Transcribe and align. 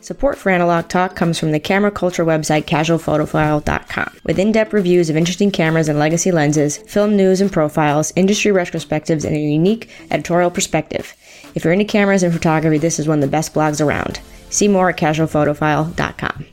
Support 0.00 0.36
for 0.36 0.50
Analog 0.50 0.88
Talk 0.88 1.16
comes 1.16 1.38
from 1.38 1.52
the 1.52 1.58
camera 1.58 1.90
culture 1.90 2.24
website 2.24 2.64
casualphotophile.com. 2.64 4.16
With 4.24 4.38
in 4.38 4.52
depth 4.52 4.74
reviews 4.74 5.08
of 5.08 5.16
interesting 5.16 5.50
cameras 5.50 5.88
and 5.88 5.98
legacy 5.98 6.30
lenses, 6.30 6.76
film 6.76 7.16
news 7.16 7.40
and 7.40 7.50
profiles, 7.50 8.12
industry 8.14 8.52
retrospectives, 8.52 9.24
and 9.24 9.34
a 9.34 9.38
unique 9.40 9.90
editorial 10.10 10.50
perspective. 10.50 11.14
If 11.54 11.64
you're 11.64 11.72
into 11.72 11.86
cameras 11.86 12.22
and 12.22 12.32
photography, 12.32 12.76
this 12.76 12.98
is 12.98 13.08
one 13.08 13.18
of 13.18 13.22
the 13.22 13.30
best 13.30 13.54
blogs 13.54 13.84
around. 13.84 14.20
See 14.50 14.68
more 14.68 14.90
at 14.90 14.98
casualphotophile.com. 14.98 16.46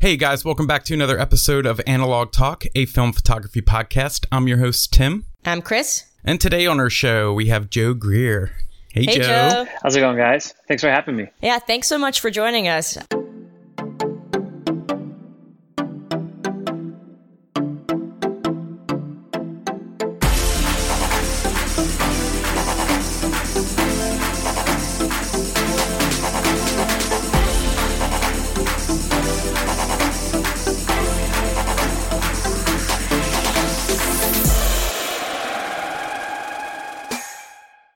Hey 0.00 0.16
guys, 0.16 0.44
welcome 0.44 0.66
back 0.66 0.84
to 0.84 0.94
another 0.94 1.18
episode 1.18 1.66
of 1.66 1.80
Analog 1.86 2.32
Talk, 2.32 2.64
a 2.74 2.86
film 2.86 3.12
photography 3.12 3.60
podcast. 3.62 4.24
I'm 4.32 4.48
your 4.48 4.58
host, 4.58 4.92
Tim. 4.92 5.26
I'm 5.44 5.60
Chris. 5.60 6.04
And 6.24 6.40
today 6.40 6.66
on 6.66 6.80
our 6.80 6.90
show, 6.90 7.34
we 7.34 7.48
have 7.48 7.68
Joe 7.68 7.92
Greer. 7.92 8.52
Hey, 8.94 9.06
Hey, 9.06 9.16
Joe. 9.16 9.22
Joe. 9.24 9.66
How's 9.82 9.96
it 9.96 10.00
going, 10.00 10.16
guys? 10.16 10.54
Thanks 10.68 10.80
for 10.80 10.88
having 10.88 11.16
me. 11.16 11.28
Yeah, 11.42 11.58
thanks 11.58 11.88
so 11.88 11.98
much 11.98 12.20
for 12.20 12.30
joining 12.30 12.68
us. 12.68 12.96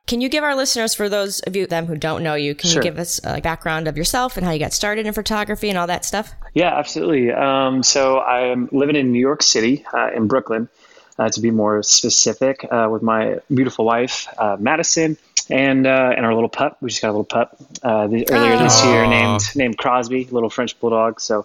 Can 0.09 0.23
you 0.23 0.31
give 0.31 0.43
our 0.43 0.57
listeners, 0.57 0.95
for 0.95 1.11
those 1.11 1.41
of 1.41 1.55
you 1.55 1.67
them 1.67 1.85
who 1.85 1.95
don't 1.95 2.23
know 2.23 2.35
you, 2.35 2.55
can 2.55 2.71
Sure. 2.71 2.79
you 2.79 2.83
give 2.83 2.99
us 2.99 3.21
a 3.25 3.43
background 3.43 3.87
of 3.87 3.99
yourself 3.99 4.39
and 4.39 4.47
how 4.47 4.53
you 4.53 4.59
got 4.59 4.73
started 4.73 5.05
in 5.07 5.13
photography 5.13 5.69
and 5.69 5.77
all 5.77 5.87
that 5.87 6.03
stuff? 6.03 6.33
Yeah, 6.55 6.77
absolutely. 6.79 7.31
Um, 7.31 7.83
so 7.83 8.19
I'm 8.19 8.71
living 8.73 8.97
in 8.97 9.13
New 9.13 9.21
York 9.21 9.43
City, 9.43 9.85
uh, 9.93 10.09
in 10.17 10.27
Brooklyn, 10.27 10.71
uh, 11.19 11.29
to 11.29 11.41
be 11.43 11.51
more 11.51 11.83
specific, 11.83 12.67
uh, 12.71 12.89
with 12.91 13.03
my 13.03 13.41
beautiful 13.53 13.85
wife, 13.85 14.29
uh, 14.39 14.57
Madison, 14.59 15.19
and 15.51 15.87
uh, 15.87 16.15
and 16.17 16.25
our 16.25 16.33
little 16.33 16.49
pup. 16.49 16.79
We 16.81 16.89
just 16.89 17.03
got 17.03 17.09
a 17.09 17.13
little 17.13 17.25
pup 17.25 17.57
uh, 17.83 18.07
the, 18.07 18.31
earlier 18.31 18.57
this 18.57 18.83
year 18.85 19.07
named 19.07 19.43
named 19.57 19.77
Crosby, 19.77 20.25
little 20.31 20.51
French 20.51 20.79
bulldog. 20.81 21.21
So 21.21 21.45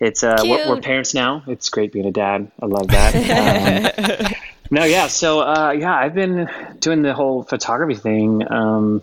it's 0.00 0.24
uh, 0.24 0.38
we're, 0.42 0.68
we're 0.68 0.80
parents 0.80 1.14
now. 1.14 1.44
It's 1.46 1.68
great 1.68 1.92
being 1.92 2.06
a 2.06 2.12
dad. 2.12 2.50
I 2.60 2.66
love 2.66 2.88
that. 2.88 4.26
Um, 4.30 4.34
no, 4.70 4.84
yeah. 4.84 5.06
So 5.08 5.40
uh, 5.40 5.72
yeah, 5.78 5.94
I've 5.94 6.14
been 6.14 6.48
doing 6.78 7.02
the 7.02 7.14
whole 7.14 7.42
photography 7.42 7.94
thing. 7.96 8.50
Um, 8.50 9.02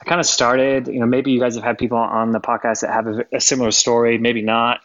I 0.00 0.04
kind 0.04 0.20
of 0.20 0.26
started, 0.26 0.88
you 0.88 1.00
know, 1.00 1.06
maybe 1.06 1.30
you 1.32 1.40
guys 1.40 1.54
have 1.54 1.64
had 1.64 1.78
people 1.78 1.98
on 1.98 2.32
the 2.32 2.40
podcast 2.40 2.80
that 2.80 2.90
have 2.92 3.06
a, 3.06 3.24
a 3.32 3.40
similar 3.40 3.70
story, 3.70 4.18
maybe 4.18 4.42
not. 4.42 4.80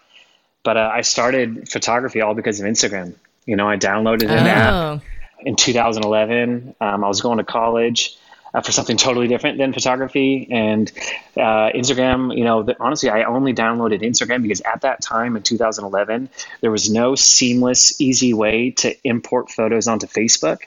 But 0.63 0.77
uh, 0.77 0.89
I 0.93 1.01
started 1.01 1.69
photography 1.69 2.21
all 2.21 2.33
because 2.35 2.59
of 2.59 2.65
Instagram. 2.65 3.15
You 3.45 3.55
know, 3.55 3.67
I 3.67 3.77
downloaded 3.77 4.23
an 4.29 4.45
app 4.47 4.73
Oh. 4.73 5.01
in 5.41 5.55
2011. 5.55 6.75
Um, 6.79 7.03
I 7.03 7.07
was 7.07 7.21
going 7.21 7.37
to 7.39 7.43
college 7.43 8.15
uh, 8.53 8.61
for 8.61 8.71
something 8.71 8.97
totally 8.97 9.27
different 9.27 9.57
than 9.57 9.73
photography. 9.73 10.47
And 10.49 10.91
uh, 11.37 11.71
Instagram, 11.75 12.35
you 12.35 12.43
know, 12.43 12.63
the, 12.63 12.75
honestly, 12.79 13.09
I 13.09 13.23
only 13.23 13.53
downloaded 13.53 14.01
Instagram 14.01 14.41
because 14.41 14.61
at 14.61 14.81
that 14.81 15.01
time 15.01 15.35
in 15.35 15.43
2011, 15.43 16.29
there 16.61 16.71
was 16.71 16.89
no 16.89 17.15
seamless, 17.15 17.99
easy 18.01 18.33
way 18.33 18.71
to 18.71 18.95
import 19.03 19.49
photos 19.49 19.87
onto 19.87 20.07
Facebook. 20.07 20.59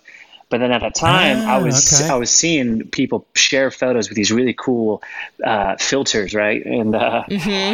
But 0.53 0.59
then 0.61 0.71
at 0.71 0.83
that 0.83 0.95
time, 0.95 1.39
I 1.49 1.57
Ah, 1.57 1.63
was 1.65 2.03
okay. 2.03 2.13
I 2.13 2.17
was 2.17 2.31
seeing 2.31 2.87
people 2.89 3.27
share 3.35 3.71
photos 3.71 4.11
with 4.11 4.17
these 4.17 4.31
really 4.31 4.53
cool 4.53 5.03
uh, 5.43 5.77
filters, 5.81 6.35
right? 6.35 6.63
And 6.65 6.95
uh, 6.95 7.25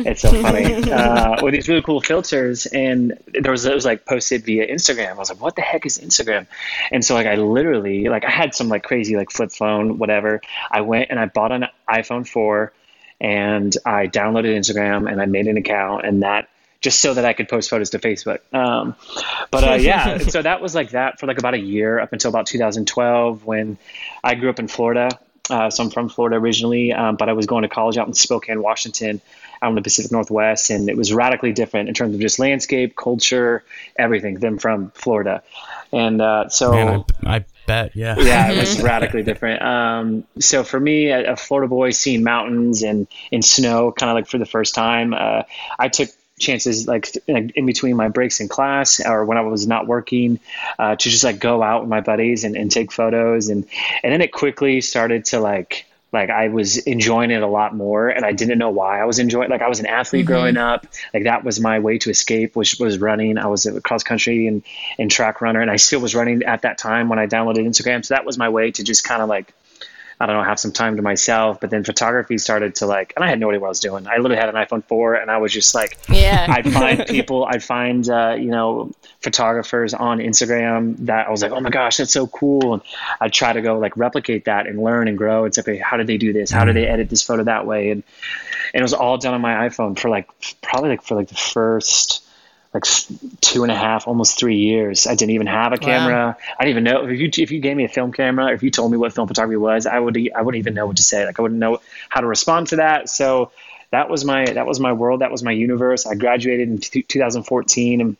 it's 0.06 0.22
so 0.22 0.30
funny 0.30 0.90
uh, 0.92 1.42
with 1.42 1.54
these 1.54 1.68
really 1.68 1.82
cool 1.82 2.00
filters. 2.00 2.66
And 2.66 3.18
there 3.34 3.50
was 3.50 3.64
it 3.66 3.74
was 3.74 3.84
like 3.84 4.06
posted 4.06 4.44
via 4.44 4.64
Instagram. 4.72 5.10
I 5.10 5.14
was 5.14 5.28
like, 5.28 5.42
what 5.42 5.56
the 5.56 5.62
heck 5.62 5.86
is 5.86 5.98
Instagram? 5.98 6.46
And 6.92 7.04
so 7.04 7.14
like 7.14 7.26
I 7.26 7.34
literally 7.34 8.08
like 8.08 8.24
I 8.24 8.30
had 8.30 8.54
some 8.54 8.68
like 8.68 8.84
crazy 8.84 9.16
like 9.16 9.32
flip 9.32 9.50
phone 9.50 9.98
whatever. 9.98 10.40
I 10.70 10.82
went 10.82 11.10
and 11.10 11.18
I 11.18 11.26
bought 11.26 11.50
an 11.50 11.66
iPhone 11.90 12.26
four, 12.28 12.72
and 13.20 13.76
I 13.84 14.06
downloaded 14.06 14.54
Instagram 14.56 15.10
and 15.10 15.20
I 15.20 15.26
made 15.26 15.48
an 15.48 15.56
account 15.56 16.06
and 16.06 16.22
that 16.22 16.48
just 16.80 17.00
so 17.00 17.14
that 17.14 17.24
I 17.24 17.32
could 17.32 17.48
post 17.48 17.70
photos 17.70 17.90
to 17.90 17.98
Facebook. 17.98 18.38
Um, 18.52 18.94
but 19.50 19.64
uh, 19.64 19.74
yeah, 19.74 20.18
so 20.34 20.42
that 20.42 20.60
was 20.60 20.74
like 20.74 20.90
that 20.90 21.18
for 21.18 21.26
like 21.26 21.38
about 21.38 21.54
a 21.54 21.58
year 21.58 21.98
up 21.98 22.12
until 22.12 22.28
about 22.28 22.46
2012 22.46 23.44
when 23.44 23.78
I 24.22 24.34
grew 24.34 24.50
up 24.50 24.58
in 24.58 24.68
Florida. 24.68 25.18
Uh, 25.50 25.70
so 25.70 25.82
I'm 25.82 25.90
from 25.90 26.08
Florida 26.08 26.36
originally, 26.36 26.92
um, 26.92 27.16
but 27.16 27.28
I 27.28 27.32
was 27.32 27.46
going 27.46 27.62
to 27.62 27.68
college 27.68 27.96
out 27.96 28.06
in 28.06 28.12
Spokane, 28.12 28.62
Washington, 28.62 29.20
out 29.62 29.70
in 29.70 29.74
the 29.76 29.82
Pacific 29.82 30.12
Northwest, 30.12 30.68
and 30.70 30.90
it 30.90 30.96
was 30.96 31.12
radically 31.12 31.52
different 31.52 31.88
in 31.88 31.94
terms 31.94 32.14
of 32.14 32.20
just 32.20 32.38
landscape, 32.38 32.94
culture, 32.94 33.64
everything 33.96 34.34
than 34.34 34.58
from 34.58 34.90
Florida. 34.90 35.42
And 35.90 36.20
uh, 36.20 36.50
so 36.50 36.72
Man, 36.72 37.04
I, 37.24 37.36
I 37.36 37.44
bet, 37.66 37.96
yeah. 37.96 38.16
yeah, 38.18 38.52
it 38.52 38.58
was 38.58 38.80
radically 38.82 39.22
different. 39.22 39.62
Um, 39.62 40.24
so 40.38 40.64
for 40.64 40.78
me, 40.78 41.08
a, 41.08 41.32
a 41.32 41.36
Florida 41.36 41.68
boy 41.68 41.90
seeing 41.90 42.22
mountains 42.22 42.82
and 42.82 43.06
in 43.30 43.40
snow, 43.40 43.90
kind 43.90 44.10
of 44.10 44.16
like 44.16 44.26
for 44.26 44.36
the 44.36 44.46
first 44.46 44.74
time, 44.74 45.14
uh, 45.14 45.44
I 45.78 45.88
took 45.88 46.10
chances 46.38 46.86
like 46.86 47.14
in 47.26 47.66
between 47.66 47.96
my 47.96 48.08
breaks 48.08 48.40
in 48.40 48.48
class 48.48 49.04
or 49.04 49.24
when 49.24 49.38
I 49.38 49.42
was 49.42 49.66
not 49.66 49.86
working 49.86 50.40
uh, 50.78 50.96
to 50.96 51.10
just 51.10 51.24
like 51.24 51.38
go 51.38 51.62
out 51.62 51.82
with 51.82 51.90
my 51.90 52.00
buddies 52.00 52.44
and, 52.44 52.56
and 52.56 52.70
take 52.70 52.92
photos. 52.92 53.48
And 53.48 53.66
and 54.02 54.12
then 54.12 54.20
it 54.20 54.32
quickly 54.32 54.80
started 54.80 55.26
to 55.26 55.40
like 55.40 55.86
like 56.12 56.30
I 56.30 56.48
was 56.48 56.78
enjoying 56.78 57.30
it 57.30 57.42
a 57.42 57.46
lot 57.46 57.74
more 57.74 58.08
and 58.08 58.24
I 58.24 58.32
didn't 58.32 58.58
know 58.58 58.70
why 58.70 59.00
I 59.00 59.04
was 59.04 59.18
enjoying 59.18 59.50
like 59.50 59.60
I 59.60 59.68
was 59.68 59.80
an 59.80 59.86
athlete 59.86 60.24
growing 60.24 60.56
up. 60.56 60.86
Like 61.12 61.24
that 61.24 61.44
was 61.44 61.60
my 61.60 61.80
way 61.80 61.98
to 61.98 62.10
escape 62.10 62.56
which 62.56 62.78
was 62.80 62.98
running. 62.98 63.36
I 63.36 63.46
was 63.48 63.66
a 63.66 63.80
cross 63.80 64.02
country 64.02 64.46
and 64.46 64.62
and 64.98 65.10
track 65.10 65.40
runner 65.40 65.60
and 65.60 65.70
I 65.70 65.76
still 65.76 66.00
was 66.00 66.14
running 66.14 66.44
at 66.44 66.62
that 66.62 66.78
time 66.78 67.08
when 67.08 67.18
I 67.18 67.26
downloaded 67.26 67.66
Instagram. 67.66 68.04
So 68.04 68.14
that 68.14 68.24
was 68.24 68.38
my 68.38 68.48
way 68.48 68.70
to 68.70 68.84
just 68.84 69.04
kind 69.04 69.20
of 69.20 69.28
like 69.28 69.52
I 70.20 70.26
don't 70.26 70.36
know, 70.36 70.42
have 70.42 70.58
some 70.58 70.72
time 70.72 70.96
to 70.96 71.02
myself. 71.02 71.60
But 71.60 71.70
then 71.70 71.84
photography 71.84 72.38
started 72.38 72.74
to 72.76 72.86
like, 72.86 73.12
and 73.14 73.24
I 73.24 73.28
had 73.28 73.38
no 73.38 73.48
idea 73.48 73.60
what 73.60 73.66
I 73.66 73.70
was 73.70 73.80
doing. 73.80 74.06
I 74.06 74.16
literally 74.16 74.36
had 74.36 74.48
an 74.48 74.56
iPhone 74.56 74.84
4 74.84 75.14
and 75.14 75.30
I 75.30 75.38
was 75.38 75.52
just 75.52 75.74
like, 75.74 75.98
Yeah. 76.08 76.46
I'd 76.48 76.72
find 76.72 77.06
people, 77.08 77.44
I'd 77.44 77.62
find, 77.62 78.08
uh, 78.08 78.36
you 78.38 78.50
know, 78.50 78.92
photographers 79.20 79.94
on 79.94 80.18
Instagram 80.18 80.96
that 81.06 81.28
I 81.28 81.30
was 81.30 81.42
like, 81.42 81.52
oh 81.52 81.60
my 81.60 81.70
gosh, 81.70 81.98
that's 81.98 82.12
so 82.12 82.26
cool. 82.26 82.74
And 82.74 82.82
I'd 83.20 83.32
try 83.32 83.52
to 83.52 83.62
go 83.62 83.78
like 83.78 83.96
replicate 83.96 84.46
that 84.46 84.66
and 84.66 84.82
learn 84.82 85.08
and 85.08 85.16
grow. 85.16 85.44
It's 85.44 85.56
like, 85.56 85.68
okay, 85.68 85.78
how 85.78 85.96
did 85.96 86.06
they 86.06 86.16
do 86.18 86.32
this? 86.32 86.50
How 86.50 86.64
did 86.64 86.74
they 86.74 86.86
edit 86.86 87.08
this 87.10 87.22
photo 87.22 87.44
that 87.44 87.66
way? 87.66 87.90
And, 87.90 88.02
and 88.74 88.80
it 88.80 88.82
was 88.82 88.94
all 88.94 89.18
done 89.18 89.34
on 89.34 89.40
my 89.40 89.68
iPhone 89.68 89.98
for 89.98 90.08
like, 90.08 90.28
probably 90.62 90.90
like 90.90 91.02
for 91.02 91.14
like 91.14 91.28
the 91.28 91.34
first, 91.34 92.24
like 92.74 92.84
two 93.40 93.62
and 93.62 93.72
a 93.72 93.74
half, 93.74 94.06
almost 94.06 94.38
three 94.38 94.56
years. 94.56 95.06
I 95.06 95.14
didn't 95.14 95.30
even 95.32 95.46
have 95.46 95.72
a 95.72 95.78
camera. 95.78 96.36
I 96.58 96.64
didn't 96.64 96.70
even 96.70 96.84
know 96.84 97.08
if 97.08 97.18
you 97.18 97.42
if 97.42 97.50
you 97.50 97.60
gave 97.60 97.76
me 97.76 97.84
a 97.84 97.88
film 97.88 98.12
camera, 98.12 98.46
or 98.46 98.52
if 98.52 98.62
you 98.62 98.70
told 98.70 98.92
me 98.92 98.98
what 98.98 99.12
film 99.14 99.26
photography 99.26 99.56
was, 99.56 99.86
I 99.86 99.98
would 99.98 100.16
I 100.36 100.42
wouldn't 100.42 100.58
even 100.60 100.74
know 100.74 100.86
what 100.86 100.96
to 100.98 101.02
say. 101.02 101.24
Like 101.24 101.38
I 101.38 101.42
wouldn't 101.42 101.60
know 101.60 101.80
how 102.10 102.20
to 102.20 102.26
respond 102.26 102.68
to 102.68 102.76
that. 102.76 103.08
So 103.08 103.52
that 103.90 104.10
was 104.10 104.24
my 104.24 104.44
that 104.44 104.66
was 104.66 104.80
my 104.80 104.92
world. 104.92 105.22
That 105.22 105.30
was 105.30 105.42
my 105.42 105.52
universe. 105.52 106.06
I 106.06 106.14
graduated 106.14 106.68
in 106.68 106.78
t- 106.78 107.02
2014 107.02 108.00
and. 108.00 108.16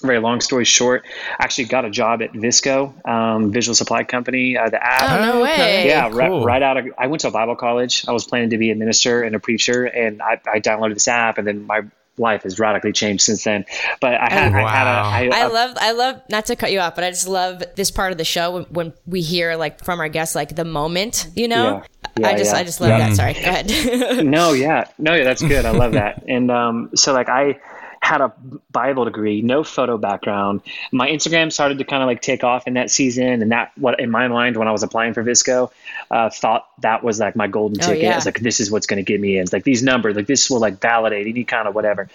Very 0.00 0.20
long 0.20 0.40
story 0.40 0.64
short, 0.64 1.04
I 1.40 1.42
actually 1.42 1.64
got 1.64 1.84
a 1.84 1.90
job 1.90 2.22
at 2.22 2.32
VSCO, 2.32 3.04
um, 3.04 3.50
visual 3.50 3.74
supply 3.74 4.04
company. 4.04 4.56
Uh, 4.56 4.68
the 4.70 4.80
app, 4.80 5.18
Oh, 5.18 5.32
no 5.38 5.42
way. 5.42 5.88
yeah, 5.88 6.08
right, 6.12 6.30
right 6.44 6.62
out 6.62 6.76
of 6.76 6.86
I 6.96 7.08
went 7.08 7.22
to 7.22 7.28
a 7.28 7.30
Bible 7.32 7.56
college. 7.56 8.04
I 8.06 8.12
was 8.12 8.24
planning 8.24 8.50
to 8.50 8.58
be 8.58 8.70
a 8.70 8.76
minister 8.76 9.24
and 9.24 9.34
a 9.34 9.40
preacher, 9.40 9.86
and 9.86 10.22
I, 10.22 10.40
I 10.46 10.60
downloaded 10.60 10.94
this 10.94 11.08
app, 11.08 11.38
and 11.38 11.44
then 11.48 11.66
my 11.66 11.80
life 12.18 12.42
has 12.42 12.58
radically 12.58 12.92
changed 12.92 13.22
since 13.22 13.44
then. 13.44 13.64
But 14.00 14.14
I 14.14 14.32
had, 14.32 14.52
I 14.54 14.70
had 14.70 14.84
Wow. 14.84 15.02
a, 15.02 15.30
I, 15.34 15.44
I 15.44 15.46
love, 15.46 15.76
I 15.80 15.92
love, 15.92 16.22
not 16.30 16.46
to 16.46 16.56
cut 16.56 16.72
you 16.72 16.80
off, 16.80 16.94
but 16.94 17.04
I 17.04 17.10
just 17.10 17.28
love 17.28 17.62
this 17.76 17.90
part 17.90 18.12
of 18.12 18.18
the 18.18 18.24
show 18.24 18.52
when, 18.52 18.64
when 18.64 18.92
we 19.06 19.20
hear 19.20 19.56
like 19.56 19.82
from 19.84 20.00
our 20.00 20.08
guests, 20.08 20.34
like 20.34 20.54
the 20.56 20.64
moment, 20.64 21.28
you 21.34 21.48
know? 21.48 21.82
Yeah. 22.18 22.28
I 22.28 22.36
just, 22.36 22.52
yeah. 22.52 22.58
I 22.58 22.64
just 22.64 22.80
love 22.80 22.90
Yeah. 22.90 22.98
that. 23.08 23.16
Sorry, 23.16 23.32
go 23.34 23.40
ahead. 23.40 24.24
no, 24.26 24.52
yeah, 24.52 24.88
no, 24.98 25.14
yeah, 25.14 25.24
that's 25.24 25.42
good. 25.42 25.64
I 25.64 25.70
love 25.70 25.92
that. 26.00 26.24
And 26.26 26.50
um, 26.50 26.90
so 26.94 27.12
like 27.12 27.28
I 27.28 27.60
had 28.08 28.22
a 28.22 28.32
Bible 28.70 29.04
degree, 29.04 29.42
no 29.42 29.62
photo 29.62 29.98
background. 29.98 30.62
My 30.92 31.10
Instagram 31.10 31.52
started 31.52 31.76
to 31.76 31.84
kind 31.84 32.02
of 32.02 32.06
like 32.06 32.22
take 32.22 32.42
off 32.42 32.66
in 32.66 32.74
that 32.74 32.90
season, 32.90 33.42
and 33.42 33.52
that 33.52 33.72
what 33.76 34.00
in 34.00 34.10
my 34.10 34.28
mind 34.28 34.56
when 34.56 34.66
I 34.66 34.72
was 34.72 34.82
applying 34.82 35.12
for 35.12 35.22
VSCO, 35.22 35.70
uh, 36.10 36.30
thought 36.30 36.66
that 36.80 37.04
was 37.04 37.20
like 37.20 37.36
my 37.36 37.48
golden 37.48 37.78
ticket. 37.78 37.98
Oh, 37.98 38.00
yeah. 38.00 38.12
I 38.12 38.16
was 38.16 38.24
like, 38.24 38.40
this 38.40 38.60
is 38.60 38.70
what's 38.70 38.86
going 38.86 38.96
to 38.96 39.02
get 39.02 39.20
me 39.20 39.36
in. 39.36 39.42
It's 39.42 39.52
like 39.52 39.64
these 39.64 39.82
numbers, 39.82 40.16
like 40.16 40.26
this 40.26 40.48
will 40.48 40.58
like 40.58 40.80
validate 40.80 41.26
any 41.26 41.44
kind 41.44 41.68
of 41.68 41.74
whatever. 41.74 42.08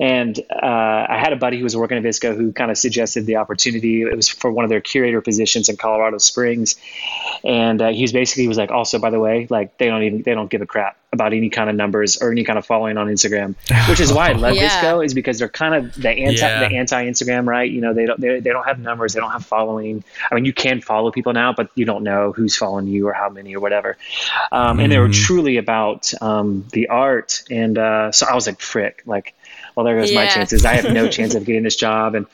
And 0.00 0.38
uh, 0.50 1.06
I 1.08 1.18
had 1.18 1.32
a 1.32 1.36
buddy 1.36 1.58
who 1.58 1.64
was 1.64 1.76
working 1.76 1.98
at 1.98 2.04
VSCO 2.04 2.36
who 2.36 2.52
kind 2.52 2.70
of 2.70 2.78
suggested 2.78 3.26
the 3.26 3.36
opportunity. 3.36 4.02
It 4.02 4.14
was 4.14 4.28
for 4.28 4.50
one 4.50 4.64
of 4.64 4.68
their 4.68 4.80
curator 4.80 5.20
positions 5.20 5.68
in 5.68 5.76
Colorado 5.76 6.18
Springs, 6.18 6.76
and 7.44 7.82
uh, 7.82 7.88
he 7.88 8.02
was 8.02 8.12
basically 8.12 8.44
he 8.44 8.48
was 8.48 8.58
like, 8.58 8.70
also 8.70 8.98
by 8.98 9.10
the 9.10 9.18
way, 9.18 9.46
like 9.50 9.76
they 9.78 9.86
don't 9.86 10.02
even 10.02 10.22
they 10.22 10.34
don't 10.34 10.50
give 10.50 10.62
a 10.62 10.66
crap 10.66 10.96
about 11.12 11.32
any 11.32 11.48
kind 11.48 11.70
of 11.70 11.76
numbers 11.76 12.18
or 12.18 12.30
any 12.30 12.44
kind 12.44 12.58
of 12.58 12.66
following 12.66 12.98
on 12.98 13.06
Instagram, 13.06 13.54
which 13.88 13.98
is 13.98 14.12
why 14.12 14.28
I 14.28 14.32
love 14.34 14.54
yeah. 14.54 14.82
VSCO 14.82 15.04
is 15.04 15.14
because 15.14 15.38
they're 15.38 15.48
kind 15.48 15.74
of 15.74 15.94
the 15.94 16.10
anti 16.10 16.46
yeah. 16.46 16.68
the 16.68 16.76
anti 16.76 17.06
Instagram, 17.06 17.46
right? 17.46 17.70
You 17.70 17.80
know, 17.80 17.94
they 17.94 18.06
don't 18.06 18.20
they, 18.20 18.40
they 18.40 18.50
don't 18.50 18.66
have 18.66 18.78
numbers, 18.78 19.14
they 19.14 19.20
don't 19.20 19.30
have 19.30 19.46
following. 19.46 20.04
I 20.30 20.34
mean, 20.34 20.44
you 20.44 20.52
can 20.52 20.80
follow 20.80 21.10
people 21.10 21.32
now, 21.32 21.52
but 21.52 21.70
you 21.74 21.84
don't 21.84 22.04
know 22.04 22.32
who's 22.32 22.56
following 22.56 22.86
you 22.86 23.08
or 23.08 23.12
how 23.12 23.30
many 23.30 23.56
or 23.56 23.60
whatever. 23.60 23.96
Um, 24.52 24.78
mm. 24.78 24.82
And 24.82 24.92
they 24.92 24.98
were 24.98 25.08
mm-hmm. 25.08 25.24
truly 25.24 25.56
about 25.56 26.12
um, 26.20 26.66
the 26.72 26.88
art, 26.88 27.42
and 27.50 27.78
uh, 27.78 28.12
so 28.12 28.26
I 28.26 28.34
was 28.34 28.46
like, 28.46 28.60
frick, 28.60 29.02
like 29.06 29.34
well, 29.78 29.84
there 29.84 29.96
goes 29.96 30.10
yeah. 30.10 30.24
my 30.24 30.26
chances. 30.26 30.64
I 30.64 30.74
have 30.74 30.92
no 30.92 31.06
chance 31.16 31.36
of 31.36 31.44
getting 31.44 31.62
this 31.62 31.76
job. 31.76 32.16
And 32.16 32.26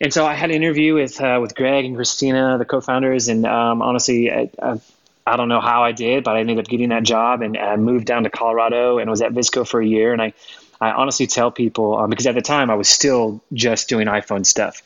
and 0.00 0.14
so 0.14 0.24
I 0.24 0.34
had 0.34 0.50
an 0.50 0.56
interview 0.56 0.94
with 0.94 1.20
uh, 1.20 1.40
with 1.42 1.56
Greg 1.56 1.84
and 1.84 1.96
Christina, 1.96 2.56
the 2.56 2.64
co-founders, 2.64 3.26
and 3.26 3.44
um, 3.44 3.82
honestly, 3.82 4.30
I, 4.30 4.48
I, 4.62 4.80
I, 5.26 5.36
don't 5.36 5.48
know 5.48 5.60
how 5.60 5.82
I 5.82 5.90
did, 5.90 6.22
but 6.22 6.36
I 6.36 6.40
ended 6.40 6.60
up 6.60 6.66
getting 6.66 6.90
that 6.90 7.02
job 7.02 7.42
and 7.42 7.58
I 7.58 7.74
moved 7.74 8.06
down 8.06 8.22
to 8.22 8.30
Colorado 8.30 8.98
and 8.98 9.10
was 9.10 9.22
at 9.22 9.32
VSCO 9.32 9.66
for 9.66 9.80
a 9.80 9.86
year. 9.86 10.12
And 10.12 10.22
I, 10.22 10.34
I 10.80 10.92
honestly 10.92 11.26
tell 11.26 11.50
people 11.50 11.98
um, 11.98 12.10
because 12.10 12.28
at 12.28 12.36
the 12.36 12.42
time 12.42 12.70
I 12.70 12.76
was 12.76 12.88
still 12.88 13.42
just 13.52 13.88
doing 13.88 14.06
iPhone 14.06 14.46
stuff. 14.46 14.82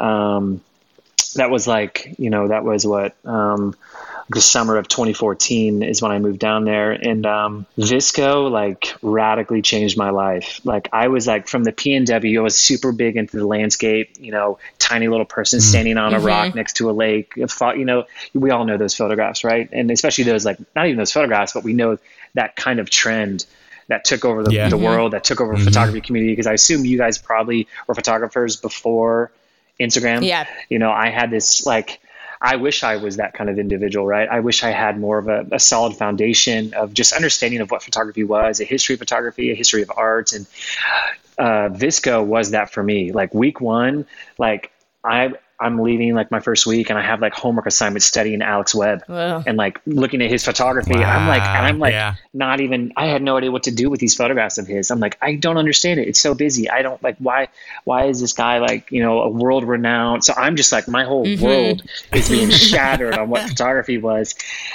Um, 0.00 0.60
that 1.36 1.50
was 1.50 1.68
like 1.68 2.16
you 2.18 2.30
know 2.30 2.48
that 2.48 2.64
was 2.64 2.84
what 2.84 3.14
um, 3.24 3.76
the 4.28 4.40
summer 4.40 4.76
of 4.76 4.88
2014 4.88 5.82
is 5.82 6.00
when 6.00 6.12
I 6.12 6.18
moved 6.18 6.38
down 6.38 6.64
there, 6.64 6.92
and 6.92 7.26
um, 7.26 7.66
VSCO 7.78 8.50
like 8.50 8.94
radically 9.02 9.62
changed 9.62 9.96
my 9.96 10.10
life. 10.10 10.60
Like 10.64 10.88
I 10.92 11.08
was 11.08 11.26
like 11.26 11.48
from 11.48 11.64
the 11.64 11.72
PNW, 11.72 12.38
I 12.38 12.42
was 12.42 12.58
super 12.58 12.92
big 12.92 13.16
into 13.16 13.36
the 13.36 13.46
landscape. 13.46 14.16
You 14.18 14.32
know, 14.32 14.58
tiny 14.78 15.08
little 15.08 15.26
person 15.26 15.58
mm. 15.58 15.62
standing 15.62 15.98
on 15.98 16.14
a 16.14 16.18
mm-hmm. 16.18 16.26
rock 16.26 16.54
next 16.54 16.74
to 16.74 16.90
a 16.90 16.92
lake. 16.92 17.34
You 17.36 17.84
know, 17.84 18.04
we 18.34 18.50
all 18.50 18.64
know 18.64 18.76
those 18.76 18.94
photographs, 18.94 19.44
right? 19.44 19.68
And 19.72 19.90
especially 19.90 20.24
those 20.24 20.44
like 20.44 20.58
not 20.74 20.86
even 20.86 20.98
those 20.98 21.12
photographs, 21.12 21.52
but 21.52 21.64
we 21.64 21.72
know 21.72 21.98
that 22.34 22.56
kind 22.56 22.80
of 22.80 22.90
trend 22.90 23.46
that 23.88 24.04
took 24.04 24.24
over 24.24 24.42
the, 24.42 24.52
yeah. 24.52 24.68
the 24.68 24.76
mm-hmm. 24.76 24.84
world, 24.84 25.12
that 25.12 25.24
took 25.24 25.40
over 25.40 25.54
mm-hmm. 25.54 25.64
photography 25.64 26.00
community. 26.00 26.32
Because 26.32 26.46
I 26.46 26.52
assume 26.52 26.84
you 26.84 26.98
guys 26.98 27.18
probably 27.18 27.68
were 27.86 27.94
photographers 27.94 28.56
before 28.56 29.32
Instagram. 29.78 30.26
Yeah. 30.26 30.46
You 30.68 30.78
know, 30.78 30.90
I 30.90 31.10
had 31.10 31.30
this 31.30 31.66
like 31.66 32.00
I 32.44 32.56
wish 32.56 32.82
I 32.82 32.96
was 32.96 33.18
that 33.18 33.34
kind 33.34 33.48
of 33.48 33.58
individual, 33.58 34.04
right? 34.04 34.28
I 34.28 34.40
wish 34.40 34.64
I 34.64 34.70
had 34.70 34.98
more 34.98 35.18
of 35.18 35.28
a, 35.28 35.46
a, 35.52 35.60
solid 35.60 35.96
foundation 35.96 36.74
of 36.74 36.92
just 36.92 37.12
understanding 37.12 37.60
of 37.60 37.70
what 37.70 37.84
photography 37.84 38.24
was, 38.24 38.60
a 38.60 38.64
history 38.64 38.94
of 38.94 38.98
photography, 38.98 39.52
a 39.52 39.54
history 39.54 39.82
of 39.82 39.92
art, 39.96 40.32
and 40.32 40.46
uh, 41.38 41.68
VSCO 41.68 42.26
was 42.26 42.50
that 42.50 42.72
for 42.72 42.82
me. 42.82 43.12
Like 43.12 43.32
week 43.32 43.60
one, 43.60 44.06
like 44.38 44.72
I 45.04 45.34
I'm 45.62 45.78
leaving 45.78 46.14
like 46.14 46.30
my 46.30 46.40
first 46.40 46.66
week 46.66 46.90
and 46.90 46.98
I 46.98 47.02
have 47.02 47.20
like 47.20 47.32
homework 47.34 47.66
assignments 47.66 48.06
studying 48.06 48.42
Alex 48.42 48.74
Webb 48.74 49.04
wow. 49.08 49.42
and 49.46 49.56
like 49.56 49.80
looking 49.86 50.20
at 50.20 50.30
his 50.30 50.44
photography. 50.44 50.96
Wow. 50.96 51.18
I'm 51.18 51.28
like, 51.28 51.42
and 51.42 51.66
I'm 51.66 51.78
like, 51.78 51.92
yeah. 51.92 52.16
not 52.34 52.60
even, 52.60 52.92
I 52.96 53.06
had 53.06 53.22
no 53.22 53.36
idea 53.36 53.52
what 53.52 53.62
to 53.64 53.70
do 53.70 53.88
with 53.88 54.00
these 54.00 54.16
photographs 54.16 54.58
of 54.58 54.66
his. 54.66 54.90
I'm 54.90 55.00
like, 55.00 55.16
I 55.22 55.36
don't 55.36 55.56
understand 55.56 56.00
it. 56.00 56.08
It's 56.08 56.20
so 56.20 56.34
busy. 56.34 56.68
I 56.68 56.82
don't 56.82 57.02
like, 57.02 57.16
why, 57.18 57.48
why 57.84 58.06
is 58.06 58.20
this 58.20 58.32
guy 58.32 58.58
like, 58.58 58.90
you 58.90 59.02
know, 59.02 59.22
a 59.22 59.28
world 59.28 59.64
renowned? 59.64 60.24
So 60.24 60.34
I'm 60.36 60.56
just 60.56 60.72
like, 60.72 60.88
my 60.88 61.04
whole 61.04 61.24
mm-hmm. 61.24 61.44
world 61.44 61.82
is 62.12 62.28
being 62.28 62.50
shattered 62.50 63.16
on 63.16 63.28
what 63.28 63.48
photography 63.48 63.98
was. 63.98 64.34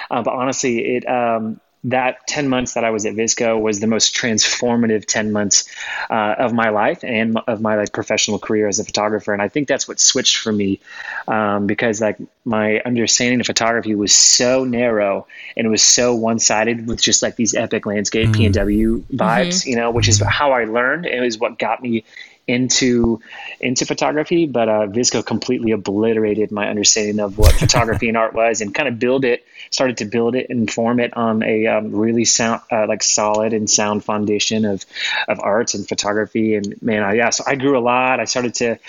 Uh, 0.10 0.24
but 0.24 0.34
honestly, 0.34 0.96
it, 0.96 1.08
um, 1.08 1.60
that 1.88 2.28
10 2.28 2.50
months 2.50 2.74
that 2.74 2.84
I 2.84 2.90
was 2.90 3.06
at 3.06 3.16
VSCO 3.16 3.60
was 3.60 3.80
the 3.80 3.88
most 3.88 4.14
transformative 4.14 5.06
10 5.06 5.32
months 5.32 5.70
uh, 6.10 6.36
of 6.38 6.54
my 6.54 6.70
life 6.70 7.04
and 7.04 7.40
of 7.48 7.62
my 7.62 7.78
like 7.78 7.94
professional 7.94 8.40
career 8.40 8.68
as 8.68 8.80
a 8.80 8.84
photographer. 8.84 9.32
And 9.32 9.42
I 9.42 9.48
think 9.48 9.70
that's 9.70 9.88
what 9.88 9.98
switched 9.98 10.38
for 10.38 10.52
me 10.52 10.82
um, 11.30 11.66
because 11.66 12.02
like 12.02 12.18
my 12.44 12.82
understanding 12.86 13.40
of 13.40 13.46
photography 13.46 13.96
was 13.96 14.14
so 14.14 14.66
narrow 14.66 15.28
and 15.56 15.66
it 15.66 15.70
was 15.70 15.82
so 15.82 16.14
one 16.14 16.40
sided 16.40 16.88
with 16.88 17.02
just 17.02 17.24
like 17.24 17.38
these 17.38 17.56
epic 17.56 17.86
landscape 17.86 18.30
mm. 18.30 18.52
PNW 18.52 19.04
vibes, 19.14 19.48
mm-hmm. 19.48 19.70
you 19.70 19.76
know, 19.78 19.90
which 19.90 20.10
is 20.10 20.22
how 20.22 20.52
I 20.52 20.66
learned. 20.66 21.06
It 21.06 21.22
was 21.22 21.38
what 21.38 21.58
got 21.58 21.82
me 21.82 22.04
into 22.48 23.22
into 23.60 23.86
photography, 23.86 24.46
but 24.46 24.70
uh, 24.70 24.88
VSCO 24.88 25.26
completely 25.26 25.72
obliterated 25.72 26.52
my 26.52 26.70
understanding 26.70 27.20
of 27.20 27.38
what 27.38 27.54
photography 27.54 28.08
and 28.08 28.18
art 28.18 28.34
was, 28.34 28.62
and 28.62 28.74
kind 28.74 28.88
of 28.88 29.00
build 29.00 29.26
it, 29.26 29.46
started 29.70 29.98
to 29.98 30.06
build 30.06 30.36
it 30.36 30.50
and 30.50 30.72
form 30.72 31.00
it 31.00 31.16
on 31.16 31.44
a 31.44 31.68
um, 31.68 31.92
really 31.92 32.26
sound, 32.26 32.62
uh, 32.72 32.88
like 32.88 33.04
solid 33.04 33.54
and 33.54 33.70
sound 33.70 34.04
foundation 34.04 34.66
of 34.66 34.86
of 35.28 35.40
arts 35.40 35.74
and 35.74 35.88
photography. 35.88 36.56
And 36.56 36.82
man, 36.82 37.04
I, 37.04 37.14
yeah, 37.16 37.30
so 37.32 37.44
I 37.46 37.56
grew 37.56 37.78
a 37.78 37.82
lot. 37.82 38.20
I 38.20 38.26
started 38.26 38.56
to 38.56 38.80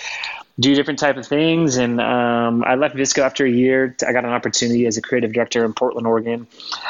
do 0.59 0.75
different 0.75 0.99
type 0.99 1.15
of 1.17 1.25
things, 1.25 1.77
and 1.77 2.01
um, 2.01 2.63
I 2.65 2.75
left 2.75 2.95
VSCO 2.95 3.23
after 3.23 3.45
a 3.45 3.49
year. 3.49 3.95
I 4.05 4.11
got 4.11 4.25
an 4.25 4.31
opportunity 4.31 4.85
as 4.87 4.97
a 4.97 5.01
creative 5.01 5.31
director 5.31 5.63
in 5.63 5.73
Portland, 5.73 6.05
Oregon, 6.05 6.47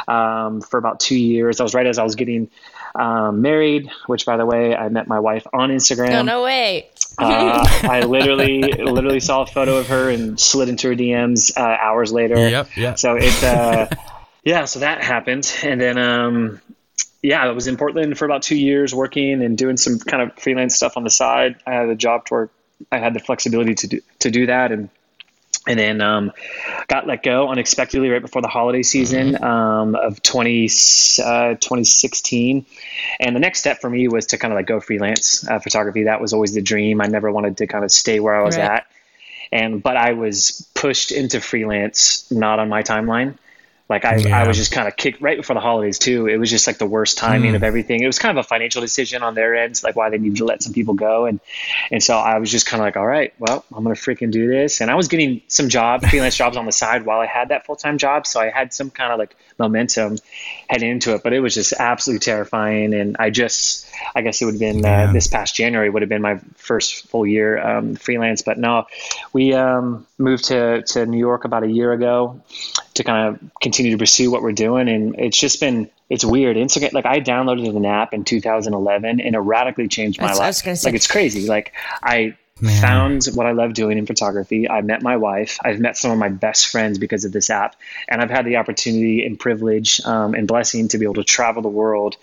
um, 0.08 0.62
for 0.62 0.78
about 0.78 1.00
two 1.00 1.18
years. 1.18 1.60
I 1.60 1.64
was 1.64 1.76
right 1.76 1.86
as 1.86 2.00
I 2.00 2.04
was 2.04 2.16
getting 2.16 2.50
um, 2.96 3.42
married, 3.42 3.90
which 4.08 4.26
by 4.26 4.38
the 4.38 4.46
way, 4.46 4.76
I 4.76 4.90
met 4.90 5.08
my 5.08 5.20
wife 5.20 5.46
on 5.54 5.70
Instagram. 5.70 6.10
No, 6.10 6.22
no 6.24 6.44
way. 6.44 6.90
uh, 7.20 7.68
I 7.84 8.02
literally, 8.02 8.62
literally 8.62 9.20
saw 9.20 9.42
a 9.44 9.46
photo 9.46 9.78
of 9.78 9.88
her 9.88 10.10
and 10.10 10.40
slid 10.40 10.70
into 10.70 10.88
her 10.88 10.96
DMs 10.96 11.56
uh, 11.56 11.62
hours 11.62 12.12
later. 12.12 12.38
Yep. 12.38 12.70
Yeah. 12.76 12.96
So 12.96 13.18
it, 13.20 13.44
uh, 13.44 13.88
yeah. 14.44 14.66
So 14.66 14.80
that 14.80 15.04
happened, 15.04 15.54
and 15.64 15.80
then, 15.80 15.98
um, 16.00 16.62
yeah, 17.22 17.44
I 17.44 17.52
was 17.52 17.68
in 17.68 17.78
Portland 17.78 18.18
for 18.18 18.26
about 18.26 18.42
two 18.42 18.58
years, 18.58 18.96
working 18.96 19.44
and 19.44 19.58
doing 19.58 19.78
some 19.78 20.00
kind 20.00 20.24
of 20.24 20.40
freelance 20.40 20.76
stuff 20.76 20.98
on 20.98 21.04
the 21.04 21.10
side. 21.10 21.58
I 21.68 21.74
had 21.74 21.90
a 21.90 21.96
job 21.96 22.26
to 22.28 22.34
where 22.34 22.50
I 22.92 23.00
had 23.00 23.14
the 23.14 23.20
flexibility 23.20 23.76
to 23.76 23.88
do 23.88 24.02
to 24.20 24.32
do 24.32 24.46
that, 24.48 24.72
and 24.72 24.90
and 25.68 25.80
then 25.80 26.02
um, 26.02 26.32
got 26.88 27.06
let 27.06 27.22
go 27.22 27.50
unexpectedly 27.50 28.10
right 28.10 28.22
before 28.22 28.42
the 28.42 28.48
holiday 28.48 28.82
season 28.82 29.34
mm-hmm. 29.34 29.44
um, 29.44 29.96
of 29.96 30.22
20, 30.24 30.66
uh, 30.66 31.56
2016 31.56 32.66
and 33.20 33.36
the 33.36 33.40
next 33.40 33.60
step 33.60 33.80
for 33.80 33.90
me 33.90 34.08
was 34.08 34.28
to 34.28 34.38
kind 34.38 34.54
of 34.54 34.58
like 34.58 34.68
go 34.68 34.80
freelance 34.80 35.48
uh, 35.48 35.60
photography. 35.60 36.04
That 36.04 36.22
was 36.22 36.34
always 36.34 36.54
the 36.54 36.62
dream. 36.62 37.02
I 37.02 37.08
never 37.08 37.32
wanted 37.32 37.58
to 37.58 37.68
kind 37.68 37.84
of 37.84 37.92
stay 37.92 38.20
where 38.20 38.36
i 38.36 38.44
was 38.44 38.58
right. 38.58 38.72
at. 38.72 38.88
And 39.52 39.84
but 39.84 39.98
i 39.98 40.14
was 40.14 40.68
pushed 40.74 41.12
into 41.12 41.42
freelance 41.42 42.30
not 42.32 42.60
on 42.60 42.70
my 42.70 42.84
timeline 42.84 43.38
like 43.90 44.06
I, 44.06 44.18
yeah. 44.18 44.40
I 44.40 44.48
was 44.48 44.56
just 44.56 44.72
kind 44.72 44.88
of 44.88 44.96
kicked 44.96 45.20
right 45.20 45.36
before 45.36 45.56
the 45.56 45.60
holidays 45.60 45.98
too. 45.98 46.28
It 46.28 46.38
was 46.38 46.52
just 46.52 46.68
like 46.68 46.78
the 46.78 46.86
worst 46.86 47.18
timing 47.18 47.54
mm. 47.54 47.56
of 47.56 47.64
everything. 47.64 48.04
It 48.04 48.08
was 48.08 48.20
kind 48.20 48.38
of 48.38 48.46
a 48.46 48.48
financial 48.48 48.82
decision 48.82 49.24
on 49.24 49.34
their 49.34 49.56
ends, 49.56 49.84
like 49.84 49.96
why 49.96 50.12
they 50.12 50.20
needed 50.20 50.38
to 50.38 50.46
let 50.46 50.62
some 50.62 50.74
people 50.74 50.94
go. 50.94 51.26
And, 51.26 51.40
and 51.92 52.04
so 52.04 52.16
I 52.16 52.38
was 52.38 52.52
just 52.52 52.68
kind 52.68 52.82
of 52.82 52.86
like, 52.86 52.98
all 52.98 53.08
right, 53.08 53.34
well, 53.40 53.66
I'm 53.74 53.84
going 53.84 53.96
to 53.96 54.02
freaking 54.02 54.32
do 54.32 54.48
this. 54.48 54.82
And 54.82 54.92
I 54.92 54.96
was 54.96 55.08
getting 55.08 55.42
some 55.48 55.70
jobs, 55.70 56.08
freelance 56.08 56.36
jobs 56.36 56.56
on 56.56 56.68
the 56.68 56.72
side 56.72 57.04
while 57.04 57.20
I 57.20 57.26
had 57.26 57.50
that 57.50 57.66
full-time 57.66 57.98
job. 57.98 58.28
So 58.28 58.40
I 58.40 58.52
had 58.52 58.74
some 58.74 58.92
kind 58.92 59.12
of 59.12 59.18
like 59.18 59.36
momentum 59.58 60.20
heading 60.70 60.92
into 60.92 61.16
it, 61.16 61.24
but 61.24 61.34
it 61.34 61.40
was 61.40 61.56
just 61.56 61.74
absolutely 61.74 62.20
terrifying. 62.20 62.94
And 62.94 63.18
I 63.20 63.32
just, 63.32 63.88
I 64.16 64.22
guess 64.22 64.40
it 64.42 64.46
would 64.46 64.54
have 64.54 64.60
been 64.60 64.86
uh, 64.86 65.12
this 65.12 65.26
past 65.28 65.56
January 65.56 65.90
would 65.90 66.04
have 66.04 66.10
been 66.10 66.22
my 66.22 66.38
first 66.56 67.08
full 67.08 67.26
year 67.26 67.60
um, 67.60 67.96
freelance. 67.96 68.44
But 68.44 68.60
no, 68.60 68.86
we 69.34 69.54
um, 69.54 70.06
moved 70.20 70.46
to, 70.46 70.84
to 70.84 71.06
New 71.08 71.18
York 71.18 71.44
about 71.44 71.64
a 71.64 71.68
year 71.68 71.92
ago 71.92 72.42
to 72.94 73.04
kind 73.04 73.28
of 73.30 73.52
continue 73.62 73.94
to 73.94 73.98
pursue 73.98 74.30
what 74.30 74.44
we're 74.44 74.52
doing. 74.52 74.88
And 74.88 75.16
it's 75.20 75.40
just 75.40 75.60
been, 75.60 75.90
it's 76.08 76.24
weird. 76.24 76.56
Instagram, 76.56 76.94
like 76.94 77.08
I 77.08 77.20
downloaded 77.20 77.76
an 77.76 77.86
app 77.86 78.14
in 78.14 78.24
2011 78.24 79.22
and 79.22 79.36
it 79.36 79.40
radically 79.40 79.88
changed 79.88 80.22
my 80.22 80.28
That's 80.28 80.40
life. 80.40 80.48
Like 80.86 80.94
it's 80.94 81.08
crazy. 81.08 81.48
Like 81.48 81.74
I, 82.04 82.38
Man. 82.62 82.82
found 82.82 83.26
what 83.34 83.46
I 83.46 83.52
love 83.52 83.74
doing 83.74 83.98
in 83.98 84.06
photography. 84.06 84.70
I 84.70 84.82
met 84.82 85.02
my 85.02 85.18
wife. 85.18 85.60
I've 85.64 85.80
met 85.80 85.98
some 85.98 86.12
of 86.12 86.18
my 86.18 86.30
best 86.30 86.68
friends 86.68 86.98
because 86.98 87.26
of 87.26 87.32
this 87.32 87.50
app, 87.50 87.76
and 88.08 88.22
I've 88.22 88.30
had 88.30 88.46
the 88.46 88.58
opportunity 88.58 89.26
and 89.26 89.40
privilege 89.40 90.02
um, 90.06 90.34
and 90.34 90.48
blessing 90.48 90.88
to 90.90 90.98
be 90.98 91.06
able 91.06 91.16
to 91.16 91.24
travel 91.24 91.62
the 91.62 91.70
world 91.70 92.18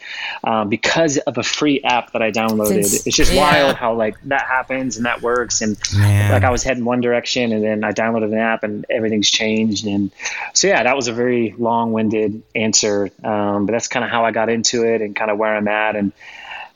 um, 0.44 0.68
because 0.68 1.18
of 1.18 1.38
a 1.38 1.42
free 1.42 1.80
app 1.82 2.12
that 2.12 2.22
I 2.22 2.30
downloaded. 2.30 2.84
Since, 2.84 3.06
it's 3.06 3.16
just 3.16 3.32
yeah. 3.32 3.40
wild 3.40 3.76
how 3.76 3.94
like 3.94 4.20
that 4.24 4.46
happens 4.46 4.96
and 4.96 5.06
that 5.06 5.22
works. 5.22 5.62
And 5.62 5.78
Man. 5.96 6.30
like 6.30 6.44
I 6.44 6.50
was 6.50 6.62
heading 6.62 6.84
one 6.84 7.00
direction, 7.00 7.52
and 7.52 7.62
then 7.62 7.84
I 7.84 7.92
downloaded 7.92 8.32
an 8.32 8.38
app, 8.38 8.62
and 8.62 8.84
everything's 8.90 9.30
changed. 9.30 9.86
And 9.86 10.10
so 10.52 10.68
yeah, 10.68 10.82
that 10.82 10.96
was 10.96 11.08
a 11.08 11.12
very 11.12 11.54
long-winded 11.56 12.42
answer, 12.54 13.10
um, 13.24 13.66
but 13.66 13.72
that's 13.72 13.88
kind 13.88 14.04
of 14.04 14.10
how 14.10 14.24
I 14.24 14.32
got 14.32 14.48
into 14.48 14.84
it 14.84 15.00
and 15.00 15.16
kind 15.16 15.30
of 15.30 15.38
where 15.38 15.56
I'm 15.56 15.68
at. 15.68 15.96
And 15.96 16.12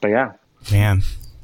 but 0.00 0.08
yeah, 0.08 0.32
man 0.72 1.02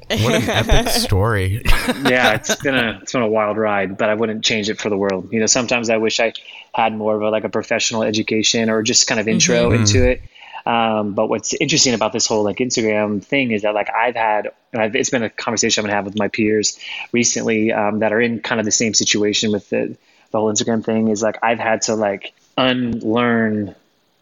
what 0.09 0.35
an 0.35 0.49
epic 0.49 0.89
story. 0.93 1.61
yeah, 2.05 2.33
it's 2.35 2.55
been 2.55 2.75
a 2.75 2.99
it's 3.01 3.11
been 3.11 3.21
a 3.21 3.27
wild 3.27 3.57
ride, 3.57 3.97
but 3.97 4.09
I 4.09 4.13
wouldn't 4.13 4.43
change 4.43 4.69
it 4.69 4.79
for 4.79 4.89
the 4.89 4.97
world. 4.97 5.31
You 5.31 5.39
know, 5.39 5.45
sometimes 5.45 5.89
I 5.89 5.97
wish 5.97 6.19
I 6.19 6.33
had 6.73 6.95
more 6.95 7.15
of 7.15 7.21
a 7.21 7.29
like 7.29 7.43
a 7.43 7.49
professional 7.49 8.03
education 8.03 8.69
or 8.69 8.83
just 8.83 9.07
kind 9.07 9.19
of 9.19 9.27
intro 9.27 9.69
mm-hmm. 9.69 9.81
into 9.81 10.09
it. 10.09 10.21
Um, 10.65 11.13
but 11.13 11.27
what's 11.27 11.53
interesting 11.53 11.93
about 11.93 12.11
this 12.11 12.27
whole 12.27 12.43
like 12.43 12.57
Instagram 12.57 13.23
thing 13.23 13.51
is 13.51 13.61
that 13.61 13.73
like 13.73 13.89
I've 13.89 14.15
had, 14.15 14.51
I've, 14.73 14.97
it's 14.97 15.09
been 15.09 15.23
a 15.23 15.29
conversation 15.29 15.81
I'm 15.81 15.85
gonna 15.85 15.95
have 15.95 16.05
with 16.05 16.17
my 16.17 16.27
peers 16.27 16.77
recently 17.13 17.71
um, 17.71 17.99
that 17.99 18.11
are 18.11 18.19
in 18.19 18.41
kind 18.41 18.59
of 18.59 18.65
the 18.65 18.71
same 18.71 18.93
situation 18.93 19.51
with 19.53 19.69
the 19.69 19.97
the 20.31 20.37
whole 20.37 20.51
Instagram 20.51 20.83
thing. 20.83 21.07
Is 21.07 21.23
like 21.23 21.37
I've 21.41 21.59
had 21.59 21.83
to 21.83 21.95
like 21.95 22.33
unlearn 22.57 23.75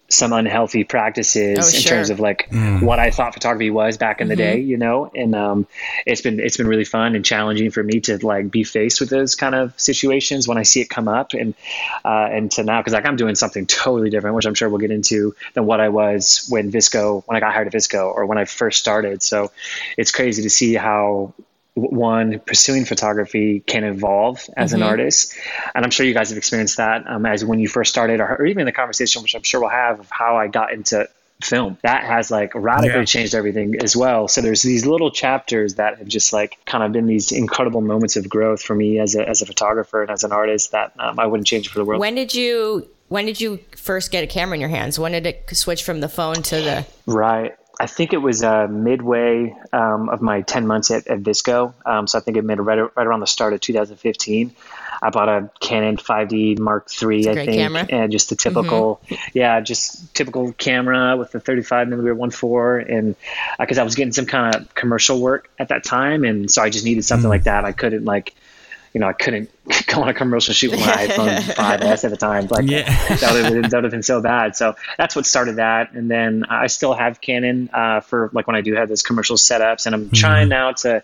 some 0.08 0.34
unhealthy 0.34 0.84
practices 0.84 1.58
Oh, 1.58 1.66
in 1.76 1.82
sure. 1.82 1.94
terms 1.98 2.10
of 2.12 2.20
like 2.20 2.48
what 2.82 3.00
I 3.00 3.10
thought 3.10 3.34
photography 3.34 3.72
was 3.72 3.98
back 3.98 4.22
in 4.22 4.28
the 4.28 4.36
day, 4.36 4.60
you 4.60 4.78
know, 4.78 5.12
and 5.16 5.34
um, 5.34 5.68
it's 6.06 6.22
been 6.22 6.40
it's 6.40 6.58
been 6.58 6.68
really 6.68 6.86
fun 6.86 7.16
and 7.16 7.26
challenging 7.26 7.72
for 7.72 7.82
me 7.82 8.02
to 8.02 8.24
like 8.26 8.52
be 8.52 8.64
faced 8.64 9.00
with 9.00 9.10
those 9.10 9.34
kind 9.36 9.56
of 9.56 9.74
situations 9.80 10.48
when 10.48 10.58
I 10.60 10.64
see 10.64 10.82
it 10.82 10.90
come 10.90 11.08
up 11.08 11.34
and 11.34 11.56
uh, 12.04 12.28
and 12.32 12.52
to 12.52 12.64
now 12.64 12.82
because 12.82 12.94
like 12.94 13.06
I'm 13.08 13.16
doing 13.16 13.34
something 13.36 13.66
totally 13.66 14.10
different, 14.12 14.36
which 14.36 14.46
I'm 14.46 14.54
sure 14.54 14.70
we'll 14.70 14.78
get 14.80 14.92
into 14.92 15.36
than 15.54 15.66
what 15.66 15.80
I 15.80 15.90
was 15.90 16.46
when 16.50 16.72
VSCO 16.72 17.24
when 17.26 17.36
I 17.36 17.40
got 17.40 17.54
hired 17.54 17.68
at 17.68 17.74
VSCO 17.74 18.14
or 18.14 18.26
when 18.28 18.38
I 18.38 18.46
first 18.46 18.80
started. 18.80 19.24
So 19.24 19.52
it's 19.98 20.12
crazy 20.12 20.44
to 20.44 20.50
see 20.50 20.76
how 20.76 21.34
w- 21.38 21.46
one 21.76 22.40
pursuing 22.40 22.86
photography 22.86 23.60
can 23.60 23.84
evolve 23.84 24.50
as 24.56 24.72
an 24.74 24.82
artist 24.82 25.34
and 25.76 25.84
i'm 25.84 25.92
sure 25.92 26.06
you 26.06 26.14
guys 26.14 26.30
have 26.30 26.38
experienced 26.38 26.78
that 26.78 27.06
um, 27.06 27.26
as 27.26 27.44
when 27.44 27.60
you 27.60 27.68
first 27.68 27.92
started 27.92 28.22
or, 28.22 28.38
or 28.38 28.46
even 28.46 28.66
the 28.66 28.72
conversation 28.72 29.22
which 29.22 29.36
i'm 29.36 29.44
sure 29.44 29.60
we'll 29.60 29.70
have 29.70 30.00
of 30.00 30.10
how 30.10 30.38
i 30.38 30.48
got 30.48 30.72
into 30.72 31.08
film 31.44 31.78
that 31.84 32.06
has 32.06 32.32
like 32.32 32.54
radically 32.56 33.00
Yeah. 33.00 33.06
changed 33.06 33.36
everything 33.36 33.76
as 33.84 33.94
well 33.94 34.30
so 34.30 34.40
there's 34.40 34.62
these 34.62 34.86
little 34.86 35.12
chapters 35.12 35.76
that 35.76 35.98
have 35.98 36.08
just 36.08 36.32
like 36.32 36.58
kind 36.66 36.82
of 36.82 36.94
been 36.94 37.08
these 37.08 37.34
incredible 37.34 37.82
moments 37.82 38.16
of 38.16 38.30
growth 38.30 38.62
for 38.62 38.74
me 38.74 39.00
as 39.00 39.16
a, 39.16 39.28
as 39.28 39.42
a 39.42 39.46
photographer 39.46 40.02
and 40.02 40.10
as 40.12 40.24
an 40.24 40.32
artist 40.32 40.72
that 40.72 40.94
um, 40.98 41.20
i 41.20 41.26
wouldn't 41.26 41.46
change 41.46 41.68
for 41.68 41.78
the 41.80 41.84
world 41.84 42.00
When 42.00 42.16
did 42.16 42.34
you 42.34 42.88
when 43.10 43.26
did 43.26 43.40
you 43.42 43.60
first 43.76 44.12
get 44.12 44.24
a 44.24 44.28
camera 44.28 44.56
in 44.56 44.62
your 44.62 44.70
hands? 44.72 44.98
When 44.98 45.12
did 45.12 45.28
it 45.28 45.56
switch 45.56 45.84
from 45.84 46.00
the 46.00 46.10
phone 46.10 46.42
to 46.42 46.56
the 46.56 46.86
Right. 47.06 47.56
I 47.80 47.88
think 47.88 48.14
it 48.14 48.18
was 48.18 48.44
uh, 48.44 48.68
midway 48.68 49.56
um, 49.74 50.10
of 50.10 50.22
my 50.22 50.42
10 50.42 50.68
months 50.68 50.92
at, 50.92 51.08
at 51.08 51.22
VSCO. 51.22 51.74
Um, 51.86 52.08
so 52.08 52.18
I 52.18 52.22
think 52.22 52.38
it 52.38 52.44
made 52.44 52.60
right, 52.60 52.80
right 52.80 53.08
around 53.08 53.20
the 53.20 53.28
start 53.28 53.54
of 53.54 53.62
2015. 53.62 54.56
I 55.02 55.10
bought 55.10 55.30
a 55.30 55.50
Canon 55.60 55.98
5D 55.98 56.58
Mark 56.58 56.88
III, 56.90 57.30
I 57.30 57.34
great 57.34 57.46
think, 57.46 57.58
camera. 57.58 57.86
and 57.90 58.12
just 58.12 58.30
the 58.30 58.36
typical, 58.36 59.02
yeah, 59.34 59.60
just 59.60 60.14
typical 60.14 60.54
camera 60.54 61.18
with 61.18 61.32
the 61.32 61.40
35 61.40 61.90
millimeter 61.90 62.16
1.4. 62.16 62.92
And 62.92 63.16
because 63.60 63.78
I 63.78 63.84
was 63.84 63.96
getting 63.96 64.14
some 64.14 64.26
kind 64.26 64.56
of 64.56 64.74
commercial 64.74 65.20
work 65.20 65.50
at 65.60 65.70
that 65.70 65.84
time, 65.84 66.24
and 66.24 66.50
so 66.50 66.62
I 66.62 66.70
just 66.70 66.86
needed 66.86 67.04
something 67.04 67.30
like 67.30 67.44
that. 67.44 67.66
I 67.66 67.72
couldn't 67.72 68.06
like, 68.06 68.34
you 68.96 69.02
know, 69.02 69.08
I 69.10 69.14
couldn't 69.14 69.50
go 69.88 70.02
on 70.02 70.08
a 70.08 70.14
commercial 70.14 70.54
shoot 70.54 70.72
with 70.72 70.80
my 70.80 70.88
iPhone 71.06 71.38
5S 71.40 72.06
at 72.06 72.12
the 72.12 72.18
time. 72.18 72.48
Like 72.50 72.66
Yeah. 72.68 72.84
that 73.18 73.34
would 73.34 73.44
have 73.44 73.54
been, 73.54 73.62
that 73.64 73.74
would 73.74 73.84
have 73.84 73.92
been 73.92 74.04
so 74.04 74.22
bad. 74.22 74.56
So 74.56 74.76
that's 74.98 75.16
what 75.18 75.26
started 75.26 75.58
that. 75.58 75.92
And 75.92 76.10
then 76.10 76.46
I 76.50 76.68
still 76.68 76.94
have 76.94 77.20
Canon 77.20 77.70
uh, 77.74 78.00
for 78.00 78.30
like 78.32 78.48
when 78.48 78.56
I 78.56 78.62
do 78.62 78.74
have 78.76 78.88
those 78.88 79.04
commercial 79.04 79.36
setups, 79.36 79.86
and 79.86 79.94
I'm 79.94 80.10
trying 80.12 80.48
now 80.50 80.72
to 80.72 81.04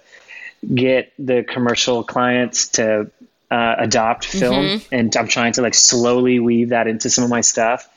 get 0.74 1.12
the 1.20 1.44
commercial 1.44 2.04
clients 2.06 2.70
to 2.70 3.12
uh, 3.52 3.76
adopt 3.80 4.24
film, 4.26 4.80
and 4.92 5.14
I'm 5.18 5.28
trying 5.28 5.52
to 5.54 5.62
like 5.62 5.74
slowly 5.74 6.40
weave 6.40 6.70
that 6.70 6.88
into 6.88 7.10
some 7.10 7.26
of 7.26 7.30
my 7.30 7.42
stuff. 7.42 7.90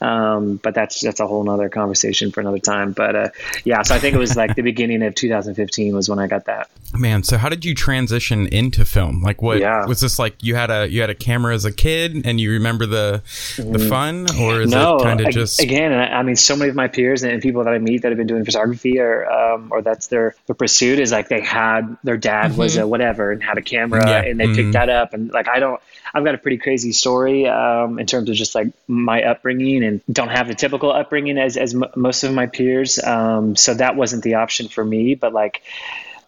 Um, 0.00 0.56
but 0.62 0.74
that's 0.74 1.00
that's 1.00 1.20
a 1.20 1.26
whole 1.26 1.42
nother 1.44 1.68
conversation 1.68 2.30
for 2.30 2.40
another 2.40 2.58
time. 2.58 2.92
But 2.92 3.16
uh, 3.16 3.28
yeah, 3.64 3.82
so 3.82 3.94
I 3.94 3.98
think 3.98 4.14
it 4.14 4.18
was 4.18 4.36
like 4.36 4.54
the 4.54 4.62
beginning 4.72 5.02
of 5.02 5.14
2015 5.14 5.94
was 5.94 6.08
when 6.08 6.18
I 6.18 6.26
got 6.26 6.44
that. 6.46 6.70
Man, 6.94 7.22
so 7.22 7.36
how 7.36 7.48
did 7.48 7.64
you 7.64 7.74
transition 7.74 8.46
into 8.46 8.84
film? 8.84 9.22
Like, 9.22 9.42
what 9.42 9.58
Yeah. 9.58 9.84
was 9.86 10.00
this 10.00 10.18
like? 10.18 10.42
You 10.42 10.54
had 10.54 10.70
a 10.70 10.88
you 10.88 11.00
had 11.00 11.10
a 11.10 11.14
camera 11.14 11.54
as 11.54 11.64
a 11.64 11.72
kid, 11.72 12.22
and 12.24 12.40
you 12.40 12.52
remember 12.52 12.86
the 12.86 13.22
the 13.58 13.78
fun, 13.78 14.26
or 14.40 14.62
is 14.62 14.70
no, 14.70 14.96
it 14.96 15.02
kind 15.02 15.20
of 15.20 15.30
just 15.30 15.60
again, 15.60 15.92
I 15.92 16.18
I 16.18 16.22
mean, 16.22 16.36
so 16.36 16.56
many 16.56 16.70
of 16.70 16.76
my 16.76 16.88
peers 16.88 17.22
and 17.22 17.42
people 17.42 17.64
that 17.64 17.74
I 17.74 17.78
meet 17.78 18.02
that 18.02 18.08
have 18.08 18.16
been 18.18 18.26
doing 18.26 18.44
photography 18.44 18.98
or 19.00 19.30
um, 19.30 19.68
or 19.70 19.82
that's 19.82 20.06
their 20.06 20.34
their 20.46 20.54
pursuit 20.54 20.98
is 20.98 21.12
like 21.12 21.28
they 21.28 21.40
had 21.40 21.96
their 22.04 22.16
dad 22.16 22.56
was 22.56 22.76
a 22.76 22.86
whatever 22.86 23.32
and 23.32 23.42
had 23.42 23.58
a 23.58 23.62
camera 23.62 24.08
Yeah. 24.08 24.22
and 24.22 24.38
they 24.40 24.54
picked 24.54 24.72
that 24.72 24.88
up 24.88 25.12
and 25.14 25.30
like 25.30 25.48
I 25.48 25.58
don't 25.58 25.80
I've 26.14 26.24
got 26.24 26.34
a 26.34 26.38
pretty 26.38 26.58
crazy 26.58 26.92
story 26.92 27.46
um, 27.46 27.98
in 27.98 28.06
terms 28.06 28.28
of 28.28 28.36
just 28.36 28.54
like 28.54 28.68
my 28.86 29.22
upbringing 29.22 29.84
and 29.84 30.00
don't 30.10 30.30
have 30.30 30.48
the 30.48 30.54
typical 30.54 30.92
upbringing 30.92 31.38
as 31.38 31.56
as 31.56 31.74
m- 31.74 31.84
most 31.96 32.24
of 32.24 32.32
my 32.32 32.46
peers. 32.46 32.98
Um, 33.02 33.56
so 33.56 33.74
that 33.74 33.96
wasn't 33.96 34.22
the 34.24 34.34
option 34.34 34.68
for 34.68 34.84
me 34.84 35.14
but 35.14 35.32
like 35.32 35.62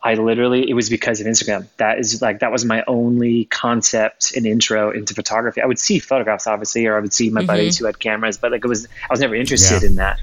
I 0.02 0.14
literally 0.14 0.69
it 0.69 0.75
was 0.75 0.88
because 0.88 1.21
of 1.21 1.26
Instagram. 1.26 1.66
That 1.76 1.99
is 1.99 2.23
like 2.23 2.40
that 2.40 2.50
was 2.50 2.64
my 2.64 2.83
only 2.87 3.45
concept 3.45 4.35
and 4.35 4.47
intro 4.47 4.90
into 4.90 5.14
photography. 5.14 5.61
I 5.61 5.66
would 5.66 5.78
see 5.78 5.99
photographs 5.99 6.47
obviously, 6.47 6.87
or 6.87 6.97
I 6.97 7.00
would 7.00 7.12
see 7.12 7.28
my 7.30 7.40
mm-hmm. 7.40 7.47
buddies 7.47 7.78
who 7.78 7.85
had 7.85 7.99
cameras, 7.99 8.38
but 8.38 8.50
like 8.50 8.64
it 8.64 8.69
was 8.69 8.87
I 8.87 9.12
was 9.12 9.21
never 9.21 9.35
interested 9.35 9.83
Yeah. 9.83 9.88
in 9.88 9.97
that. 9.97 10.21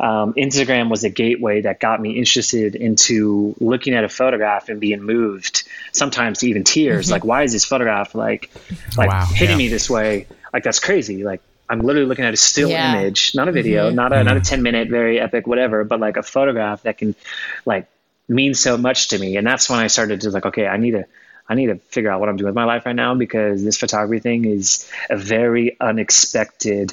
Um, 0.00 0.34
Instagram 0.34 0.90
was 0.90 1.02
a 1.02 1.10
gateway 1.10 1.62
that 1.62 1.80
got 1.80 2.00
me 2.00 2.12
interested 2.12 2.76
into 2.76 3.56
looking 3.58 3.94
at 3.94 4.04
a 4.04 4.08
photograph 4.08 4.68
and 4.68 4.78
being 4.78 5.02
moved, 5.02 5.64
sometimes 5.90 6.38
to 6.38 6.48
even 6.48 6.62
tears. 6.62 7.06
Mm-hmm. 7.06 7.12
Like, 7.14 7.24
why 7.24 7.42
is 7.42 7.52
this 7.52 7.64
photograph 7.64 8.14
like 8.14 8.50
oh, 8.54 8.76
like 8.96 9.10
Wow, 9.10 9.26
hitting 9.26 9.58
yeah. 9.58 9.64
me 9.64 9.68
this 9.68 9.90
way? 9.90 10.28
Like 10.52 10.62
that's 10.62 10.78
crazy. 10.78 11.24
Like 11.24 11.42
I'm 11.68 11.80
literally 11.80 12.06
looking 12.06 12.24
at 12.24 12.32
a 12.32 12.36
still 12.36 12.68
Yeah. 12.70 12.92
image, 12.94 13.34
not 13.34 13.48
a 13.48 13.52
video, 13.52 13.88
mm-hmm. 13.88 13.96
not 13.96 14.12
a 14.12 14.22
not 14.22 14.36
a 14.36 14.40
10 14.40 14.62
minute 14.62 14.88
very 14.88 15.18
epic 15.18 15.48
whatever, 15.48 15.82
but 15.82 15.98
like 15.98 16.16
a 16.16 16.22
photograph 16.22 16.82
that 16.84 16.98
can 16.98 17.16
like 17.66 17.88
mean 18.28 18.54
so 18.54 18.76
much 18.76 19.08
to 19.08 19.18
me. 19.18 19.36
And 19.36 19.46
that's 19.46 19.68
when 19.70 19.78
I 19.80 19.86
started 19.86 20.20
to 20.22 20.30
like, 20.30 20.46
okay, 20.46 20.66
I 20.66 20.76
need 20.76 20.92
to 20.92 21.06
I 21.50 21.54
need 21.54 21.68
to 21.68 21.76
figure 21.76 22.10
out 22.10 22.20
what 22.20 22.28
I'm 22.28 22.36
doing 22.36 22.48
with 22.48 22.54
my 22.54 22.64
life 22.64 22.84
right 22.84 22.94
now 22.94 23.14
because 23.14 23.64
this 23.64 23.78
photography 23.78 24.20
thing 24.20 24.44
is 24.44 24.86
a 25.08 25.16
very 25.16 25.78
unexpected 25.80 26.92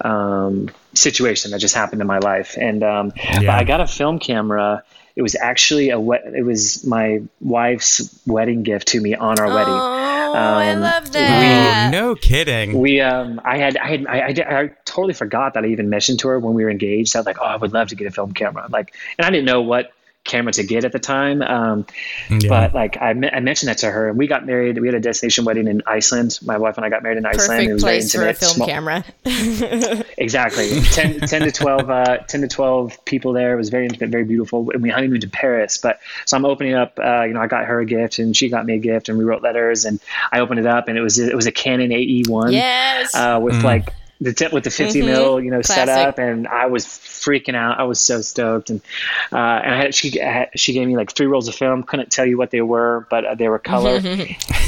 um, 0.00 0.70
situation 0.94 1.52
that 1.52 1.60
just 1.60 1.74
happened 1.74 2.00
in 2.00 2.06
my 2.08 2.18
life. 2.18 2.56
And 2.60 2.82
um, 2.82 3.08
but 3.10 3.42
Yeah. 3.42 3.56
I 3.56 3.64
got 3.64 3.80
a 3.80 3.86
film 3.86 4.18
camera. 4.18 4.82
It 5.14 5.22
was 5.22 5.36
actually 5.36 5.90
a 5.90 6.00
wet, 6.00 6.22
it 6.34 6.42
was 6.42 6.84
my 6.86 7.20
wife's 7.40 8.18
wedding 8.26 8.62
gift 8.62 8.88
to 8.88 9.00
me 9.00 9.14
on 9.14 9.38
our 9.38 9.46
wedding. 9.54 9.74
Oh, 9.74 10.34
I 10.34 10.70
Um, 10.72 10.80
love 10.80 11.12
that. 11.12 11.90
no 11.92 12.14
kidding? 12.14 12.80
We, 12.80 13.02
um, 13.02 13.38
I 13.44 13.58
had, 13.58 13.76
I 13.76 13.86
had, 13.88 14.06
I, 14.06 14.22
I, 14.28 14.32
did- 14.32 14.46
I 14.46 14.68
totally 14.86 15.12
forgot 15.12 15.52
that 15.54 15.64
I 15.64 15.66
even 15.68 15.90
mentioned 15.90 16.20
to 16.20 16.28
her 16.28 16.38
when 16.40 16.54
we 16.54 16.64
were 16.64 16.70
engaged. 16.70 17.14
I 17.14 17.18
was 17.18 17.26
like, 17.26 17.36
oh, 17.40 17.44
I 17.44 17.56
would 17.56 17.74
love 17.74 17.88
to 17.88 17.94
get 17.94 18.06
a 18.06 18.10
film 18.10 18.32
camera. 18.32 18.66
Like, 18.70 18.94
and 19.18 19.26
I 19.26 19.30
didn't 19.30 19.44
know 19.44 19.60
what 19.60 19.92
camera 20.24 20.52
to 20.52 20.62
get 20.62 20.84
at 20.84 20.92
the 20.92 20.98
time. 20.98 21.42
Um, 21.42 21.86
Yeah. 22.30 22.48
but 22.48 22.74
like 22.74 22.96
I, 23.00 23.12
me- 23.12 23.28
I 23.30 23.40
mentioned 23.40 23.68
that 23.68 23.78
to 23.78 23.90
her 23.90 24.08
and 24.08 24.16
we 24.16 24.26
got 24.26 24.46
married. 24.46 24.78
We 24.78 24.86
had 24.86 24.94
a 24.94 25.00
destination 25.00 25.44
wedding 25.44 25.66
in 25.66 25.82
Iceland. 25.86 26.38
My 26.42 26.58
wife 26.58 26.76
and 26.76 26.86
I 26.86 26.88
got 26.90 27.02
married 27.02 27.18
in 27.18 27.26
Iceland. 27.26 27.62
It 27.62 27.66
Perfect 27.70 27.72
was 27.72 27.82
very 27.82 27.96
place 27.98 28.12
for 28.12 28.22
a 28.22 28.28
intimate, 28.28 28.38
film 28.38 28.52
small- 28.54 28.68
camera. 28.68 29.04
Exactly. 30.18 30.80
10, 30.80 31.20
10 31.20 31.42
to 31.42 31.50
12, 31.52 31.90
uh, 31.90 32.18
10 32.18 32.40
to 32.42 32.48
12 32.48 33.04
people 33.04 33.32
there. 33.32 33.52
It 33.54 33.56
was 33.56 33.70
very 33.70 33.86
intimate, 33.86 34.10
very 34.10 34.24
beautiful. 34.24 34.70
And 34.70 34.82
we 34.82 34.90
honeymooned 34.90 35.22
to 35.22 35.28
Paris. 35.28 35.78
But 35.78 35.98
so 36.26 36.36
I'm 36.36 36.44
opening 36.44 36.74
up, 36.74 36.98
uh, 37.02 37.22
you 37.22 37.34
know, 37.34 37.40
I 37.40 37.48
got 37.48 37.64
her 37.64 37.80
a 37.80 37.84
gift 37.86 38.18
and 38.20 38.36
she 38.36 38.48
got 38.48 38.64
me 38.64 38.74
a 38.74 38.78
gift 38.78 39.08
and 39.08 39.18
we 39.18 39.24
wrote 39.24 39.42
letters 39.42 39.84
and 39.84 39.98
I 40.30 40.38
opened 40.40 40.60
it 40.60 40.66
up 40.66 40.86
and 40.88 40.96
it 40.96 41.00
was, 41.00 41.18
it 41.18 41.34
was 41.34 41.46
a 41.46 41.52
Canon 41.52 41.90
AE1 41.90 42.52
yes. 42.52 43.14
uh, 43.14 43.40
with 43.42 43.62
like 43.64 43.92
the 44.22 44.32
tip 44.32 44.52
with 44.52 44.64
the 44.64 44.70
50 44.70 45.02
mil, 45.02 45.40
you 45.40 45.50
know, 45.50 45.60
Classic. 45.62 45.88
setup, 45.88 46.18
and 46.18 46.46
I 46.46 46.66
was 46.66 46.86
freaking 46.86 47.54
out. 47.54 47.78
I 47.80 47.84
was 47.84 47.98
so 48.00 48.20
stoked, 48.22 48.70
and 48.70 48.80
uh, 49.32 49.36
and 49.36 49.74
I 49.74 49.76
had, 49.76 49.94
she 49.94 50.18
had, 50.18 50.50
she 50.54 50.72
gave 50.72 50.86
me 50.86 50.96
like 50.96 51.12
three 51.12 51.26
rolls 51.26 51.48
of 51.48 51.54
film. 51.54 51.82
Couldn't 51.82 52.10
tell 52.10 52.24
you 52.26 52.38
what 52.38 52.50
they 52.50 52.60
were, 52.60 53.06
but 53.10 53.24
uh, 53.24 53.34
they 53.34 53.48
were 53.48 53.58
color, 53.58 54.00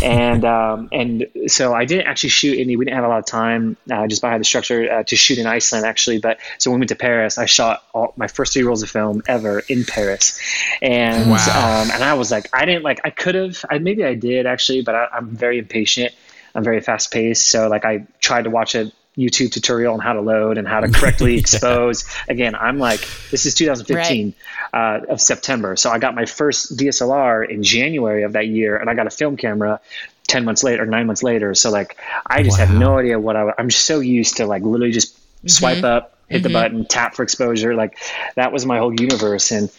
and 0.03 0.45
um, 0.45 0.89
and 0.93 1.27
so 1.47 1.73
I 1.73 1.85
didn't 1.85 2.07
actually 2.07 2.31
shoot 2.31 2.59
any. 2.59 2.77
We 2.77 2.85
didn't 2.85 2.97
have 2.97 3.05
a 3.05 3.09
lot 3.09 3.19
of 3.21 3.27
time 3.27 3.77
uh, 3.91 4.07
just 4.07 4.21
behind 4.23 4.41
the 4.41 4.45
structure 4.45 4.91
uh, 4.91 5.03
to 5.05 5.17
shoot 5.17 5.39
in 5.39 5.47
Iceland 5.47 5.87
actually. 5.87 6.19
But 6.19 6.39
so 6.59 6.71
when 6.71 6.81
we 6.81 6.83
went 6.83 6.89
to 6.91 6.97
Paris, 6.97 7.39
I 7.39 7.47
shot 7.47 7.85
all, 7.95 8.13
my 8.17 8.27
first 8.27 8.53
three 8.55 8.63
rolls 8.65 8.83
of 8.83 8.91
film 8.91 9.23
ever 9.29 9.61
in 9.69 9.85
Paris, 9.85 10.41
and 10.83 11.31
Wow. 11.31 11.83
um, 11.85 11.91
and 11.93 12.03
I 12.03 12.15
was 12.15 12.31
like, 12.31 12.49
I 12.53 12.65
didn't 12.65 12.83
like, 12.83 13.01
I 13.05 13.11
could 13.11 13.35
have, 13.35 13.65
I, 13.71 13.79
maybe 13.79 14.05
I 14.05 14.15
did 14.15 14.47
actually, 14.47 14.83
but 14.83 14.95
I, 14.95 15.07
I'm 15.13 15.29
very 15.31 15.59
impatient. 15.59 16.13
I'm 16.55 16.63
very 16.63 16.81
fast 16.81 17.13
paced. 17.13 17.49
So 17.49 17.69
like 17.69 17.85
I 17.85 18.07
tried 18.21 18.45
to 18.45 18.51
watch 18.51 18.75
a 18.75 18.93
YouTube 19.17 19.53
tutorial 19.53 19.95
on 19.95 20.01
how 20.01 20.13
to 20.13 20.21
load 20.21 20.59
and 20.59 20.67
how 20.67 20.81
to 20.81 20.89
correctly 20.91 21.37
expose. 21.39 22.05
Again, 22.29 22.55
I'm 22.55 22.79
like, 22.79 23.01
this 23.31 23.47
is 23.47 23.55
2015 23.55 24.35
uh, 24.73 25.01
of 25.09 25.21
September. 25.21 25.77
So 25.77 25.91
I 25.91 25.99
got 25.99 26.15
my 26.15 26.27
first 26.27 26.77
DSLR 26.77 27.49
in 27.49 27.63
January 27.63 28.25
of 28.25 28.33
that 28.33 28.47
year 28.49 28.77
and 28.77 28.91
I 28.91 28.95
got 28.95 29.07
a 29.07 29.11
film 29.11 29.37
camera 29.37 29.81
10 30.27 30.45
months 30.45 30.65
later, 30.65 30.85
nine 30.87 31.07
months 31.07 31.23
later. 31.23 31.55
So 31.55 31.71
like, 31.71 31.97
I 32.27 32.43
just 32.43 32.59
had 32.59 32.71
Wow. 32.71 32.79
no 32.79 32.99
idea 32.99 33.19
what 33.21 33.37
I, 33.37 33.53
I'm 33.59 33.71
so 33.71 34.01
used 34.01 34.39
to 34.39 34.47
like 34.47 34.63
literally 34.63 34.93
just 34.93 35.17
swipe 35.49 35.85
up, 35.85 36.17
hit 36.29 36.43
the 36.43 36.49
button, 36.49 36.87
tap 36.87 37.15
for 37.15 37.23
exposure. 37.23 37.75
Like 37.75 37.99
that 38.35 38.51
was 38.53 38.65
my 38.67 38.79
whole 38.79 38.93
universe. 38.93 39.51
And 39.53 39.71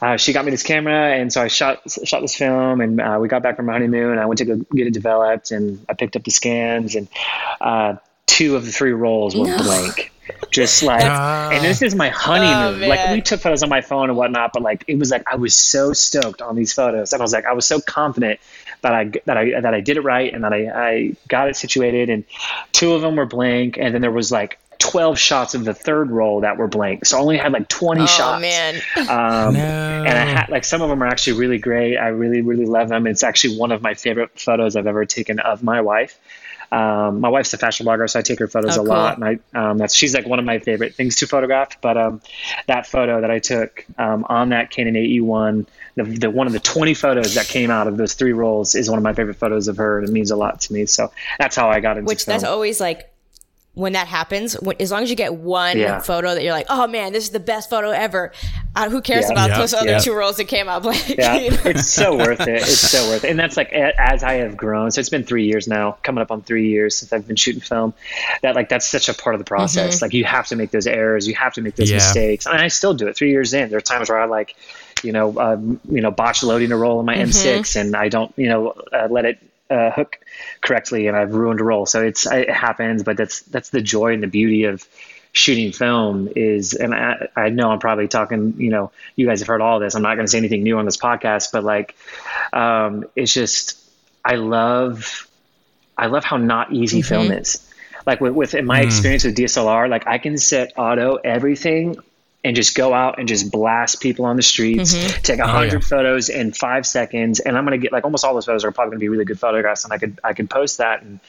uh, 0.00 0.16
she 0.16 0.32
got 0.32 0.44
me 0.44 0.50
this 0.50 0.64
camera, 0.64 1.12
and 1.14 1.32
so 1.32 1.40
I 1.40 1.46
shot 1.46 1.88
shot 1.88 2.22
this 2.22 2.34
film, 2.34 2.80
and 2.80 3.00
uh, 3.00 3.18
we 3.20 3.28
got 3.28 3.44
back 3.44 3.54
from 3.54 3.68
our 3.68 3.74
honeymoon. 3.74 4.18
I 4.18 4.26
went 4.26 4.38
to 4.38 4.44
go 4.44 4.56
get 4.74 4.88
it 4.88 4.92
developed, 4.94 5.52
and 5.52 5.84
I 5.88 5.94
picked 5.94 6.16
up 6.16 6.24
the 6.24 6.32
scans, 6.32 6.96
and 6.96 7.06
uh, 7.60 7.94
two 8.32 8.56
of 8.56 8.64
the 8.64 8.72
three 8.72 8.92
rolls 8.92 9.36
were 9.36 9.44
blank. 9.44 10.10
Just 10.50 10.82
like, 10.82 11.02
Ah. 11.04 11.50
and 11.50 11.64
this 11.64 11.82
is 11.82 11.94
my 11.94 12.08
honeymoon. 12.08 12.84
Oh, 12.84 12.88
like 12.88 13.10
we 13.10 13.20
took 13.20 13.40
photos 13.40 13.62
on 13.62 13.68
my 13.68 13.80
phone 13.80 14.08
and 14.08 14.16
whatnot, 14.16 14.52
but 14.52 14.62
like 14.62 14.84
it 14.86 14.98
was 14.98 15.10
like 15.10 15.24
I 15.30 15.36
was 15.36 15.54
so 15.56 15.92
stoked 15.92 16.40
on 16.40 16.56
these 16.56 16.72
photos, 16.72 17.12
and 17.12 17.20
I 17.20 17.24
was 17.24 17.32
like 17.32 17.44
I 17.44 17.52
was 17.52 17.66
so 17.66 17.80
confident 17.80 18.38
that 18.82 18.94
I 18.94 19.04
that 19.26 19.36
I 19.36 19.60
that 19.60 19.74
I 19.74 19.80
did 19.80 19.96
it 19.96 20.02
right, 20.02 20.32
and 20.32 20.44
that 20.44 20.52
I 20.52 20.68
I 20.90 21.16
got 21.28 21.48
it 21.48 21.56
situated, 21.56 22.08
and 22.08 22.24
two 22.72 22.92
of 22.94 23.02
them 23.02 23.16
were 23.16 23.26
blank, 23.26 23.76
and 23.78 23.92
then 23.94 24.00
there 24.00 24.10
was 24.12 24.30
like 24.30 24.58
12 24.78 25.18
shots 25.18 25.54
of 25.54 25.64
the 25.64 25.74
third 25.74 26.10
roll 26.10 26.40
that 26.40 26.56
were 26.56 26.68
blank. 26.68 27.04
So 27.04 27.16
I 27.18 27.20
only 27.20 27.38
had 27.38 27.52
like 27.52 27.68
20 27.68 28.02
oh, 28.02 28.06
shots. 28.06 28.40
man. 28.42 28.74
Um, 28.96 29.54
No. 29.54 29.60
And 29.60 30.18
I 30.18 30.24
had 30.24 30.48
like 30.50 30.64
some 30.64 30.82
of 30.82 30.88
them 30.88 31.02
are 31.02 31.06
actually 31.06 31.38
really 31.38 31.58
great. 31.58 31.96
I 31.96 32.08
really, 32.08 32.42
really 32.42 32.66
love 32.66 32.88
them. 32.88 33.06
It's 33.06 33.22
actually 33.22 33.58
one 33.58 33.70
of 33.72 33.80
my 33.82 33.94
favorite 33.94 34.38
photos 34.40 34.76
I've 34.76 34.86
ever 34.88 35.04
taken 35.04 35.38
of 35.40 35.62
my 35.62 35.80
wife. 35.80 36.18
Um, 36.72 37.20
my 37.20 37.28
wife's 37.28 37.52
a 37.52 37.58
fashion 37.58 37.84
blogger, 37.84 38.08
so 38.08 38.18
I 38.18 38.22
take 38.22 38.38
her 38.38 38.48
photos 38.48 38.78
Oh, 38.78 38.80
a 38.80 38.84
cool. 38.84 38.94
lot, 38.94 39.18
and 39.18 39.24
I 39.24 39.38
um, 39.70 39.76
that's 39.76 39.94
she's 39.94 40.14
like 40.14 40.26
one 40.26 40.38
of 40.38 40.46
my 40.46 40.58
favorite 40.58 40.94
things 40.94 41.16
to 41.16 41.26
photograph. 41.26 41.78
But 41.82 41.98
um, 41.98 42.22
that 42.66 42.86
photo 42.86 43.20
that 43.20 43.30
I 43.30 43.40
took 43.40 43.84
um, 43.98 44.24
on 44.28 44.48
that 44.48 44.70
Canon 44.70 44.94
AE1, 44.94 45.66
the, 45.96 46.04
the 46.04 46.30
one 46.30 46.46
of 46.46 46.54
the 46.54 46.60
20 46.60 46.94
photos 46.94 47.34
that 47.34 47.46
came 47.46 47.70
out 47.70 47.88
of 47.88 47.98
those 47.98 48.14
three 48.14 48.32
rolls 48.32 48.74
is 48.74 48.88
one 48.88 48.98
of 48.98 49.02
my 49.02 49.12
favorite 49.12 49.36
photos 49.36 49.68
of 49.68 49.76
her, 49.76 49.98
and 49.98 50.08
it 50.08 50.12
means 50.12 50.30
a 50.30 50.36
lot 50.36 50.62
to 50.62 50.72
me. 50.72 50.86
So 50.86 51.12
that's 51.38 51.56
how 51.56 51.68
I 51.68 51.80
got 51.80 51.98
into 51.98 52.08
it. 52.08 52.12
Which 52.12 52.24
film. 52.24 52.34
that's 52.38 52.44
always 52.44 52.80
like 52.80 53.11
when 53.74 53.94
that 53.94 54.06
happens. 54.06 54.52
When, 54.60 54.76
as 54.80 54.90
long 54.92 55.02
as 55.02 55.08
you 55.08 55.16
get 55.16 55.34
one 55.34 55.78
Yeah. 55.78 56.00
photo 56.00 56.34
that 56.34 56.42
you're 56.42 56.52
like, 56.52 56.66
oh 56.68 56.86
man, 56.86 57.12
this 57.14 57.24
is 57.24 57.30
the 57.30 57.40
best 57.40 57.70
photo 57.70 57.88
ever. 57.90 58.32
Uh, 58.76 58.90
who 58.90 59.00
cares 59.00 59.24
Yeah. 59.26 59.32
about 59.32 59.50
Yeah. 59.50 59.58
those 59.58 59.72
other 59.74 59.90
Yeah. 59.92 59.98
two 59.98 60.12
rolls 60.14 60.36
that 60.36 60.44
came 60.44 60.68
out 60.68 60.82
blank? 60.82 61.08
yeah, 61.18 61.36
You 61.36 61.50
know? 61.52 61.56
it's 61.64 61.88
so 61.88 62.14
worth 62.16 62.40
it. 62.42 62.48
It's 62.62 62.78
so 62.78 63.08
worth 63.08 63.24
it. 63.24 63.30
And 63.30 63.38
that's 63.38 63.56
like 63.56 63.72
as 63.72 64.22
I 64.22 64.34
have 64.34 64.56
grown. 64.58 64.90
So 64.90 65.00
it's 65.00 65.08
been 65.08 65.24
three 65.24 65.46
years 65.46 65.66
now, 65.66 65.96
coming 66.02 66.20
up 66.20 66.30
on 66.30 66.42
three 66.42 66.68
years 66.68 66.96
since 66.96 67.12
I've 67.14 67.26
been 67.26 67.36
shooting 67.36 67.62
film. 67.62 67.94
That 68.42 68.54
like 68.54 68.68
that's 68.68 68.86
such 68.86 69.08
a 69.08 69.14
part 69.14 69.34
of 69.34 69.38
the 69.38 69.44
process. 69.46 70.02
Like 70.02 70.12
you 70.12 70.24
have 70.24 70.46
to 70.48 70.56
make 70.56 70.70
those 70.70 70.86
errors, 70.86 71.26
you 71.26 71.34
have 71.34 71.54
to 71.54 71.62
make 71.62 71.76
those 71.76 71.90
Yeah. 71.90 71.96
mistakes, 71.96 72.44
and 72.46 72.58
I 72.60 72.68
still 72.68 72.92
do 72.92 73.06
it. 73.08 73.16
Three 73.16 73.30
years 73.30 73.54
in, 73.54 73.70
there 73.70 73.78
are 73.78 73.80
times 73.80 74.10
where 74.10 74.18
I 74.20 74.26
like, 74.26 74.54
you 75.02 75.12
know, 75.12 75.38
um, 75.40 75.80
you 75.90 76.00
know, 76.02 76.10
botch 76.10 76.42
loading 76.42 76.72
a 76.72 76.76
roll 76.76 77.00
in 77.00 77.06
my 77.06 77.16
M6, 77.16 77.74
and 77.80 77.96
I 77.96 78.08
don't, 78.08 78.32
you 78.36 78.48
know, 78.48 78.74
uh, 78.92 79.08
let 79.10 79.24
it 79.24 79.38
uh, 79.72 79.90
hook 79.90 80.18
correctly, 80.60 81.06
and 81.06 81.16
I've 81.16 81.34
ruined 81.34 81.60
a 81.60 81.64
roll. 81.64 81.86
So 81.86 82.02
it's 82.02 82.26
it 82.26 82.50
happens, 82.50 83.02
but 83.02 83.16
that's 83.16 83.40
that's 83.40 83.70
the 83.70 83.80
joy 83.80 84.12
and 84.12 84.22
the 84.22 84.28
beauty 84.28 84.64
of 84.64 84.86
shooting 85.32 85.72
film 85.72 86.28
is 86.36 86.74
and 86.74 86.94
I, 86.94 87.28
I 87.34 87.48
know 87.48 87.70
i'm 87.70 87.78
probably 87.78 88.06
talking 88.06 88.54
you 88.58 88.68
know 88.68 88.92
you 89.16 89.26
guys 89.26 89.40
have 89.40 89.48
heard 89.48 89.62
all 89.62 89.80
this. 89.80 89.94
I'm 89.94 90.02
not 90.02 90.16
going 90.16 90.26
to 90.26 90.30
say 90.30 90.36
anything 90.36 90.62
new 90.62 90.76
on 90.76 90.84
this 90.84 90.98
podcast 90.98 91.52
but 91.52 91.64
like 91.64 91.96
um, 92.52 93.06
it's 93.16 93.32
just 93.32 93.78
i 94.22 94.34
love 94.34 95.26
i 95.96 96.06
love 96.06 96.24
how 96.24 96.36
not 96.36 96.72
easy 96.72 97.00
film 97.00 97.32
is. 97.32 97.66
Like 98.04 98.20
with, 98.20 98.34
with 98.34 98.54
in 98.54 98.66
my 98.66 98.80
experience 98.80 99.24
with 99.24 99.36
dslr 99.36 99.88
like 99.88 100.06
i 100.06 100.18
can 100.18 100.36
set 100.36 100.72
auto 100.76 101.14
everything 101.16 101.96
and 102.44 102.56
just 102.56 102.74
go 102.74 102.92
out 102.92 103.18
and 103.18 103.28
just 103.28 103.52
blast 103.52 104.00
people 104.00 104.24
on 104.24 104.36
the 104.36 104.42
streets, 104.42 104.94
take 105.20 105.38
a 105.38 105.46
hundred 105.46 105.82
yeah. 105.82 105.88
photos 105.88 106.28
in 106.28 106.52
five 106.52 106.84
seconds, 106.86 107.38
and 107.38 107.56
I'm 107.56 107.64
gonna 107.64 107.78
get 107.78 107.92
like 107.92 108.04
almost 108.04 108.24
all 108.24 108.34
those 108.34 108.46
photos 108.46 108.64
are 108.64 108.72
probably 108.72 108.92
gonna 108.92 109.00
be 109.00 109.08
really 109.08 109.24
good 109.24 109.38
photographs, 109.38 109.84
and 109.84 109.92
I 109.92 109.98
could 109.98 110.18
I 110.24 110.32
could 110.32 110.50
post 110.50 110.78
that, 110.78 111.02
and 111.02 111.20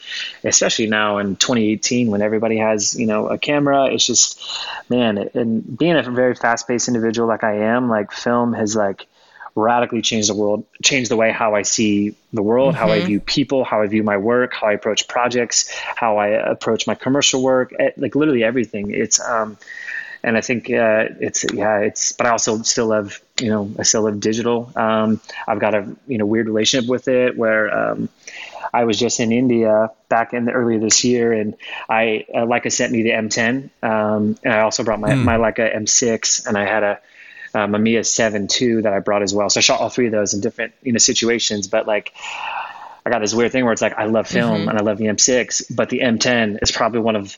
especially 0.42 0.88
now 0.88 1.18
in 1.18 1.36
2018 1.36 2.10
when 2.10 2.20
everybody 2.20 2.58
has 2.58 2.98
you 2.98 3.06
know 3.06 3.28
a 3.28 3.38
camera, 3.38 3.86
it's 3.86 4.06
just 4.06 4.40
man, 4.88 5.30
and 5.34 5.78
being 5.78 5.96
a 5.96 6.02
very 6.02 6.34
fast 6.34 6.66
paced 6.66 6.88
individual 6.88 7.28
like 7.28 7.44
I 7.44 7.58
am, 7.58 7.88
like 7.88 8.10
film 8.10 8.52
has 8.54 8.74
like 8.74 9.06
radically 9.54 10.02
changed 10.02 10.28
the 10.28 10.34
world, 10.34 10.64
changed 10.82 11.12
the 11.12 11.16
way 11.16 11.30
how 11.30 11.54
I 11.54 11.62
see 11.62 12.16
the 12.32 12.42
world, 12.42 12.74
how 12.74 12.88
I 12.88 13.04
view 13.04 13.20
people, 13.20 13.64
how 13.64 13.82
I 13.82 13.86
view 13.86 14.02
my 14.02 14.16
work, 14.16 14.52
how 14.52 14.66
I 14.66 14.72
approach 14.72 15.06
projects, 15.06 15.70
how 15.70 16.16
I 16.16 16.28
approach 16.28 16.88
my 16.88 16.96
commercial 16.96 17.40
work, 17.40 17.72
eh, 17.78 17.90
like 17.96 18.16
literally 18.16 18.42
everything. 18.42 18.90
It's 18.90 19.20
um, 19.20 19.56
and 20.24 20.36
I 20.38 20.40
think 20.40 20.70
uh, 20.70 21.04
it's 21.20 21.44
yeah, 21.52 21.80
it's. 21.80 22.12
But 22.12 22.26
I 22.26 22.30
also 22.30 22.62
still 22.62 22.86
love 22.86 23.20
you 23.38 23.50
know 23.50 23.70
I 23.78 23.82
still 23.82 24.02
love 24.02 24.18
digital. 24.18 24.72
Um, 24.74 25.20
I've 25.46 25.60
got 25.60 25.74
a 25.74 25.94
you 26.06 26.18
know 26.18 26.26
weird 26.26 26.46
relationship 26.46 26.88
with 26.88 27.08
it 27.08 27.36
where 27.36 27.92
um, 27.92 28.08
I 28.72 28.84
was 28.84 28.98
just 28.98 29.20
in 29.20 29.32
India 29.32 29.90
back 30.08 30.32
in 30.32 30.46
the 30.46 30.52
earlier 30.52 30.80
this 30.80 31.04
year, 31.04 31.32
and 31.32 31.54
I 31.88 32.24
uh, 32.34 32.38
Leica 32.38 32.72
sent 32.72 32.90
me 32.90 33.02
the 33.02 33.10
M10, 33.10 33.70
um, 33.82 34.38
and 34.42 34.52
I 34.52 34.60
also 34.60 34.82
brought 34.82 34.98
my 34.98 35.14
my 35.14 35.36
Leica 35.36 35.76
M6, 35.76 36.46
and 36.46 36.56
I 36.56 36.64
had 36.64 36.82
a 36.82 37.00
um, 37.56 37.74
a 37.74 37.78
Mia 37.78 38.02
7 38.02 38.48
II 38.60 38.80
that 38.82 38.92
I 38.92 38.98
brought 38.98 39.22
as 39.22 39.32
well. 39.32 39.48
So 39.48 39.58
I 39.58 39.60
shot 39.60 39.80
all 39.80 39.90
three 39.90 40.06
of 40.06 40.12
those 40.12 40.34
in 40.34 40.40
different 40.40 40.72
you 40.82 40.92
know 40.92 40.98
situations, 40.98 41.68
but 41.68 41.86
like. 41.86 42.12
I 43.06 43.10
got 43.10 43.18
this 43.18 43.34
weird 43.34 43.52
thing 43.52 43.64
where 43.64 43.72
it's 43.74 43.82
like 43.82 43.98
I 43.98 44.06
love 44.06 44.26
film 44.26 44.66
and 44.66 44.78
I 44.78 44.80
love 44.80 44.96
the 44.96 45.04
M6, 45.04 45.76
but 45.76 45.90
the 45.90 45.98
M10 45.98 46.62
is 46.62 46.72
probably 46.72 47.00
one 47.00 47.16
of 47.16 47.36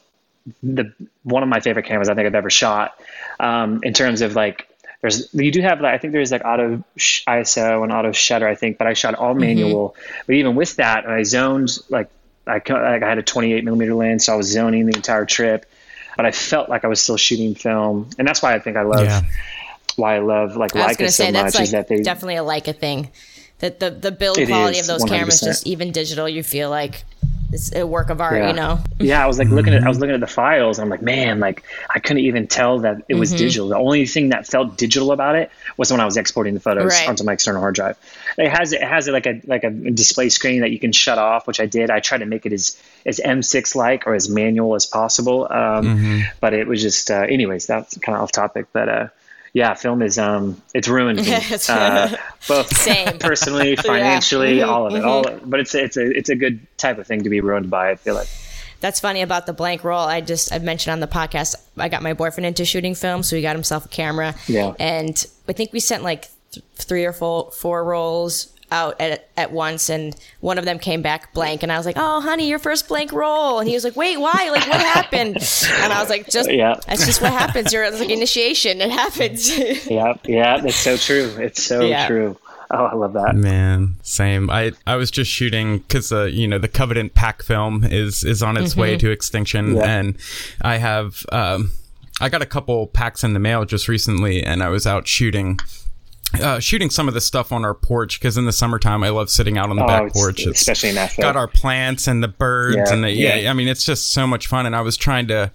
the 0.63 0.93
one 1.23 1.43
of 1.43 1.49
my 1.49 1.61
favorite 1.61 1.87
cameras 1.87 2.09
I 2.09 2.15
think 2.15 2.27
I've 2.27 2.35
ever 2.35 2.51
shot. 2.51 2.99
Um, 3.41 3.81
in 3.83 3.93
terms 3.93 4.21
of 4.23 4.35
like, 4.35 4.69
there's 5.03 5.33
you 5.35 5.51
do 5.51 5.61
have 5.61 5.81
like 5.81 5.95
I 5.95 5.99
think 5.99 6.13
there's 6.13 6.33
like 6.33 6.45
auto 6.45 6.83
sh- 6.97 7.23
ISO 7.27 7.83
and 7.83 7.93
auto 7.93 8.13
shutter 8.13 8.49
I 8.49 8.55
think, 8.55 8.79
but 8.79 8.87
I 8.87 8.95
shot 8.95 9.15
all 9.15 9.35
manual. 9.35 9.95
But 10.27 10.37
even 10.37 10.55
with 10.57 10.77
that, 10.77 11.07
I 11.07 11.23
zoned 11.23 11.79
like 11.89 12.09
I 12.47 12.55
like 12.55 13.03
I 13.03 13.09
had 13.09 13.19
a 13.19 13.23
28 13.23 13.65
millimeter 13.65 13.95
lens, 13.95 14.25
so 14.25 14.33
I 14.33 14.37
was 14.37 14.47
zoning 14.51 14.87
the 14.87 14.97
entire 14.97 15.27
trip. 15.27 15.67
But 16.17 16.25
I 16.25 16.31
felt 16.31 16.71
like 16.71 16.85
I 16.85 16.89
was 16.89 17.01
still 17.03 17.19
shooting 17.19 17.55
film, 17.55 18.09
and 18.19 18.27
that's 18.27 18.43
why 18.43 18.55
I 18.55 18.59
think 18.59 18.77
I 18.79 18.83
love 18.83 19.05
Yeah. 19.05 19.23
why 19.97 20.17
I 20.17 20.21
love 20.21 20.57
like 20.57 20.75
I 20.75 20.87
was 20.87 20.97
Leica 20.97 20.99
going 20.99 21.09
to 21.09 21.13
so 21.13 21.25
say 21.25 21.31
much 21.33 21.43
that's 21.43 21.55
is 21.57 21.61
like 21.61 21.71
that 21.73 21.89
they 21.89 22.03
definitely 22.03 22.37
a 22.37 22.43
Leica 22.43 22.77
thing. 22.79 23.11
That 23.59 23.81
the 23.81 23.91
the 23.91 24.13
build 24.13 24.37
quality 24.47 24.79
is, 24.79 24.89
of 24.89 24.99
those 25.01 25.09
cameras, 25.11 25.41
100%. 25.41 25.45
just 25.45 25.67
even 25.67 25.93
digital, 25.93 26.29
you 26.29 26.43
feel 26.43 26.71
like 26.71 27.05
it's 27.53 27.75
a 27.75 27.87
work 27.87 28.11
of 28.11 28.21
art. 28.21 28.37
Yeah. 28.37 28.49
You 28.49 28.55
know, 28.55 28.79
yeah, 28.99 29.23
I 29.23 29.27
was 29.27 29.39
like 29.39 29.49
looking 29.49 29.75
at 29.75 29.83
I 29.85 29.89
was 29.89 29.99
looking 29.99 30.15
at 30.15 30.21
the 30.21 30.27
files. 30.27 30.79
And 30.79 30.85
I'm 30.85 30.91
like, 30.91 31.03
man, 31.03 31.41
like 31.41 31.63
I 31.95 31.99
couldn't 32.01 32.25
even 32.25 32.47
tell 32.47 32.81
that 32.81 32.99
it 32.99 33.05
Mm-hmm. 33.13 33.21
was 33.21 33.33
digital. 33.33 33.69
The 33.69 33.77
only 33.77 34.07
thing 34.07 34.31
that 34.31 34.47
felt 34.47 34.77
digital 34.77 35.13
about 35.13 35.37
it 35.37 35.51
was 35.77 35.91
when 35.91 36.01
I 36.01 36.05
was 36.05 36.17
exporting 36.17 36.55
the 36.55 36.61
photos 36.61 36.93
Right. 36.93 37.09
onto 37.09 37.25
my 37.25 37.33
external 37.35 37.61
hard 37.61 37.75
drive. 37.75 37.97
It 38.39 38.49
has 38.51 38.73
it 38.73 38.83
has 38.83 39.09
like 39.09 39.27
a 39.27 39.41
like 39.47 39.65
a 39.65 39.71
display 39.71 40.29
screen 40.29 40.61
that 40.63 40.71
you 40.71 40.79
can 40.79 40.93
shut 40.93 41.19
off, 41.19 41.47
which 41.47 41.61
I 41.61 41.67
did. 41.67 41.91
I 41.91 42.01
tried 42.01 42.19
to 42.19 42.27
make 42.27 42.47
it 42.47 42.53
as 42.53 42.77
as 43.07 43.19
M6 43.21 43.75
like 43.75 44.07
or 44.07 44.15
as 44.15 44.29
manual 44.29 44.75
as 44.75 44.85
possible. 44.87 45.47
Um, 45.51 46.25
But 46.41 46.53
it 46.55 46.67
was 46.67 46.83
just, 46.83 47.11
uh, 47.11 47.21
anyways, 47.29 47.67
that's 47.67 47.97
kind 47.99 48.17
of 48.17 48.23
off 48.23 48.33
topic. 48.33 48.67
But 48.73 48.89
uh, 48.89 49.07
yeah, 49.57 49.73
film 49.73 50.03
is 50.03 50.19
um, 50.19 50.61
it's 50.75 50.87
ruined 50.87 51.19
me, 51.19 51.33
uh, 51.69 52.15
both 52.47 52.77
Same. 52.77 53.19
personally, 53.19 53.75
financially, 53.93 54.59
Mhm, 54.59 54.69
all 54.69 54.87
of 54.87 54.95
it. 54.95 55.03
All, 55.05 55.27
of 55.27 55.33
it. 55.39 55.49
but 55.51 55.61
it's 55.61 55.75
a, 55.75 55.83
it's 55.85 55.97
a 55.97 56.05
it's 56.19 56.29
a 56.29 56.37
good 56.37 56.61
type 56.77 56.99
of 56.99 57.07
thing 57.07 57.23
to 57.23 57.31
be 57.31 57.41
ruined 57.41 57.71
by. 57.71 57.91
I 57.91 57.95
feel 57.97 58.15
like. 58.15 58.29
that's 58.81 59.01
funny 59.01 59.23
about 59.23 59.47
the 59.47 59.55
blank 59.55 59.83
roll. 59.83 60.01
I 60.17 60.21
just 60.21 60.53
I 60.53 60.59
mentioned 60.59 60.93
on 60.93 61.01
the 61.01 61.07
podcast. 61.09 61.55
I 61.79 61.89
got 61.89 62.03
my 62.03 62.13
boyfriend 62.13 62.45
into 62.47 62.65
shooting 62.67 62.95
film, 62.95 63.23
so 63.23 63.35
he 63.37 63.41
got 63.41 63.57
himself 63.57 63.87
a 63.87 63.89
camera. 63.89 64.35
Yeah. 64.47 64.75
and 64.79 65.17
I 65.49 65.53
think 65.55 65.73
we 65.73 65.81
sent 65.81 66.03
like 66.03 66.29
th- 66.53 66.65
three 66.75 67.07
or 67.07 67.15
four 67.15 67.51
four 67.53 67.83
rolls 67.85 68.53
out 68.73 69.01
at 69.01 69.29
at 69.37 69.53
once, 69.53 69.89
and 69.89 70.17
one 70.41 70.59
of 70.59 70.65
them 70.65 70.79
came 70.79 71.01
back 71.03 71.33
blank, 71.33 71.63
and 71.63 71.71
I 71.71 71.77
was 71.77 71.87
like, 71.87 71.97
"Oh, 71.99 72.21
honey, 72.21 72.49
your 72.49 72.59
first 72.59 72.89
blank 72.89 73.13
roll," 73.13 73.59
and 73.61 73.69
he 73.69 73.75
was 73.75 73.85
like, 73.85 73.97
"Wait, 73.97 74.19
why? 74.19 74.33
Like, 74.53 74.67
what 74.69 74.81
happened?" 74.81 75.37
And 75.81 75.93
I 75.93 76.01
was 76.01 76.11
like, 76.11 76.29
"Just 76.29 76.51
Yeah. 76.51 76.75
that's 76.87 77.07
just 77.07 77.21
what 77.23 77.33
happens. 77.33 77.73
You're 77.73 77.91
like 77.91 78.11
initiation. 78.11 78.81
It 78.81 78.91
happens." 78.91 79.57
Yeah, 79.91 80.15
yeah, 80.25 80.59
that's 80.61 80.77
so 80.77 80.97
true. 80.97 81.35
It's 81.39 81.63
so 81.63 81.81
Yeah. 81.83 82.07
true. 82.09 82.37
Oh, 82.69 82.85
I 82.87 82.95
love 82.97 83.13
that. 83.13 83.37
Man, 83.37 83.95
same. 84.03 84.51
I 84.51 84.73
I 84.87 84.97
was 84.97 85.13
just 85.13 85.31
shooting 85.31 85.79
because 85.79 86.11
uh, 86.11 86.25
you 86.25 86.49
know 86.49 86.59
the 86.59 86.67
Covenant 86.69 87.15
pack 87.15 87.45
film 87.45 87.85
is 87.85 88.25
is 88.25 88.43
on 88.43 88.57
its 88.57 88.75
way 88.77 88.97
to 88.97 89.11
extinction, 89.13 89.77
Yeah. 89.77 89.85
and 89.99 90.17
I 90.61 90.79
have 90.79 91.25
um, 91.31 91.71
I 92.21 92.29
got 92.29 92.43
a 92.43 92.47
couple 92.47 92.89
packs 92.89 93.23
in 93.23 93.35
the 93.35 93.39
mail 93.39 93.65
just 93.65 93.87
recently, 93.87 94.43
and 94.43 94.65
I 94.65 94.69
was 94.71 94.85
out 94.89 95.07
shooting. 95.07 95.61
Uh, 96.35 96.59
shooting 96.61 96.91
some 96.91 97.09
of 97.09 97.15
the 97.15 97.21
stuff 97.21 97.53
on 97.53 97.65
our 97.65 97.73
porch 97.73 98.19
because 98.21 98.37
in 98.37 98.45
the 98.47 98.53
summertime 98.53 99.03
I 99.05 99.09
love 99.11 99.31
sitting 99.31 99.57
out 99.57 99.71
on 99.71 99.77
the 99.77 99.85
Oh, 99.85 99.87
back 99.87 100.13
porch. 100.13 100.47
It's 100.47 100.61
especially 100.61 100.89
in 100.91 100.97
Nashville. 100.97 101.23
got 101.23 101.37
our 101.37 101.47
plants 101.47 102.09
and 102.09 102.23
the 102.23 102.29
birds 102.29 102.77
Yeah, 102.77 102.93
and 102.93 103.05
the 103.05 103.11
yeah, 103.13 103.37
yeah. 103.37 103.51
I 103.51 103.55
mean 103.55 103.69
it's 103.69 103.85
just 103.85 104.13
so 104.13 104.27
much 104.27 104.47
fun. 104.49 104.67
And 104.67 104.75
I 104.77 104.81
was 104.83 104.97
trying 104.97 105.29
to 105.29 105.51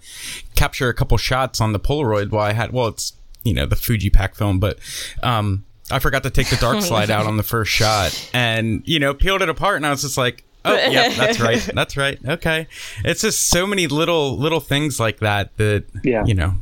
capture 0.56 0.88
a 0.88 0.94
couple 0.94 1.16
shots 1.18 1.60
on 1.60 1.72
the 1.72 1.78
Polaroid 1.78 2.30
while 2.30 2.44
I 2.44 2.52
had 2.54 2.72
well 2.72 2.88
it's 2.88 3.12
you 3.44 3.52
know 3.54 3.66
the 3.66 3.76
Fuji 3.76 4.08
pack 4.10 4.34
film, 4.34 4.58
but 4.58 4.78
um 5.22 5.64
I 5.90 5.98
forgot 5.98 6.22
to 6.24 6.30
take 6.30 6.48
the 6.48 6.56
dark 6.56 6.80
slide 6.82 7.10
out 7.10 7.26
on 7.26 7.36
the 7.36 7.42
first 7.42 7.70
shot 7.70 8.30
and 8.32 8.82
you 8.86 8.98
know 8.98 9.12
peeled 9.14 9.42
it 9.42 9.48
apart 9.50 9.76
and 9.76 9.86
I 9.86 9.90
was 9.90 10.02
just 10.02 10.16
like 10.16 10.42
oh 10.64 10.74
yeah 10.74 11.08
that's 11.16 11.38
right 11.38 11.60
that's 11.74 11.96
right 11.96 12.18
okay 12.26 12.66
it's 13.04 13.20
just 13.20 13.48
so 13.48 13.66
many 13.66 13.86
little 13.88 14.38
little 14.38 14.60
things 14.60 14.98
like 14.98 15.18
that 15.18 15.54
that 15.58 15.84
Yeah. 16.02 16.24
you 16.24 16.34
know 16.34 16.54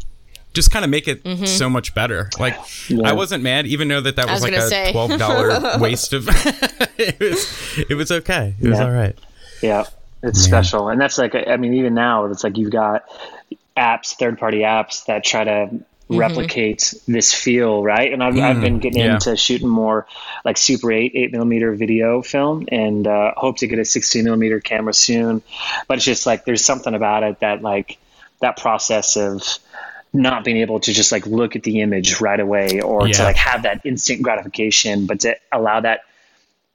just 0.53 0.71
kind 0.71 0.85
of 0.85 0.91
make 0.91 1.07
it 1.09 1.23
mm-hmm. 1.23 1.45
so 1.45 1.71
much 1.71 1.95
better. 1.95 2.29
Like 2.39 2.57
I 3.05 3.13
wasn't 3.13 3.43
mad, 3.43 3.67
even 3.67 3.89
though 3.89 4.01
that 4.01 4.17
that 4.17 4.27
was, 4.27 4.43
was 4.43 4.43
like 4.43 4.53
a 4.53 4.69
say. 4.69 4.93
twelve 4.93 5.19
dollar 5.19 5.79
waste 5.79 6.13
of. 6.13 6.29
it 6.99 7.21
was 7.21 7.79
it 7.89 7.95
was 7.95 8.11
okay. 8.11 8.55
It 8.61 8.69
was 8.69 8.79
Yeah. 8.79 8.85
all 8.85 8.91
right. 8.91 9.19
Yeah, 9.63 9.85
it's 10.23 10.41
special, 10.41 10.89
and 10.89 11.01
that's 11.01 11.19
like 11.19 11.35
I 11.35 11.57
mean, 11.57 11.75
even 11.75 11.95
now 11.95 12.25
it's 12.27 12.43
like 12.43 12.57
you've 12.57 12.73
got 12.73 13.05
apps, 13.77 14.15
third-party 14.17 14.59
apps 14.59 15.07
that 15.07 15.25
try 15.25 15.45
to 15.45 15.51
mm-hmm. 15.51 16.17
replicate 16.17 16.95
this 17.07 17.33
feel, 17.33 17.83
right? 17.83 18.13
And 18.13 18.23
I've, 18.23 18.37
I've 18.37 18.57
mm, 18.57 18.61
been 18.61 18.79
getting 18.79 19.01
yeah. 19.01 19.15
into 19.15 19.37
shooting 19.37 19.69
more 19.69 20.07
like 20.45 20.59
Super 20.59 20.93
8, 20.93 21.13
8 21.15 21.33
millimeter 21.33 21.75
video 21.75 22.23
film, 22.23 22.67
and 22.71 23.07
uh, 23.07 23.33
hope 23.37 23.59
to 23.59 23.67
get 23.67 23.79
a 23.79 23.85
16 23.85 24.25
millimeter 24.25 24.61
camera 24.61 24.93
soon. 24.93 25.43
But 25.89 25.99
it's 25.99 26.05
just 26.05 26.27
like 26.27 26.45
there's 26.45 26.65
something 26.65 26.95
about 26.95 27.23
it 27.23 27.41
that 27.41 27.63
like 27.63 27.99
that 28.41 28.57
process 28.57 29.17
of 29.17 29.43
not 30.12 30.44
being 30.44 30.59
able 30.59 30.81
to 30.81 30.92
just 30.92 31.12
like 31.12 31.27
look 31.27 31.57
at 31.57 31.62
the 31.62 31.81
image 31.81 32.20
right 32.20 32.40
away 32.40 32.81
or 32.81 33.07
to 33.09 33.23
like 33.23 33.37
have 33.37 33.62
that 33.62 33.85
instant 33.85 34.23
gratification, 34.23 35.07
but 35.07 35.20
to 35.20 35.37
allow 35.53 35.81
that 35.81 36.01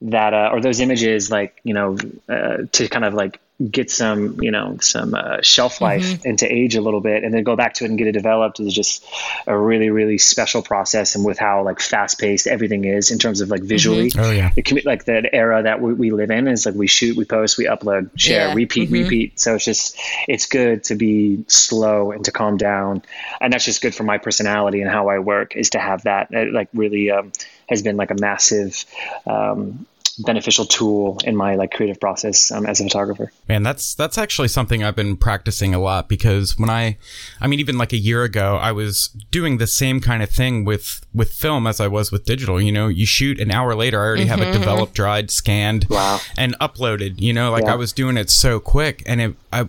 that 0.01 0.33
uh, 0.33 0.49
or 0.51 0.61
those 0.61 0.79
images 0.79 1.31
like 1.31 1.59
you 1.63 1.73
know 1.73 1.97
uh, 2.29 2.57
to 2.71 2.87
kind 2.87 3.05
of 3.05 3.13
like 3.13 3.39
get 3.71 3.89
some, 3.89 4.41
you 4.41 4.51
know, 4.51 4.77
some 4.81 5.13
uh, 5.13 5.37
shelf 5.41 5.79
life 5.79 6.03
mm-hmm. 6.03 6.27
and 6.27 6.39
to 6.39 6.47
age 6.47 6.75
a 6.75 6.81
little 6.81 6.99
bit, 6.99 7.23
and 7.23 7.33
then 7.33 7.43
go 7.43 7.55
back 7.55 7.75
to 7.75 7.85
it 7.85 7.89
and 7.89 7.97
get 7.97 8.07
it 8.07 8.11
developed 8.11 8.59
is 8.59 8.73
just 8.73 9.05
a 9.47 9.57
really, 9.57 9.89
really 9.89 10.17
special 10.17 10.61
process. 10.61 11.15
And 11.15 11.23
with 11.23 11.39
how 11.39 11.63
like 11.63 11.79
fast 11.79 12.19
paced 12.19 12.47
everything 12.47 12.83
is 12.83 13.11
in 13.11 13.17
terms 13.17 13.39
of 13.39 13.49
like 13.49 13.63
visually, 13.63 14.09
mm-hmm. 14.09 14.19
oh 14.19 14.31
yeah, 14.31 14.51
the, 14.53 14.81
like 14.85 15.05
that 15.05 15.33
era 15.33 15.63
that 15.63 15.81
we, 15.81 15.93
we, 15.93 16.11
live 16.11 16.31
in 16.31 16.47
is 16.49 16.65
like 16.65 16.75
we 16.75 16.87
shoot, 16.87 17.15
we 17.15 17.23
post, 17.23 17.57
we 17.57 17.65
upload, 17.65 18.09
share, 18.17 18.49
yeah. 18.49 18.53
repeat, 18.53 18.89
mm-hmm. 18.89 19.03
repeat. 19.03 19.39
So 19.39 19.55
it's 19.55 19.65
just 19.65 19.97
it's 20.27 20.47
good 20.47 20.83
to 20.85 20.95
be 20.95 21.45
slow 21.47 22.11
and 22.11 22.25
to 22.25 22.31
calm 22.31 22.57
down, 22.57 23.03
and 23.39 23.53
that's 23.53 23.65
just 23.65 23.81
good 23.81 23.95
for 23.95 24.03
my 24.03 24.17
personality 24.17 24.81
and 24.81 24.91
how 24.91 25.07
I 25.07 25.19
work 25.19 25.55
is 25.55 25.71
to 25.71 25.79
have 25.79 26.03
that. 26.03 26.31
It, 26.31 26.53
like 26.53 26.67
really 26.73 27.09
um, 27.09 27.31
has 27.69 27.81
been 27.81 27.95
like 27.95 28.11
a 28.11 28.15
massive. 28.15 28.85
Um, 29.25 29.85
beneficial 30.19 30.65
tool 30.65 31.17
in 31.23 31.35
my 31.35 31.55
like 31.55 31.71
creative 31.71 31.99
process 31.99 32.51
um, 32.51 32.65
as 32.65 32.79
a 32.79 32.83
photographer. 32.83 33.31
Man, 33.47 33.63
that's 33.63 33.93
that's 33.95 34.17
actually 34.17 34.47
something 34.47 34.83
I've 34.83 34.95
been 34.95 35.17
practicing 35.17 35.73
a 35.73 35.79
lot 35.79 36.07
because 36.07 36.57
when 36.57 36.69
I, 36.69 36.97
I 37.41 37.47
mean, 37.47 37.59
even 37.59 37.77
like 37.77 37.93
a 37.93 37.97
year 37.97 38.23
ago, 38.23 38.57
I 38.57 38.71
was 38.71 39.09
doing 39.31 39.57
the 39.57 39.67
same 39.67 39.99
kind 39.99 40.23
of 40.23 40.29
thing 40.29 40.65
with 40.65 41.05
with 41.13 41.31
film 41.31 41.67
as 41.67 41.79
I 41.79 41.87
was 41.87 42.11
with 42.11 42.25
digital. 42.25 42.61
You 42.61 42.71
know, 42.71 42.87
you 42.87 43.05
shoot 43.05 43.39
an 43.39 43.51
hour 43.51 43.75
later, 43.75 44.01
I 44.01 44.05
already 44.05 44.23
mm-hmm. 44.23 44.29
have 44.29 44.41
it 44.41 44.45
mm-hmm. 44.45 44.59
developed, 44.59 44.93
dried, 44.93 45.31
scanned, 45.31 45.85
wow. 45.89 46.19
and 46.37 46.57
uploaded. 46.59 47.19
You 47.19 47.33
know, 47.33 47.51
like 47.51 47.65
yeah. 47.65 47.73
I 47.73 47.75
was 47.75 47.93
doing 47.93 48.17
it 48.17 48.29
so 48.29 48.59
quick, 48.59 49.03
and 49.05 49.21
it, 49.21 49.35
I, 49.51 49.67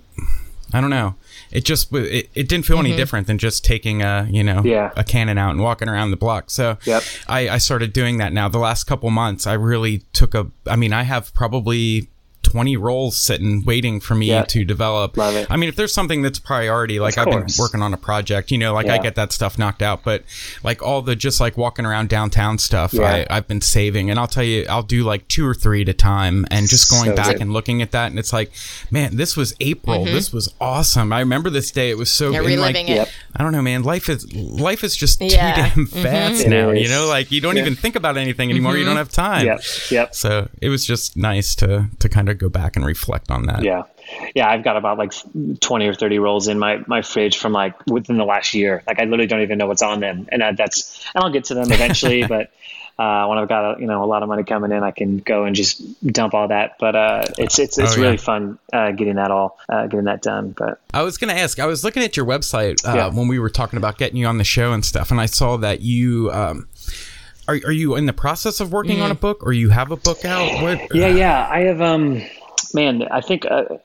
I 0.72 0.80
don't 0.80 0.90
know 0.90 1.16
it 1.50 1.64
just 1.64 1.92
it, 1.94 2.28
it 2.34 2.48
didn't 2.48 2.66
feel 2.66 2.78
mm-hmm. 2.78 2.86
any 2.86 2.96
different 2.96 3.26
than 3.26 3.38
just 3.38 3.64
taking 3.64 4.02
a 4.02 4.26
you 4.30 4.42
know 4.42 4.62
yeah. 4.64 4.92
a 4.96 5.04
Canon 5.04 5.38
out 5.38 5.50
and 5.50 5.62
walking 5.62 5.88
around 5.88 6.10
the 6.10 6.16
block. 6.16 6.50
So 6.50 6.78
yep. 6.84 7.02
I, 7.28 7.48
I 7.48 7.58
started 7.58 7.92
doing 7.92 8.18
that 8.18 8.32
now. 8.32 8.48
The 8.48 8.58
last 8.58 8.84
couple 8.84 9.10
months, 9.10 9.46
I 9.46 9.54
really 9.54 9.98
took 10.12 10.34
a. 10.34 10.50
I 10.66 10.76
mean, 10.76 10.92
I 10.92 11.02
have 11.02 11.32
probably 11.34 12.08
20 12.46 12.76
rolls 12.76 13.16
sitting 13.16 13.64
waiting 13.64 13.98
for 13.98 14.14
me 14.14 14.26
yeah. 14.26 14.44
to 14.44 14.64
develop. 14.64 15.16
Love 15.16 15.34
it. 15.34 15.48
I 15.50 15.56
mean, 15.56 15.68
if 15.68 15.74
there's 15.74 15.92
something 15.92 16.22
that's 16.22 16.38
priority, 16.38 17.00
like 17.00 17.18
I've 17.18 17.26
been 17.26 17.46
working 17.58 17.82
on 17.82 17.92
a 17.92 17.96
project, 17.96 18.52
you 18.52 18.58
know, 18.58 18.72
like 18.72 18.86
yeah. 18.86 18.94
I 18.94 18.98
get 18.98 19.16
that 19.16 19.32
stuff 19.32 19.58
knocked 19.58 19.82
out, 19.82 20.04
but 20.04 20.22
like 20.62 20.80
all 20.80 21.02
the 21.02 21.16
just 21.16 21.40
like 21.40 21.56
walking 21.56 21.84
around 21.84 22.08
downtown 22.08 22.58
stuff, 22.58 22.94
yeah. 22.94 23.26
I, 23.28 23.34
have 23.34 23.48
been 23.48 23.60
saving. 23.60 24.10
And 24.10 24.20
I'll 24.20 24.28
tell 24.28 24.44
you, 24.44 24.64
I'll 24.68 24.84
do 24.84 25.02
like 25.02 25.26
two 25.26 25.44
or 25.46 25.54
three 25.54 25.82
at 25.82 25.88
a 25.88 25.92
time 25.92 26.46
and 26.52 26.68
just 26.68 26.88
going 26.88 27.10
so 27.10 27.16
back 27.16 27.32
good. 27.32 27.42
and 27.42 27.52
looking 27.52 27.82
at 27.82 27.90
that. 27.90 28.10
And 28.10 28.18
it's 28.18 28.32
like, 28.32 28.52
man, 28.92 29.16
this 29.16 29.36
was 29.36 29.52
April. 29.58 30.04
Mm-hmm. 30.04 30.14
This 30.14 30.32
was 30.32 30.54
awesome. 30.60 31.12
I 31.12 31.18
remember 31.20 31.50
this 31.50 31.72
day. 31.72 31.90
It 31.90 31.98
was 31.98 32.12
so 32.12 32.30
yeah, 32.30 32.38
reliving 32.38 32.86
like, 32.86 33.08
it. 33.08 33.12
I 33.34 33.42
don't 33.42 33.52
know, 33.52 33.62
man. 33.62 33.82
Life 33.82 34.08
is 34.08 34.32
life 34.34 34.84
is 34.84 34.94
just 34.94 35.18
too 35.18 35.30
damn 35.30 35.70
mm-hmm. 35.70 36.02
fast 36.02 36.42
mm-hmm. 36.42 36.50
now. 36.50 36.70
You 36.70 36.88
know, 36.88 37.08
like 37.08 37.32
you 37.32 37.40
don't 37.40 37.58
even 37.58 37.74
think 37.74 37.96
about 37.96 38.16
anything 38.16 38.50
anymore. 38.50 38.72
Mm-hmm. 38.72 38.78
You 38.78 38.84
don't 38.84 38.96
have 38.96 39.10
time. 39.10 39.46
Yep. 39.46 39.60
Yep. 39.90 40.14
So 40.14 40.48
it 40.62 40.68
was 40.68 40.86
just 40.86 41.16
nice 41.16 41.56
to 41.56 41.88
to 41.98 42.08
kind 42.08 42.28
of 42.28 42.35
go 42.36 42.48
back 42.48 42.76
and 42.76 42.84
reflect 42.84 43.30
on 43.30 43.46
that. 43.46 43.62
Yeah. 43.62 43.84
Yeah, 44.34 44.48
I've 44.48 44.62
got 44.62 44.76
about 44.76 44.98
like 44.98 45.12
20 45.60 45.86
or 45.86 45.94
30 45.94 46.18
rolls 46.20 46.46
in 46.48 46.58
my, 46.58 46.82
my 46.86 47.02
fridge 47.02 47.38
from 47.38 47.52
like 47.52 47.74
within 47.86 48.16
the 48.16 48.24
last 48.24 48.54
year. 48.54 48.82
Like 48.86 49.00
I 49.00 49.04
literally 49.04 49.26
don't 49.26 49.42
even 49.42 49.58
know 49.58 49.66
what's 49.66 49.82
on 49.82 50.00
them. 50.00 50.28
And 50.30 50.42
that's, 50.56 51.04
and 51.14 51.24
I'll 51.24 51.32
get 51.32 51.44
to 51.44 51.54
them 51.54 51.72
eventually, 51.72 52.24
but 52.28 52.52
uh, 52.98 53.26
when 53.26 53.36
I've 53.36 53.48
got 53.48 53.76
a, 53.76 53.80
you 53.80 53.86
know 53.86 54.02
a 54.02 54.06
lot 54.06 54.22
of 54.22 54.28
money 54.28 54.42
coming 54.42 54.72
in, 54.72 54.82
I 54.82 54.90
can 54.90 55.18
go 55.18 55.44
and 55.44 55.54
just 55.54 56.02
dump 56.02 56.32
all 56.32 56.48
that. 56.48 56.76
But 56.78 56.96
uh, 56.96 57.24
it's 57.38 57.58
it's 57.58 57.76
it's 57.76 57.96
oh, 57.96 58.00
really 58.00 58.16
fun 58.16 58.58
uh, 58.72 58.92
getting 58.92 59.16
that 59.16 59.30
all 59.30 59.58
uh, 59.68 59.86
getting 59.86 60.06
that 60.06 60.22
done. 60.22 60.54
But 60.56 60.80
I 60.94 61.02
was 61.02 61.18
going 61.18 61.34
to 61.34 61.38
ask, 61.38 61.58
I 61.58 61.66
was 61.66 61.84
looking 61.84 62.02
at 62.02 62.16
your 62.16 62.24
website 62.24 62.86
uh, 62.88 62.96
yeah. 62.96 63.08
when 63.08 63.28
we 63.28 63.38
were 63.38 63.50
talking 63.50 63.76
about 63.76 63.98
getting 63.98 64.16
you 64.16 64.26
on 64.26 64.38
the 64.38 64.44
show 64.44 64.72
and 64.72 64.84
stuff, 64.84 65.10
and 65.10 65.20
I 65.20 65.26
saw 65.26 65.56
that 65.58 65.82
you. 65.82 66.30
Um, 66.32 66.68
are, 67.48 67.54
are 67.54 67.72
you 67.72 67.96
in 67.96 68.06
the 68.06 68.12
process 68.12 68.60
of 68.60 68.72
working 68.72 68.98
mm. 68.98 69.04
on 69.04 69.10
a 69.10 69.14
book, 69.14 69.44
or 69.46 69.52
you 69.52 69.70
have 69.70 69.90
a 69.90 69.96
book 69.96 70.24
out? 70.24 70.62
What? 70.62 70.94
Yeah, 70.94 71.08
yeah, 71.08 71.48
I 71.50 71.60
have. 71.60 71.80
Um, 71.80 72.22
man, 72.74 73.02
I 73.02 73.20
think 73.20 73.46
uh, 73.46 73.78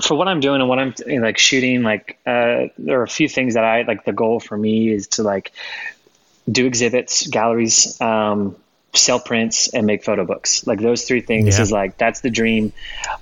for 0.00 0.16
what 0.16 0.28
I'm 0.28 0.40
doing 0.40 0.60
and 0.60 0.68
what 0.68 0.78
I'm 0.78 0.94
like 1.06 1.38
shooting, 1.38 1.82
like 1.82 2.18
uh, 2.26 2.68
there 2.78 3.00
are 3.00 3.04
a 3.04 3.08
few 3.08 3.28
things 3.28 3.54
that 3.54 3.64
I 3.64 3.82
like. 3.82 4.04
The 4.04 4.12
goal 4.12 4.40
for 4.40 4.56
me 4.56 4.90
is 4.90 5.08
to 5.08 5.22
like 5.22 5.52
do 6.50 6.66
exhibits, 6.66 7.26
galleries, 7.26 8.00
um, 8.00 8.56
sell 8.94 9.20
prints, 9.20 9.68
and 9.68 9.86
make 9.86 10.04
photo 10.04 10.24
books. 10.24 10.66
Like 10.66 10.80
those 10.80 11.04
three 11.04 11.20
things 11.20 11.56
yeah. 11.56 11.62
is 11.62 11.72
like 11.72 11.98
that's 11.98 12.20
the 12.20 12.30
dream. 12.30 12.72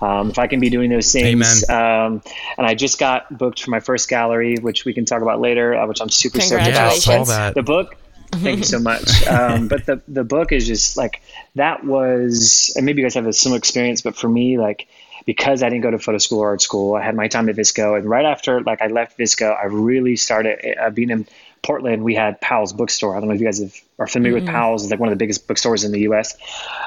Um, 0.00 0.30
if 0.30 0.38
I 0.38 0.46
can 0.46 0.60
be 0.60 0.70
doing 0.70 0.90
those 0.90 1.12
things, 1.12 1.68
um, 1.68 2.22
and 2.58 2.66
I 2.66 2.74
just 2.74 2.98
got 2.98 3.36
booked 3.36 3.62
for 3.62 3.70
my 3.70 3.80
first 3.80 4.08
gallery, 4.08 4.56
which 4.56 4.84
we 4.84 4.94
can 4.94 5.04
talk 5.04 5.22
about 5.22 5.40
later, 5.40 5.74
uh, 5.74 5.86
which 5.86 6.00
I'm 6.00 6.10
super 6.10 6.40
stoked 6.40 6.66
about. 6.66 7.06
Yeah, 7.06 7.50
the 7.52 7.62
book 7.62 7.96
Thank 8.32 8.58
you 8.58 8.64
so 8.64 8.78
much. 8.90 9.26
Um, 9.26 9.68
but 9.68 9.86
the 9.86 10.02
the 10.08 10.24
book 10.24 10.52
is 10.52 10.66
just 10.66 10.96
like 10.96 11.22
that 11.54 11.84
was, 11.84 12.72
and 12.76 12.86
maybe 12.86 13.02
you 13.02 13.06
guys 13.06 13.14
have 13.14 13.26
a 13.26 13.32
similar 13.32 13.58
experience, 13.58 14.02
but 14.02 14.16
for 14.16 14.28
me, 14.28 14.58
like 14.58 14.88
because 15.26 15.62
I 15.62 15.68
didn't 15.68 15.82
go 15.82 15.90
to 15.90 15.98
photo 15.98 16.18
school 16.18 16.40
or 16.40 16.48
art 16.48 16.62
school, 16.62 16.94
I 16.94 17.02
had 17.02 17.14
my 17.14 17.28
time 17.28 17.48
at 17.48 17.56
VSCO, 17.56 17.98
and 17.98 18.08
right 18.08 18.24
after 18.24 18.60
like 18.62 18.82
I 18.82 18.86
left 18.88 19.18
VSCO, 19.18 19.56
I 19.56 19.66
really 19.66 20.16
started 20.16 20.76
uh, 20.80 20.90
being 20.90 21.10
in 21.10 21.26
Portland. 21.62 22.02
We 22.02 22.14
had 22.14 22.40
Powell's 22.40 22.72
bookstore. 22.72 23.16
I 23.16 23.20
don't 23.20 23.28
know 23.28 23.34
if 23.34 23.40
you 23.40 23.46
guys 23.46 23.60
have, 23.60 23.74
are 23.98 24.06
familiar 24.06 24.38
mm-hmm. 24.38 24.46
with 24.46 24.54
Powell's. 24.54 24.82
It's 24.82 24.90
like 24.90 25.00
one 25.00 25.08
of 25.08 25.18
the 25.18 25.22
biggest 25.22 25.46
bookstores 25.46 25.84
in 25.84 25.92
the 25.92 26.00
U.S. 26.00 26.36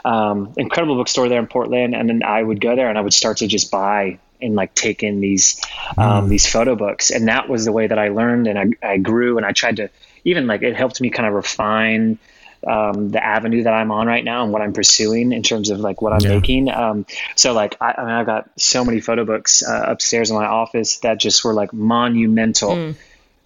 Um, 0.04 0.54
incredible 0.58 0.96
bookstore 0.96 1.30
there 1.30 1.40
in 1.40 1.48
Portland, 1.48 1.96
and 1.96 2.10
then 2.10 2.24
I 2.24 2.42
would 2.42 2.60
go 2.60 2.76
there 2.76 2.90
and 2.90 2.98
I 2.98 3.02
would 3.02 3.14
start 3.14 3.38
to 3.38 3.48
just 3.48 3.72
buy 3.72 4.20
and 4.42 4.56
like 4.56 4.74
take 4.74 5.04
in 5.04 5.22
these 5.22 5.62
um, 5.98 6.26
mm. 6.26 6.30
these 6.30 6.50
photo 6.50 6.76
books, 6.76 7.12
and 7.12 7.28
that 7.28 7.50
was 7.50 7.66
the 7.66 7.72
way 7.72 7.88
that 7.88 8.00
I 8.00 8.10
learned 8.10 8.48
and 8.48 8.60
I, 8.60 8.88
I 8.88 8.98
grew 8.98 9.38
and 9.38 9.46
I 9.46 9.52
tried 9.52 9.78
to 9.78 9.90
even 10.24 10.48
like 10.48 10.62
it 10.62 10.76
helped 10.76 11.02
me 11.02 11.10
kind 11.10 11.28
of 11.28 11.34
refine 11.34 12.18
um, 12.66 13.10
the 13.10 13.24
avenue 13.24 13.64
that 13.64 13.74
I'm 13.74 13.92
on 13.92 14.08
right 14.08 14.24
now 14.24 14.44
and 14.44 14.54
what 14.54 14.62
I'm 14.62 14.74
pursuing 14.74 15.34
in 15.34 15.44
terms 15.44 15.70
of 15.70 15.80
like 15.80 16.02
what 16.02 16.14
I'm 16.14 16.22
yeah. 16.22 16.36
making. 16.36 16.70
Um, 16.70 17.06
so 17.36 17.54
like 17.54 17.76
I, 17.82 17.94
I, 17.98 18.02
mean 18.02 18.14
I've 18.14 18.26
got 18.26 18.50
so 18.58 18.86
many 18.86 19.02
photo 19.02 19.26
books 19.26 19.64
uh, 19.64 19.86
upstairs 19.88 20.30
in 20.30 20.36
my 20.36 20.46
office 20.46 20.98
that 21.00 21.20
just 21.20 21.44
were 21.44 21.54
like 21.54 21.74
monumental. 21.74 22.72
Mm. 22.72 22.96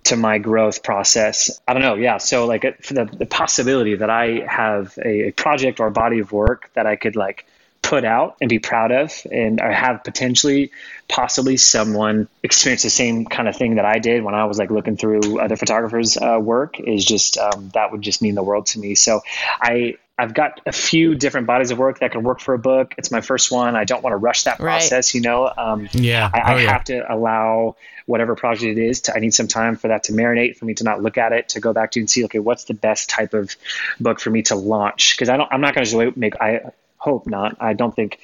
To 0.04 0.16
my 0.16 0.38
growth 0.38 0.84
process, 0.84 1.60
I 1.68 1.74
don't 1.74 1.82
know. 1.82 1.96
Yeah, 1.96 2.18
so 2.18 2.46
like 2.46 2.82
for 2.82 2.94
the, 2.94 3.04
the 3.04 3.26
possibility 3.26 3.96
that 3.96 4.10
I 4.10 4.46
have 4.48 4.98
a, 5.04 5.28
a 5.28 5.32
project 5.32 5.82
or 5.82 5.88
a 5.88 5.92
body 5.92 6.20
of 6.20 6.32
work 6.32 6.72
that 6.76 6.88
I 6.88 6.96
could 6.96 7.18
like 7.18 7.46
put 7.88 8.04
out 8.04 8.36
and 8.42 8.50
be 8.50 8.60
proud 8.60 8.92
of 8.92 9.14
and 9.32 9.62
or 9.62 9.72
have 9.72 10.04
potentially 10.04 10.72
possibly 11.08 11.56
someone 11.56 12.28
experience 12.44 12.84
the 12.84 12.90
same 12.90 13.24
kind 13.24 13.48
of 13.48 13.56
thing 13.56 13.76
that 13.76 13.86
I 13.86 14.00
did 14.00 14.26
when 14.26 14.36
I 14.36 14.44
was 14.44 14.58
like 14.58 14.70
looking 14.70 14.98
through 14.98 15.40
other 15.40 15.56
photographers 15.56 16.18
uh, 16.18 16.38
work 16.38 16.82
is 16.82 17.06
just 17.06 17.38
um, 17.38 17.72
that 17.76 17.94
would 17.94 18.02
just 18.02 18.22
mean 18.22 18.36
the 18.36 18.44
world 18.44 18.66
to 18.68 18.80
me 18.80 18.96
so 18.96 19.22
I 19.62 19.96
I've 20.20 20.34
got 20.34 20.60
a 20.66 20.74
few 20.74 21.16
different 21.16 21.48
bodies 21.48 21.72
of 21.72 21.78
work 21.78 22.00
that 22.00 22.12
can 22.12 22.24
work 22.24 22.40
for 22.40 22.56
a 22.56 22.58
book. 22.58 22.96
It's 22.98 23.12
my 23.12 23.22
first 23.22 23.52
one. 23.52 23.76
I 23.76 23.84
don't 23.84 24.02
want 24.02 24.14
to 24.14 24.18
rush 24.18 24.46
that 24.46 24.58
process, 24.58 25.10
right. 25.10 25.14
you 25.14 25.22
know. 25.22 25.54
Um, 25.56 25.88
yeah, 25.92 26.28
I, 26.34 26.40
I 26.40 26.54
oh, 26.54 26.58
yeah. 26.58 26.72
have 26.72 26.84
to 26.86 27.14
allow 27.14 27.76
whatever 28.08 28.36
project 28.36 28.80
it 28.80 28.84
is. 28.84 29.02
To, 29.02 29.16
I 29.16 29.20
need 29.20 29.36
some 29.36 29.48
time 29.48 29.76
for 29.76 29.90
that 29.90 30.06
to 30.06 30.14
marinate, 30.14 30.58
for 30.58 30.66
me 30.66 30.74
to 30.74 30.84
not 30.84 31.04
look 31.04 31.20
at 31.20 31.34
it, 31.34 31.50
to 31.50 31.60
go 31.60 31.72
back 31.72 31.92
to 31.92 32.00
and 32.00 32.10
see, 32.10 32.26
okay, 32.26 32.40
what's 32.40 32.64
the 32.64 32.74
best 32.74 33.12
type 33.12 33.36
of 33.36 33.56
book 34.00 34.20
for 34.20 34.32
me 34.32 34.42
to 34.44 34.56
launch? 34.56 35.16
Because 35.16 35.30
I 35.30 35.38
don't, 35.38 35.54
I'm 35.54 35.62
not 35.62 35.76
going 35.76 35.86
to 35.86 35.92
just 35.92 36.18
make. 36.18 36.36
I 36.42 36.72
hope 36.98 37.28
not. 37.28 37.58
I 37.60 37.74
don't 37.74 37.96
think, 37.96 38.20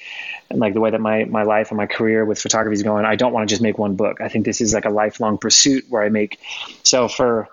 like 0.50 0.74
the 0.74 0.80
way 0.80 0.90
that 0.90 1.00
my 1.00 1.24
my 1.24 1.44
life 1.44 1.70
and 1.70 1.78
my 1.78 1.86
career 1.86 2.24
with 2.24 2.38
photography 2.38 2.74
is 2.74 2.82
going, 2.82 3.04
I 3.04 3.16
don't 3.16 3.32
want 3.32 3.48
to 3.48 3.52
just 3.52 3.62
make 3.62 3.78
one 3.78 3.96
book. 3.96 4.20
I 4.20 4.28
think 4.28 4.44
this 4.44 4.60
is 4.60 4.74
like 4.74 4.84
a 4.84 4.90
lifelong 4.90 5.38
pursuit 5.38 5.86
where 5.88 6.02
I 6.02 6.08
make. 6.08 6.38
So 6.82 7.08
for 7.08 7.48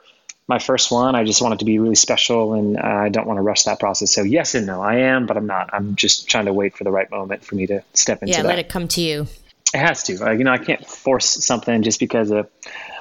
my 0.48 0.60
first 0.60 0.92
one, 0.92 1.16
I 1.16 1.24
just 1.24 1.42
want 1.42 1.54
it 1.54 1.60
to 1.60 1.66
be 1.66 1.80
really 1.80 1.96
special, 1.96 2.54
and 2.54 2.78
uh, 2.78 2.82
I 2.82 3.10
don't 3.10 3.28
want 3.28 3.38
to 3.38 3.42
rush 3.42 3.64
that 3.64 3.80
process. 3.80 4.12
So 4.12 4.24
yes 4.24 4.56
and 4.56 4.66
no, 4.68 4.82
I 4.82 4.96
am, 4.96 5.26
but 5.26 5.38
I'm 5.38 5.48
not. 5.48 5.70
I'm 5.74 5.96
just 5.96 6.28
trying 6.28 6.46
to 6.46 6.54
wait 6.54 6.76
for 6.76 6.84
the 6.84 6.92
right 6.92 7.10
moment 7.10 7.46
for 7.46 7.56
me 7.56 7.68
to 7.68 7.84
step 7.94 8.22
into. 8.22 8.34
Yeah, 8.34 8.42
that. 8.42 8.48
let 8.48 8.60
it 8.60 8.70
come 8.70 8.88
to 8.90 9.02
you. 9.02 9.28
It 9.74 9.78
has 9.78 10.04
to. 10.04 10.28
Uh, 10.28 10.32
you 10.32 10.44
know, 10.44 10.52
I 10.52 10.58
can't 10.58 10.86
force 10.86 11.30
something 11.46 11.84
just 11.84 12.00
because 12.00 12.32
of 12.32 12.50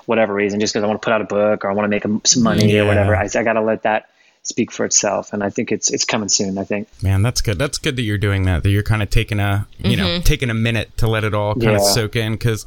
whatever 0.06 0.34
reason, 0.34 0.60
just 0.60 0.72
because 0.72 0.84
I 0.84 0.86
want 0.86 1.00
to 1.00 1.04
put 1.04 1.12
out 1.12 1.20
a 1.20 1.24
book 1.24 1.64
or 1.64 1.70
I 1.70 1.74
want 1.74 1.84
to 1.84 1.88
make 1.88 2.26
some 2.26 2.42
money 2.42 2.72
yeah. 2.72 2.82
or 2.82 2.86
whatever. 2.86 3.16
I, 3.16 3.28
I 3.34 3.42
got 3.42 3.54
to 3.54 3.62
let 3.62 3.82
that 3.82 4.09
speak 4.42 4.72
for 4.72 4.84
itself. 4.84 5.32
And 5.32 5.42
I 5.42 5.50
think 5.50 5.70
it's 5.70 5.90
it's 5.90 6.04
coming 6.04 6.28
soon. 6.28 6.58
I 6.58 6.64
think. 6.64 6.88
Man, 7.02 7.22
that's 7.22 7.40
good. 7.40 7.58
That's 7.58 7.78
good 7.78 7.96
that 7.96 8.02
you're 8.02 8.18
doing 8.18 8.44
that. 8.44 8.62
That 8.62 8.70
you're 8.70 8.82
kind 8.82 9.02
of 9.02 9.10
taking 9.10 9.40
a 9.40 9.66
you 9.78 9.96
mm-hmm. 9.96 10.02
know 10.02 10.20
taking 10.20 10.50
a 10.50 10.54
minute 10.54 10.96
to 10.98 11.06
let 11.06 11.24
it 11.24 11.34
all 11.34 11.54
kind 11.54 11.72
yeah. 11.72 11.76
of 11.76 11.82
soak 11.82 12.16
in. 12.16 12.32
Because 12.32 12.66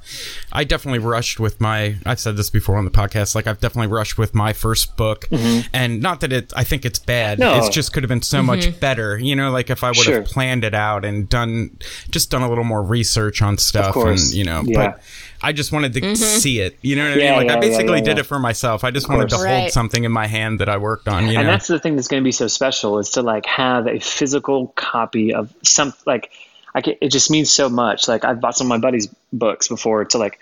I 0.52 0.64
definitely 0.64 1.00
rushed 1.00 1.40
with 1.40 1.60
my. 1.60 1.96
I've 2.06 2.20
said 2.20 2.38
this 2.38 2.50
before 2.50 2.78
on 2.78 2.86
the 2.86 2.92
podcast. 2.92 3.36
Like 3.36 3.48
I've 3.48 3.60
definitely 3.60 3.94
rushed 3.94 4.18
with 4.18 4.34
my 4.34 4.54
first 4.54 4.96
book, 4.98 5.28
mm-hmm. 5.30 5.68
and 5.74 6.02
not 6.02 6.22
that 6.22 6.32
it. 6.32 6.54
I 6.56 6.64
think 6.64 6.86
it's 6.86 7.00
bad. 7.00 7.40
No. 7.40 7.58
It's 7.58 7.70
just 7.70 7.94
could 7.94 8.04
have 8.04 8.10
been 8.10 8.22
so 8.22 8.38
mm-hmm. 8.38 8.48
much 8.48 8.80
better. 8.80 9.18
You 9.18 9.36
know, 9.36 9.52
like 9.52 9.70
if 9.70 9.84
I 9.84 9.90
would 9.90 9.98
sure. 9.98 10.22
have 10.22 10.26
planned 10.26 10.64
it 10.64 10.74
out 10.74 11.06
and 11.06 11.28
done 11.28 11.78
just 12.10 12.30
done 12.30 12.42
a 12.42 12.50
little 12.50 12.64
more 12.64 12.84
research 12.84 13.42
on 13.42 13.58
stuff, 13.58 13.96
and 13.96 14.20
you 14.32 14.44
know, 14.44 14.64
yeah. 14.66 14.92
but 14.92 15.02
I 15.44 15.52
just 15.52 15.72
wanted 15.72 15.94
to 15.94 16.02
mm-hmm. 16.02 16.16
see 16.16 16.62
it. 16.62 16.78
You 16.82 16.96
know 16.96 17.04
what 17.04 17.14
I 17.14 17.16
mean? 17.18 17.34
like 17.34 17.48
yeah, 17.48 17.58
I 17.58 17.60
basically 17.60 18.00
yeah, 18.00 18.06
did 18.06 18.20
it 18.20 18.24
for 18.24 18.40
myself. 18.40 18.84
I 18.84 18.92
just 18.92 19.10
wanted 19.10 19.30
to 19.30 19.36
right. 19.36 19.60
hold 19.60 19.72
something 19.72 20.06
in 20.06 20.12
my 20.12 20.26
hand 20.26 20.62
that 20.62 20.70
I 20.70 20.78
worked 20.78 21.08
on. 21.08 21.26
and 21.26 21.34
know? 21.34 21.44
that's 21.44 21.68
the 21.68 21.80
thing 21.80 21.96
that's 21.96 22.08
going 22.08 22.24
to 22.24 22.26
be 22.26 22.32
so 22.32 22.48
special 22.48 22.98
is 22.98 23.12
to 23.12 23.22
like 23.22 23.46
have 23.46 23.88
a 23.88 24.00
physical 24.00 24.68
copy 24.68 25.34
of 25.34 25.54
some 25.62 25.94
like. 26.06 26.32
I 26.76 26.82
can, 26.82 26.96
it 27.02 27.10
just 27.10 27.30
means 27.30 27.52
so 27.52 27.70
much. 27.70 28.08
Like 28.08 28.26
I've 28.26 28.42
bought 28.42 28.58
some 28.58 28.66
of 28.66 28.70
my 28.70 28.80
buddies' 28.80 29.08
books 29.32 29.68
before 29.68 30.06
to 30.06 30.18
like 30.18 30.40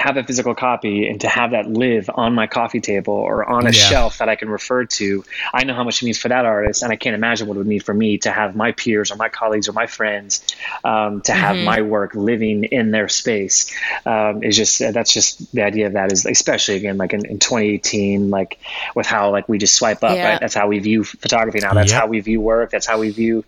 have 0.00 0.16
a 0.16 0.24
physical 0.24 0.54
copy 0.54 1.06
and 1.08 1.20
to 1.20 1.28
have 1.28 1.50
that 1.50 1.66
live 1.68 2.08
on 2.14 2.34
my 2.34 2.46
coffee 2.46 2.80
table 2.80 3.12
or 3.14 3.44
on 3.48 3.62
a 3.66 3.70
Yeah. 3.70 3.72
shelf 3.72 4.18
that 4.18 4.28
I 4.28 4.34
can 4.36 4.48
refer 4.48 4.86
to, 4.86 5.24
I 5.52 5.64
know 5.64 5.74
how 5.74 5.84
much 5.84 6.02
it 6.02 6.06
means 6.06 6.18
for 6.18 6.28
that 6.28 6.44
artist, 6.46 6.82
and 6.82 6.90
I 6.90 6.96
can't 6.96 7.14
imagine 7.14 7.46
what 7.46 7.56
it 7.56 7.58
would 7.58 7.66
mean 7.66 7.80
for 7.80 7.92
me 7.94 8.18
to 8.18 8.30
have 8.30 8.56
my 8.56 8.72
peers 8.72 9.10
or 9.10 9.16
my 9.16 9.28
colleagues 9.28 9.68
or 9.68 9.72
my 9.72 9.86
friends 9.86 10.42
um, 10.84 11.20
to 11.22 11.32
have 11.32 11.56
my 11.58 11.82
work 11.82 12.14
living 12.14 12.64
in 12.64 12.90
their 12.90 13.08
space. 13.08 13.70
Um, 14.06 14.42
is 14.42 14.56
just 14.56 14.78
that's 14.78 15.12
just 15.12 15.52
the 15.54 15.62
idea 15.62 15.86
of 15.86 15.92
that 15.92 16.12
is 16.12 16.24
especially 16.26 16.76
again 16.76 16.96
like 16.96 17.12
in, 17.12 17.26
in 17.26 17.38
2018, 17.38 18.30
like 18.30 18.58
with 18.94 19.06
how 19.06 19.30
like 19.30 19.48
we 19.48 19.58
just 19.58 19.74
swipe 19.74 20.02
up, 20.02 20.16
Yeah. 20.16 20.30
right? 20.30 20.40
That's 20.40 20.54
how 20.54 20.66
we 20.68 20.78
view 20.78 21.04
photography 21.04 21.60
now. 21.60 21.74
That's 21.74 21.92
Yep. 21.92 22.00
how 22.00 22.06
we 22.06 22.20
view 22.20 22.40
work. 22.40 22.70
That's 22.70 22.86
how 22.86 22.98
we 22.98 23.10
view, 23.10 23.44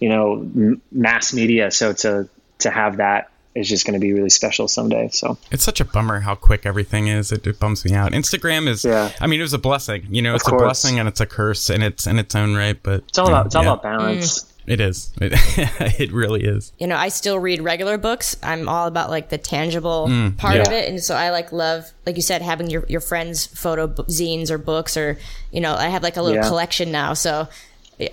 you 0.00 0.08
know, 0.08 0.32
m- 0.34 0.82
mass 0.90 1.32
media. 1.32 1.70
So 1.70 1.92
to 1.92 2.28
to 2.58 2.70
have 2.70 2.96
that 2.98 3.28
is 3.54 3.68
just 3.68 3.86
going 3.86 3.94
to 3.94 4.00
be 4.00 4.12
really 4.12 4.30
special 4.30 4.66
someday. 4.68 5.08
So 5.12 5.38
It's 5.50 5.62
such 5.64 5.80
a 5.80 5.84
bummer 5.84 6.20
how 6.20 6.34
quick 6.34 6.66
everything 6.66 7.06
is. 7.08 7.30
It, 7.32 7.46
it 7.46 7.60
bums 7.60 7.84
me 7.84 7.92
out. 7.94 8.12
Instagram 8.12 8.68
is. 8.68 8.84
Yeah. 8.84 9.12
I 9.20 9.26
mean, 9.26 9.38
it 9.40 9.44
was 9.44 9.52
a 9.52 9.58
blessing. 9.58 10.06
You 10.10 10.22
know, 10.22 10.34
it's 10.34 10.44
course. 10.44 10.60
a 10.60 10.64
blessing 10.64 10.98
and 10.98 11.08
it's 11.08 11.20
a 11.20 11.26
curse 11.26 11.70
in 11.70 11.82
its 11.82 12.06
in 12.06 12.18
its 12.18 12.34
own 12.34 12.54
right. 12.54 12.78
But 12.82 13.04
it's 13.08 13.18
all 13.18 13.28
about 13.28 13.46
it's 13.46 13.54
all 13.54 13.62
yeah, 13.64 13.72
about 13.72 13.82
balance. 13.82 14.40
Mm. 14.40 14.50
It 14.66 14.80
is. 14.80 15.12
It, 15.20 15.32
it 16.00 16.10
really 16.10 16.42
is. 16.42 16.72
you 16.78 16.86
know, 16.86 16.96
I 16.96 17.08
still 17.08 17.38
read 17.38 17.60
regular 17.60 17.98
books. 17.98 18.34
I'm 18.42 18.66
all 18.66 18.86
about 18.86 19.10
like 19.10 19.28
the 19.28 19.36
tangible 19.36 20.06
mm, 20.08 20.36
part 20.38 20.54
yeah. 20.56 20.62
of 20.62 20.72
it, 20.72 20.88
and 20.88 21.02
so 21.02 21.14
I 21.14 21.30
like 21.30 21.52
love, 21.52 21.92
like 22.06 22.16
you 22.16 22.22
said, 22.22 22.40
having 22.40 22.70
your 22.70 22.86
your 22.88 23.02
friends' 23.02 23.44
photo 23.44 23.86
b- 23.86 24.04
zines 24.04 24.50
or 24.50 24.56
books, 24.56 24.96
or 24.96 25.18
you 25.52 25.60
know, 25.60 25.74
I 25.74 25.88
have 25.88 26.02
like 26.02 26.16
a 26.16 26.22
little 26.22 26.42
Yeah. 26.42 26.48
collection 26.48 26.90
now. 26.90 27.12
So 27.12 27.46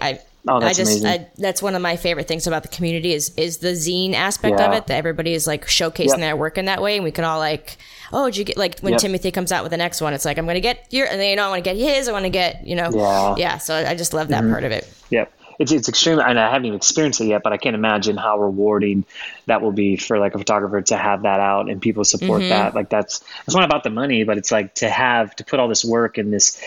I. 0.02 0.20
Oh, 0.48 0.58
I 0.58 0.74
just 0.74 1.06
I, 1.06 1.28
that's 1.38 1.62
one 1.62 1.76
of 1.76 1.82
my 1.84 1.96
favorite 1.98 2.28
things 2.28 2.48
about 2.48 2.64
the 2.64 2.70
community 2.70 3.14
is 3.14 3.32
is 3.38 3.60
the 3.60 3.74
zine 3.74 4.14
aspect 4.14 4.60
of 4.60 4.74
it 4.74 4.88
that 4.88 4.96
everybody 4.96 5.34
is 5.34 5.46
like 5.46 5.68
showcasing 5.68 6.08
Yep. 6.08 6.18
their 6.18 6.36
work 6.36 6.58
in 6.58 6.66
that 6.66 6.82
way 6.82 6.96
and 6.96 7.04
we 7.04 7.12
can 7.12 7.24
all 7.26 7.38
like 7.38 7.78
oh 8.12 8.26
did 8.26 8.38
you 8.38 8.44
get 8.46 8.58
like 8.58 8.80
when 8.80 8.94
Yep. 8.94 9.02
Timothy 9.02 9.30
comes 9.32 9.52
out 9.52 9.62
with 9.64 9.72
the 9.72 9.78
next 9.78 10.02
one 10.02 10.14
it's 10.14 10.26
like 10.26 10.40
I'm 10.40 10.48
gonna 10.48 10.60
get 10.60 10.88
your 10.90 11.06
and 11.08 11.20
then 11.20 11.30
you 11.30 11.36
know 11.36 11.46
I 11.46 11.50
want 11.50 11.64
to 11.64 11.70
get 11.70 11.78
his 11.78 12.08
I 12.08 12.12
want 12.12 12.26
to 12.26 12.30
get 12.32 12.66
you 12.66 12.76
know 12.76 13.36
Yeah. 13.38 13.60
so 13.60 13.76
I 13.76 13.94
just 13.96 14.14
love 14.16 14.30
that 14.30 14.42
mm-hmm. 14.44 14.52
part 14.52 14.64
of 14.64 14.72
it 14.72 14.92
Yep. 15.12 15.32
It's, 15.62 15.71
it's 15.71 15.88
extremely, 15.88 16.24
and 16.26 16.39
I 16.39 16.50
haven't 16.50 16.65
even 16.65 16.78
experienced 16.78 17.21
it 17.21 17.26
yet, 17.26 17.43
but 17.43 17.54
I 17.54 17.58
can't 17.58 17.76
imagine 17.76 18.17
how 18.17 18.39
rewarding 18.39 19.06
that 19.45 19.62
will 19.62 19.71
be 19.71 19.95
for 19.95 20.17
like 20.17 20.34
a 20.34 20.39
photographer 20.39 20.82
to 20.82 20.97
have 20.97 21.21
that 21.21 21.39
out 21.39 21.69
and 21.69 21.82
people 21.82 22.04
support 22.04 22.41
that. 22.50 22.74
Like 22.76 22.89
that's, 22.89 23.24
it's 23.45 23.56
not 23.56 23.63
about 23.63 23.84
the 23.84 23.89
money, 23.91 24.24
but 24.24 24.38
it's 24.38 24.52
like 24.52 24.76
to 24.76 24.89
have, 24.89 25.36
to 25.36 25.45
put 25.45 25.60
all 25.60 25.67
this 25.67 25.86
work 25.86 26.17
and 26.17 26.34
this, 26.34 26.60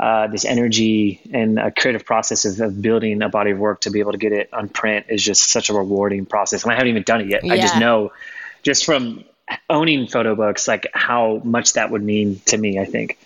uh, 0.00 0.28
this 0.28 0.44
energy 0.44 1.20
and 1.32 1.58
a 1.58 1.70
creative 1.70 2.04
process 2.04 2.44
of, 2.44 2.60
of 2.60 2.80
building 2.80 3.22
a 3.22 3.28
body 3.28 3.50
of 3.50 3.58
work 3.58 3.82
to 3.82 3.90
be 3.90 4.00
able 4.00 4.12
to 4.12 4.18
get 4.18 4.32
it 4.32 4.48
on 4.52 4.68
print 4.68 5.06
is 5.10 5.22
just 5.22 5.50
such 5.50 5.68
a 5.68 5.74
rewarding 5.74 6.24
process. 6.26 6.62
And 6.62 6.72
I 6.72 6.76
haven't 6.76 6.88
even 6.88 7.02
done 7.02 7.20
it 7.20 7.28
yet. 7.28 7.44
I 7.44 7.56
just 7.58 7.78
know 7.78 8.12
just 8.62 8.84
from 8.84 9.24
owning 9.68 10.06
photo 10.06 10.34
books, 10.34 10.66
like 10.68 10.86
how 10.92 11.40
much 11.44 11.74
that 11.74 11.90
would 11.90 12.02
mean 12.02 12.40
to 12.46 12.56
me, 12.56 12.78
I 12.78 12.84
think. 12.84 13.18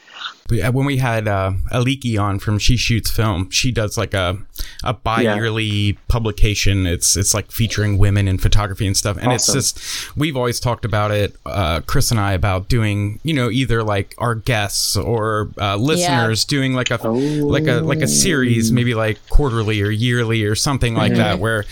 Uh, 0.51 0.71
When 0.73 0.85
we 0.87 0.99
had 0.99 1.29
uh, 1.29 1.53
Aliki 1.73 2.19
on 2.21 2.39
from 2.39 2.59
She 2.59 2.77
Shoots 2.77 3.11
Film, 3.11 3.51
she 3.51 3.71
does 3.73 3.97
like 3.97 4.15
a 4.15 4.39
a 4.85 4.93
bi-yearly 4.93 5.99
publication. 6.09 6.87
It's 6.87 7.17
it's 7.17 7.33
like 7.35 7.51
featuring 7.51 7.99
women 7.99 8.29
in 8.29 8.39
photography 8.39 8.87
and 8.87 8.97
stuff. 8.97 9.17
And 9.17 9.29
Awesome. 9.33 9.57
it's 9.59 9.73
just 9.73 10.17
we've 10.17 10.37
always 10.37 10.61
talked 10.61 10.85
about 10.85 11.11
it, 11.11 11.37
uh, 11.47 11.81
Chris 11.87 12.11
and 12.11 12.21
I, 12.21 12.33
about 12.33 12.69
doing 12.69 13.19
you 13.23 13.35
know 13.35 13.51
either 13.51 13.83
like 13.83 14.15
our 14.19 14.35
guests 14.35 14.97
or 14.97 15.51
uh, 15.59 15.77
listeners 15.77 16.45
doing 16.45 16.75
like 16.75 16.91
a 16.91 16.97
like 17.09 17.67
a 17.67 17.81
like 17.81 18.01
a 18.03 18.09
series, 18.09 18.73
maybe 18.73 18.95
like 18.95 19.19
quarterly 19.31 19.81
or 19.83 19.91
yearly 19.91 20.45
or 20.45 20.55
something 20.55 20.95
like 20.95 21.15
that. 21.15 21.39
Where 21.39 21.65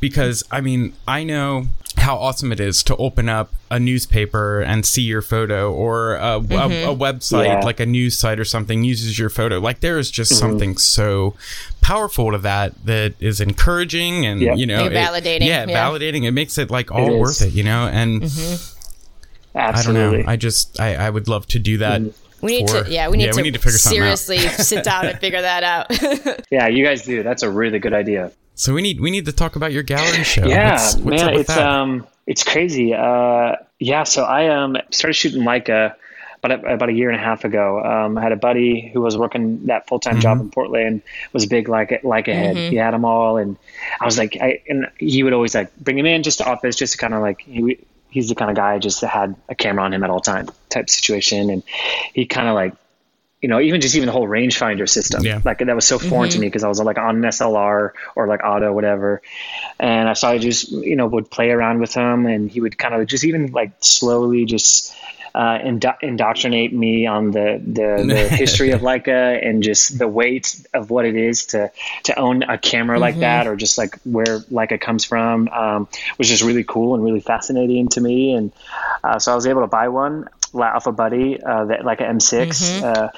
because 0.00 0.44
I 0.50 0.60
mean 0.60 0.92
I 1.06 1.24
know 1.24 1.66
how 1.96 2.16
awesome 2.16 2.52
it 2.52 2.60
is 2.60 2.82
to 2.84 2.94
open 2.96 3.28
up 3.28 3.52
a 3.70 3.78
newspaper 3.80 4.60
and 4.60 4.86
see 4.86 5.02
your 5.02 5.20
photo 5.20 5.70
or 5.72 6.14
a, 6.14 6.36
a, 6.38 6.92
a 6.92 6.96
website 6.96 7.46
Yeah. 7.46 7.60
like 7.64 7.80
a 7.80 7.86
news 7.86 8.16
site 8.18 8.38
or 8.40 8.44
something 8.44 8.84
uses 8.84 9.18
your 9.18 9.30
photo 9.30 9.58
like 9.58 9.80
there 9.80 9.98
is 9.98 10.10
just 10.10 10.36
something 10.38 10.76
so 10.76 11.34
powerful 11.80 12.32
to 12.32 12.38
that 12.38 12.72
that 12.84 13.14
is 13.20 13.40
encouraging 13.40 14.26
and 14.26 14.40
Yep. 14.40 14.56
you 14.58 14.66
know 14.66 14.86
And 14.86 14.94
validating, 14.94 15.46
yeah, 15.46 15.64
yeah. 15.68 15.88
validating 15.88 16.24
it 16.24 16.32
makes 16.32 16.58
it 16.58 16.70
like 16.70 16.90
all 16.90 17.14
is. 17.14 17.20
worth 17.20 17.42
it 17.42 17.52
you 17.54 17.64
know 17.64 17.86
and 17.86 18.24
i 19.54 19.82
don't 19.82 19.94
know 19.94 20.22
i 20.26 20.36
just 20.36 20.78
I, 20.80 20.94
I 20.96 21.10
would 21.10 21.28
love 21.28 21.46
to 21.48 21.58
do 21.58 21.78
that 21.78 22.02
we 22.40 22.58
need 22.58 22.70
for- 22.70 22.84
to 22.84 22.90
yeah 22.90 23.08
we 23.08 23.16
need, 23.16 23.32
to, 23.32 23.36
we 23.36 23.42
need 23.42 23.54
to 23.54 23.60
figure 23.60 23.78
something 23.78 24.02
out 24.02 24.18
seriously 24.18 24.38
sit 24.64 24.84
down 24.84 25.06
and 25.06 25.18
figure 25.18 25.40
that 25.42 25.62
out 25.64 25.86
yeah, 26.50 26.68
you 26.68 26.84
guys 26.84 27.02
do. 27.04 27.22
That's 27.22 27.42
a 27.42 27.50
really 27.50 27.78
good 27.80 27.92
idea. 27.94 28.30
so 28.54 28.72
we 28.74 28.82
need 28.82 29.00
we 29.00 29.10
need 29.10 29.24
to 29.26 29.32
talk 29.32 29.56
about 29.56 29.72
your 29.72 29.82
gallery 29.82 30.22
show 30.24 30.46
Yeah, 30.46 30.72
what's, 30.72 30.96
what's 30.96 31.22
man, 31.22 31.28
up 31.28 31.32
with 31.32 31.40
it's 31.42 31.54
that? 31.54 31.66
um, 31.66 32.06
it's 32.28 32.44
crazy. 32.44 32.94
Uh, 32.94 33.56
yeah, 33.80 34.04
so 34.04 34.22
I 34.24 34.48
um 34.48 34.76
started 34.92 35.14
shooting 35.14 35.42
Leica 35.42 35.94
about 36.50 36.64
a, 36.64 36.74
about 36.74 36.88
a 36.88 36.92
year 36.92 37.10
and 37.10 37.20
a 37.20 37.22
half 37.22 37.44
ago. 37.44 37.82
Um, 37.82 38.18
I 38.18 38.22
had 38.22 38.32
a 38.32 38.36
buddy 38.36 38.90
who 38.92 39.00
was 39.00 39.16
working 39.16 39.66
that 39.66 39.86
full 39.86 39.98
time 39.98 40.20
job 40.20 40.38
mm-hmm. 40.38 40.46
in 40.46 40.50
Portland, 40.50 41.02
was 41.32 41.44
a 41.44 41.48
big 41.48 41.68
Leica 41.68 42.02
Leica 42.02 42.32
head. 42.32 42.56
Mm-hmm. 42.56 42.70
He 42.70 42.76
had 42.76 42.92
them 42.92 43.04
all, 43.04 43.36
and 43.36 43.56
I 44.00 44.04
was 44.04 44.18
like, 44.18 44.36
I 44.40 44.62
and 44.68 44.88
he 44.98 45.22
would 45.22 45.32
always 45.32 45.54
like 45.54 45.74
bring 45.76 45.98
him 45.98 46.06
in 46.06 46.22
just 46.22 46.38
to 46.38 46.44
office, 46.44 46.76
just 46.76 46.92
to 46.94 46.98
kind 46.98 47.14
of 47.14 47.20
like 47.20 47.40
he. 47.42 47.78
He's 48.10 48.30
the 48.30 48.34
kind 48.34 48.50
of 48.50 48.56
guy 48.56 48.78
just 48.78 49.02
that 49.02 49.08
had 49.08 49.36
a 49.50 49.54
camera 49.54 49.84
on 49.84 49.92
him 49.92 50.02
at 50.02 50.08
all 50.08 50.20
time 50.20 50.48
type 50.70 50.88
situation, 50.88 51.50
and 51.50 51.62
he 52.14 52.24
kind 52.24 52.48
of 52.48 52.54
like 52.54 52.72
you 53.40 53.48
know, 53.48 53.60
even 53.60 53.80
just 53.80 53.94
even 53.94 54.06
the 54.06 54.12
whole 54.12 54.26
rangefinder 54.26 54.88
system, 54.88 55.24
Yeah. 55.24 55.40
like 55.44 55.58
that 55.58 55.74
was 55.74 55.86
so 55.86 55.98
foreign 55.98 56.28
to 56.30 56.34
mm-hmm. 56.36 56.42
me 56.42 56.46
because 56.48 56.64
I 56.64 56.68
was 56.68 56.80
like 56.80 56.98
on 56.98 57.16
an 57.16 57.22
SLR 57.22 57.90
or 58.16 58.26
like 58.26 58.42
auto, 58.42 58.72
whatever. 58.72 59.22
And 59.78 60.08
I 60.08 60.14
saw 60.14 60.32
he 60.32 60.40
just, 60.40 60.72
you 60.72 60.96
know, 60.96 61.06
would 61.06 61.30
play 61.30 61.50
around 61.50 61.78
with 61.78 61.94
him 61.94 62.26
and 62.26 62.50
he 62.50 62.60
would 62.60 62.76
kind 62.76 62.94
of 62.94 63.06
just 63.06 63.24
even 63.24 63.52
like 63.52 63.72
slowly 63.80 64.44
just 64.44 64.92
uh, 65.34 65.58
indo- 65.64 65.96
indoctrinate 66.02 66.72
me 66.72 67.06
on 67.06 67.30
the, 67.30 67.60
the, 67.64 68.04
the 68.06 68.28
history 68.36 68.70
of 68.72 68.80
Leica 68.80 69.44
and 69.46 69.62
just 69.62 69.98
the 69.98 70.08
weight 70.08 70.64
of 70.74 70.90
what 70.90 71.04
it 71.06 71.16
is 71.16 71.46
to, 71.46 71.70
to 72.04 72.18
own 72.18 72.42
a 72.42 72.58
camera 72.58 72.98
like 72.98 73.18
that 73.20 73.46
or 73.46 73.56
just 73.56 73.78
like 73.78 73.98
where 74.02 74.40
Leica 74.50 74.80
comes 74.80 75.04
from 75.04 75.48
um, 75.48 75.88
was 76.18 76.28
just 76.28 76.42
really 76.42 76.64
cool 76.64 76.94
and 76.94 77.04
really 77.04 77.20
fascinating 77.20 77.88
to 77.88 78.00
me. 78.00 78.32
And 78.32 78.52
uh, 79.04 79.18
so 79.18 79.32
I 79.32 79.34
was 79.34 79.46
able 79.46 79.60
to 79.62 79.66
buy 79.68 79.88
one 79.88 80.28
off 80.54 80.86
a 80.86 80.92
buddy, 80.92 81.40
uh, 81.42 81.66
that 81.66 81.84
like 81.84 82.00
an 82.00 82.18
M6 82.18 82.82
uh, 82.82 83.08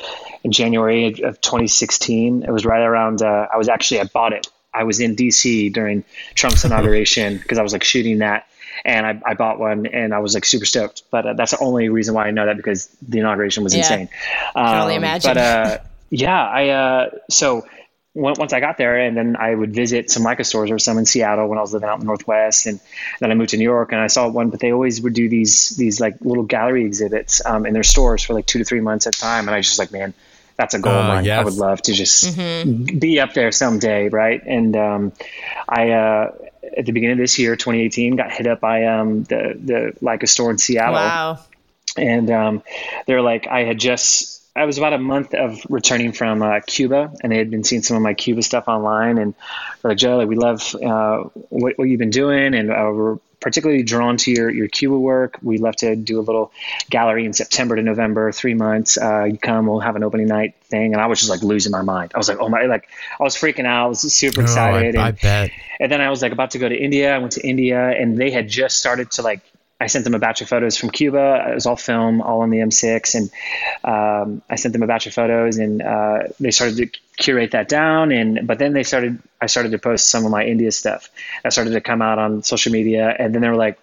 in 0.43 0.51
January 0.53 1.07
of- 1.07 1.21
of 1.21 1.41
2016. 1.41 2.43
It 2.43 2.51
was 2.51 2.65
right 2.65 2.83
around. 2.83 3.23
Uh, 3.23 3.47
I 3.53 3.57
was 3.57 3.69
actually 3.69 4.01
I 4.01 4.05
bought 4.05 4.33
it. 4.33 4.49
I 4.73 4.85
was 4.85 5.01
in 5.01 5.17
DC 5.17 5.73
during 5.73 6.05
Trump's 6.35 6.65
inauguration 6.65 7.39
because 7.39 7.59
I 7.59 7.63
was 7.63 7.73
like 7.73 7.83
shooting 7.85 8.19
that, 8.19 8.47
and 8.85 9.07
I, 9.07 9.21
I 9.25 9.35
bought 9.35 9.59
one 9.59 9.87
and 9.87 10.15
I 10.15 10.19
was 10.21 10.35
like 10.35 10.45
super 10.45 10.65
stoked. 10.67 11.03
But 11.11 11.27
uh, 11.27 11.33
that's 11.35 11.53
the 11.53 11.59
only 11.61 11.89
reason 11.89 12.15
why 12.15 12.27
I 12.27 12.31
know 12.31 12.47
that 12.47 12.57
because 12.57 12.87
the 13.07 13.19
inauguration 13.19 13.65
was 13.65 13.75
Yeah. 13.75 13.81
insane. 13.81 14.09
only 14.55 14.97
Um, 14.97 15.03
imagine. 15.03 15.31
But 15.31 15.37
uh, 15.37 15.79
yeah, 16.11 16.45
I 16.47 16.69
uh, 16.71 17.11
so 17.29 17.67
on- 18.17 18.35
once 18.39 18.53
I 18.53 18.59
got 18.61 18.77
there, 18.79 18.97
and 18.99 19.17
then 19.17 19.37
I 19.37 19.55
would 19.55 19.73
visit 19.75 20.11
some 20.11 20.25
Leica 20.25 20.45
stores 20.45 20.71
or 20.71 20.79
some 20.81 20.99
in 20.99 21.07
Seattle 21.07 21.47
when 21.49 21.59
I 21.59 21.61
was 21.63 21.73
living 21.73 21.89
out 21.89 21.95
in 21.95 22.01
the 22.01 22.07
Northwest, 22.07 22.67
and 22.67 22.81
then 23.21 23.31
I 23.31 23.35
moved 23.35 23.51
to 23.51 23.57
New 23.57 23.63
York, 23.65 23.93
and 23.93 24.01
I 24.01 24.09
saw 24.09 24.29
one, 24.29 24.51
but 24.51 24.59
they 24.59 24.73
always 24.73 25.01
would 25.01 25.15
do 25.15 25.29
these 25.29 25.71
these 25.77 26.01
like 26.01 26.17
little 26.21 26.43
gallery 26.43 26.85
exhibits 26.85 27.41
um, 27.47 27.67
in 27.67 27.73
their 27.73 27.85
stores 27.85 28.25
for 28.25 28.35
like 28.35 28.47
two 28.47 28.59
to 28.59 28.65
three 28.65 28.81
months 28.81 29.07
at 29.07 29.15
a 29.15 29.21
time, 29.21 29.47
and 29.47 29.55
I 29.55 29.59
was 29.59 29.67
just 29.67 29.79
like, 29.79 29.93
man, 29.93 30.13
that's 30.61 30.75
a 30.75 30.79
goal 30.79 30.93
of 30.93 31.07
Uh, 31.07 31.09
mine. 31.09 31.31
I 31.31 31.43
would 31.43 31.55
love 31.55 31.81
to 31.83 31.95
just 31.95 32.37
be 32.37 33.19
up 33.19 33.33
there 33.33 33.51
someday, 33.51 34.11
right? 34.11 34.43
And 34.45 34.77
um, 34.77 35.13
I 35.67 35.91
uh, 35.93 36.33
at 36.77 36.85
the 36.85 36.93
beginning 36.93 37.13
of 37.13 37.19
this 37.19 37.39
year, 37.39 37.57
2018, 37.57 38.17
got 38.17 38.31
hit 38.31 38.47
up 38.47 38.61
by 38.61 38.85
um, 38.85 39.25
the 39.25 39.95
the 39.99 40.17
a 40.23 40.27
store 40.27 40.51
in 40.51 40.59
Seattle. 40.59 40.95
Wow. 40.95 41.39
And 41.97 42.31
um, 42.31 42.63
they're 43.07 43.23
like 43.23 43.47
I 43.47 43.65
had 43.65 43.79
just 43.79 44.43
I 44.55 44.67
was 44.67 44.77
about 44.77 44.93
a 44.93 44.99
month 44.99 45.33
of 45.33 45.65
returning 45.71 46.13
from 46.13 46.43
uh, 46.43 46.61
Cuba, 46.67 47.11
and 47.23 47.33
they 47.33 47.39
had 47.39 47.51
been 47.51 47.65
seeing 47.65 47.83
some 47.83 47.97
of 47.97 48.03
my 48.03 48.13
Cuba 48.13 48.43
stuff 48.43 48.69
online, 48.69 49.17
and 49.17 49.35
they're 49.81 49.93
like 49.93 49.99
Joe, 49.99 50.19
like 50.19 50.29
we 50.29 50.37
love 50.37 50.75
uh, 50.75 51.25
what, 51.49 51.79
what 51.79 51.85
you've 51.89 51.99
been 51.99 52.11
doing, 52.11 52.55
and 52.55 52.71
uh, 52.71 52.91
we're 52.93 53.19
particularly 53.41 53.83
drawn 53.83 54.17
to 54.19 54.31
your 54.31 54.51
your 54.51 54.69
Cuba 54.69 54.99
work. 54.99 55.39
We'd 55.43 55.61
love 55.61 55.77
to 55.77 55.97
do 55.97 56.21
a 56.21 56.23
little 56.23 56.53
gallery 56.89 57.25
in 57.25 57.33
September 57.33 57.77
to 57.77 57.83
November, 57.83 58.33
three 58.33 58.55
months. 58.55 58.99
Uh, 58.99 59.25
you 59.25 59.39
come, 59.39 59.67
we'll 59.67 59.81
have 59.81 59.97
an 59.97 60.05
opening 60.05 60.29
night 60.29 60.55
thing, 60.65 60.93
and 60.93 61.01
I 61.03 61.07
was 61.07 61.19
just 61.19 61.31
like 61.31 61.43
losing 61.43 61.73
my 61.73 61.83
mind. 61.83 62.13
I 62.15 62.19
was 62.19 62.29
like, 62.29 62.39
oh 62.41 62.49
my, 62.49 62.63
like 62.67 62.89
I 63.19 63.23
was 63.23 63.37
freaking 63.37 63.67
out. 63.67 63.87
I 63.87 63.89
was 63.89 64.01
super 64.13 64.41
Oh, 64.41 64.45
I, 64.45 64.47
excited. 64.47 64.97
I 64.97 65.11
bet 65.13 65.51
and 65.81 65.91
then 65.91 66.03
I 66.03 66.11
was 66.11 66.21
like 66.21 66.33
about 66.33 66.51
to 66.51 66.59
go 66.59 66.69
to 66.69 66.77
India. 66.77 67.15
I 67.15 67.19
went 67.19 67.33
to 67.33 67.47
India 67.47 67.89
and 67.89 68.19
they 68.19 68.31
had 68.31 68.49
just 68.49 68.77
started 68.77 69.13
to 69.13 69.23
like, 69.23 69.41
I 69.81 69.87
sent 69.87 70.05
them 70.05 70.15
a 70.15 70.19
batch 70.19 70.43
of 70.43 70.49
photos 70.49 70.77
from 70.77 70.91
Cuba. 70.91 71.47
It 71.51 71.55
was 71.55 71.67
all 71.67 71.77
film, 71.77 72.21
all 72.21 72.43
on 72.43 72.51
the 72.51 72.59
M6. 72.59 73.15
And 73.15 73.31
um, 73.83 74.43
I 74.51 74.57
sent 74.57 74.73
them 74.73 74.83
a 74.83 74.87
batch 74.87 75.07
of 75.07 75.15
photos 75.15 75.57
and 75.57 75.81
uh, 75.81 76.25
they 76.39 76.51
started 76.51 76.77
to 76.77 76.99
curate 77.17 77.53
that 77.53 77.69
down. 77.69 78.13
And, 78.13 78.47
but 78.47 78.59
then 78.59 78.75
they 78.75 78.83
started, 78.83 79.19
I 79.41 79.47
started 79.47 79.73
to 79.73 79.79
post 79.79 80.09
some 80.09 80.27
of 80.27 80.31
my 80.31 80.45
India 80.45 80.71
stuff. 80.71 81.09
I 81.45 81.49
started 81.49 81.71
to 81.71 81.81
come 81.81 82.03
out 82.03 82.19
on 82.19 82.43
social 82.43 82.73
media. 82.73 83.15
And 83.19 83.35
then 83.35 83.41
they 83.41 83.49
were 83.49 83.57
like, 83.57 83.79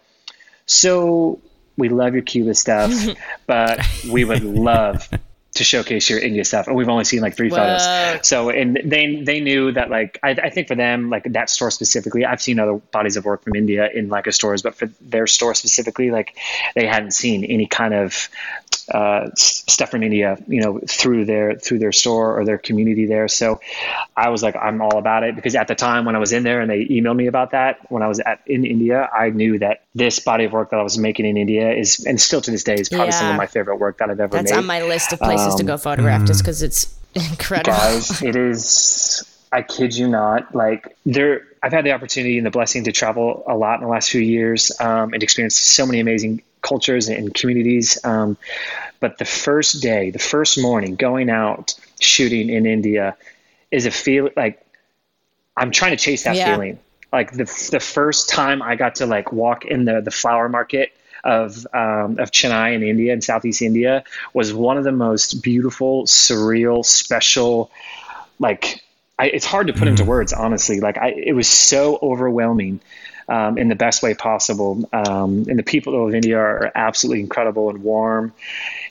so 0.68 1.40
we 1.78 1.90
love 1.90 2.14
your 2.14 2.24
Cuba 2.24 2.54
stuff, 2.54 2.92
but 3.48 3.80
we 4.10 4.24
would 4.24 4.44
love 4.44 5.10
to 5.58 5.64
showcase 5.64 6.10
your 6.10 6.20
India 6.20 6.44
stuff, 6.46 6.68
and 6.68 6.76
we've 6.76 6.90
only 6.90 7.04
seen 7.04 7.22
like 7.22 7.36
three 7.36 7.50
photos. 7.50 8.28
So, 8.28 8.50
and 8.50 8.80
they 8.84 9.22
they 9.22 9.40
knew 9.40 9.72
that 9.74 9.90
like 9.90 10.20
I, 10.24 10.32
I 10.32 10.50
think 10.50 10.68
for 10.68 10.76
them 10.76 11.10
like 11.10 11.24
that 11.34 11.50
store 11.50 11.72
specifically, 11.72 12.26
I've 12.26 12.42
seen 12.42 12.60
other 12.60 12.76
bodies 12.76 13.18
of 13.18 13.26
work 13.26 13.44
from 13.44 13.56
India 13.56 13.90
in 13.94 14.10
Leica 14.10 14.34
stores, 14.34 14.62
but 14.62 14.76
for 14.76 14.88
their 15.02 15.28
store 15.28 15.54
specifically, 15.54 16.12
like 16.12 16.36
they 16.76 16.86
hadn't 16.86 17.12
seen 17.12 17.44
any 17.44 17.68
kind 17.68 17.94
of 17.94 18.30
uh, 18.94 19.28
s- 19.32 19.64
stuff 19.68 19.90
from 19.92 20.02
India, 20.04 20.38
you 20.48 20.62
know, 20.62 20.80
through 20.88 21.26
their 21.26 21.56
through 21.56 21.80
their 21.80 21.92
store 21.92 22.40
or 22.40 22.46
their 22.46 22.58
community 22.58 23.06
there. 23.06 23.28
So, 23.28 23.60
I 24.16 24.30
was 24.30 24.42
like, 24.44 24.56
I'm 24.56 24.82
all 24.82 24.98
about 24.98 25.24
it 25.24 25.36
because 25.36 25.56
at 25.56 25.68
the 25.68 25.76
time 25.76 26.06
when 26.06 26.16
I 26.16 26.20
was 26.20 26.32
in 26.32 26.44
there 26.44 26.62
and 26.62 26.70
they 26.72 26.86
emailed 26.86 27.16
me 27.18 27.28
about 27.28 27.52
that 27.52 27.80
when 27.92 28.02
I 28.04 28.08
was 28.08 28.20
at 28.20 28.42
in 28.46 28.66
India, 28.66 29.10
I 29.14 29.30
knew 29.30 29.60
that 29.60 29.84
this 29.94 30.20
body 30.20 30.46
of 30.46 30.54
work 30.54 30.70
that 30.72 30.80
I 30.80 30.84
was 30.84 30.98
making 30.98 31.26
in 31.26 31.38
India 31.38 31.72
is 31.74 32.06
and 32.06 32.20
still 32.20 32.42
to 32.42 32.52
this 32.52 32.64
day 32.64 32.76
is 32.76 32.90
probably 32.90 33.12
some 33.12 33.30
of 33.30 33.36
my 33.36 33.48
favorite 33.48 33.78
work 33.78 33.98
that 33.98 34.10
I've 34.10 34.20
ever 34.20 34.38
That's 34.38 34.52
made. 34.52 34.58
on 34.58 34.66
my 34.66 34.82
list 34.84 35.12
of 35.14 35.20
places 35.20 35.56
to 35.56 35.64
go 35.64 35.78
photograph 35.78 36.26
just 36.26 36.42
because 36.42 36.62
it's 36.64 36.94
incredible. 37.16 37.72
guys 37.76 38.22
it 38.22 38.36
is 38.36 39.24
i 39.52 39.62
kid 39.62 39.96
you 39.96 40.08
not 40.08 40.54
like 40.54 40.96
there 41.06 41.42
i've 41.64 41.72
had 41.72 41.86
the 41.86 41.92
opportunity 41.92 42.38
and 42.38 42.46
the 42.46 42.52
blessing 42.52 42.84
to 42.84 42.92
travel 42.92 43.44
a 43.48 43.56
lot 43.56 43.76
in 43.80 43.86
the 43.86 43.90
last 43.90 44.10
few 44.12 44.22
years 44.22 44.72
um, 44.82 45.14
and 45.14 45.24
experience 45.24 45.56
so 45.58 45.86
many 45.86 46.00
amazing 46.00 46.42
cultures 46.68 47.08
and 47.10 47.34
communities 47.34 48.04
um, 48.04 48.38
but 49.00 49.18
the 49.18 49.26
first 49.26 49.82
day 49.82 50.12
the 50.12 50.20
first 50.34 50.60
morning 50.60 50.96
going 50.96 51.30
out 51.30 51.74
shooting 52.00 52.50
in 52.50 52.66
india 52.66 53.16
is 53.72 53.86
a 53.86 53.92
feel 53.92 54.30
like 54.36 54.56
i'm 55.56 55.72
trying 55.72 55.92
to 55.98 56.02
chase 56.08 56.24
that 56.24 56.36
Yeah. 56.36 56.52
feeling 56.52 56.80
like 57.12 57.32
the, 57.32 57.46
the 57.72 57.80
first 57.80 58.30
time 58.30 58.62
i 58.62 58.76
got 58.76 58.96
to 58.96 59.06
like 59.06 59.32
walk 59.32 59.66
in 59.66 59.86
the, 59.86 60.02
the 60.02 60.12
flower 60.12 60.50
market 60.50 60.92
of 61.24 61.68
um, 61.74 62.20
of 62.20 62.32
Chennai 62.32 62.74
in 62.76 62.84
India 62.84 63.12
in 63.12 63.22
Southeast 63.22 63.62
India 63.62 64.04
was 64.34 64.54
one 64.54 64.78
of 64.78 64.84
the 64.84 64.92
most 64.92 65.44
beautiful, 65.44 66.06
surreal, 66.06 66.86
special. 66.86 67.70
Like, 68.40 68.82
I, 69.20 69.26
it's 69.28 69.46
hard 69.46 69.68
to 69.68 69.74
put 69.74 69.88
into 69.88 70.06
words, 70.06 70.32
honestly. 70.32 70.80
Like, 70.80 70.98
I, 70.98 71.10
it 71.10 71.34
was 71.34 71.48
so 71.50 72.00
overwhelming. 72.02 72.80
Um, 73.30 73.58
in 73.58 73.68
the 73.68 73.76
best 73.76 74.02
way 74.04 74.14
possible, 74.14 74.88
um, 74.94 75.44
and 75.50 75.60
the 75.60 75.64
people 75.64 76.08
of 76.08 76.16
India 76.16 76.38
are 76.38 76.72
absolutely 76.76 77.20
incredible 77.20 77.70
and 77.70 77.84
warm. 77.84 78.32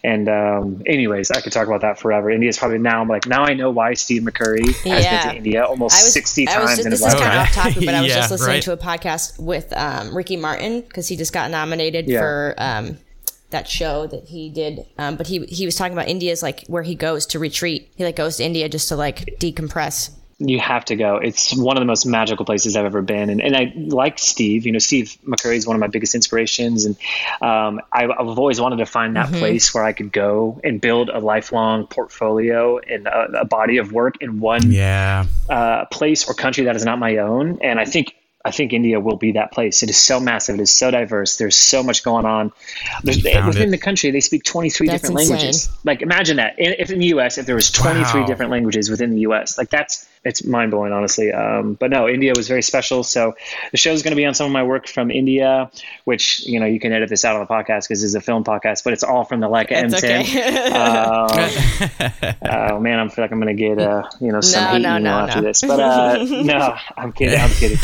And 0.05 0.29
um, 0.29 0.83
anyways, 0.85 1.31
I 1.31 1.41
could 1.41 1.53
talk 1.53 1.67
about 1.67 1.81
that 1.81 1.99
forever. 1.99 2.31
India 2.31 2.51
is 2.51 2.59
probably 2.59 2.77
now 2.77 3.01
I'm 3.01 3.09
like 3.09 3.27
now 3.27 3.45
I 3.45 3.55
know 3.55 3.71
why 3.71 3.95
Steve 3.95 4.23
McCurry 4.23 4.67
has 4.67 4.85
Yeah. 4.85 5.23
been 5.23 5.31
to 5.33 5.37
India 5.39 5.65
almost 5.65 5.95
I 5.95 6.05
was, 6.05 6.13
sixty 6.13 6.47
I 6.47 6.59
was 6.61 6.67
times 6.67 6.77
just, 6.77 6.85
in 6.87 6.91
this 6.91 7.03
his 7.03 7.15
is 7.15 7.19
kind 7.21 7.33
of 7.33 7.41
off 7.41 7.53
topic, 7.55 7.85
but 7.87 7.95
I 7.95 8.03
was 8.03 8.09
Yeah, 8.11 8.17
just 8.17 8.31
listening 8.31 8.49
right. 8.57 8.63
to 8.65 8.73
a 8.73 8.77
podcast 8.77 9.39
with 9.43 9.73
um, 9.75 10.15
Ricky 10.15 10.37
Martin 10.37 10.83
because 10.83 11.09
he 11.09 11.17
just 11.17 11.33
got 11.33 11.51
nominated 11.51 12.07
Yeah. 12.07 12.21
for 12.21 12.55
um, 12.59 12.99
that 13.51 13.67
show 13.67 14.07
that 14.07 14.25
he 14.25 14.51
did. 14.51 14.85
Um, 14.99 15.17
but 15.17 15.29
he 15.29 15.47
he 15.47 15.65
was 15.65 15.77
talking 15.77 15.95
about 15.95 16.09
India's 16.09 16.43
like 16.43 16.65
where 16.67 16.83
he 16.83 16.95
goes 16.95 17.25
to 17.27 17.39
retreat. 17.39 17.91
He 17.97 18.05
like 18.05 18.17
goes 18.17 18.37
to 18.37 18.45
India 18.45 18.69
just 18.69 18.89
to 18.89 18.97
like 18.97 19.39
decompress. 19.41 20.11
You 20.39 20.61
have 20.61 20.85
to 20.85 20.97
go. 20.97 21.17
It's 21.17 21.57
one 21.57 21.79
of 21.79 21.81
the 21.81 21.87
most 21.87 22.05
magical 22.05 22.45
places 22.45 22.77
I've 22.77 22.85
ever 22.85 23.01
been. 23.01 23.31
And, 23.31 23.41
and 23.41 23.57
I 23.57 23.73
like 23.75 24.19
Steve, 24.19 24.67
you 24.67 24.73
know, 24.73 24.79
Steve 24.79 25.17
McCurry 25.27 25.57
is 25.57 25.67
one 25.67 25.77
of 25.77 25.81
my 25.81 25.87
biggest 25.87 26.15
inspirations. 26.15 26.85
And 26.85 26.95
um, 27.41 27.81
I, 27.91 28.05
I've 28.05 28.39
always 28.39 28.61
wanted 28.61 28.77
to 28.77 28.87
find 28.87 29.17
that 29.17 29.33
place 29.33 29.73
where 29.73 29.83
I 29.85 29.93
could 29.95 30.13
go 30.13 30.61
and 30.63 30.79
build 30.81 31.09
a 31.09 31.21
lifelong 31.21 31.87
portfolio 31.87 32.79
and 32.79 33.07
a, 33.07 33.41
a 33.41 33.45
body 33.47 33.79
of 33.79 33.93
work 33.93 34.17
in 34.21 34.41
one 34.41 34.71
Yeah. 34.71 35.25
uh, 35.49 35.87
place 35.87 36.29
or 36.29 36.35
country 36.35 36.65
that 36.65 36.77
is 36.77 36.85
not 36.85 36.99
my 36.99 37.17
own. 37.17 37.59
And 37.63 37.81
I 37.81 37.87
think 37.87 38.15
I 38.45 38.53
think 38.53 38.73
India 38.73 39.01
will 39.01 39.17
be 39.17 39.33
that 39.33 39.51
place. 39.51 39.83
It 39.83 39.91
is 39.91 39.97
so 39.97 40.21
massive. 40.21 40.55
It 40.55 40.61
is 40.61 40.71
so 40.71 40.93
diverse. 40.93 41.37
There's 41.37 41.57
so 41.57 41.83
much 41.83 42.05
going 42.05 42.27
on. 42.27 42.53
Within 43.05 43.69
it. 43.69 43.71
the 43.73 43.79
country, 43.79 44.13
they 44.13 44.21
speak 44.21 44.45
23 44.45 44.87
That's 44.87 45.03
different 45.03 45.21
insane. 45.21 45.37
languages. 45.37 45.69
Like 45.83 46.01
imagine 46.01 46.37
that. 46.37 46.57
In, 46.57 46.77
if 46.79 46.91
in 46.93 47.01
the 47.01 47.07
U.S., 47.07 47.39
if 47.39 47.47
there 47.47 47.57
was 47.57 47.73
23 47.73 48.21
Wow. 48.21 48.27
different 48.29 48.53
languages 48.53 48.89
within 48.89 49.11
the 49.11 49.21
U.S., 49.23 49.59
like 49.59 49.71
that's 49.71 50.09
it's 50.27 50.45
mind 50.45 50.73
blowing, 50.73 50.93
honestly. 50.93 51.33
Um, 51.33 51.75
but 51.75 51.91
no, 51.91 52.09
India 52.09 52.33
was 52.37 52.49
very 52.49 52.63
special. 52.63 53.03
So 53.03 53.35
the 53.71 53.77
show 53.77 53.93
is 53.93 54.03
going 54.03 54.13
to 54.13 54.17
be 54.17 54.27
on 54.27 54.35
some 54.35 54.47
of 54.47 54.53
my 54.53 54.65
work 54.65 54.89
from 54.89 55.11
India, 55.11 55.71
which 56.05 56.45
you 56.47 56.61
know 56.61 56.67
you 56.67 56.81
can 56.81 56.93
edit 56.93 57.09
this 57.09 57.25
out 57.25 57.37
on 57.37 57.41
the 57.41 57.47
podcast 57.47 57.89
because 57.89 58.03
it's 58.03 58.15
a 58.15 58.21
film 58.21 58.45
podcast, 58.45 58.85
but 58.85 58.93
it's 58.93 59.03
all 59.05 59.25
from 59.25 59.41
the 59.41 59.49
Leica 59.49 59.73
It's 59.73 59.95
M10. 59.95 60.21
okay. 60.23 60.71
Uh, 60.73 62.35
oh 62.71 62.81
man, 62.81 62.99
I'm 62.99 63.09
feel 63.09 63.25
like 63.25 63.33
I'm 63.33 63.39
gonna 63.39 63.55
get 63.55 63.79
uh, 63.79 64.09
you 64.21 64.33
know 64.33 64.41
some 64.41 64.65
No, 64.65 64.71
hate 64.71 64.83
no, 64.83 64.97
email 64.97 65.03
no, 65.03 65.19
after 65.19 65.41
no. 65.41 65.47
this, 65.47 65.61
but 65.63 65.81
uh, 65.81 66.25
no, 66.29 66.77
I'm 66.97 67.13
kidding, 67.13 67.41
I'm 67.41 67.51
kidding. 67.51 67.79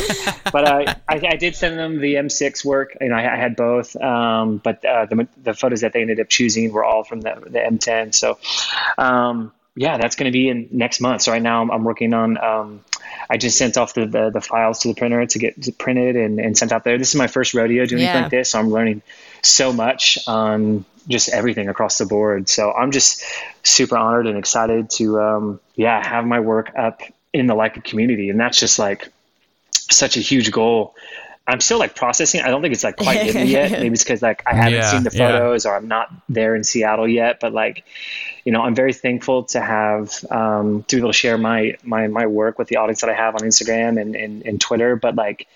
But 0.53 0.69
uh, 0.69 0.95
I, 1.09 1.21
I 1.27 1.37
did 1.37 1.57
send 1.57 1.79
them 1.79 2.01
the 2.01 2.15
M6 2.15 2.65
work, 2.65 2.97
and 3.01 3.15
I, 3.15 3.21
I 3.33 3.37
had 3.37 3.57
both. 3.57 3.97
Um, 3.97 4.59
but 4.59 4.85
uh, 4.85 5.07
the 5.07 5.29
the 5.43 5.55
photos 5.55 5.81
that 5.81 5.93
they 5.93 6.01
ended 6.03 6.21
up 6.21 6.29
choosing 6.29 6.73
were 6.73 6.85
all 6.85 7.05
from 7.05 7.21
the, 7.21 7.35
the 7.47 7.59
M10. 7.59 8.15
So 8.15 8.39
um, 8.99 9.53
yeah, 9.75 9.97
that's 9.99 10.17
going 10.17 10.31
to 10.31 10.37
be 10.37 10.49
in 10.49 10.69
next 10.71 11.01
month. 11.01 11.23
So 11.23 11.33
right 11.33 11.43
now 11.43 11.63
I'm, 11.63 11.71
I'm 11.71 11.85
working 11.85 12.13
on. 12.15 12.37
Um, 12.43 12.81
I 13.31 13.37
just 13.37 13.57
sent 13.57 13.77
off 13.77 13.95
the, 13.95 14.07
the, 14.07 14.31
the 14.31 14.41
files 14.41 14.81
to 14.81 14.89
the 14.89 14.95
printer 14.95 15.25
to 15.25 15.39
get 15.39 15.63
to 15.63 15.73
printed 15.73 16.17
and, 16.17 16.39
and 16.41 16.57
sent 16.57 16.73
out 16.73 16.85
there. 16.85 16.99
This 16.99 17.11
is 17.11 17.15
my 17.15 17.27
first 17.27 17.55
rodeo 17.55 17.87
doing 17.87 18.03
anything 18.03 18.23
Yeah. 18.23 18.23
like 18.23 18.31
this, 18.31 18.51
so 18.51 18.59
I'm 18.59 18.71
learning 18.71 19.03
so 19.43 19.73
much 19.73 20.19
on 20.27 20.85
just 21.09 21.29
everything 21.31 21.69
across 21.69 21.99
the 21.99 22.07
board. 22.07 22.49
So 22.49 22.73
I'm 22.73 22.91
just 22.91 23.25
super 23.63 23.97
honored 23.97 24.27
and 24.27 24.39
excited 24.39 24.91
to, 24.91 25.21
um, 25.21 25.61
yeah, 25.75 26.07
have 26.07 26.25
my 26.27 26.41
work 26.41 26.73
up 26.77 27.03
in 27.33 27.47
the 27.47 27.55
Leica 27.55 27.83
community, 27.83 28.29
and 28.31 28.39
that's 28.39 28.59
just 28.61 28.79
like 28.79 29.09
such 29.91 30.17
a 30.17 30.21
huge 30.21 30.51
goal. 30.51 30.95
I'm 31.47 31.61
still 31.61 31.79
like 31.79 31.97
processing. 31.97 32.41
I 32.43 32.49
don't 32.49 32.63
think 32.63 32.75
it's 32.75 32.85
like 32.85 32.97
quite 32.97 33.23
in 33.23 33.39
me 33.39 33.47
yet. 33.51 33.75
Maybe 33.79 33.95
it's 33.95 34.05
because 34.05 34.23
like 34.23 34.43
I 34.47 34.55
haven't 34.55 34.83
Yeah, 34.83 34.85
seen 34.85 35.03
the 35.03 35.11
yeah. 35.11 35.43
photos 35.43 35.67
or 35.67 35.75
I'm 35.75 35.89
not 35.89 36.09
there 36.29 36.55
in 36.55 36.63
Seattle 36.65 37.09
yet. 37.09 37.41
But 37.41 37.53
like, 37.53 37.85
you 38.45 38.53
know, 38.53 38.63
I'm 38.63 38.75
very 38.75 38.93
thankful 38.93 39.45
to 39.45 39.61
have 39.61 40.25
um, 40.31 40.83
to 40.85 40.97
be 40.97 41.01
able 41.01 41.11
to 41.11 41.17
share 41.17 41.39
my 41.39 41.77
my 41.83 42.09
my 42.09 42.27
work 42.27 42.59
with 42.59 42.69
the 42.69 42.77
audience 42.77 43.01
that 43.03 43.11
I 43.11 43.15
have 43.15 43.35
on 43.35 43.41
Instagram 43.43 44.01
and 44.01 44.17
and, 44.17 44.45
and 44.45 44.61
Twitter. 44.61 44.97
But 44.97 45.15
like, 45.15 45.47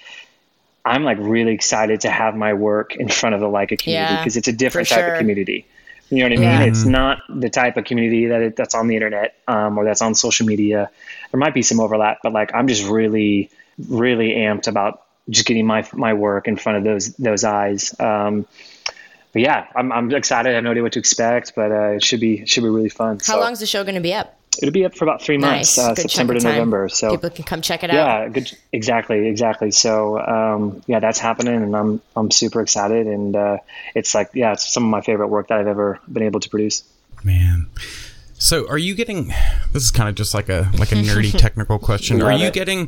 I'm 0.85 1.03
like 1.03 1.18
really 1.20 1.53
excited 1.53 2.03
to 2.03 2.11
have 2.11 2.37
my 2.37 2.55
work 2.55 2.94
in 2.94 3.09
front 3.09 3.35
of 3.35 3.40
the 3.40 3.49
Leica 3.49 3.79
community 3.79 3.90
Yeah, 3.90 4.16
because 4.18 4.37
it's 4.37 4.49
a 4.49 4.53
different 4.53 4.88
type 4.88 5.01
sure. 5.01 5.14
of 5.14 5.18
community. 5.18 5.66
You 6.11 6.18
know 6.18 6.25
what 6.27 6.33
I 6.33 6.37
mean? 6.37 6.42
Yeah. 6.42 6.62
It's 6.62 6.85
not 6.85 7.22
the 7.29 7.51
type 7.51 7.77
of 7.77 7.85
community 7.85 8.27
that 8.27 8.40
it, 8.40 8.57
that's 8.57 8.77
on 8.77 8.87
the 8.87 8.94
internet 8.94 9.35
um, 9.49 9.77
or 9.77 9.85
that's 9.85 10.03
on 10.03 10.14
social 10.14 10.46
media. 10.46 10.88
There 11.33 11.40
might 11.40 11.55
be 11.55 11.62
some 11.62 11.81
overlap, 11.81 12.18
but 12.22 12.33
like 12.33 12.55
I'm 12.55 12.68
just 12.68 12.85
really, 12.85 13.51
really 13.88 14.31
amped 14.31 14.68
about 14.68 15.03
just 15.29 15.46
getting 15.46 15.66
my 15.66 15.85
my 15.92 16.14
work 16.14 16.46
in 16.46 16.57
front 16.57 16.79
of 16.79 16.85
those 16.85 17.14
those 17.16 17.42
eyes. 17.42 17.99
Um, 17.99 18.46
but 19.37 19.42
yeah, 19.42 19.66
I'm, 19.77 19.92
I'm 19.92 20.11
excited. 20.14 20.49
I 20.49 20.55
have 20.55 20.64
no 20.64 20.70
idea 20.70 20.83
what 20.83 20.92
to 20.92 20.99
expect, 20.99 21.53
but 21.55 21.70
uh, 21.70 21.88
it 21.90 22.03
should 22.03 22.20
be 22.20 22.46
should 22.46 22.62
be 22.62 22.70
really 22.70 22.88
fun. 22.88 23.18
How 23.18 23.35
so 23.35 23.40
long's 23.40 23.61
the 23.61 23.66
show 23.66 23.85
going 23.85 23.94
to 23.94 24.01
be 24.01 24.14
up? 24.14 24.35
it'll 24.62 24.72
be 24.72 24.87
up 24.87 24.94
for 24.94 25.05
about 25.05 25.20
three 25.20 25.37
months, 25.37 25.77
Nice. 25.77 25.90
uh, 25.90 25.94
September 25.94 26.33
to. 26.33 26.42
November. 26.42 26.88
So 26.88 27.11
People 27.11 27.29
can 27.29 27.44
come 27.44 27.61
check 27.61 27.85
it 27.85 27.90
out. 27.90 27.96
yeah, 27.96 28.29
good. 28.31 28.51
Exactly, 28.72 29.29
exactly. 29.29 29.72
So 29.72 30.18
um, 30.18 30.83
yeah, 30.87 31.01
that's 31.01 31.18
happening, 31.18 31.62
and 31.62 31.77
I'm 31.77 32.01
I'm 32.16 32.31
super 32.31 32.62
excited, 32.62 33.07
and 33.07 33.37
uh, 33.37 33.59
it's 33.94 34.14
like 34.14 34.31
yeah, 34.33 34.55
it's 34.55 34.72
some 34.72 34.85
of 34.85 34.88
my 34.88 35.03
favorite 35.03 35.29
work 35.29 35.49
that 35.49 35.59
I've 35.59 35.66
ever 35.66 36.01
been 36.11 36.22
able 36.22 36.40
to 36.40 36.49
produce. 36.49 36.83
Man. 37.22 37.66
So 38.38 38.68
are 38.68 38.79
you 38.79 38.94
getting 38.94 39.29
this 39.72 39.83
is 39.83 39.90
kind 39.90 40.09
of 40.09 40.14
just 40.14 40.35
like 40.35 40.49
a 40.49 40.70
like 40.79 40.92
a 40.92 40.96
nerdy 40.96 41.37
technical 41.38 41.79
question. 41.79 42.20
Are 42.22 42.33
you 42.33 42.46
it. 42.46 42.53
getting 42.55 42.87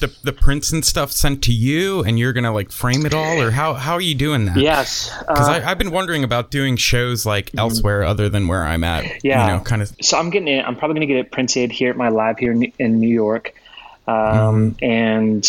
the 0.00 0.14
the 0.22 0.32
prints 0.32 0.72
and 0.72 0.84
stuff 0.84 1.10
sent 1.12 1.42
to 1.44 1.52
you 1.52 2.02
and 2.04 2.18
you're 2.18 2.32
gonna 2.32 2.52
like 2.52 2.70
frame 2.70 3.04
it 3.04 3.12
all 3.12 3.40
or 3.40 3.50
how 3.50 3.74
how 3.74 3.94
are 3.94 4.00
you 4.00 4.14
doing 4.14 4.44
that? 4.46 4.56
Yes, 4.56 5.12
Because 5.20 5.48
uh, 5.48 5.62
I've 5.64 5.78
been 5.78 5.90
wondering 5.90 6.22
about 6.24 6.50
doing 6.50 6.76
shows 6.76 7.26
like 7.26 7.50
elsewhere 7.58 8.04
other 8.04 8.28
than 8.28 8.46
where 8.48 8.62
I'm 8.64 8.84
at. 8.84 9.24
Yeah. 9.24 9.46
You 9.46 9.52
know, 9.54 9.64
kind 9.64 9.82
of 9.82 9.92
so 10.00 10.16
I'm 10.18 10.30
getting 10.30 10.48
it. 10.48 10.64
I'm 10.64 10.76
probably 10.76 10.94
going 10.94 11.08
to 11.08 11.12
get 11.14 11.18
it 11.26 11.32
printed 11.32 11.72
here 11.72 11.90
at 11.90 11.96
my 11.96 12.08
lab 12.10 12.38
here 12.38 12.52
in, 12.52 12.72
in 12.78 13.00
New 13.00 13.12
York, 13.12 13.54
um, 14.06 14.76
and 14.80 15.44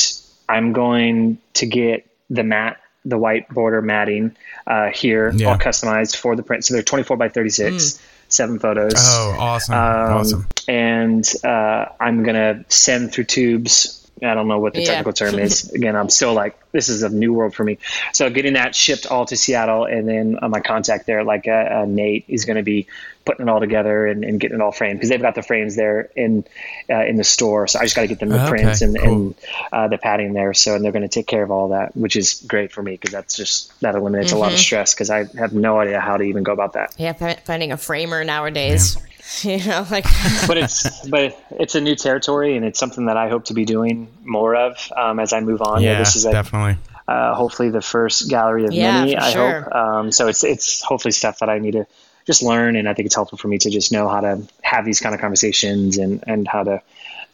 I'm 0.50 0.74
going 0.74 1.38
to 1.56 1.66
get 1.66 2.08
the 2.30 2.44
mat, 2.44 2.78
the 3.04 3.18
white 3.18 3.48
border 3.50 3.82
matting 3.82 4.36
uh, 4.68 4.90
here, 4.90 5.32
Yeah. 5.36 5.50
all 5.50 5.58
customized 5.58 6.16
for 6.16 6.36
the 6.36 6.44
print. 6.44 6.66
So 6.66 6.74
they're 6.74 6.84
24 6.84 7.18
by 7.18 7.30
36, 7.30 8.00
seven 8.28 8.60
photos. 8.60 8.94
Oh, 8.96 9.36
awesome. 9.40 9.76
Um, 9.76 9.82
awesome. 10.18 10.48
And 10.68 11.30
uh, 11.44 11.86
I'm 12.00 12.24
gonna 12.24 12.66
send 12.70 13.14
through 13.14 13.26
tubes. 13.26 14.05
I 14.24 14.34
don't 14.34 14.48
know 14.48 14.60
what 14.60 14.74
the 14.74 14.82
Yeah. 14.82 14.88
technical 14.88 15.14
term 15.14 15.40
is. 15.40 15.70
Again, 15.74 15.96
I'm 15.96 16.10
still 16.10 16.34
like 16.34 16.56
this 16.72 16.88
is 16.90 17.04
a 17.04 17.10
new 17.10 17.34
world 17.34 17.54
for 17.54 17.64
me. 17.64 17.78
So 18.14 18.30
getting 18.30 18.54
that 18.54 18.76
shipped 18.76 19.06
all 19.08 19.26
to 19.26 19.36
Seattle, 19.36 19.86
and 19.86 20.08
then 20.08 20.40
uh, 20.42 20.48
my 20.50 20.62
contact 20.62 21.06
there, 21.06 21.24
like 21.24 21.48
uh, 21.48 21.52
uh, 21.52 21.86
Nate, 21.88 22.26
is 22.28 22.46
going 22.46 22.58
to 22.58 22.64
be 22.64 22.88
putting 23.26 23.48
it 23.48 23.52
all 23.52 23.60
together 23.60 24.06
and, 24.06 24.24
and 24.24 24.40
getting 24.40 24.60
it 24.60 24.62
all 24.62 24.72
framed 24.72 25.00
because 25.00 25.10
they've 25.10 25.22
got 25.22 25.34
the 25.34 25.42
frames 25.42 25.76
there 25.76 26.10
in 26.16 26.46
uh, 26.90 27.04
in 27.06 27.16
the 27.18 27.24
store. 27.24 27.68
So 27.68 27.80
I 27.80 27.84
just 27.84 27.96
got 27.96 28.04
to 28.04 28.08
get 28.08 28.20
them 28.20 28.30
the 28.30 28.40
Okay, 28.40 28.50
prints 28.50 28.82
and, 28.82 28.98
cool. 28.98 29.14
and 29.14 29.36
uh, 29.74 29.88
the 29.88 29.98
padding 29.98 30.34
there. 30.34 30.54
So 30.54 30.76
and 30.76 30.86
they're 30.86 30.92
going 30.92 31.02
to 31.02 31.08
take 31.10 31.28
care 31.28 31.44
of 31.44 31.50
all 31.52 31.70
that, 31.70 31.96
which 31.98 32.16
is 32.16 32.42
great 32.48 32.72
for 32.72 32.84
me 32.84 32.92
because 32.94 33.12
that's 33.12 33.36
just 33.36 33.78
that 33.82 33.96
eliminates 33.96 34.32
a 34.32 34.38
lot 34.38 34.54
of 34.54 34.60
stress 34.60 34.94
because 34.94 35.10
I 35.10 35.26
have 35.38 35.54
no 35.54 35.80
idea 35.80 36.00
how 36.00 36.18
to 36.18 36.24
even 36.24 36.44
go 36.44 36.54
about 36.54 36.74
that. 36.74 36.94
Yeah, 36.98 37.14
finding 37.14 37.72
a 37.72 37.78
framer 37.78 38.24
nowadays. 38.24 38.98
You 39.44 39.58
know, 39.66 39.86
like 39.90 40.06
but 40.48 40.58
it's 40.58 41.08
but 41.08 41.38
it's 41.52 41.76
a 41.76 41.82
new 41.82 41.96
territory 41.96 42.56
and 42.56 42.66
it's 42.66 42.80
something 42.80 43.06
that 43.08 43.18
I 43.18 43.28
hope 43.30 43.46
to 43.46 43.54
be 43.54 43.66
doing 43.66 44.08
more 44.24 44.56
of 44.56 44.78
um, 44.96 45.20
as 45.20 45.34
I 45.34 45.40
move 45.42 45.62
on. 45.62 45.82
Yeah, 45.82 45.98
this 45.98 46.16
is 46.16 46.26
like, 46.26 46.34
definitely. 46.34 46.78
uh, 47.08 47.34
hopefully 47.34 47.70
the 47.70 47.82
first 47.82 48.30
gallery 48.30 48.66
of 48.66 48.72
Yeah, 48.74 49.00
many. 49.00 49.18
I 49.18 49.32
sure. 49.32 49.62
hope. 49.62 49.74
Um, 49.76 50.12
so 50.12 50.28
it's 50.28 50.44
it's 50.44 50.82
hopefully 50.84 51.12
stuff 51.12 51.40
that 51.40 51.50
I 51.50 51.58
need 51.60 51.72
to 51.74 51.86
just 52.28 52.44
learn. 52.44 52.76
And 52.76 52.88
I 52.88 52.94
think 52.94 53.08
it's 53.08 53.16
helpful 53.16 53.38
for 53.38 53.48
me 53.48 53.58
to 53.60 53.70
just 53.70 53.92
know 53.92 54.08
how 54.08 54.22
to 54.22 54.42
have 54.62 54.86
these 54.86 55.00
kind 55.00 55.14
of 55.16 55.22
conversations 55.22 55.98
and, 55.98 56.24
and 56.28 56.48
how 56.48 56.64
to 56.64 56.82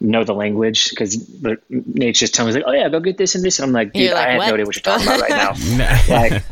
know 0.00 0.24
the 0.24 0.34
language 0.34 0.90
because 0.90 1.16
Nate's 1.70 2.18
just 2.18 2.34
telling 2.34 2.52
me 2.54 2.60
like, 2.60 2.68
oh 2.68 2.72
yeah, 2.72 2.88
go 2.88 3.00
get 3.00 3.16
this 3.18 3.34
and 3.34 3.44
this. 3.44 3.58
And 3.58 3.66
I'm 3.66 3.72
like, 3.72 3.92
dude, 3.92 4.10
like, 4.12 4.26
I 4.26 4.30
have 4.32 4.38
what? 4.38 4.46
no 4.48 4.54
idea 4.54 4.66
what 4.66 4.76
you're 4.76 4.82
talking 4.82 5.06
about 5.06 5.20
right 5.20 5.30
now. 6.08 6.12
like, 6.14 6.42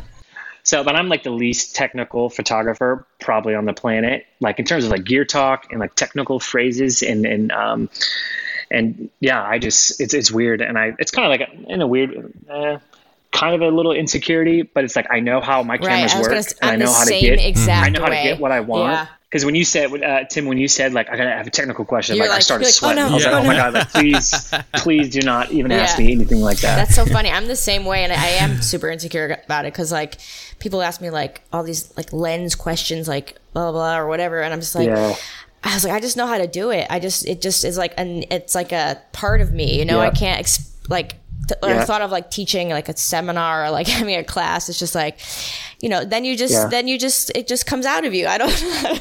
so, 0.70 0.84
but 0.84 0.94
I'm 0.94 1.08
like 1.08 1.24
the 1.24 1.30
least 1.30 1.74
technical 1.74 2.30
photographer 2.30 3.04
probably 3.18 3.56
on 3.56 3.64
the 3.64 3.72
planet. 3.72 4.24
Like 4.38 4.60
in 4.60 4.64
terms 4.64 4.84
of 4.84 4.92
like 4.92 5.02
gear 5.02 5.24
talk 5.24 5.66
and 5.72 5.80
like 5.80 5.96
technical 5.96 6.38
phrases 6.38 7.02
and 7.02 7.26
and 7.26 7.50
um 7.50 7.90
and 8.70 9.10
yeah, 9.18 9.42
I 9.42 9.58
just 9.58 10.00
it's 10.00 10.14
it's 10.14 10.30
weird 10.30 10.60
and 10.60 10.78
I 10.78 10.92
it's 11.00 11.10
kind 11.10 11.26
of 11.26 11.40
like 11.40 11.48
a, 11.48 11.72
in 11.72 11.82
a 11.82 11.88
weird. 11.88 12.32
Eh, 12.48 12.78
kind 13.32 13.54
of 13.56 13.62
a 13.62 13.74
little 13.74 13.90
insecurity, 13.90 14.62
but 14.62 14.84
it's 14.84 14.94
like 14.94 15.08
I 15.10 15.18
know 15.18 15.40
how 15.40 15.64
my 15.64 15.76
cameras 15.76 16.14
right, 16.14 16.22
work, 16.22 16.46
and 16.62 16.70
I 16.70 16.76
know 16.76 16.92
how 16.92 17.04
to 17.04 17.20
get. 17.20 17.68
I 17.68 17.88
know 17.88 18.02
how 18.02 18.08
to 18.08 18.22
get 18.22 18.38
what 18.38 18.52
I 18.52 18.60
want. 18.60 18.92
Yeah 18.92 19.06
because 19.30 19.44
when 19.44 19.54
you 19.54 19.64
said 19.64 19.92
uh, 20.02 20.24
Tim, 20.24 20.46
when 20.46 20.58
you 20.58 20.66
said 20.66 20.92
like 20.92 21.08
I 21.08 21.16
gotta 21.16 21.30
have 21.30 21.46
a 21.46 21.50
technical 21.50 21.84
question, 21.84 22.18
like, 22.18 22.30
like, 22.30 22.38
I 22.38 22.40
started 22.40 22.64
like, 22.64 22.74
sweating. 22.74 23.04
Oh, 23.04 23.06
no, 23.06 23.12
I 23.12 23.14
was 23.14 23.24
yeah. 23.24 23.30
like, 23.30 23.44
oh 23.44 23.46
my 23.46 23.54
god, 23.54 23.74
like, 23.74 23.88
please, 23.90 24.54
please 24.74 25.10
do 25.10 25.20
not 25.20 25.52
even 25.52 25.70
yeah. 25.70 25.78
ask 25.78 25.98
me 25.98 26.10
anything 26.10 26.40
like 26.40 26.58
that. 26.58 26.74
That's 26.74 26.96
so 26.96 27.06
funny. 27.06 27.30
I'm 27.30 27.46
the 27.46 27.54
same 27.54 27.84
way, 27.84 28.02
and 28.02 28.12
I 28.12 28.26
am 28.26 28.60
super 28.60 28.90
insecure 28.90 29.40
about 29.44 29.66
it 29.66 29.72
because 29.72 29.92
like 29.92 30.16
people 30.58 30.82
ask 30.82 31.00
me 31.00 31.10
like 31.10 31.42
all 31.52 31.62
these 31.62 31.96
like 31.96 32.12
lens 32.12 32.56
questions, 32.56 33.06
like 33.06 33.38
blah 33.52 33.70
blah, 33.70 33.72
blah 33.72 33.98
or 33.98 34.08
whatever, 34.08 34.42
and 34.42 34.52
I'm 34.52 34.60
just 34.60 34.74
like. 34.74 34.88
Yeah. 34.88 35.14
I 35.62 35.74
was 35.74 35.84
like, 35.84 35.92
I 35.92 36.00
just 36.00 36.16
know 36.16 36.26
how 36.26 36.38
to 36.38 36.46
do 36.46 36.70
it. 36.70 36.86
I 36.88 36.98
just, 37.00 37.26
it 37.26 37.42
just 37.42 37.66
is 37.66 37.76
like 37.76 37.92
an, 37.98 38.24
it's 38.30 38.54
like 38.54 38.72
a 38.72 38.98
part 39.12 39.42
of 39.42 39.52
me, 39.52 39.78
you 39.78 39.84
know. 39.84 40.00
Yep. 40.00 40.12
I 40.12 40.16
can't 40.16 40.40
ex- 40.40 40.74
like 40.88 41.16
yeah. 41.62 41.84
thought 41.84 42.02
of 42.02 42.10
like 42.10 42.30
teaching 42.30 42.70
like 42.70 42.88
a 42.88 42.96
seminar 42.96 43.64
or 43.64 43.70
like 43.70 43.86
having 43.88 44.16
a 44.16 44.24
class. 44.24 44.68
It's 44.68 44.78
just 44.78 44.94
like, 44.94 45.18
you 45.80 45.88
know, 45.88 46.04
then 46.04 46.24
you 46.24 46.36
just, 46.36 46.54
yeah. 46.54 46.68
then 46.68 46.88
you 46.88 46.98
just, 46.98 47.30
it 47.34 47.46
just 47.46 47.66
comes 47.66 47.86
out 47.86 48.04
of 48.04 48.14
you. 48.14 48.26
I 48.26 48.38
don't 48.38 48.62
know 48.62 48.98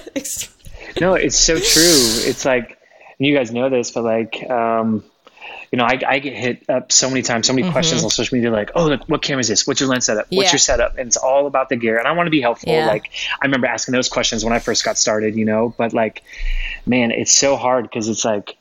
no, 1.01 1.13
it's 1.13 1.37
so 1.37 1.55
true. 1.55 2.29
It's 2.29 2.45
like, 2.45 2.77
you 3.17 3.35
guys 3.35 3.51
know 3.51 3.69
this, 3.69 3.91
but 3.91 4.03
like, 4.03 4.49
um, 4.49 5.03
you 5.71 5.77
know, 5.77 5.83
I, 5.83 5.99
I 6.07 6.19
get 6.19 6.33
hit 6.33 6.69
up 6.69 6.91
so 6.91 7.09
many 7.09 7.21
times, 7.21 7.47
so 7.47 7.53
many 7.53 7.63
mm-hmm. 7.63 7.73
questions 7.73 8.03
on 8.03 8.09
social 8.09 8.35
media, 8.35 8.49
like, 8.49 8.71
oh, 8.75 8.87
look, 8.87 9.03
what 9.07 9.21
camera 9.21 9.41
is 9.41 9.49
this? 9.49 9.67
What's 9.67 9.79
your 9.79 9.89
lens 9.89 10.05
setup? 10.05 10.25
What's 10.29 10.47
yeah. 10.47 10.51
your 10.53 10.59
setup? 10.59 10.97
And 10.97 11.07
it's 11.07 11.17
all 11.17 11.45
about 11.45 11.69
the 11.69 11.75
gear. 11.75 11.99
And 11.99 12.07
I 12.07 12.11
want 12.13 12.27
to 12.27 12.31
be 12.31 12.41
helpful. 12.41 12.71
Yeah. 12.71 12.87
Like, 12.87 13.11
I 13.39 13.45
remember 13.45 13.67
asking 13.67 13.91
those 13.91 14.09
questions 14.09 14.43
when 14.43 14.53
I 14.53 14.59
first 14.59 14.83
got 14.83 14.97
started, 14.97 15.35
you 15.35 15.45
know, 15.45 15.75
but 15.77 15.93
like, 15.93 16.23
man, 16.85 17.11
it's 17.11 17.31
so 17.31 17.55
hard 17.55 17.83
because 17.83 18.07
it's 18.09 18.25
like 18.25 18.57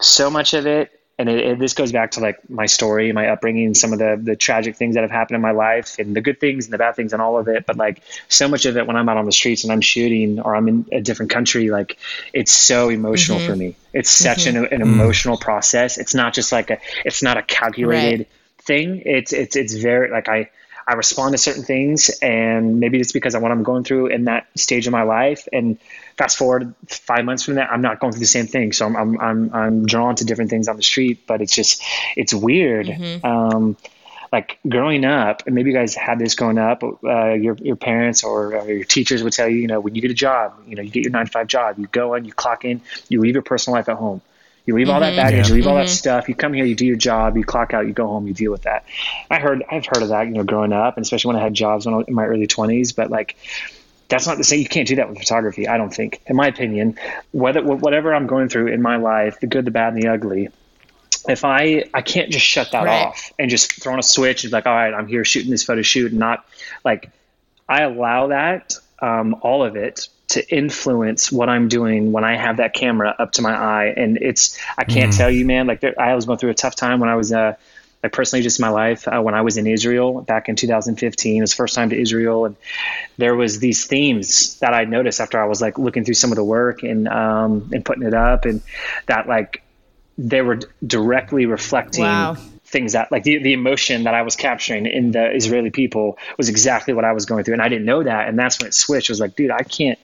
so 0.00 0.30
much 0.30 0.54
of 0.54 0.66
it 0.66 0.99
and 1.20 1.28
it, 1.28 1.38
it, 1.38 1.58
this 1.58 1.74
goes 1.74 1.92
back 1.92 2.12
to 2.12 2.20
like 2.20 2.48
my 2.48 2.64
story, 2.64 3.12
my 3.12 3.28
upbringing, 3.28 3.74
some 3.74 3.92
of 3.92 3.98
the 3.98 4.18
the 4.20 4.36
tragic 4.36 4.76
things 4.76 4.94
that 4.94 5.02
have 5.02 5.10
happened 5.10 5.34
in 5.34 5.42
my 5.42 5.50
life, 5.50 5.98
and 5.98 6.16
the 6.16 6.22
good 6.22 6.40
things 6.40 6.64
and 6.64 6.72
the 6.72 6.78
bad 6.78 6.96
things, 6.96 7.12
and 7.12 7.20
all 7.20 7.36
of 7.36 7.46
it. 7.46 7.66
But 7.66 7.76
like 7.76 8.02
so 8.28 8.48
much 8.48 8.64
of 8.64 8.78
it, 8.78 8.86
when 8.86 8.96
I'm 8.96 9.06
out 9.06 9.18
on 9.18 9.26
the 9.26 9.32
streets 9.32 9.62
and 9.64 9.72
I'm 9.72 9.82
shooting, 9.82 10.40
or 10.40 10.56
I'm 10.56 10.66
in 10.66 10.86
a 10.90 11.00
different 11.02 11.30
country, 11.30 11.68
like 11.68 11.98
it's 12.32 12.52
so 12.52 12.88
emotional 12.88 13.38
mm-hmm. 13.38 13.50
for 13.50 13.56
me. 13.56 13.76
It's 13.92 14.10
such 14.10 14.46
mm-hmm. 14.46 14.56
an, 14.56 14.64
an, 14.64 14.80
mm-hmm. 14.80 15.00
emotional 15.00 15.36
mm. 15.36 15.42
process. 15.42 15.98
It's 15.98 16.14
not 16.14 16.32
just 16.32 16.52
like 16.52 16.70
a, 16.70 16.78
it's 17.04 17.22
not 17.22 17.36
a 17.36 17.42
calculated 17.42 18.20
right. 18.20 18.28
thing. 18.62 19.02
It's 19.04 19.34
it's 19.34 19.56
it's 19.56 19.74
very 19.74 20.10
like 20.10 20.28
I 20.30 20.48
I 20.90 20.94
respond 20.94 21.34
to 21.34 21.38
certain 21.38 21.62
things, 21.62 22.10
and 22.20 22.80
maybe 22.80 22.98
it's 22.98 23.12
because 23.12 23.36
of 23.36 23.42
what 23.42 23.52
I'm 23.52 23.62
going 23.62 23.84
through 23.84 24.08
in 24.08 24.24
that 24.24 24.48
stage 24.56 24.88
of 24.88 24.92
my 24.92 25.04
life. 25.04 25.46
And 25.52 25.78
fast 26.18 26.36
forward 26.36 26.74
five 26.88 27.24
months 27.24 27.44
from 27.44 27.54
that, 27.54 27.70
I'm 27.70 27.80
not 27.80 28.00
going 28.00 28.12
through 28.12 28.18
the 28.18 28.26
same 28.26 28.48
thing, 28.48 28.72
so 28.72 28.86
I'm 28.86 28.96
I'm 28.96 29.20
I'm, 29.20 29.54
I'm 29.54 29.86
drawn 29.86 30.16
to 30.16 30.24
different 30.24 30.50
things 30.50 30.66
on 30.66 30.76
the 30.76 30.82
street. 30.82 31.28
But 31.28 31.42
it's 31.42 31.54
just 31.54 31.80
it's 32.16 32.34
weird. 32.34 32.86
Mm-hmm. 32.86 33.24
Um, 33.24 33.76
like 34.32 34.58
growing 34.68 35.04
up, 35.04 35.46
and 35.46 35.54
maybe 35.54 35.70
you 35.70 35.76
guys 35.76 35.94
had 35.94 36.18
this 36.18 36.34
growing 36.34 36.58
up. 36.58 36.82
Uh, 36.82 37.34
your 37.34 37.54
your 37.62 37.76
parents 37.76 38.24
or 38.24 38.56
uh, 38.56 38.64
your 38.64 38.82
teachers 38.82 39.22
would 39.22 39.32
tell 39.32 39.48
you, 39.48 39.58
you 39.58 39.68
know, 39.68 39.78
when 39.78 39.94
you 39.94 40.02
get 40.02 40.10
a 40.10 40.14
job, 40.14 40.54
you 40.66 40.74
know, 40.74 40.82
you 40.82 40.90
get 40.90 41.04
your 41.04 41.12
nine 41.12 41.26
to 41.26 41.30
five 41.30 41.46
job, 41.46 41.78
you 41.78 41.86
go 41.86 42.14
in, 42.14 42.24
you 42.24 42.32
clock 42.32 42.64
in, 42.64 42.80
you 43.08 43.20
leave 43.20 43.34
your 43.34 43.42
personal 43.42 43.76
life 43.76 43.88
at 43.88 43.96
home. 43.96 44.22
You 44.66 44.74
leave 44.74 44.86
mm-hmm. 44.86 44.94
all 44.94 45.00
that 45.00 45.10
mm-hmm. 45.10 45.16
baggage, 45.16 45.48
yeah. 45.48 45.48
you 45.48 45.54
leave 45.54 45.66
all 45.66 45.76
that 45.76 45.86
mm-hmm. 45.86 45.94
stuff. 45.94 46.28
You 46.28 46.34
come 46.34 46.52
here, 46.52 46.64
you 46.64 46.74
do 46.74 46.86
your 46.86 46.96
job, 46.96 47.36
you 47.36 47.44
clock 47.44 47.74
out, 47.74 47.86
you 47.86 47.92
go 47.92 48.06
home, 48.06 48.26
you 48.26 48.34
deal 48.34 48.52
with 48.52 48.62
that. 48.62 48.84
I 49.30 49.38
heard, 49.38 49.64
I've 49.70 49.86
heard 49.86 50.02
of 50.02 50.08
that, 50.08 50.26
you 50.26 50.32
know, 50.32 50.44
growing 50.44 50.72
up, 50.72 50.96
and 50.96 51.04
especially 51.04 51.28
when 51.30 51.36
I 51.36 51.44
had 51.44 51.54
jobs 51.54 51.86
when 51.86 51.94
I 51.94 52.02
in 52.06 52.14
my 52.14 52.26
early 52.26 52.46
twenties. 52.46 52.92
But 52.92 53.10
like, 53.10 53.36
that's 54.08 54.26
not 54.26 54.36
the 54.38 54.44
same. 54.44 54.60
you 54.60 54.68
can't 54.68 54.88
do 54.88 54.96
that 54.96 55.08
with 55.08 55.18
photography. 55.18 55.68
I 55.68 55.78
don't 55.78 55.94
think, 55.94 56.20
in 56.26 56.36
my 56.36 56.48
opinion, 56.48 56.98
whether 57.32 57.62
whatever 57.62 58.14
I'm 58.14 58.26
going 58.26 58.48
through 58.48 58.68
in 58.68 58.82
my 58.82 58.96
life, 58.96 59.40
the 59.40 59.46
good, 59.46 59.64
the 59.64 59.70
bad, 59.70 59.94
and 59.94 60.02
the 60.02 60.08
ugly. 60.08 60.48
If 61.28 61.44
I 61.44 61.84
I 61.92 62.02
can't 62.02 62.30
just 62.30 62.46
shut 62.46 62.72
that 62.72 62.84
right. 62.84 63.06
off 63.06 63.32
and 63.38 63.50
just 63.50 63.82
throw 63.82 63.92
on 63.92 63.98
a 63.98 64.02
switch 64.02 64.44
and 64.44 64.50
be 64.50 64.56
like, 64.56 64.66
all 64.66 64.74
right, 64.74 64.92
I'm 64.92 65.06
here 65.06 65.24
shooting 65.24 65.50
this 65.50 65.64
photo 65.64 65.82
shoot, 65.82 66.10
and 66.10 66.18
not 66.18 66.44
like 66.84 67.10
I 67.68 67.82
allow 67.82 68.28
that 68.28 68.74
um, 69.00 69.36
all 69.42 69.62
of 69.62 69.76
it 69.76 70.08
to 70.30 70.54
influence 70.54 71.30
what 71.30 71.48
I'm 71.48 71.68
doing 71.68 72.12
when 72.12 72.24
I 72.24 72.36
have 72.36 72.58
that 72.58 72.74
camera 72.74 73.14
up 73.18 73.32
to 73.32 73.42
my 73.42 73.52
eye. 73.52 73.94
And 73.96 74.16
it's, 74.18 74.58
I 74.78 74.84
can't 74.84 75.12
mm. 75.12 75.16
tell 75.16 75.30
you, 75.30 75.44
man, 75.44 75.66
like 75.66 75.80
there, 75.80 76.00
I 76.00 76.14
was 76.14 76.24
going 76.24 76.38
through 76.38 76.50
a 76.50 76.54
tough 76.54 76.76
time 76.76 77.00
when 77.00 77.08
I 77.08 77.16
was, 77.16 77.32
uh, 77.32 77.54
like 78.02 78.12
personally 78.12 78.42
just 78.42 78.60
my 78.60 78.70
life, 78.70 79.06
uh, 79.06 79.20
when 79.20 79.34
I 79.34 79.42
was 79.42 79.58
in 79.58 79.66
Israel 79.66 80.22
back 80.22 80.48
in 80.48 80.56
2015, 80.56 81.36
it 81.36 81.40
was 81.40 81.52
first 81.52 81.74
time 81.74 81.90
to 81.90 82.00
Israel. 82.00 82.46
And 82.46 82.56
there 83.18 83.34
was 83.34 83.58
these 83.58 83.86
themes 83.86 84.58
that 84.60 84.72
I 84.72 84.84
noticed 84.84 85.20
after 85.20 85.42
I 85.42 85.46
was 85.46 85.60
like 85.60 85.78
looking 85.78 86.04
through 86.04 86.14
some 86.14 86.32
of 86.32 86.36
the 86.36 86.44
work 86.44 86.82
and, 86.82 87.08
um, 87.08 87.70
and 87.72 87.84
putting 87.84 88.04
it 88.04 88.14
up 88.14 88.44
and 88.44 88.62
that 89.06 89.28
like, 89.28 89.62
they 90.16 90.42
were 90.42 90.60
directly 90.86 91.46
reflecting 91.46 92.04
wow 92.04 92.36
things 92.70 92.92
that 92.92 93.10
like 93.10 93.24
the, 93.24 93.38
the 93.38 93.52
emotion 93.52 94.04
that 94.04 94.14
I 94.14 94.22
was 94.22 94.36
capturing 94.36 94.86
in 94.86 95.10
the 95.10 95.34
Israeli 95.34 95.70
people 95.70 96.18
was 96.38 96.48
exactly 96.48 96.94
what 96.94 97.04
I 97.04 97.12
was 97.12 97.26
going 97.26 97.44
through. 97.44 97.54
And 97.54 97.62
I 97.62 97.68
didn't 97.68 97.84
know 97.84 98.02
that. 98.02 98.28
And 98.28 98.38
that's 98.38 98.60
when 98.60 98.68
it 98.68 98.74
switched. 98.74 99.10
I 99.10 99.12
was 99.12 99.20
like, 99.20 99.34
dude, 99.34 99.50
I 99.50 99.62
can't, 99.64 99.98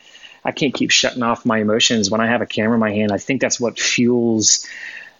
I 0.46 0.52
can't 0.52 0.72
keep 0.72 0.92
shutting 0.92 1.24
off 1.24 1.44
my 1.44 1.58
emotions 1.58 2.08
when 2.08 2.20
I 2.20 2.28
have 2.28 2.40
a 2.40 2.46
camera 2.46 2.74
in 2.74 2.80
my 2.80 2.92
hand. 2.92 3.10
I 3.10 3.18
think 3.18 3.40
that's 3.40 3.58
what 3.58 3.80
fuels. 3.80 4.64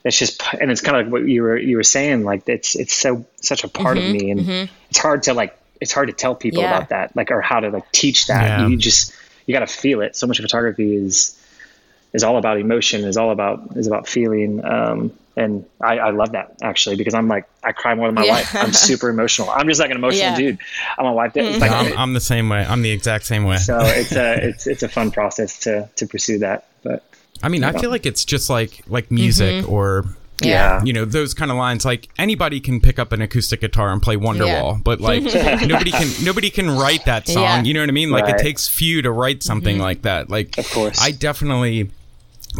It's 0.05 0.16
just, 0.16 0.41
and 0.55 0.70
it's 0.70 0.81
kind 0.81 0.97
of 0.97 1.07
like 1.07 1.12
what 1.12 1.29
you 1.29 1.43
were 1.43 1.59
you 1.59 1.77
were 1.77 1.83
saying. 1.83 2.22
Like 2.22 2.49
it's 2.49 2.77
it's 2.77 2.95
so 2.95 3.27
such 3.43 3.64
a 3.64 3.68
part 3.68 3.99
mm-hmm, 3.99 4.07
of 4.07 4.22
me, 4.22 4.31
and 4.31 4.41
mm-hmm. 4.41 4.72
it's 4.89 4.99
hard 4.99 5.24
to 5.24 5.35
like 5.35 5.59
it's 5.81 5.93
hard 5.93 6.07
to 6.09 6.14
tell 6.14 6.37
people 6.37 6.62
yeah. 6.62 6.77
about 6.77 6.91
that, 6.91 7.16
like 7.16 7.33
or 7.33 7.41
how 7.41 7.59
to 7.59 7.70
like 7.70 7.91
teach 7.91 8.29
that. 8.29 8.61
Yeah. 8.61 8.68
You 8.68 8.77
just 8.77 9.12
you 9.47 9.53
got 9.53 9.66
to 9.66 9.66
feel 9.66 10.01
it. 10.01 10.14
So 10.14 10.29
much 10.29 10.39
of 10.39 10.45
photography 10.45 10.95
is 10.95 11.37
is 12.12 12.22
all 12.22 12.39
about 12.39 12.61
emotion. 12.61 13.05
Is 13.05 13.16
all 13.16 13.33
about 13.33 13.77
is 13.77 13.89
about 13.89 14.07
feeling. 14.07 14.64
Um, 14.64 15.12
and 15.37 15.66
I, 15.80 15.99
I, 15.99 16.11
love 16.11 16.32
that 16.32 16.57
actually 16.62 16.97
because 16.97 17.12
I'm 17.12 17.28
like 17.28 17.47
I 17.62 17.72
cry 17.72 17.95
more 17.95 18.09
than 18.09 18.14
my 18.14 18.24
yeah. 18.24 18.32
wife. 18.32 18.57
I'm 18.57 18.72
super 18.72 19.11
emotional. 19.11 19.51
I'm 19.51 19.68
just 19.68 19.80
like 19.80 19.91
an 19.91 19.97
emotional 19.97 20.30
yeah. 20.30 20.37
dude. 20.37 20.59
I'm 20.99 21.07
a 21.07 21.12
wife. 21.12 21.34
Mm-hmm. 21.34 21.61
Like, 21.61 21.70
I'm, 21.70 21.99
I'm, 21.99 22.12
the 22.14 22.20
same 22.20 22.49
way. 22.49 22.64
I'm 22.64 22.82
the 22.82 22.91
exact 22.91 23.26
same 23.26 23.45
way. 23.45 23.59
So 23.59 23.78
it's 23.80 24.12
a 24.12 24.49
it's 24.49 24.66
it's 24.66 24.82
a 24.82 24.89
fun 24.89 25.11
process 25.11 25.59
to 25.61 25.89
to 25.97 26.07
pursue 26.07 26.39
that. 26.39 26.66
But 26.82 27.05
I 27.43 27.49
mean, 27.49 27.64
I 27.64 27.72
know. 27.72 27.78
feel 27.80 27.91
like 27.91 28.07
it's 28.07 28.24
just 28.24 28.49
like 28.49 28.82
like 28.89 29.11
music 29.11 29.64
mm-hmm. 29.64 29.72
or 29.72 30.07
yeah. 30.43 30.82
You 30.84 30.93
know, 30.93 31.05
those 31.05 31.34
kind 31.34 31.51
of 31.51 31.57
lines 31.57 31.84
like 31.84 32.09
anybody 32.18 32.61
can 32.61 32.80
pick 32.80 32.99
up 32.99 33.12
an 33.12 33.22
acoustic 33.22 33.61
guitar 33.61 33.91
and 33.93 34.03
play 34.03 34.16
Wonderwall, 34.16 34.74
yeah. 34.74 34.80
but 34.82 35.01
like 35.01 35.22
nobody 35.66 35.91
can 35.91 36.24
nobody 36.24 36.51
can 36.51 36.70
write 36.70 37.05
that 37.07 37.26
song. 37.26 37.43
Yeah. 37.43 37.62
You 37.62 37.74
know 37.74 37.80
what 37.80 37.89
I 37.89 37.93
mean? 37.93 38.11
Like 38.11 38.24
right. 38.24 38.34
it 38.34 38.43
takes 38.43 38.68
few 38.68 39.03
to 39.03 39.11
write 39.11 39.43
something 39.43 39.76
mm-hmm. 39.76 39.84
like 39.84 40.03
that. 40.03 40.30
Like 40.30 40.59
of 40.59 40.70
course. 40.70 41.01
I 41.01 41.11
definitely 41.11 41.91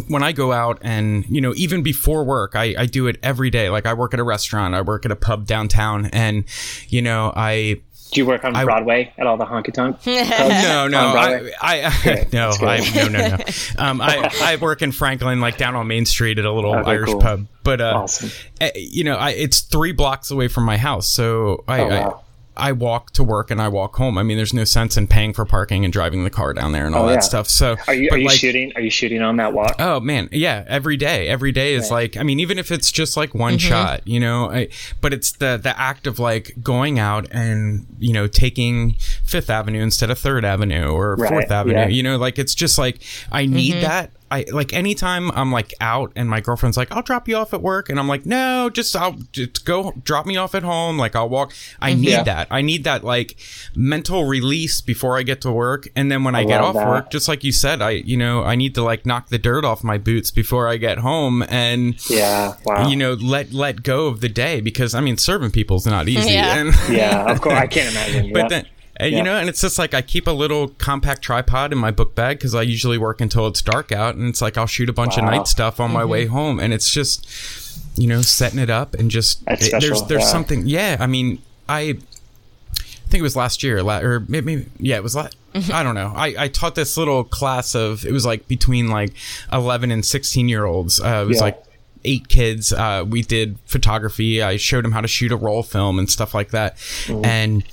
when 0.07 0.23
I 0.23 0.31
go 0.31 0.51
out 0.51 0.79
and, 0.81 1.25
you 1.27 1.41
know, 1.41 1.53
even 1.55 1.83
before 1.83 2.23
work, 2.23 2.55
I, 2.55 2.75
I 2.77 2.85
do 2.85 3.07
it 3.07 3.17
every 3.23 3.49
day. 3.49 3.69
Like 3.69 3.85
I 3.85 3.93
work 3.93 4.13
at 4.13 4.19
a 4.19 4.23
restaurant, 4.23 4.73
I 4.75 4.81
work 4.81 5.05
at 5.05 5.11
a 5.11 5.15
pub 5.15 5.45
downtown 5.45 6.07
and, 6.07 6.45
you 6.89 7.01
know, 7.01 7.33
I, 7.35 7.81
do 8.11 8.21
you 8.21 8.25
work 8.25 8.45
on 8.45 8.55
I, 8.55 8.63
Broadway 8.63 9.13
at 9.17 9.27
all 9.27 9.35
the 9.35 9.45
honky 9.45 9.73
tonk? 9.73 9.97
no, 10.05 10.87
no, 10.87 10.99
I, 10.99 11.51
I, 11.61 11.83
I 11.83 12.27
no, 12.31 12.51
I, 12.61 12.89
no, 12.95 13.07
no, 13.09 13.27
no. 13.29 13.37
Um, 13.77 14.01
I, 14.01 14.31
I 14.41 14.55
work 14.55 14.81
in 14.81 14.91
Franklin, 14.93 15.41
like 15.41 15.57
down 15.57 15.75
on 15.75 15.87
Main 15.87 16.05
Street 16.05 16.39
at 16.39 16.45
a 16.45 16.51
little 16.51 16.73
okay, 16.73 16.91
Irish 16.91 17.09
cool. 17.09 17.19
pub. 17.19 17.47
But 17.63 17.81
uh, 17.81 17.93
awesome. 17.95 18.31
Eh, 18.61 18.71
you 18.75 19.03
know, 19.03 19.15
I, 19.15 19.31
it's 19.31 19.59
three 19.59 19.91
blocks 19.91 20.31
away 20.31 20.47
from 20.47 20.63
my 20.63 20.77
house, 20.77 21.07
so 21.07 21.65
I, 21.67 21.79
oh, 21.81 21.87
wow. 21.89 22.23
I 22.57 22.71
walk 22.71 23.11
to 23.11 23.23
work 23.23 23.51
and 23.51 23.61
I 23.61 23.67
walk 23.67 23.95
home. 23.95 24.17
I 24.17 24.23
mean, 24.23 24.37
there's 24.37 24.53
no 24.53 24.63
sense 24.63 24.97
in 24.97 25.07
paying 25.07 25.33
for 25.33 25.45
parking 25.45 25.83
and 25.83 25.93
driving 25.93 26.23
the 26.23 26.29
car 26.29 26.53
down 26.53 26.71
there 26.71 26.85
and 26.85 26.95
all 26.95 27.05
oh, 27.05 27.07
that 27.07 27.13
yeah. 27.13 27.19
stuff. 27.19 27.47
So 27.47 27.77
are 27.87 27.93
you, 27.93 28.09
are 28.11 28.17
you 28.17 28.27
like, 28.27 28.37
shooting? 28.37 28.71
Are 28.75 28.81
you 28.81 28.89
shooting 28.89 29.21
on 29.21 29.37
that 29.37 29.53
walk? 29.53 29.75
Oh 29.79 29.99
man, 29.99 30.29
yeah, 30.31 30.63
every 30.67 30.97
day. 30.97 31.27
Every 31.27 31.51
day 31.51 31.73
is 31.73 31.83
right. 31.83 32.13
like, 32.13 32.17
I 32.17 32.23
mean, 32.23 32.39
even 32.39 32.57
if 32.57 32.71
it's 32.71 32.91
just 32.91 33.15
like 33.15 33.33
one 33.33 33.53
mm-hmm. 33.53 33.69
shot, 33.69 34.07
you 34.07 34.19
know, 34.19 34.51
I, 34.51 34.69
but 35.01 35.13
it's 35.13 35.33
the, 35.33 35.59
the 35.61 35.79
act 35.79 36.07
of 36.07 36.19
like 36.19 36.55
going 36.61 36.99
out 36.99 37.27
and, 37.31 37.85
you 37.99 38.13
know, 38.13 38.27
taking 38.27 38.95
Fifth 39.23 39.49
Avenue 39.49 39.81
instead 39.81 40.09
of 40.09 40.19
Third 40.19 40.43
Avenue 40.43 40.89
or 40.89 41.15
right. 41.15 41.29
Fourth 41.29 41.51
Avenue, 41.51 41.77
yeah. 41.77 41.87
you 41.87 42.03
know, 42.03 42.17
like 42.17 42.39
it's 42.39 42.55
just 42.55 42.77
like, 42.77 43.01
I 43.31 43.45
need 43.45 43.73
mm-hmm. 43.73 43.81
that 43.81 44.11
I 44.29 44.45
like 44.51 44.73
anytime 44.73 45.31
I'm 45.31 45.51
like 45.51 45.73
out 45.79 46.11
and 46.15 46.29
my 46.29 46.41
girlfriend's 46.41 46.75
like, 46.75 46.91
I'll 46.91 47.01
drop 47.01 47.27
you 47.27 47.37
off 47.37 47.53
at 47.53 47.61
work. 47.61 47.89
And 47.89 47.99
I'm 47.99 48.07
like, 48.07 48.25
no, 48.25 48.69
just 48.69 48.95
I'll 48.95 49.13
just 49.31 49.65
go 49.65 49.93
drop 50.03 50.25
me 50.25 50.35
off 50.35 50.53
at 50.53 50.63
home. 50.63 50.97
Like 50.97 51.15
I'll 51.15 51.29
walk. 51.29 51.53
I 51.81 51.91
mm-hmm. 51.91 52.01
need 52.01 52.09
yeah. 52.09 52.23
that. 52.23 52.47
I 52.51 52.61
need 52.61 52.83
that 52.83 53.03
like 53.03 53.37
mental 53.75 54.25
release 54.25 54.81
before 54.81 55.17
I 55.17 55.23
get 55.23 55.41
to 55.41 55.51
work. 55.51 55.87
And 55.95 56.11
then 56.11 56.23
when 56.23 56.35
I, 56.35 56.41
I 56.41 56.45
get 56.45 56.61
off 56.61 56.75
that. 56.75 56.87
work, 56.87 57.09
just 57.09 57.27
like 57.27 57.43
you 57.43 57.51
said, 57.51 57.81
I, 57.81 57.91
you 57.91 58.17
know, 58.17 58.43
I 58.43 58.55
need 58.55 58.75
to 58.75 58.83
like 58.83 59.05
knock 59.05 59.29
the 59.29 59.37
dirt 59.39 59.63
off 59.63 59.83
my 59.83 59.97
boots 59.97 60.31
before 60.31 60.67
I 60.67 60.77
get 60.77 60.97
home 60.97 61.43
and, 61.47 61.95
yeah, 62.09 62.55
wow. 62.65 62.87
you 62.87 62.95
know, 62.95 63.13
let, 63.13 63.53
let 63.53 63.83
go 63.83 64.07
of 64.07 64.19
the 64.19 64.29
day 64.29 64.59
because 64.59 64.93
I 64.93 64.99
mean, 64.99 65.17
serving 65.17 65.51
people's 65.51 65.85
not 65.85 66.09
easy. 66.09 66.33
Yeah. 66.33 66.57
And 66.57 66.73
yeah, 66.89 67.31
of 67.31 67.39
course. 67.39 67.55
I 67.55 67.67
can't 67.67 67.91
imagine. 67.91 68.33
but 68.33 68.49
then, 68.49 68.67
And, 68.99 69.13
you 69.13 69.21
know, 69.23 69.35
and 69.37 69.47
it's 69.47 69.61
just 69.61 69.77
like 69.77 69.93
I 69.93 70.01
keep 70.01 70.25
a 70.27 70.31
little 70.31 70.69
compact 70.69 71.21
tripod 71.21 71.71
in 71.71 71.77
my 71.77 71.91
book 71.91 72.15
bag 72.15 72.37
because 72.39 72.55
I 72.55 72.63
usually 72.63 72.97
work 72.97 73.21
until 73.21 73.45
it's 73.47 73.61
dark 73.61 73.91
out, 73.91 74.15
and 74.15 74.27
it's 74.27 74.41
like 74.41 74.57
I'll 74.57 74.65
shoot 74.67 74.89
a 74.89 74.93
bunch 74.93 75.17
of 75.17 75.23
night 75.23 75.47
stuff 75.47 75.79
on 75.79 75.91
my 75.91 76.03
way 76.03 76.25
home, 76.25 76.59
and 76.59 76.73
it's 76.73 76.89
just, 76.91 77.27
you 77.95 78.07
know, 78.07 78.21
setting 78.21 78.59
it 78.59 78.69
up 78.71 78.95
and 78.95 79.11
just 79.11 79.43
it- 79.47 79.79
there's 79.79 80.01
there's 80.03 80.23
yeah. 80.23 80.27
something. 80.27 80.65
Yeah, 80.65 80.97
I 80.99 81.05
mean, 81.07 81.41
I 81.69 81.97
I 82.79 83.09
think 83.09 83.19
it 83.19 83.21
was 83.21 83.35
last 83.35 83.63
year, 83.63 83.79
or 83.79 84.25
maybe 84.27 84.65
yeah, 84.79 84.95
it 84.97 85.03
was 85.03 85.15
last. 85.15 85.35
I 85.73 85.81
don't 85.81 85.95
know. 85.95 86.13
I, 86.15 86.35
I 86.37 86.47
taught 86.49 86.75
this 86.75 86.97
little 86.97 87.23
class 87.23 87.73
of 87.75 88.05
it 88.05 88.11
was 88.11 88.25
like 88.25 88.47
between 88.47 88.89
like 88.89 89.13
eleven 89.53 89.91
and 89.91 90.05
sixteen 90.05 90.49
year 90.49 90.65
olds. 90.65 90.99
Uh, 90.99 91.21
it 91.23 91.27
was 91.27 91.37
Yeah. 91.37 91.43
like 91.43 91.63
eight 92.03 92.27
kids. 92.27 92.71
Uh, 92.73 93.05
we 93.07 93.21
did 93.21 93.57
photography. 93.65 94.41
I 94.41 94.57
showed 94.57 94.83
them 94.85 94.91
how 94.91 95.01
to 95.01 95.07
shoot 95.07 95.31
a 95.31 95.35
roll 95.35 95.63
film 95.63 95.99
and 95.99 96.09
stuff 96.09 96.33
like 96.33 96.49
that, 96.51 96.77
Mm-hmm. 96.77 97.25
and 97.25 97.63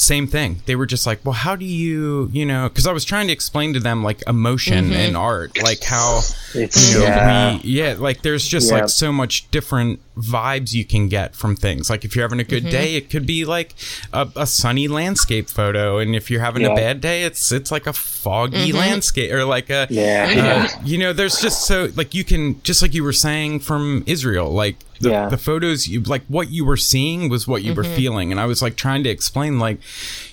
same 0.00 0.26
thing. 0.26 0.62
They 0.66 0.76
were 0.76 0.86
just 0.86 1.06
like, 1.06 1.24
well, 1.24 1.32
how 1.32 1.56
do 1.56 1.64
you, 1.64 2.30
you 2.32 2.46
know, 2.46 2.68
because 2.68 2.86
I 2.86 2.92
was 2.92 3.04
trying 3.04 3.26
to 3.26 3.32
explain 3.32 3.74
to 3.74 3.80
them 3.80 4.02
like 4.02 4.22
emotion 4.26 4.86
mm-hmm. 4.86 4.94
and 4.94 5.16
art, 5.16 5.62
like 5.62 5.82
how, 5.82 6.20
It's 6.54 6.92
you 6.92 7.00
know, 7.00 7.04
yeah. 7.04 7.54
we, 7.56 7.60
yeah, 7.64 7.94
like 7.98 8.22
there's 8.22 8.46
just 8.46 8.70
Yeah. 8.70 8.80
like 8.80 8.88
so 8.88 9.12
much 9.12 9.50
different 9.50 10.00
vibes 10.18 10.74
you 10.74 10.84
can 10.84 11.08
get 11.08 11.34
from 11.34 11.54
things. 11.54 11.88
Like 11.88 12.04
if 12.04 12.14
you're 12.14 12.24
having 12.24 12.40
a 12.40 12.44
good 12.44 12.64
mm-hmm. 12.64 12.72
day, 12.72 12.96
it 12.96 13.08
could 13.10 13.26
be 13.26 13.44
like 13.44 13.74
a, 14.12 14.28
a 14.36 14.46
sunny 14.46 14.88
landscape 14.88 15.48
photo, 15.48 15.98
and 15.98 16.14
if 16.16 16.30
you're 16.30 16.40
having 16.40 16.64
a 16.64 16.74
bad 16.74 17.00
day, 17.00 17.22
it's 17.22 17.52
it's 17.52 17.70
like 17.70 17.86
a 17.86 17.92
foggy 17.92 18.68
mm-hmm. 18.68 18.78
landscape 18.78 19.32
or 19.32 19.44
like 19.44 19.70
a 19.70 19.86
Yeah, 19.90 20.26
uh, 20.28 20.34
yeah. 20.34 20.82
you 20.84 20.98
know, 20.98 21.12
there's 21.12 21.40
just 21.40 21.66
so 21.66 21.88
like 21.94 22.14
you 22.14 22.24
can 22.24 22.60
just 22.62 22.82
like 22.82 22.94
you 22.94 23.04
were 23.04 23.12
saying 23.12 23.60
from 23.60 24.02
Israel, 24.06 24.50
like 24.50 24.76
the, 25.00 25.10
Yeah. 25.10 25.28
the 25.28 25.38
photos 25.38 25.86
you 25.86 26.00
like 26.00 26.24
what 26.26 26.50
you 26.50 26.64
were 26.64 26.76
seeing 26.76 27.28
was 27.28 27.46
what 27.46 27.62
you 27.62 27.74
were 27.74 27.84
mm-hmm. 27.84 27.94
feeling, 27.94 28.30
and 28.32 28.40
I 28.40 28.46
was 28.46 28.60
like 28.60 28.76
trying 28.76 29.04
to 29.04 29.10
explain 29.10 29.58
like, 29.58 29.78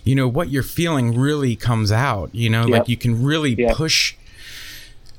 you 0.03 0.15
know, 0.15 0.27
what 0.27 0.49
you're 0.49 0.63
feeling 0.63 1.17
really 1.17 1.55
comes 1.55 1.91
out. 1.91 2.33
You 2.33 2.49
know, 2.49 2.65
like 2.65 2.89
you 2.89 2.97
can 2.97 3.23
really 3.23 3.55
Yep. 3.55 3.75
push. 3.75 4.15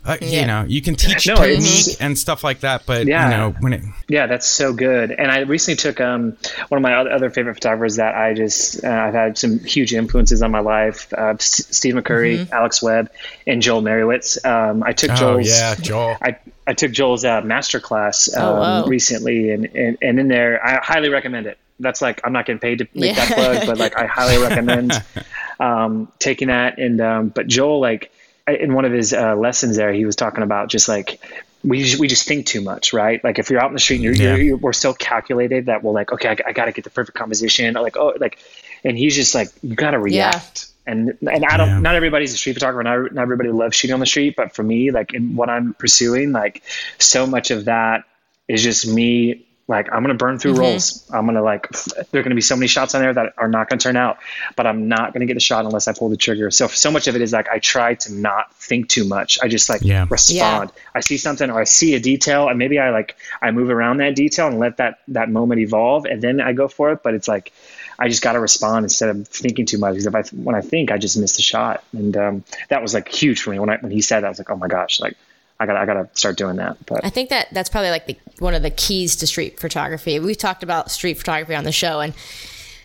Uh, 0.07 0.17
Yeah. 0.21 0.41
You 0.41 0.47
know, 0.47 0.65
you 0.69 0.81
can 0.83 0.95
teach 0.95 1.27
No, 1.27 1.35
technique 1.35 1.97
and 2.01 2.17
stuff 2.17 2.45
like 2.45 2.61
that, 2.61 2.85
but 2.87 3.07
Yeah. 3.07 3.25
you 3.25 3.37
know, 3.37 3.57
when 3.61 3.73
it 3.73 3.83
Yeah, 4.09 4.27
that's 4.27 4.47
so 4.47 4.73
good. 4.73 5.11
And 5.11 5.31
I 5.31 5.41
recently 5.41 5.77
took 5.77 6.01
um, 6.01 6.37
one 6.69 6.79
of 6.79 6.83
my 6.83 6.95
other- 6.95 7.11
other 7.11 7.31
favorite 7.31 7.55
photographers 7.55 7.97
that 7.97 8.15
I 8.15 8.33
just 8.35 8.85
uh, 8.85 8.89
I've 8.89 9.15
had 9.15 9.37
some 9.39 9.59
huge 9.59 9.93
influences 9.93 10.43
on 10.43 10.51
my 10.53 10.61
life: 10.61 11.13
uh, 11.17 11.35
S- 11.39 11.67
Steve 11.71 11.95
McCurry, 11.95 12.49
Alex 12.53 12.83
Webb, 12.83 13.11
and 13.47 13.61
Joel 13.61 13.83
Meyerowitz. 13.83 14.45
Um, 14.47 14.83
I 14.85 14.93
took 14.93 15.11
oh 15.11 15.17
Joel's. 15.17 15.49
yeah, 15.49 15.75
Joel. 15.75 16.17
I, 16.23 16.37
I 16.69 16.73
took 16.75 16.93
Joel's 16.93 17.25
uh, 17.25 17.41
master 17.43 17.81
class 17.81 18.33
um, 18.35 18.45
Oh, 18.45 18.53
wow. 18.61 18.85
recently, 18.87 19.51
and, 19.51 19.65
and 19.75 19.99
and 20.01 20.19
in 20.21 20.29
there, 20.29 20.65
I 20.65 20.79
highly 20.83 21.09
recommend 21.09 21.47
it. 21.47 21.59
That's 21.81 22.01
like 22.01 22.21
I'm 22.25 22.33
not 22.33 22.47
getting 22.47 22.61
paid 22.61 22.79
to 22.79 22.87
make 22.95 23.17
that 23.17 23.33
plug, 23.35 23.67
but 23.67 23.77
like 23.79 23.99
I 23.99 24.07
highly 24.07 24.39
recommend 24.43 24.93
um, 25.61 26.11
taking 26.19 26.49
that. 26.49 26.79
And 26.79 27.01
um, 27.01 27.29
but 27.29 27.47
Joel, 27.49 27.81
like 27.81 28.05
I- 28.05 28.16
in 28.47 28.75
one 28.75 28.85
of 28.85 28.93
his 28.93 29.13
uh, 29.13 29.35
lessons 29.37 29.77
there, 29.77 29.93
he 29.93 30.05
was 30.05 30.17
talking 30.17 30.43
about 30.43 30.69
just 30.69 30.89
like 30.89 31.21
we 31.65 31.83
just, 31.83 31.99
we 31.99 32.07
just 32.07 32.29
think 32.29 32.47
too 32.47 32.61
much, 32.61 32.93
right? 32.93 33.23
Like 33.25 33.39
if 33.39 33.51
you're 33.51 33.61
out 33.61 33.69
in 33.69 33.73
the 33.75 33.81
street 33.81 33.97
and 33.97 34.05
you're, 34.05 34.15
Yeah. 34.15 34.37
you're, 34.37 34.45
you're 34.45 34.57
we're 34.57 34.73
so 34.73 34.93
calculated 34.93 35.67
that 35.67 35.83
we're 35.83 35.93
like, 35.93 36.13
okay, 36.13 36.29
I, 36.29 36.37
I 36.47 36.53
got 36.53 36.67
to 36.67 36.73
get 36.73 36.85
the 36.85 36.91
perfect 36.91 37.19
composition, 37.19 37.75
like 37.75 37.97
oh, 37.97 38.15
like, 38.21 38.39
and 38.85 38.97
he's 38.97 39.17
just 39.17 39.35
like, 39.35 39.49
you 39.63 39.75
got 39.75 39.91
to 39.93 39.99
react. 39.99 40.69
And 40.87 41.19
and 41.21 41.45
I 41.45 41.57
don't. 41.57 41.69
Yeah. 41.69 41.81
Not 41.81 41.97
everybody's 41.97 42.33
a 42.33 42.37
street 42.37 42.53
photographer. 42.53 42.85
Not, 42.85 43.13
not 43.13 43.23
everybody 43.23 43.51
loves 43.51 43.75
shooting 43.75 43.95
on 43.95 43.99
the 43.99 44.07
street. 44.07 44.37
But 44.37 44.55
for 44.55 44.63
me, 44.63 44.93
like 44.93 45.15
in 45.15 45.35
what 45.35 45.51
I'm 45.51 45.75
pursuing, 45.75 46.31
like 46.31 46.63
so 46.99 47.27
much 47.27 47.51
of 47.51 47.65
that 47.65 48.05
is 48.47 48.63
just 48.63 48.87
me. 48.87 49.45
Like 49.69 49.93
I'm 49.93 50.03
gonna 50.03 50.15
burn 50.15 50.39
through 50.39 50.55
rolls. 50.55 51.05
I'm 51.13 51.27
gonna 51.27 51.43
like. 51.43 51.69
There 52.13 52.21
are 52.21 52.23
gonna 52.23 52.37
be 52.37 52.41
so 52.41 52.55
many 52.55 52.69
shots 52.69 52.95
on 52.95 53.03
there 53.03 53.13
that 53.13 53.35
are 53.37 53.49
not 53.49 53.69
gonna 53.69 53.81
turn 53.81 53.97
out. 53.97 54.19
But 54.55 54.67
I'm 54.67 54.87
not 54.89 55.13
gonna 55.13 55.27
get 55.27 55.35
the 55.35 55.41
shot 55.41 55.65
unless 55.65 55.89
I 55.89 55.93
pull 55.93 56.09
the 56.09 56.17
trigger. 56.17 56.53
So 56.53 56.69
so 56.69 56.91
much 56.93 57.09
of 57.09 57.17
it 57.17 57.23
is 57.23 57.33
like 57.33 57.49
I 57.49 57.59
try 57.59 57.95
to 57.95 58.13
not 58.13 58.55
think 58.55 58.89
too 58.89 59.05
much. 59.05 59.41
I 59.43 59.49
just 59.49 59.69
like 59.69 59.83
Yeah. 59.83 60.07
respond. 60.09 60.71
I 60.95 61.01
see 61.01 61.17
something 61.17 61.51
or 61.51 61.61
I 61.61 61.65
see 61.65 61.95
a 61.95 62.01
detail 62.01 62.49
and 62.49 62.59
maybe 62.59 62.79
I 62.79 62.91
like 62.91 63.17
I 63.43 63.51
move 63.51 63.71
around 63.71 63.97
that 63.97 64.15
detail 64.15 64.47
and 64.47 64.61
let 64.61 64.77
that 64.77 65.01
that 65.09 65.31
moment 65.31 65.61
evolve 65.61 66.05
and 66.05 66.23
then 66.23 66.41
I 66.41 66.53
go 66.53 66.69
for 66.69 66.93
it. 66.93 67.03
But 67.03 67.15
it's 67.15 67.27
like 67.27 67.53
I 67.99 68.09
just 68.09 68.23
got 68.23 68.33
to 68.33 68.41
respond 68.41 68.85
instead 68.85 69.09
of 69.09 69.27
thinking 69.27 69.67
too 69.67 69.79
much. 69.79 69.93
Because 69.95 70.07
if 70.07 70.15
I 70.15 70.23
when 70.37 70.55
I 70.55 70.61
think, 70.61 70.91
I 70.91 70.99
just 70.99 71.17
miss 71.17 71.37
the 71.37 71.43
shot, 71.43 71.83
and 71.93 72.17
um, 72.17 72.45
that 72.69 72.83
was 72.83 72.95
like 72.95 73.09
huge 73.09 73.41
for 73.41 73.51
me 73.51 73.59
when 73.59 73.71
I 73.71 73.79
when 73.79 73.91
he 73.91 74.03
said 74.03 74.21
that. 74.21 74.27
I 74.27 74.29
was 74.29 74.39
like, 74.39 74.51
oh 74.51 74.57
my 74.57 74.69
gosh, 74.69 75.01
like 75.01 75.17
I 75.59 75.67
got 75.67 75.77
I 75.77 75.87
got 75.87 75.95
to 75.95 76.09
start 76.19 76.37
doing 76.37 76.57
that. 76.57 76.77
But 76.87 77.05
I 77.05 77.11
think 77.11 77.31
that 77.31 77.49
that's 77.53 77.69
probably 77.71 77.91
like 77.91 78.07
the, 78.07 78.17
one 78.39 78.55
of 78.55 78.63
the 78.63 78.71
keys 78.71 79.17
to 79.17 79.27
street 79.27 79.59
photography. 79.59 80.19
We've 80.21 80.37
talked 80.37 80.63
about 80.63 80.91
street 80.91 81.15
photography 81.19 81.55
on 81.55 81.65
the 81.65 81.73
show 81.73 82.01
and 82.01 82.13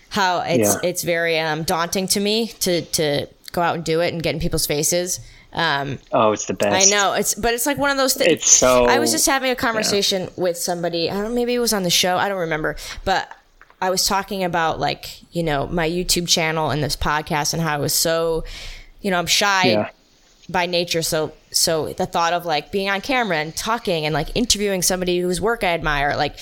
how 0.09 0.41
it's 0.41 0.75
Yeah. 0.75 0.89
it's 0.89 1.03
very 1.03 1.39
um, 1.39 1.63
daunting 1.63 2.07
to 2.09 2.19
me 2.19 2.47
to 2.61 2.81
to 2.81 3.27
go 3.51 3.61
out 3.61 3.75
and 3.75 3.83
do 3.83 3.99
it 4.01 4.13
and 4.13 4.23
get 4.23 4.33
in 4.35 4.39
people's 4.41 4.65
faces. 4.65 5.19
Um, 5.53 5.99
oh, 6.13 6.31
it's 6.31 6.45
the 6.45 6.53
best. 6.53 6.87
I 6.87 6.89
know 6.89 7.11
it's, 7.11 7.33
but 7.33 7.53
it's 7.53 7.65
like 7.65 7.77
one 7.77 7.91
of 7.91 7.97
those 7.97 8.13
things. 8.13 8.31
It's 8.31 8.49
so- 8.49 8.85
I 8.85 8.99
was 8.99 9.11
just 9.11 9.25
having 9.25 9.51
a 9.51 9.55
conversation 9.55 10.29
with 10.37 10.55
somebody. 10.57 11.09
I 11.09 11.15
don't 11.15 11.23
know, 11.25 11.35
maybe 11.35 11.53
it 11.53 11.59
was 11.59 11.73
on 11.73 11.83
the 11.83 11.89
show. 11.89 12.15
I 12.15 12.29
don't 12.29 12.39
remember, 12.39 12.77
but 13.03 13.29
I 13.81 13.89
was 13.89 14.07
talking 14.07 14.45
about 14.45 14.79
like 14.79 15.21
you 15.35 15.43
know 15.43 15.67
my 15.67 15.89
YouTube 15.89 16.29
channel 16.29 16.69
and 16.69 16.81
this 16.81 16.95
podcast 16.95 17.51
and 17.53 17.61
how 17.61 17.75
I 17.75 17.79
was 17.79 17.93
so, 17.93 18.45
you 19.01 19.11
know, 19.11 19.17
I'm 19.19 19.25
shy 19.25 19.71
Yeah. 19.71 19.89
By 20.49 20.65
nature. 20.65 21.01
So 21.01 21.31
so 21.51 21.93
the 21.93 22.05
thought 22.05 22.33
of 22.33 22.45
like 22.45 22.71
being 22.71 22.89
on 22.89 23.01
camera 23.01 23.37
and 23.37 23.55
talking 23.55 24.05
and 24.05 24.13
like 24.13 24.29
interviewing 24.35 24.81
somebody 24.81 25.19
whose 25.19 25.39
work 25.41 25.63
I 25.63 25.67
admire, 25.67 26.15
like 26.15 26.37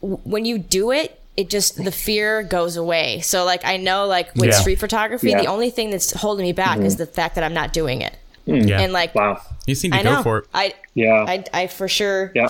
w- 0.00 0.20
when 0.24 0.44
you 0.44 0.58
do 0.58 0.90
it. 0.92 1.16
It 1.36 1.48
just 1.48 1.82
the 1.82 1.92
fear 1.92 2.42
goes 2.42 2.76
away. 2.76 3.20
So 3.20 3.44
like 3.44 3.64
I 3.64 3.78
know 3.78 4.04
like 4.06 4.34
with 4.34 4.50
Yeah. 4.50 4.60
street 4.60 4.78
photography, 4.78 5.30
Yeah. 5.30 5.40
the 5.40 5.46
only 5.46 5.70
thing 5.70 5.88
that's 5.90 6.12
holding 6.12 6.44
me 6.44 6.52
back 6.52 6.80
is 6.80 6.94
mm-hmm. 6.94 7.04
the 7.04 7.06
fact 7.06 7.36
that 7.36 7.44
I'm 7.44 7.54
not 7.54 7.72
doing 7.72 8.02
it. 8.02 8.14
Mm. 8.46 8.68
yeah, 8.68 8.80
And 8.80 8.92
like 8.92 9.14
Wow. 9.14 9.40
you 9.64 9.74
seem 9.74 9.92
to 9.92 9.98
I 9.98 10.02
go 10.02 10.12
know 10.16 10.22
for 10.22 10.38
it. 10.38 10.44
I 10.52 10.74
Yeah. 10.94 11.24
I, 11.26 11.44
I 11.54 11.66
for 11.68 11.88
sure. 11.88 12.30
Yeah. 12.34 12.48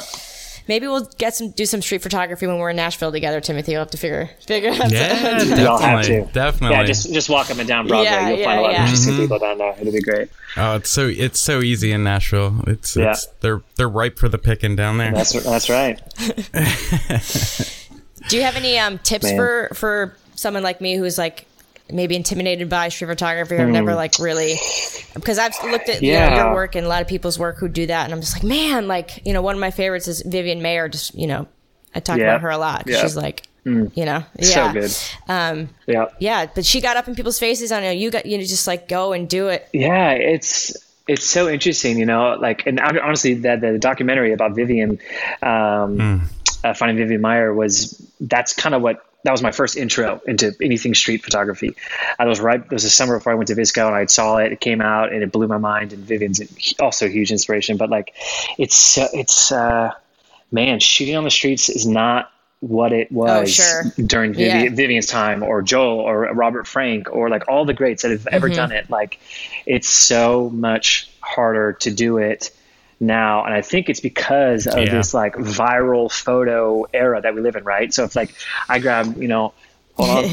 Maybe 0.70 0.86
we'll 0.86 1.10
get 1.18 1.34
some 1.34 1.50
do 1.50 1.66
some 1.66 1.82
street 1.82 2.00
photography 2.00 2.46
when 2.46 2.58
we're 2.58 2.70
in 2.70 2.76
Nashville 2.76 3.10
together, 3.10 3.40
Timothy. 3.40 3.72
We'll 3.72 3.80
have 3.80 3.90
to 3.90 3.98
figure 3.98 4.30
figure 4.46 4.70
out. 4.70 4.92
Yeah, 4.92 5.42
Y'all 5.42 5.78
have 5.78 6.06
to. 6.06 6.26
definitely. 6.26 6.76
Yeah, 6.76 6.84
just 6.84 7.12
just 7.12 7.28
walk 7.28 7.50
up 7.50 7.58
and 7.58 7.66
down 7.66 7.88
Broadway. 7.88 8.04
Yeah, 8.04 8.28
You'll 8.28 8.38
yeah, 8.38 8.44
find 8.44 8.58
a 8.60 8.62
lot 8.62 8.70
yeah. 8.70 8.84
of 8.84 8.88
interesting 8.88 9.16
people 9.16 9.40
down 9.40 9.58
there. 9.58 9.74
It'll 9.80 9.92
be 9.92 10.00
great. 10.00 10.28
oh, 10.56 10.76
it's 10.76 10.88
so 10.88 11.08
it's 11.08 11.40
so 11.40 11.60
easy 11.60 11.90
in 11.90 12.04
Nashville. 12.04 12.62
It's, 12.68 12.96
Yeah. 12.96 13.10
it's 13.10 13.26
they're 13.40 13.62
they're 13.74 13.88
ripe 13.88 14.16
for 14.16 14.28
the 14.28 14.38
picking 14.38 14.76
down 14.76 14.98
there. 14.98 15.10
That's 15.10 15.32
that's 15.42 15.68
right. 15.68 16.00
Do 18.28 18.36
you 18.36 18.42
have 18.42 18.54
any 18.54 18.78
um, 18.78 18.98
tips 18.98 19.24
Man. 19.24 19.36
for 19.36 19.70
for 19.74 20.16
someone 20.36 20.62
like 20.62 20.80
me 20.80 20.94
who's 20.94 21.18
like 21.18 21.46
maybe 21.92 22.16
intimidated 22.16 22.68
by 22.68 22.88
street 22.88 23.08
photography 23.08 23.54
or 23.56 23.66
never 23.66 23.94
like 23.94 24.18
really 24.18 24.56
because 25.14 25.38
I've 25.38 25.54
looked 25.64 25.88
at 25.88 26.02
you 26.02 26.12
know, 26.14 26.28
Hmm. 26.28 26.34
Your 26.36 26.54
work 26.54 26.74
and 26.76 26.84
a 26.86 26.88
lot 26.88 27.02
of 27.02 27.08
people's 27.08 27.38
work 27.38 27.58
who 27.58 27.68
do 27.68 27.86
that 27.86 28.04
and 28.04 28.12
I'm 28.12 28.20
just 28.20 28.34
like 28.34 28.44
man 28.44 28.88
like 28.88 29.24
you 29.26 29.32
know 29.32 29.42
one 29.42 29.54
of 29.54 29.60
my 29.60 29.70
favorites 29.70 30.08
is 30.08 30.22
Vivian 30.22 30.60
Maier 30.60 30.90
just 30.90 31.14
you 31.14 31.26
know 31.26 31.46
I 31.94 32.00
talk 32.00 32.18
Yeah. 32.18 32.24
about 32.24 32.40
her 32.42 32.50
a 32.50 32.58
lot 32.58 32.84
Yeah. 32.86 33.00
she's 33.02 33.16
like 33.16 33.46
you 33.64 33.90
know 33.96 34.24
yeah 34.38 34.72
So 34.72 34.72
good. 34.72 34.96
um 35.28 35.68
Yeah. 35.86 36.06
yeah 36.18 36.46
but 36.54 36.64
she 36.64 36.80
got 36.80 36.96
up 36.96 37.06
in 37.08 37.14
people's 37.14 37.38
faces 37.38 37.70
I 37.72 37.80
know 37.80 37.90
you 37.90 38.10
got 38.10 38.24
you 38.26 38.38
know 38.38 38.44
just 38.44 38.66
like 38.66 38.88
go 38.88 39.12
and 39.12 39.28
do 39.28 39.48
it 39.48 39.68
Yeah, 39.72 40.12
it's 40.12 40.76
it's 41.08 41.24
so 41.26 41.48
interesting, 41.48 41.98
you 41.98 42.06
know. 42.06 42.36
Like, 42.38 42.64
and 42.68 42.78
honestly, 42.78 43.34
that 43.34 43.60
the 43.62 43.80
documentary 43.80 44.32
about 44.32 44.54
Vivian, 44.54 45.00
um, 45.42 46.28
uh, 46.62 46.72
finding 46.74 46.98
Vivian 46.98 47.20
Maier 47.20 47.52
was 47.52 48.00
that's 48.20 48.52
kind 48.54 48.76
of 48.76 48.82
what 48.82 49.04
that 49.24 49.32
was 49.32 49.42
my 49.42 49.50
first 49.50 49.76
intro 49.76 50.20
into 50.26 50.54
anything 50.62 50.94
street 50.94 51.22
photography. 51.22 51.76
I 52.18 52.26
was 52.26 52.40
right. 52.40 52.60
It 52.60 52.70
was 52.70 52.84
the 52.84 52.90
summer 52.90 53.18
before 53.18 53.32
I 53.32 53.34
went 53.34 53.48
to 53.48 53.54
VSCO, 53.54 53.86
and 53.86 53.94
I 53.94 54.06
saw 54.06 54.38
it. 54.38 54.52
It 54.52 54.60
came 54.60 54.80
out, 54.80 55.12
and 55.12 55.22
it 55.22 55.30
blew 55.32 55.46
my 55.46 55.58
mind. 55.58 55.92
And 55.92 56.02
Vivian's 56.04 56.40
also 56.80 57.06
a 57.06 57.08
huge 57.08 57.30
inspiration. 57.30 57.76
But 57.76 57.90
like, 57.90 58.14
it's 58.58 58.96
it's 58.98 59.52
uh, 59.52 59.92
man, 60.50 60.80
shooting 60.80 61.16
on 61.16 61.24
the 61.24 61.30
streets 61.30 61.68
is 61.68 61.86
not 61.86 62.30
what 62.60 62.92
it 62.92 63.10
was 63.10 63.54
sure. 63.54 63.84
during 64.04 64.34
Vivi- 64.34 64.64
Yeah. 64.64 64.70
Vivian's 64.70 65.06
time, 65.06 65.42
or 65.42 65.62
Joel, 65.62 66.00
or 66.00 66.32
Robert 66.34 66.66
Frank, 66.66 67.10
or 67.10 67.28
like 67.30 67.48
all 67.48 67.64
the 67.64 67.74
greats 67.74 68.02
that 68.02 68.10
have 68.10 68.26
ever 68.26 68.48
done 68.48 68.72
it. 68.72 68.90
Like, 68.90 69.18
it's 69.66 69.88
so 69.88 70.50
much 70.50 71.10
harder 71.20 71.74
to 71.74 71.90
do 71.90 72.18
it 72.18 72.50
now. 73.00 73.44
And 73.44 73.54
i 73.54 73.62
think 73.62 73.88
it's 73.88 74.00
because 74.00 74.66
of 74.66 74.78
Yeah. 74.78 74.90
this 74.94 75.14
like 75.14 75.34
viral 75.34 76.10
photo 76.12 76.84
era 76.92 77.20
that 77.22 77.34
we 77.34 77.40
live 77.40 77.56
in 77.56 77.64
right? 77.64 77.92
So 77.92 78.04
if 78.04 78.14
like 78.14 78.34
i 78.68 78.78
grab 78.78 79.16
you 79.20 79.28
know 79.28 79.54
hold 79.94 80.30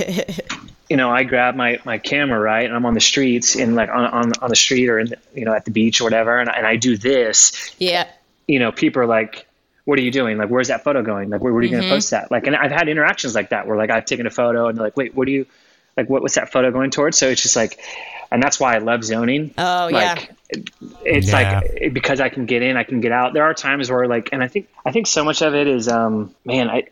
you 0.90 0.96
know 0.98 1.10
i 1.12 1.24
grab 1.24 1.56
my 1.56 1.80
my 1.86 1.98
camera 1.98 2.40
right 2.40 2.66
and 2.66 2.74
i'm 2.76 2.86
on 2.86 2.94
the 2.94 3.02
streets 3.02 3.56
in 3.56 3.76
like 3.76 3.90
on 3.90 4.06
on, 4.06 4.32
on 4.42 4.50
the 4.50 4.56
street 4.56 4.88
or 4.90 5.00
in 5.00 5.08
the, 5.08 5.18
you 5.36 5.44
know 5.46 5.54
at 5.54 5.66
the 5.66 5.72
beach 5.72 6.00
or 6.00 6.06
whatever 6.06 6.40
and, 6.40 6.50
I- 6.50 6.54
and 6.54 6.66
i 6.68 6.76
do 6.78 6.96
this 6.98 7.52
yeah. 7.78 8.08
you 8.48 8.60
know 8.60 8.72
people 8.72 9.02
are 9.02 9.06
like 9.08 9.46
what 9.86 9.98
are 9.98 10.02
you 10.02 10.12
doing? 10.12 10.38
Like 10.38 10.50
where's 10.50 10.68
that 10.68 10.84
photo 10.84 11.02
going? 11.02 11.30
Like 11.30 11.40
where, 11.42 11.54
where 11.54 11.62
are 11.62 11.64
you 11.64 11.70
Mm-hmm. 11.70 11.80
going 11.80 11.90
to 11.90 11.96
post 11.96 12.12
that? 12.12 12.30
Like 12.30 12.46
and 12.46 12.56
i've 12.58 12.72
had 12.72 12.90
interactions 12.90 13.34
like 13.34 13.50
that 13.52 13.68
where 13.68 13.78
like 13.78 13.90
i've 13.90 14.04
taken 14.04 14.28
a 14.28 14.30
photo 14.30 14.68
and 14.68 14.78
they're 14.78 14.84
like 14.84 14.98
wait 14.98 15.16
what 15.16 15.26
do 15.28 15.32
you 15.32 15.46
like 15.96 16.10
what, 16.10 16.22
what's 16.22 16.36
that 16.36 16.52
photo 16.52 16.72
going 16.72 16.92
towards? 16.92 17.18
So 17.18 17.30
it's 17.30 17.42
just 17.42 17.56
like 17.56 17.80
and 18.30 18.44
that's 18.44 18.60
why 18.60 18.76
i 18.76 18.80
love 18.80 19.04
zoning. 19.06 19.54
Oh, 19.58 19.88
yeah. 19.88 20.20
Like 20.54 20.60
it- 20.60 20.70
it's 21.06 21.28
Yeah. 21.30 21.62
like 21.62 21.94
because 21.94 22.20
i 22.22 22.30
can 22.30 22.46
get 22.46 22.62
in 22.62 22.78
i 22.78 22.84
can 22.84 23.02
get 23.02 23.12
out 23.12 23.34
there 23.34 23.44
are 23.44 23.54
times 23.54 23.90
where 23.92 24.08
like 24.08 24.30
and 24.32 24.44
i 24.44 24.48
think 24.48 24.68
i 24.86 24.92
think 24.92 25.08
so 25.08 25.24
much 25.24 25.42
of 25.42 25.54
it 25.56 25.68
is 25.68 25.88
um 25.88 26.34
man 26.46 26.70
i 26.70 26.84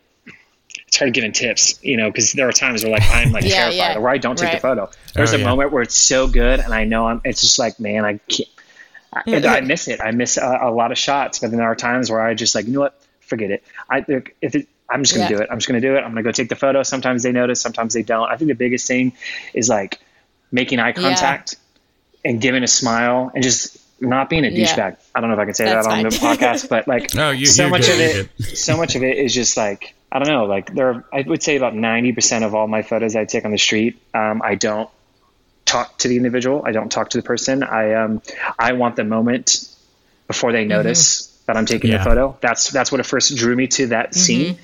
it's 0.86 0.98
try 0.98 1.06
to 1.06 1.10
give 1.10 1.24
him 1.24 1.32
tips, 1.32 1.82
you 1.82 1.96
know, 1.96 2.08
because 2.08 2.32
there 2.32 2.48
are 2.48 2.52
times 2.52 2.84
where 2.84 2.92
like 2.92 3.02
I'm 3.10 3.32
like 3.32 3.42
Yeah, 3.44 3.70
terrified 3.70 3.74
yeah. 3.76 3.96
or 3.96 4.02
where 4.02 4.12
I 4.12 4.18
don't 4.18 4.36
take 4.38 4.50
Right. 4.50 4.54
the 4.56 4.60
photo. 4.60 4.90
There's 5.14 5.32
Oh, 5.32 5.36
a 5.36 5.40
yeah. 5.40 5.44
moment 5.44 5.72
where 5.72 5.82
it's 5.82 5.96
so 5.96 6.28
good, 6.28 6.60
and 6.60 6.72
I 6.72 6.84
know 6.84 7.08
I'm. 7.08 7.20
It's 7.24 7.40
just 7.40 7.58
like, 7.58 7.80
man, 7.80 8.04
I 8.04 8.18
can't. 8.28 8.48
I, 9.12 9.22
and 9.26 9.46
I 9.46 9.60
miss 9.62 9.88
it. 9.88 10.00
I 10.00 10.12
miss 10.12 10.36
a, 10.36 10.58
a 10.62 10.70
lot 10.70 10.92
of 10.92 10.98
shots, 10.98 11.40
but 11.40 11.50
then 11.50 11.58
there 11.58 11.66
are 11.66 11.74
times 11.74 12.08
where 12.08 12.20
I 12.20 12.34
just 12.34 12.54
like, 12.54 12.66
you 12.66 12.72
know 12.72 12.80
what, 12.80 13.00
forget 13.20 13.50
it. 13.50 13.64
I 13.90 14.04
if 14.40 14.54
it, 14.54 14.68
I'm 14.88 15.02
just 15.02 15.14
gonna 15.16 15.28
Yeah. 15.28 15.36
do 15.38 15.42
it. 15.42 15.48
I'm 15.50 15.58
just 15.58 15.66
gonna 15.66 15.80
do 15.80 15.96
it. 15.96 16.00
I'm 16.04 16.10
gonna 16.10 16.22
go 16.22 16.30
take 16.30 16.50
the 16.50 16.54
photo. 16.56 16.84
Sometimes 16.84 17.24
they 17.24 17.32
notice, 17.32 17.60
sometimes 17.60 17.92
they 17.94 18.02
don't. 18.04 18.28
I 18.30 18.36
think 18.36 18.48
the 18.48 18.54
biggest 18.54 18.86
thing 18.86 19.12
is 19.54 19.68
like 19.68 19.98
making 20.52 20.78
eye 20.78 20.92
contact 20.92 21.56
and 22.26 22.40
giving 22.40 22.62
a 22.62 22.66
smile 22.68 23.30
and 23.34 23.42
just 23.42 23.78
not 24.00 24.28
being 24.28 24.44
a 24.44 24.48
Yeah. 24.48 24.66
douchebag. 24.66 24.96
I 25.14 25.20
don't 25.20 25.30
know 25.30 25.34
if 25.36 25.40
I 25.40 25.44
can 25.46 25.54
say 25.54 25.64
That's 25.64 25.86
that 25.86 25.92
on 25.96 26.02
the 26.02 26.08
podcast, 26.26 26.68
but 26.68 26.86
like 26.86 27.14
No, 27.14 27.30
you- 27.30 27.46
so 27.46 27.68
much 27.70 27.82
good, 27.86 28.10
of 28.10 28.16
you're 28.16 28.24
it, 28.52 28.58
so 28.58 28.76
much 28.76 28.94
of 28.96 29.02
it 29.02 29.16
is 29.16 29.32
just 29.32 29.56
like 29.56 29.94
I 30.12 30.18
don't 30.18 30.28
know. 30.28 30.44
Like 30.44 30.72
there, 30.74 30.88
are, 30.88 31.04
I 31.12 31.22
would 31.26 31.42
say 31.42 31.56
about 31.56 31.74
ninety 31.74 32.12
percent 32.12 32.44
of 32.44 32.54
all 32.54 32.66
my 32.68 32.82
photos 32.82 33.16
I 33.16 33.24
take 33.24 33.44
on 33.44 33.50
the 33.52 33.58
street, 33.58 34.00
um, 34.14 34.40
I 34.44 34.54
don't 34.54 34.88
talk 35.64 35.98
to 35.98 36.08
the 36.08 36.16
individual. 36.16 36.62
I 36.64 36.72
don't 36.72 36.90
talk 36.92 37.10
to 37.10 37.18
the 37.18 37.22
person. 37.24 37.62
I 37.62 37.94
um, 37.94 38.22
I 38.58 38.72
want 38.74 38.96
the 38.96 39.04
moment 39.04 39.68
before 40.28 40.52
they 40.52 40.64
notice 40.64 41.26
that 41.46 41.56
I'm 41.56 41.66
taking 41.66 41.90
Yeah. 41.90 41.98
the 41.98 42.04
photo. 42.04 42.36
That's 42.40 42.70
that's 42.70 42.90
what 42.92 43.00
it 43.00 43.06
first 43.06 43.36
drew 43.36 43.56
me 43.56 43.66
to 43.68 43.88
that 43.88 44.14
scene. 44.14 44.58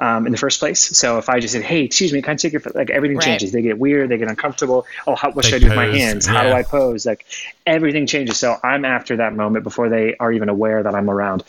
Um, 0.00 0.26
in 0.26 0.32
the 0.32 0.38
first 0.38 0.60
place, 0.60 0.96
so 0.96 1.18
if 1.18 1.28
I 1.28 1.40
just 1.40 1.54
said, 1.54 1.62
"Hey, 1.64 1.82
excuse 1.82 2.12
me, 2.12 2.22
can 2.22 2.34
I 2.34 2.36
take 2.36 2.52
your 2.52 2.60
photo?" 2.60 2.78
Like 2.78 2.90
everything 2.90 3.18
Right. 3.18 3.20
changes. 3.20 3.50
They 3.50 3.62
get 3.62 3.78
weird. 3.78 4.08
They 4.10 4.16
get 4.18 4.28
uncomfortable. 4.28 4.86
Oh, 5.08 5.16
how, 5.16 5.32
what 5.32 5.44
should 5.44 5.56
I 5.56 5.58
They 5.58 5.60
do 5.60 5.66
with 5.66 5.74
my 5.74 5.86
pose, 5.86 5.88
hands? 5.88 6.24
How 6.26 6.44
do. 6.44 6.52
I 6.52 6.62
pose? 6.62 7.04
Like 7.04 7.26
everything 7.66 8.06
changes. 8.06 8.38
So 8.38 8.56
I'm 8.62 8.84
after 8.84 9.16
that 9.16 9.34
moment 9.34 9.64
before 9.64 9.88
they 9.88 10.16
are 10.18 10.30
even 10.30 10.48
aware 10.48 10.82
that 10.84 10.94
I'm 10.94 11.10
around. 11.10 11.42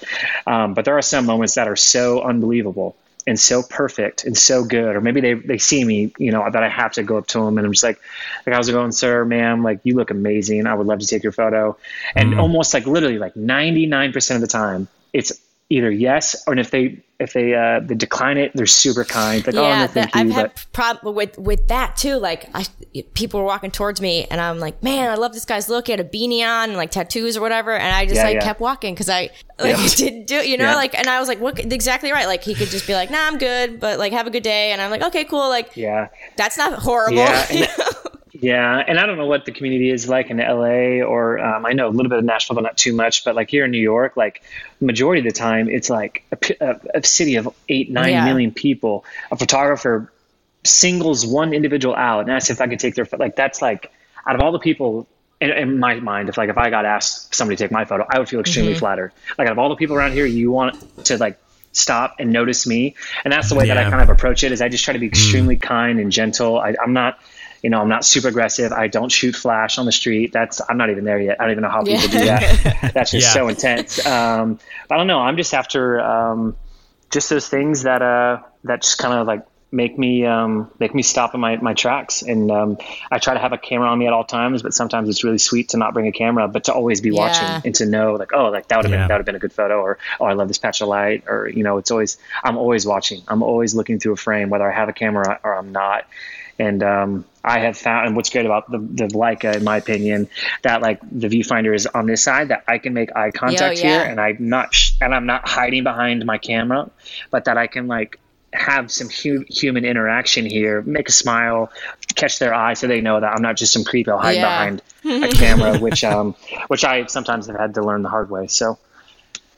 Um, 0.47 0.73
but 0.73 0.85
there 0.85 0.97
are 0.97 1.01
some 1.01 1.25
moments 1.25 1.55
that 1.55 1.67
are 1.67 1.75
so 1.75 2.21
unbelievable 2.21 2.97
and 3.27 3.39
so 3.39 3.61
perfect 3.61 4.23
and 4.23 4.35
so 4.35 4.63
good, 4.63 4.95
or 4.95 5.01
maybe 5.01 5.21
they, 5.21 5.33
they 5.33 5.57
see 5.59 5.83
me, 5.83 6.11
you 6.17 6.31
know, 6.31 6.49
that 6.49 6.63
I 6.63 6.69
have 6.69 6.93
to 6.93 7.03
go 7.03 7.17
up 7.17 7.27
to 7.27 7.39
them 7.39 7.57
and 7.57 7.67
I'm 7.67 7.73
just 7.73 7.83
like, 7.83 7.99
like 8.45 8.55
how's 8.55 8.69
it 8.69 8.73
going, 8.73 8.91
sir, 8.91 9.23
ma'am? 9.25 9.63
Like 9.63 9.81
you 9.83 9.95
look 9.95 10.09
amazing. 10.09 10.65
I 10.65 10.73
would 10.73 10.87
love 10.87 10.99
to 10.99 11.07
take 11.07 11.23
your 11.23 11.31
photo. 11.31 11.77
And 12.15 12.33
Mm-hmm. 12.33 12.33
almost 12.35 12.73
like 12.73 12.87
literally 12.87 13.19
like 13.19 13.35
99% 13.35 14.35
of 14.35 14.41
the 14.41 14.47
time, 14.47 14.87
it's 15.13 15.33
either 15.69 15.91
yes 15.91 16.43
or 16.47 16.57
if 16.57 16.71
they 16.71 17.03
if 17.19 17.33
they 17.33 17.53
uh 17.53 17.81
they 17.81 17.95
decline 17.95 18.37
it, 18.37 18.51
they're 18.55 18.65
super 18.65 19.03
kind. 19.03 19.45
Like, 19.45 19.55
oh 19.55 19.61
no, 19.61 19.67
yeah, 19.67 19.87
thank 19.87 20.11
that, 20.13 20.17
I've 20.19 20.27
you. 20.27 20.33
had 20.33 20.51
problem 20.71 21.15
with 21.15 21.37
with 21.37 21.67
that 21.67 21.97
too. 21.97 22.15
Like, 22.15 22.49
I 22.53 22.65
people 23.13 23.41
were 23.41 23.45
walking 23.45 23.71
towards 23.71 23.99
me, 23.99 24.25
and 24.31 24.39
I'm 24.39 24.59
like, 24.59 24.81
man, 24.81 25.09
I 25.09 25.15
love 25.15 25.33
this 25.33 25.43
guy's 25.45 25.67
look. 25.67 25.87
He 25.87 25.91
had 25.91 25.99
a 25.99 26.05
beanie 26.05 26.41
on, 26.47 26.69
and 26.69 26.77
like 26.77 26.91
tattoos 26.91 27.35
or 27.35 27.41
whatever, 27.41 27.73
and 27.75 27.93
I 27.93 28.05
just 28.05 28.15
Yeah, 28.15 28.23
like 28.23 28.35
yeah. 28.35 28.43
kept 28.43 28.61
walking 28.61 28.93
because 28.93 29.09
I 29.09 29.31
like 29.59 29.77
Yeah. 29.77 29.87
didn't 29.95 30.27
do, 30.27 30.35
you 30.35 30.57
know, 30.57 30.73
like, 30.75 30.97
and 30.97 31.07
I 31.07 31.19
was 31.19 31.27
like, 31.27 31.41
what? 31.41 31.59
Exactly 31.59 32.11
right. 32.11 32.25
Like, 32.25 32.41
he 32.43 32.55
could 32.55 32.69
just 32.69 32.87
be 32.87 32.93
like, 32.93 33.11
nah, 33.11 33.27
I'm 33.27 33.37
good, 33.37 33.81
but 33.81 33.99
like, 33.99 34.13
have 34.13 34.25
a 34.25 34.31
good 34.31 34.43
day, 34.43 34.71
and 34.71 34.81
I'm 34.81 34.89
like, 34.89 35.01
okay, 35.03 35.25
cool. 35.25 35.49
Like, 35.49 35.75
yeah. 35.75 36.07
that's 36.37 36.57
not 36.57 36.79
horrible. 36.79 37.17
Yeah, 37.17 37.45
yeah, 38.41 38.77
and 38.87 38.97
I 38.99 39.05
don't 39.05 39.17
know 39.17 39.25
what 39.25 39.45
the 39.45 39.51
community 39.51 39.89
is 39.89 40.07
like 40.07 40.29
in 40.29 40.37
LA 40.37 41.03
or 41.05 41.39
um, 41.39 41.65
I 41.65 41.73
know 41.73 41.87
a 41.87 41.91
little 41.91 42.09
bit 42.09 42.19
of 42.19 42.25
Nashville, 42.25 42.55
but 42.55 42.61
not 42.63 42.77
too 42.77 42.93
much. 42.93 43.23
But 43.25 43.35
like 43.35 43.49
here 43.49 43.65
in 43.65 43.71
New 43.71 43.77
York, 43.81 44.15
like 44.15 44.41
majority 44.79 45.19
of 45.27 45.33
the 45.33 45.37
time, 45.37 45.69
it's 45.69 45.89
like 45.89 46.23
a, 46.31 46.55
a, 46.61 46.79
a 46.99 47.03
city 47.03 47.35
of 47.35 47.49
eight, 47.67 47.91
nine 47.91 48.11
Yeah. 48.13 48.25
million 48.25 48.51
people. 48.51 49.03
A 49.31 49.35
photographer 49.35 50.11
singles 50.63 51.25
one 51.25 51.53
individual 51.53 51.95
out 51.95 52.21
and 52.21 52.31
asks 52.31 52.49
if 52.49 52.61
I 52.61 52.67
could 52.67 52.79
take 52.79 52.95
their 52.95 53.05
pho- 53.05 53.17
like 53.17 53.35
that's 53.35 53.61
like 53.61 53.91
out 54.25 54.35
of 54.35 54.41
all 54.41 54.51
the 54.51 54.59
people. 54.59 55.07
In, 55.41 55.51
in 55.51 55.79
my 55.79 55.95
mind, 56.01 56.27
if 56.27 56.37
like 56.37 56.49
if 56.49 56.57
I 56.57 56.69
got 56.69 56.83
asked 56.83 57.33
somebody 57.33 57.55
to 57.55 57.63
take 57.63 57.71
my 57.71 57.85
photo, 57.85 58.05
I 58.09 58.19
would 58.19 58.27
feel 58.27 58.41
extremely 58.41 58.73
flattered. 58.75 59.13
Like 59.37 59.47
out 59.47 59.53
of 59.53 59.59
all 59.59 59.69
the 59.69 59.77
people 59.77 59.95
around 59.95 60.11
here, 60.11 60.25
you 60.25 60.51
want 60.51 60.75
to 61.05 61.17
like 61.17 61.39
stop 61.71 62.15
and 62.19 62.31
notice 62.33 62.67
me, 62.67 62.95
and 63.23 63.31
that's 63.31 63.47
the 63.47 63.55
way 63.55 63.67
that 63.67 63.77
I 63.77 63.89
kind 63.89 64.01
of 64.01 64.09
approach 64.09 64.43
it. 64.43 64.51
Is 64.51 64.61
I 64.61 64.67
just 64.67 64.83
try 64.83 64.91
to 64.93 64.99
be 64.99 65.07
extremely 65.07 65.55
kind 65.55 65.99
and 66.01 66.11
gentle. 66.11 66.59
I, 66.59 66.75
I'm 66.83 66.91
not 66.91 67.19
you 67.61 67.69
know, 67.69 67.79
I'm 67.81 67.89
not 67.89 68.05
super 68.05 68.27
aggressive. 68.29 68.71
I 68.71 68.87
don't 68.87 69.11
shoot 69.11 69.35
flash 69.35 69.77
on 69.77 69.85
the 69.85 69.91
street. 69.91 70.31
That's 70.31 70.61
I'm 70.69 70.77
not 70.77 70.89
even 70.89 71.03
there 71.03 71.19
yet. 71.19 71.39
I 71.39 71.43
don't 71.43 71.51
even 71.51 71.63
know 71.63 71.69
how 71.69 71.83
people 71.83 72.07
do 72.07 72.25
that. 72.25 72.91
That's 72.93 73.11
just 73.11 73.27
Yeah. 73.27 73.33
so 73.33 73.47
intense. 73.49 74.03
Um, 74.05 74.59
I 74.89 74.97
don't 74.97 75.07
know. 75.07 75.19
I'm 75.19 75.37
just 75.37 75.53
after 75.53 75.99
um, 76.01 76.55
just 77.11 77.29
those 77.29 77.47
things 77.47 77.83
that 77.83 78.01
uh, 78.01 78.39
that 78.63 78.81
just 78.83 78.97
kind 78.97 79.13
of 79.13 79.27
like 79.27 79.45
make 79.71 79.99
me 79.99 80.25
um, 80.25 80.71
make 80.79 80.95
me 80.95 81.03
stop 81.03 81.35
in 81.35 81.39
my, 81.41 81.57
my 81.57 81.73
tracks. 81.75 82.23
And 82.23 82.49
um, 82.49 82.77
I 83.11 83.19
try 83.19 83.35
to 83.35 83.39
have 83.39 83.53
a 83.53 83.57
camera 83.57 83.87
on 83.89 83.99
me 83.99 84.07
at 84.07 84.13
all 84.13 84.23
times, 84.23 84.63
but 84.63 84.73
sometimes 84.73 85.07
it's 85.09 85.23
really 85.23 85.37
sweet 85.37 85.69
to 85.69 85.77
not 85.77 85.93
bring 85.93 86.07
a 86.07 86.11
camera, 86.11 86.47
but 86.47 86.63
to 86.63 86.73
always 86.73 87.01
be 87.01 87.09
Yeah. 87.09 87.19
watching 87.21 87.61
and 87.63 87.75
to 87.75 87.85
know 87.85 88.13
like, 88.13 88.31
oh, 88.33 88.49
like 88.49 88.67
that 88.69 88.77
would 88.77 88.85
have 88.85 88.91
Yeah. 88.91 89.01
been 89.01 89.07
that 89.07 89.13
would 89.15 89.19
have 89.19 89.25
been 89.27 89.35
a 89.35 89.39
good 89.39 89.53
photo, 89.53 89.79
or 89.81 89.99
oh, 90.19 90.25
I 90.25 90.33
love 90.33 90.47
this 90.47 90.57
patch 90.57 90.81
of 90.81 90.87
light, 90.87 91.25
or 91.27 91.47
you 91.47 91.63
know, 91.63 91.77
it's 91.77 91.91
always 91.91 92.17
I'm 92.43 92.57
always 92.57 92.85
watching. 92.85 93.21
I'm 93.27 93.43
always 93.43 93.75
looking 93.75 93.99
through 93.99 94.13
a 94.13 94.17
frame, 94.17 94.49
whether 94.49 94.69
I 94.71 94.73
have 94.73 94.89
a 94.89 94.93
camera 94.93 95.39
or 95.43 95.55
I'm 95.55 95.71
not. 95.71 96.07
And 96.57 96.81
um, 96.83 97.25
I 97.43 97.59
have 97.59 97.77
found, 97.77 98.07
and 98.07 98.15
what's 98.15 98.29
great 98.29 98.45
about 98.45 98.69
the, 98.69 98.79
the 98.79 99.07
Leica, 99.07 99.55
in 99.55 99.63
my 99.63 99.77
opinion, 99.77 100.27
that 100.63 100.81
like 100.81 100.99
the 101.01 101.27
viewfinder 101.27 101.73
is 101.73 101.87
on 101.87 102.05
this 102.05 102.23
side, 102.23 102.49
that 102.49 102.63
I 102.67 102.79
can 102.79 102.93
make 102.93 103.15
eye 103.15 103.31
contact 103.31 103.77
yeah. 103.77 104.01
here, 104.03 104.11
and 104.11 104.19
I'm 104.19 104.49
not, 104.49 104.73
sh- 104.73 104.93
and 105.01 105.15
I'm 105.15 105.25
not 105.25 105.47
hiding 105.47 105.83
behind 105.83 106.25
my 106.25 106.37
camera, 106.37 106.89
but 107.31 107.45
that 107.45 107.57
I 107.57 107.67
can 107.67 107.87
like 107.87 108.19
have 108.51 108.91
some 108.91 109.09
hu- 109.09 109.45
human 109.47 109.85
interaction 109.85 110.45
here, 110.45 110.81
make 110.81 111.07
a 111.07 111.11
smile, 111.11 111.71
catch 112.15 112.39
their 112.39 112.53
eye, 112.53 112.73
so 112.73 112.87
they 112.87 112.99
know 112.99 113.19
that 113.19 113.33
I'm 113.33 113.41
not 113.41 113.55
just 113.55 113.71
some 113.71 113.83
creepo 113.83 114.19
hiding 114.19 114.41
Yeah. 114.41 114.65
behind 114.65 114.81
a 115.23 115.29
camera, 115.29 115.77
which 115.77 116.03
um, 116.03 116.35
which 116.67 116.83
I 116.83 117.05
sometimes 117.05 117.47
have 117.47 117.57
had 117.57 117.75
to 117.75 117.81
learn 117.81 118.01
the 118.01 118.09
hard 118.09 118.29
way. 118.29 118.47
So, 118.47 118.77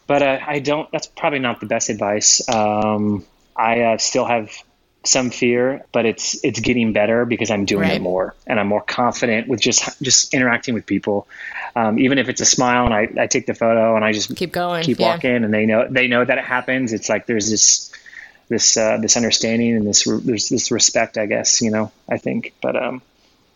but 0.08 0.22
uh, 0.22 0.40
I 0.46 0.60
don't. 0.60 0.92
That's 0.92 1.08
probably 1.08 1.40
not 1.40 1.60
the 1.60 1.66
best 1.66 1.90
advice. 1.90 2.48
Um, 2.48 3.26
I 3.56 3.82
uh, 3.82 3.98
still 3.98 4.26
have 4.26 4.52
some 5.04 5.32
fear, 5.32 5.84
but 5.92 6.06
it's 6.06 6.44
it's 6.44 6.60
getting 6.60 6.94
better 6.94 7.26
because 7.26 7.50
I'm 7.50 7.66
doing 7.66 7.90
Right. 7.90 7.96
it 7.96 8.02
more 8.02 8.36
and 8.46 8.60
I'm 8.60 8.68
more 8.68 8.82
confident 8.82 9.48
with 9.48 9.60
just 9.60 10.02
just 10.02 10.34
interacting 10.34 10.74
with 10.76 10.86
people. 10.86 11.28
Um, 11.76 11.98
even 12.00 12.18
if 12.20 12.30
it's 12.30 12.42
a 12.42 12.46
smile 12.46 12.86
and 12.86 12.94
I, 12.94 13.08
I 13.24 13.28
take 13.28 13.46
the 13.48 13.54
photo 13.56 13.96
and 13.96 14.06
I 14.06 14.12
just 14.12 14.36
Keep 14.36 14.52
going, 14.52 14.84
keep 14.84 15.00
yeah. 15.00 15.08
walking, 15.14 15.44
and 15.44 15.54
they 15.54 15.66
know 15.66 15.88
they 15.90 16.08
know 16.08 16.24
that 16.24 16.38
it 16.38 16.44
happens. 16.44 16.94
It's 16.94 17.10
like 17.10 17.26
there's 17.26 17.50
this 17.50 17.92
this 18.50 18.78
uh, 18.78 18.98
this 19.02 19.16
understanding 19.18 19.76
and 19.78 19.88
this 19.88 20.06
re- 20.06 20.20
there's 20.24 20.50
this 20.50 20.70
respect, 20.72 21.18
I 21.18 21.26
guess. 21.26 21.62
You 21.62 21.72
know, 21.72 21.92
I 22.10 22.18
think, 22.18 22.54
but 22.62 22.76
um, 22.76 23.02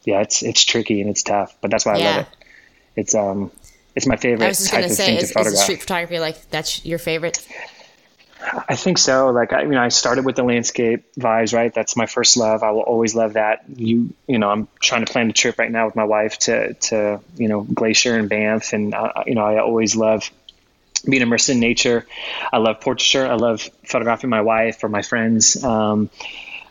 yeah, 0.06 0.22
it's 0.22 0.42
it's 0.42 0.64
tricky 0.64 1.02
and 1.02 1.10
it's 1.10 1.22
tough, 1.24 1.56
but 1.62 1.70
that's 1.70 1.86
why 1.86 1.94
I 1.94 1.98
Yeah. 2.00 2.06
love 2.06 2.18
it. 2.22 2.28
It's 2.96 3.14
um, 3.14 3.52
it's 3.96 4.08
my 4.08 4.16
favorite 4.16 4.46
I 4.46 4.48
was 4.48 4.58
just 4.60 4.70
type 4.72 4.80
gonna 4.82 4.86
of 4.94 4.98
say, 4.98 5.06
thing 5.06 5.18
is, 5.18 5.32
is 5.54 5.62
street 5.62 5.82
photography 5.82 6.18
like 6.20 6.50
that's 6.50 6.84
your 6.86 6.98
favorite? 7.00 7.46
I 8.68 8.76
think 8.76 8.98
so. 8.98 9.30
Like 9.30 9.54
I, 9.54 9.64
you 9.64 9.70
know, 9.70 9.82
I 9.82 9.90
started 9.90 10.26
with 10.26 10.36
the 10.36 10.44
landscape 10.44 11.14
vibes, 11.16 11.54
right? 11.54 11.74
That's 11.74 11.96
my 11.96 12.06
first 12.06 12.38
love. 12.38 12.64
I 12.64 12.72
will 12.72 12.82
always 12.82 13.16
love 13.16 13.34
that. 13.34 13.64
You, 13.76 14.14
you 14.28 14.40
know, 14.40 14.50
I'm 14.50 14.68
trying 14.80 15.06
to 15.06 15.12
plan 15.12 15.30
a 15.30 15.34
trip 15.34 15.58
right 15.58 15.72
now 15.72 15.86
with 15.86 15.96
my 15.96 16.04
wife 16.04 16.38
to, 16.40 16.74
to, 16.74 17.22
you 17.36 17.48
know, 17.48 17.62
Glacier 17.62 18.16
and 18.18 18.30
Banff, 18.30 18.74
and 18.74 18.94
uh, 18.94 19.24
you 19.26 19.36
know, 19.36 19.44
I 19.44 19.60
always 19.60 19.96
love 19.96 20.30
being 21.08 21.22
immersed 21.22 21.50
in 21.50 21.60
nature. 21.60 22.06
I 22.52 22.58
love 22.58 22.82
portraiture. 22.82 23.26
I 23.26 23.36
love 23.36 23.70
photographing 23.84 24.30
my 24.30 24.42
wife 24.42 24.84
or 24.84 24.90
my 24.90 25.02
friends. 25.02 25.64
Um, 25.64 26.10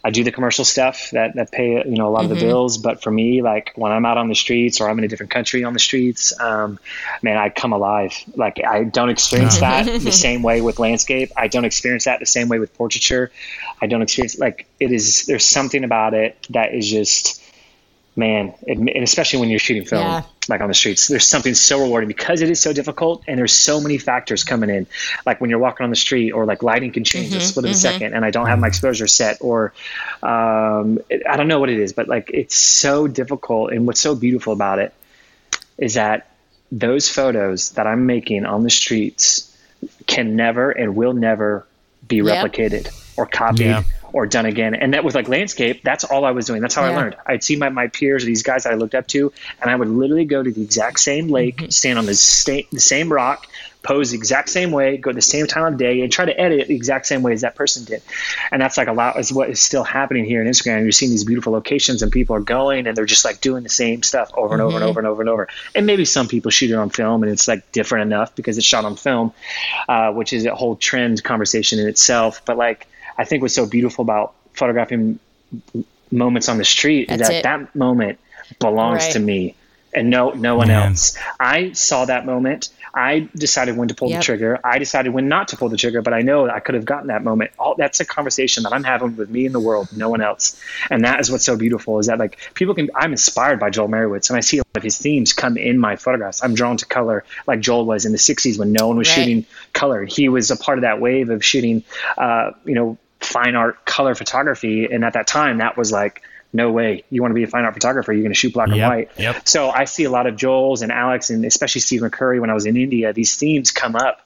I 0.04 0.10
do 0.10 0.22
the 0.22 0.30
commercial 0.30 0.66
stuff 0.66 1.10
that, 1.12 1.34
that 1.36 1.50
pay 1.50 1.82
you 1.82 1.96
know 1.96 2.06
a 2.06 2.10
lot 2.10 2.24
of 2.24 2.28
the 2.28 2.36
bills, 2.36 2.76
but 2.76 3.02
for 3.02 3.10
me, 3.10 3.40
like 3.40 3.72
when 3.74 3.90
I'm 3.90 4.04
out 4.04 4.18
on 4.18 4.28
the 4.28 4.34
streets 4.34 4.82
or 4.82 4.90
I'm 4.90 4.98
in 4.98 5.04
a 5.04 5.08
different 5.08 5.32
country 5.32 5.64
on 5.64 5.72
the 5.72 5.78
streets, 5.78 6.38
um, 6.38 6.78
man, 7.22 7.38
I 7.38 7.48
come 7.48 7.72
alive. 7.72 8.12
Like 8.36 8.62
I 8.62 8.84
don't 8.84 9.08
experience 9.08 9.60
that 9.60 9.86
the 9.86 10.12
same 10.26 10.42
way 10.42 10.60
with 10.60 10.78
landscape. 10.78 11.32
I 11.36 11.48
don't 11.48 11.64
experience 11.64 12.04
that 12.04 12.20
the 12.20 12.26
same 12.26 12.48
way 12.48 12.58
with 12.58 12.74
portraiture. 12.74 13.32
I 13.80 13.86
don't 13.86 14.02
experience 14.02 14.38
like 14.38 14.66
it 14.78 14.92
is. 14.92 15.24
There's 15.24 15.46
something 15.46 15.84
about 15.84 16.12
it 16.12 16.36
that 16.50 16.74
is 16.74 16.86
just 16.86 17.40
man, 18.16 18.54
and 18.68 18.88
especially 18.90 19.40
when 19.40 19.48
you're 19.48 19.58
shooting 19.58 19.84
film, 19.84 20.06
Yeah. 20.06 20.22
like 20.48 20.60
on 20.60 20.68
the 20.68 20.74
streets, 20.74 21.08
there's 21.08 21.26
something 21.26 21.52
so 21.54 21.80
rewarding 21.82 22.06
because 22.06 22.42
it 22.42 22.50
is 22.50 22.60
so 22.60 22.72
difficult 22.72 23.24
and 23.26 23.36
there's 23.38 23.52
so 23.52 23.80
many 23.80 23.98
factors 23.98 24.44
coming 24.44 24.70
in. 24.70 24.86
Like 25.26 25.40
when 25.40 25.50
you're 25.50 25.58
walking 25.58 25.82
on 25.84 25.90
the 25.90 25.96
street, 25.96 26.30
or 26.30 26.44
like 26.46 26.62
lighting 26.62 26.92
can 26.92 27.02
change 27.02 27.34
a 27.34 27.40
split 27.40 27.64
of 27.64 27.72
a 27.72 27.74
second, 27.74 28.14
and 28.14 28.24
I 28.24 28.30
don't 28.30 28.46
have 28.46 28.58
my 28.60 28.68
exposure 28.68 29.06
set, 29.08 29.38
or 29.40 29.72
um, 30.22 31.00
it, 31.10 31.22
I 31.28 31.36
don't 31.36 31.48
know 31.48 31.58
what 31.60 31.70
it 31.70 31.78
is, 31.80 31.92
but 31.92 32.06
like 32.06 32.30
it's 32.32 32.54
so 32.56 33.06
difficult. 33.08 33.72
And 33.72 33.86
what's 33.86 34.00
so 34.00 34.14
beautiful 34.14 34.52
about 34.52 34.78
it 34.78 34.92
is 35.76 35.94
that 35.94 36.28
those 36.70 37.08
photos 37.08 37.70
that 37.70 37.86
I'm 37.86 38.06
making 38.06 38.46
on 38.46 38.62
the 38.62 38.70
streets 38.70 39.50
can 40.06 40.36
never 40.36 40.70
and 40.70 40.94
will 40.96 41.12
never 41.12 41.66
be 42.06 42.16
Yep. 42.16 42.26
replicated 42.52 42.88
or 43.16 43.26
copied 43.26 43.66
Yeah. 43.66 43.82
Or 44.14 44.26
done 44.26 44.46
again. 44.46 44.74
And 44.76 44.94
that 44.94 45.02
with 45.02 45.16
like 45.16 45.28
landscape, 45.28 45.82
that's 45.82 46.04
all 46.04 46.24
I 46.24 46.30
was 46.30 46.46
doing. 46.46 46.62
That's 46.62 46.76
how 46.76 46.84
I 46.84 46.94
learned. 46.94 47.16
I'd 47.26 47.42
see 47.42 47.56
my, 47.56 47.68
my 47.68 47.88
peers 47.88 48.22
or 48.22 48.26
these 48.26 48.44
guys 48.44 48.62
that 48.62 48.72
I 48.72 48.76
looked 48.76 48.94
up 48.94 49.08
to, 49.08 49.32
and 49.60 49.68
I 49.70 49.74
would 49.74 49.88
literally 49.88 50.24
go 50.24 50.40
to 50.40 50.52
the 50.52 50.62
exact 50.62 51.00
same 51.00 51.26
lake, 51.28 51.56
Mm-hmm. 51.56 51.70
stand 51.70 51.98
on 51.98 52.06
the, 52.06 52.14
sta- 52.14 52.68
the 52.70 52.78
same 52.80 53.12
rock, 53.12 53.46
pose 53.82 54.12
the 54.12 54.16
exact 54.16 54.48
same 54.50 54.70
way, 54.70 54.96
go 54.98 55.12
the 55.12 55.20
same 55.20 55.46
time 55.48 55.72
of 55.74 55.78
day, 55.78 56.00
and 56.02 56.10
try 56.12 56.24
to 56.24 56.40
edit 56.40 56.60
it 56.60 56.68
the 56.68 56.76
exact 56.76 57.06
same 57.06 57.22
way 57.22 57.32
as 57.32 57.40
that 57.42 57.54
person 57.56 57.84
did. 57.84 58.02
And 58.52 58.62
that's 58.62 58.76
like 58.78 58.86
a 58.88 58.92
lot 58.92 59.18
is 59.18 59.32
what 59.32 59.50
is 59.50 59.60
still 59.60 59.82
happening 59.84 60.24
here 60.24 60.40
in 60.40 60.48
Instagram. 60.48 60.82
You're 60.82 60.92
seeing 60.92 61.10
these 61.10 61.24
beautiful 61.24 61.52
locations 61.52 62.00
and 62.02 62.10
people 62.12 62.34
are 62.36 62.40
going 62.40 62.86
and 62.86 62.96
they're 62.96 63.04
just 63.04 63.24
like 63.24 63.40
doing 63.40 63.62
the 63.64 63.68
same 63.68 64.02
stuff 64.04 64.30
over 64.34 64.54
and 64.54 64.62
over 64.62 64.76
Mm-hmm. 64.78 64.82
and 64.84 64.84
over 64.90 65.00
and 65.00 65.08
over 65.08 65.22
and 65.22 65.28
over. 65.28 65.48
And 65.74 65.86
maybe 65.86 66.04
some 66.04 66.28
people 66.28 66.50
shoot 66.52 66.70
it 66.70 66.74
on 66.76 66.88
film 66.90 67.24
and 67.24 67.30
it's 67.32 67.46
like 67.48 67.70
different 67.72 68.06
enough 68.06 68.34
because 68.36 68.56
it's 68.58 68.66
shot 68.66 68.84
on 68.86 68.94
film, 68.96 69.32
uh, 69.88 70.12
which 70.12 70.32
is 70.32 70.46
a 70.46 70.54
whole 70.54 70.76
trend 70.76 71.22
conversation 71.24 71.78
in 71.80 71.88
itself. 71.88 72.42
But 72.46 72.56
like, 72.56 72.86
I 73.16 73.24
think 73.24 73.42
what's 73.42 73.54
so 73.54 73.66
beautiful 73.66 74.02
about 74.02 74.34
photographing 74.52 75.18
moments 76.10 76.48
on 76.48 76.58
the 76.58 76.64
street 76.64 77.10
is 77.10 77.18
That's 77.18 77.28
that 77.30 77.34
it. 77.38 77.42
that 77.44 77.74
moment 77.76 78.18
belongs 78.60 79.04
Right. 79.04 79.12
to 79.12 79.18
me 79.20 79.54
and 79.92 80.10
no 80.10 80.30
no 80.30 80.56
one 80.56 80.68
Man. 80.68 80.90
else. 80.90 81.16
I 81.40 81.72
saw 81.72 82.04
that 82.04 82.26
moment. 82.26 82.68
I 82.96 83.28
decided 83.34 83.76
when 83.76 83.88
to 83.88 83.94
pull 83.94 84.08
Yep. 84.10 84.20
the 84.20 84.24
trigger. 84.24 84.60
I 84.62 84.78
decided 84.78 85.12
when 85.12 85.26
not 85.28 85.48
to 85.48 85.56
pull 85.56 85.68
the 85.68 85.76
trigger, 85.76 86.00
but 86.02 86.14
I 86.14 86.20
know 86.22 86.48
I 86.48 86.60
could 86.60 86.76
have 86.76 86.84
gotten 86.84 87.08
that 87.08 87.24
moment. 87.24 87.50
All 87.58 87.74
that's 87.76 87.98
a 87.98 88.04
conversation 88.04 88.62
that 88.62 88.72
I'm 88.72 88.84
having 88.84 89.16
with 89.16 89.28
me 89.30 89.46
and 89.46 89.54
the 89.54 89.58
world, 89.60 89.88
no 89.96 90.08
one 90.10 90.20
else. 90.20 90.60
And 90.90 91.04
that 91.04 91.18
is 91.20 91.28
what's 91.30 91.44
so 91.44 91.56
beautiful 91.56 91.98
is 91.98 92.06
that 92.06 92.18
like 92.20 92.38
people 92.54 92.74
can 92.74 92.90
I'm 92.94 93.10
inspired 93.12 93.58
by 93.58 93.70
Joel 93.70 93.88
Meyerowitz 93.88 94.30
and 94.30 94.36
I 94.36 94.40
see 94.40 94.58
a 94.58 94.60
lot 94.60 94.76
of 94.76 94.82
his 94.84 94.98
themes 94.98 95.32
come 95.32 95.56
in 95.56 95.78
my 95.78 95.96
photographs. 95.96 96.42
I'm 96.44 96.54
drawn 96.54 96.76
to 96.76 96.86
color 96.86 97.24
like 97.48 97.58
Joel 97.60 97.84
was 97.84 98.04
in 98.04 98.12
the 98.12 98.18
60s 98.18 98.58
when 98.58 98.70
no 98.72 98.86
one 98.88 98.96
was 98.96 99.08
Right. 99.08 99.14
shooting 99.14 99.46
color. 99.72 100.04
He 100.04 100.28
was 100.28 100.50
a 100.52 100.56
part 100.56 100.78
of 100.78 100.82
that 100.82 101.00
wave 101.00 101.30
of 101.30 101.44
shooting 101.44 101.82
uh, 102.16 102.52
you 102.64 102.74
know, 102.74 102.96
fine 103.24 103.54
art 103.56 103.84
color 103.84 104.14
photography 104.14 104.84
and 104.86 105.04
at 105.04 105.14
that 105.14 105.26
time 105.26 105.58
that 105.58 105.76
was 105.76 105.90
like 105.92 106.22
no 106.52 106.70
way. 106.70 107.02
You 107.10 107.20
want 107.20 107.32
to 107.32 107.34
be 107.34 107.42
a 107.42 107.48
fine 107.48 107.64
art 107.64 107.74
photographer, 107.74 108.12
you're 108.12 108.22
going 108.22 108.32
to 108.32 108.38
shoot 108.38 108.52
black 108.54 108.68
and 108.68 108.78
white. 108.80 109.10
yep. 109.18 109.48
So 109.48 109.70
I 109.70 109.86
see 109.86 110.04
a 110.04 110.10
lot 110.10 110.28
of 110.28 110.36
Joel's 110.36 110.82
and 110.82 110.92
Alex 110.92 111.30
and 111.30 111.44
especially 111.44 111.80
Steve 111.80 112.00
McCurry 112.02 112.40
when 112.40 112.48
I 112.48 112.54
was 112.54 112.64
in 112.64 112.76
India, 112.76 113.12
these 113.12 113.34
themes 113.34 113.72
come 113.72 113.96
up. 113.96 114.20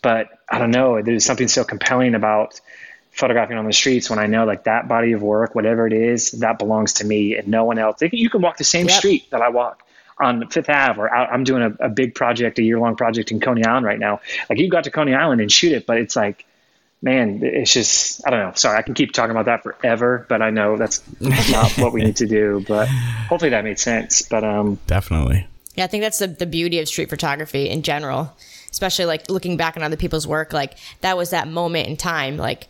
But 0.00 0.28
I 0.48 0.58
don't 0.58 0.70
know, 0.70 1.02
there's 1.02 1.24
something 1.24 1.48
so 1.48 1.64
compelling 1.64 2.14
about 2.14 2.60
photographing 3.10 3.56
on 3.56 3.66
the 3.66 3.72
streets 3.72 4.08
when 4.10 4.18
I 4.18 4.26
know 4.26 4.44
like 4.44 4.64
that 4.64 4.86
body 4.86 5.12
of 5.12 5.22
work, 5.22 5.54
whatever 5.54 5.86
it 5.86 5.92
is, 5.92 6.32
that 6.32 6.58
belongs 6.58 6.94
to 6.94 7.04
me 7.06 7.36
and 7.36 7.48
no 7.48 7.64
one 7.64 7.78
else. 7.78 7.98
You 8.02 8.30
can 8.30 8.42
walk 8.42 8.56
the 8.56 8.64
same 8.64 8.86
Yep. 8.86 8.96
street 8.96 9.30
that 9.30 9.40
I 9.40 9.48
walk 9.48 9.82
on 10.18 10.48
Fifth 10.48 10.70
Ave, 10.70 11.00
or 11.00 11.12
out, 11.12 11.32
I'm 11.32 11.42
doing 11.42 11.62
a, 11.62 11.86
a 11.86 11.88
big 11.88 12.14
project, 12.14 12.58
a 12.60 12.62
year 12.62 12.78
long 12.78 12.94
project 12.94 13.32
in 13.32 13.40
Coney 13.40 13.64
Island 13.64 13.84
right 13.84 13.98
now. 13.98 14.20
Like 14.48 14.58
you 14.58 14.68
got 14.68 14.84
to 14.84 14.90
Coney 14.90 15.14
Island 15.14 15.40
and 15.40 15.50
shoot 15.50 15.72
it, 15.72 15.86
but 15.86 15.96
it's 15.98 16.14
like, 16.14 16.44
man, 17.04 17.40
it's 17.42 17.72
just, 17.72 18.26
I 18.26 18.30
don't 18.30 18.40
know. 18.40 18.52
Sorry, 18.54 18.76
I 18.78 18.82
can 18.82 18.94
keep 18.94 19.12
talking 19.12 19.30
about 19.30 19.44
that 19.44 19.62
forever, 19.62 20.24
but 20.28 20.42
I 20.42 20.50
know 20.50 20.76
that's 20.76 21.02
not 21.20 21.70
what 21.78 21.92
we 21.92 22.02
need 22.02 22.16
to 22.16 22.26
do. 22.26 22.64
But 22.66 22.88
hopefully 22.88 23.50
that 23.50 23.62
made 23.62 23.78
sense. 23.78 24.22
But 24.22 24.42
um, 24.42 24.78
Definitely. 24.86 25.46
Yeah, 25.76 25.84
I 25.84 25.86
think 25.86 26.02
that's 26.02 26.18
the, 26.18 26.28
the 26.28 26.46
beauty 26.46 26.80
of 26.80 26.88
street 26.88 27.10
photography 27.10 27.68
in 27.68 27.82
general, 27.82 28.34
especially 28.70 29.04
like 29.04 29.28
looking 29.30 29.56
back 29.56 29.76
on 29.76 29.82
other 29.82 29.96
people's 29.96 30.26
work. 30.26 30.52
Like 30.52 30.78
that 31.02 31.16
was 31.16 31.30
that 31.30 31.46
moment 31.46 31.88
in 31.88 31.96
time. 31.96 32.36
Like, 32.38 32.68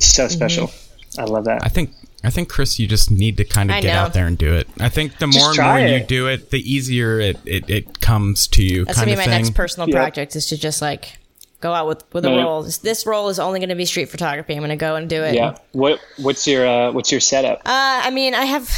so 0.00 0.28
special. 0.28 0.70
I 1.18 1.24
love 1.24 1.44
that. 1.44 1.64
I 1.64 1.68
think 1.68 1.90
I 2.22 2.30
think 2.30 2.48
Chris, 2.50 2.78
you 2.78 2.86
just 2.86 3.10
need 3.10 3.36
to 3.38 3.44
kind 3.44 3.70
of 3.70 3.76
I 3.76 3.80
get 3.80 3.94
know. 3.94 4.00
out 4.00 4.12
there 4.12 4.26
and 4.26 4.36
do 4.36 4.54
it. 4.54 4.68
I 4.78 4.88
think 4.90 5.18
the 5.18 5.26
Just 5.26 5.38
more 5.38 5.48
and 5.48 5.56
try 5.56 5.80
more 5.86 5.88
you 5.98 6.04
do 6.04 6.26
it, 6.26 6.50
the 6.50 6.58
easier 6.60 7.18
it, 7.18 7.38
it, 7.46 7.70
it 7.70 8.00
comes 8.00 8.46
to 8.48 8.62
you. 8.62 8.84
that's 8.84 8.98
kind 8.98 9.06
gonna 9.06 9.16
be 9.16 9.22
of 9.22 9.26
my 9.26 9.32
thing. 9.36 9.42
next 9.44 9.54
personal 9.54 9.88
Yeah. 9.88 9.96
project 9.96 10.36
is 10.36 10.46
to 10.48 10.58
just 10.58 10.82
like 10.82 11.18
go 11.60 11.72
out 11.72 11.86
with, 11.86 12.04
with 12.14 12.24
a 12.24 12.30
Yeah. 12.30 12.42
roll. 12.42 12.62
This, 12.62 13.04
roll 13.06 13.28
is 13.28 13.38
only 13.38 13.60
going 13.60 13.68
to 13.70 13.74
be 13.74 13.84
street 13.84 14.08
photography. 14.08 14.54
I'm 14.54 14.60
going 14.60 14.70
to 14.70 14.76
go 14.76 14.96
and 14.96 15.08
do 15.08 15.22
it. 15.22 15.34
yeah. 15.34 15.56
What 15.72 16.00
What's 16.18 16.46
your 16.46 16.66
uh, 16.66 16.92
What's 16.92 17.10
your 17.12 17.20
setup? 17.20 17.58
Uh, 17.60 17.62
I 18.04 18.10
mean, 18.10 18.34
I 18.34 18.44
have, 18.46 18.68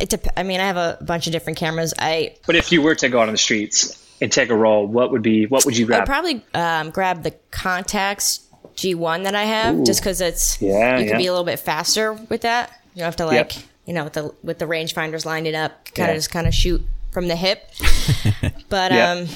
it 0.00 0.08
dep- 0.10 0.32
I 0.36 0.42
mean, 0.42 0.60
I 0.60 0.66
have 0.66 0.76
a 0.76 0.98
bunch 1.04 1.26
of 1.26 1.32
different 1.32 1.58
cameras. 1.58 1.92
I, 1.98 2.36
But 2.46 2.56
if 2.56 2.72
you 2.72 2.82
were 2.82 2.94
to 2.96 3.08
go 3.08 3.20
out 3.20 3.28
on 3.28 3.34
the 3.34 3.38
streets 3.38 4.00
and 4.20 4.30
take 4.32 4.48
a 4.50 4.56
roll, 4.56 4.86
what 4.86 5.10
would 5.12 5.22
be 5.22 5.46
What 5.46 5.64
would 5.66 5.76
you 5.76 5.86
grab? 5.86 6.02
I'd 6.02 6.06
probably 6.06 6.44
um, 6.54 6.90
grab 6.90 7.22
the 7.22 7.32
Contax 7.52 8.40
G1 8.76 9.24
that 9.24 9.34
I 9.34 9.44
have 9.44 9.84
just 9.84 10.00
because 10.00 10.20
it's, 10.20 10.60
Yeah, 10.62 10.98
you 10.98 11.04
can 11.04 11.08
yeah. 11.12 11.18
be 11.18 11.26
a 11.26 11.30
little 11.32 11.44
bit 11.44 11.60
faster 11.60 12.12
with 12.14 12.40
that. 12.42 12.70
You 12.94 13.00
don't 13.00 13.06
have 13.06 13.16
to 13.16 13.26
like, 13.26 13.54
Yep. 13.54 13.64
you 13.86 13.92
know, 13.94 14.04
with 14.04 14.12
the, 14.14 14.34
with 14.42 14.58
the 14.58 14.64
rangefinders 14.66 15.24
lined 15.26 15.46
it 15.46 15.54
up, 15.54 15.84
kind 15.94 16.10
of 16.10 16.14
Yeah. 16.14 16.18
just 16.18 16.30
kind 16.30 16.46
of 16.46 16.54
shoot 16.54 16.82
from 17.12 17.28
the 17.28 17.36
hip. 17.36 17.62
but, 18.68 18.92
Yeah. 18.92 19.10
um, 19.12 19.26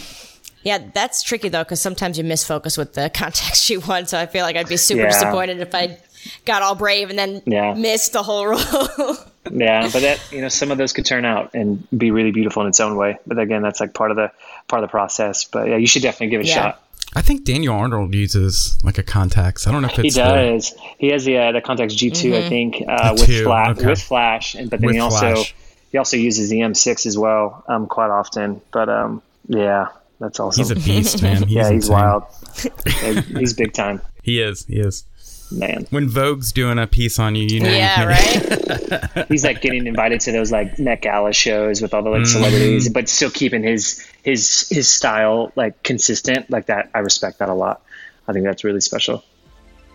yeah, 0.62 0.78
that's 0.94 1.22
tricky 1.22 1.48
though, 1.48 1.64
because 1.64 1.80
sometimes 1.80 2.18
you 2.18 2.24
miss 2.24 2.44
focus 2.44 2.76
with 2.76 2.94
the 2.94 3.10
Contax 3.14 3.78
G1. 3.80 4.08
So 4.08 4.18
I 4.18 4.26
feel 4.26 4.42
like 4.44 4.56
I'd 4.56 4.68
be 4.68 4.76
super 4.76 5.02
Yeah. 5.02 5.08
disappointed 5.08 5.60
if 5.60 5.74
I 5.74 5.98
got 6.44 6.62
all 6.62 6.74
brave 6.74 7.10
and 7.10 7.18
then 7.18 7.42
Yeah. 7.46 7.74
missed 7.74 8.12
the 8.12 8.22
whole 8.22 8.46
roll. 8.46 8.60
Yeah, 9.50 9.88
but 9.90 10.02
that 10.02 10.20
you 10.30 10.42
know 10.42 10.48
some 10.48 10.70
of 10.70 10.76
those 10.76 10.92
could 10.92 11.06
turn 11.06 11.24
out 11.24 11.54
and 11.54 11.82
be 11.96 12.10
really 12.10 12.32
beautiful 12.32 12.60
in 12.64 12.68
its 12.68 12.80
own 12.80 12.96
way. 12.96 13.16
But 13.26 13.38
again, 13.38 13.62
that's 13.62 13.80
like 13.80 13.94
part 13.94 14.10
of 14.10 14.18
the 14.18 14.30
part 14.66 14.82
of 14.82 14.88
the 14.88 14.90
process. 14.90 15.44
But 15.44 15.68
yeah, 15.68 15.76
you 15.76 15.86
should 15.86 16.02
definitely 16.02 16.28
give 16.32 16.40
it 16.42 16.48
a 16.48 16.52
shot. 16.52 16.82
I 17.16 17.22
think 17.22 17.44
Daniel 17.46 17.74
Arnold 17.74 18.14
uses 18.14 18.78
like 18.84 18.98
a 18.98 19.02
Contax. 19.02 19.66
I 19.66 19.72
don't 19.72 19.80
know 19.80 19.88
if 19.88 19.94
He 19.96 20.08
it's 20.08 20.16
the- 20.16 20.22
does. 20.22 20.74
He 20.98 21.08
has 21.12 21.24
the 21.24 21.38
uh, 21.38 21.52
the 21.52 21.62
Contax 21.62 21.96
G 21.96 22.10
2 22.10 22.36
I 22.36 22.46
think, 22.50 22.82
uh, 22.86 23.12
with 23.14 23.24
two, 23.24 23.44
flash, 23.44 23.78
okay. 23.78 23.86
with 23.86 24.02
flash, 24.02 24.54
and 24.54 24.68
but 24.68 24.80
then 24.80 24.86
With 24.88 24.96
he 24.96 25.00
also 25.00 25.34
flash. 25.36 25.54
he 25.92 25.96
also 25.96 26.18
uses 26.18 26.50
the 26.50 26.58
M6 26.60 27.06
as 27.06 27.16
well, 27.16 27.64
um, 27.68 27.86
quite 27.86 28.10
often. 28.10 28.60
But 28.70 28.90
um, 28.90 29.22
yeah, 29.46 29.86
that's 30.20 30.40
awesome. 30.40 30.60
he's 30.62 30.70
a 30.70 30.74
beast, 30.76 31.22
man. 31.22 31.42
He's 31.46 31.52
yeah, 31.54 31.64
he's 31.70 31.88
insane. 31.88 31.92
wild. 31.92 32.22
Yeah, 33.02 33.20
he's 33.38 33.54
big 33.54 33.72
time, 33.72 34.00
He 34.22 34.40
is. 34.42 34.64
He 34.66 34.80
is. 34.80 35.04
man. 35.52 35.86
When 35.90 36.08
Vogue's 36.08 36.52
doing 36.52 36.78
a 36.78 36.86
piece 36.86 37.18
on 37.18 37.34
you, 37.36 37.44
you 37.44 37.60
know. 37.60 37.70
yeah, 37.70 38.02
you- 38.02 38.08
right? 38.08 39.26
He's 39.28 39.44
like 39.44 39.60
getting 39.62 39.86
invited 39.86 40.20
to 40.22 40.32
those 40.32 40.50
like 40.52 40.78
Met 40.78 41.02
Gala 41.02 41.32
shows 41.32 41.80
with 41.80 41.94
all 41.94 42.02
the 42.02 42.10
like 42.10 42.22
Mm-hmm. 42.22 42.32
celebrities, 42.32 42.88
but 42.88 43.08
still 43.08 43.30
keeping 43.30 43.62
his 43.62 44.04
his 44.22 44.68
his 44.70 44.90
style 44.90 45.52
like 45.56 45.82
consistent. 45.84 46.50
Like 46.50 46.66
that, 46.66 46.90
I 46.94 46.98
respect 47.00 47.38
that 47.38 47.48
a 47.48 47.54
lot. 47.54 47.82
I 48.26 48.32
think 48.32 48.44
that's 48.44 48.64
really 48.64 48.80
special. 48.80 49.24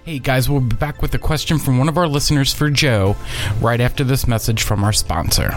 Hey 0.05 0.19
guys, 0.19 0.49
we'll 0.49 0.59
be 0.61 0.75
back 0.75 1.01
with 1.01 1.13
a 1.15 1.19
question 1.19 1.59
from 1.59 1.77
one 1.77 1.87
of 1.89 1.97
our 1.97 2.07
listeners 2.07 2.53
for 2.53 2.69
Joe 2.69 3.15
right 3.61 3.79
after 3.79 4.03
this 4.03 4.27
message 4.27 4.63
from 4.63 4.83
our 4.83 4.91
sponsor. 4.93 5.51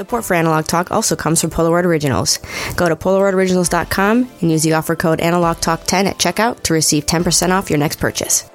Support 0.00 0.24
for 0.24 0.32
Analog 0.32 0.64
Talk 0.64 0.90
also 0.90 1.14
comes 1.14 1.42
from 1.42 1.50
Polaroid 1.50 1.84
Originals. 1.84 2.38
Go 2.74 2.88
to 2.88 2.96
PolaroidOriginals.com 2.96 4.30
and 4.40 4.50
use 4.50 4.62
the 4.62 4.72
offer 4.72 4.96
code 4.96 5.18
AnalogTalk10 5.18 6.06
at 6.06 6.16
checkout 6.16 6.62
to 6.62 6.72
receive 6.72 7.04
10% 7.04 7.50
off 7.50 7.68
your 7.68 7.78
next 7.78 7.98
purchase. 7.98 8.48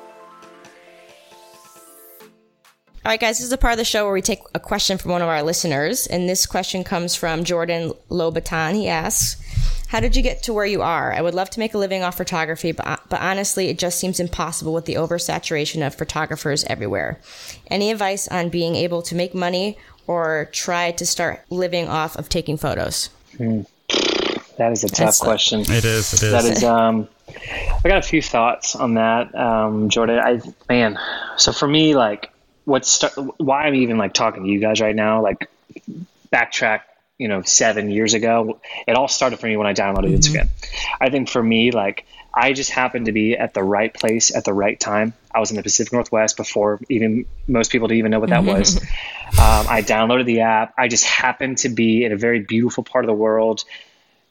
All 3.06 3.12
right, 3.12 3.20
guys, 3.20 3.38
this 3.38 3.46
is 3.46 3.52
a 3.52 3.60
part 3.60 3.74
of 3.74 3.78
the 3.78 3.86
show 3.86 4.06
where 4.06 4.14
we 4.14 4.24
take 4.24 4.40
a 4.56 4.60
question 4.60 4.98
from 4.98 5.12
one 5.12 5.22
of 5.22 5.28
our 5.28 5.44
listeners. 5.44 6.08
And 6.08 6.28
this 6.28 6.48
question 6.48 6.84
comes 6.84 7.14
from 7.14 7.44
Jordan 7.44 7.94
Lobaton. 8.10 8.74
He 8.74 8.88
asks, 8.88 9.40
How 9.90 10.00
did 10.00 10.16
you 10.16 10.24
get 10.24 10.42
to 10.44 10.54
where 10.54 10.66
you 10.66 10.82
are? 10.82 11.14
I 11.14 11.22
would 11.22 11.36
love 11.36 11.52
to 11.52 11.60
make 11.60 11.76
a 11.76 11.78
living 11.78 12.02
off 12.02 12.18
photography, 12.18 12.72
but, 12.72 12.88
uh, 12.88 12.98
but 13.08 13.22
honestly, 13.22 13.70
it 13.70 13.78
just 13.78 14.00
seems 14.00 14.20
impossible 14.20 14.74
with 14.74 14.86
the 14.86 14.96
oversaturation 14.96 15.86
of 15.86 15.94
photographers 15.94 16.64
everywhere. 16.64 17.20
Any 17.68 17.92
advice 17.92 18.28
on 18.30 18.50
being 18.50 18.76
able 18.76 19.04
to 19.04 19.14
make 19.14 19.36
money 19.36 19.78
or 20.08 20.50
try 20.52 20.92
to 20.92 21.06
start 21.06 21.42
living 21.50 21.88
off 21.88 22.16
of 22.16 22.30
taking 22.30 22.58
photos? 22.58 23.10
That 24.58 24.72
is 24.72 24.84
a 24.84 24.88
tough 24.90 24.98
That's 24.98 25.22
a- 25.22 25.24
question. 25.26 25.62
It 25.62 25.86
is. 25.86 26.14
It 26.14 26.24
is. 26.24 26.32
That 26.32 26.46
is 26.46 26.64
um 26.64 27.08
I 27.28 27.88
got 27.88 27.98
a 27.98 28.02
few 28.02 28.22
thoughts 28.22 28.76
on 28.76 28.94
that, 28.96 29.34
um, 29.36 29.90
Jordan. 29.90 30.20
I 30.20 30.42
man, 30.70 30.98
so 31.38 31.52
for 31.52 31.68
me, 31.68 31.96
like 31.96 32.32
what's 32.66 32.90
start, 32.90 33.14
why 33.38 33.64
I'm 33.64 33.76
even 33.76 33.98
like 33.98 34.14
talking 34.14 34.44
to 34.44 34.50
you 34.50 34.60
guys 34.60 34.80
right 34.80 34.96
now, 34.96 35.22
like 35.22 35.50
backtrack, 36.32 36.82
you 37.18 37.28
know, 37.28 37.42
seven 37.44 37.90
years 37.90 38.14
ago, 38.14 38.60
it 38.88 38.96
all 38.96 39.08
started 39.08 39.40
for 39.40 39.48
me 39.48 39.58
when 39.58 39.68
I 39.68 39.74
downloaded 39.74 40.14
Instagram. 40.16 40.50
I 41.00 41.10
think 41.10 41.30
for 41.30 41.42
me, 41.42 41.72
like 41.72 42.06
I 42.34 42.52
just 42.54 42.72
happened 42.72 43.06
to 43.06 43.14
be 43.14 43.38
at 43.38 43.54
the 43.54 43.64
right 43.64 43.94
place 43.94 44.36
at 44.36 44.44
the 44.44 44.54
right 44.54 44.78
time. 44.78 45.14
I 45.34 45.40
was 45.40 45.50
in 45.52 45.56
the 45.58 45.64
Pacific 45.64 45.94
Northwest 45.94 46.36
before 46.36 46.82
even 46.90 47.26
most 47.48 47.72
people 47.72 47.88
didn't 47.88 48.00
even 48.00 48.12
know 48.12 48.20
what 48.20 48.30
that 48.30 48.44
was. 48.44 48.80
Um, 49.38 49.68
I 49.68 49.82
downloaded 49.82 50.26
the 50.28 50.42
app. 50.42 50.74
I 50.78 50.88
just 50.88 51.04
happened 51.04 51.58
to 51.60 51.70
be 51.70 52.06
in 52.06 52.14
a 52.14 52.16
very 52.16 52.40
beautiful 52.40 52.86
part 52.86 53.04
of 53.04 53.08
the 53.08 53.14
world 53.14 53.66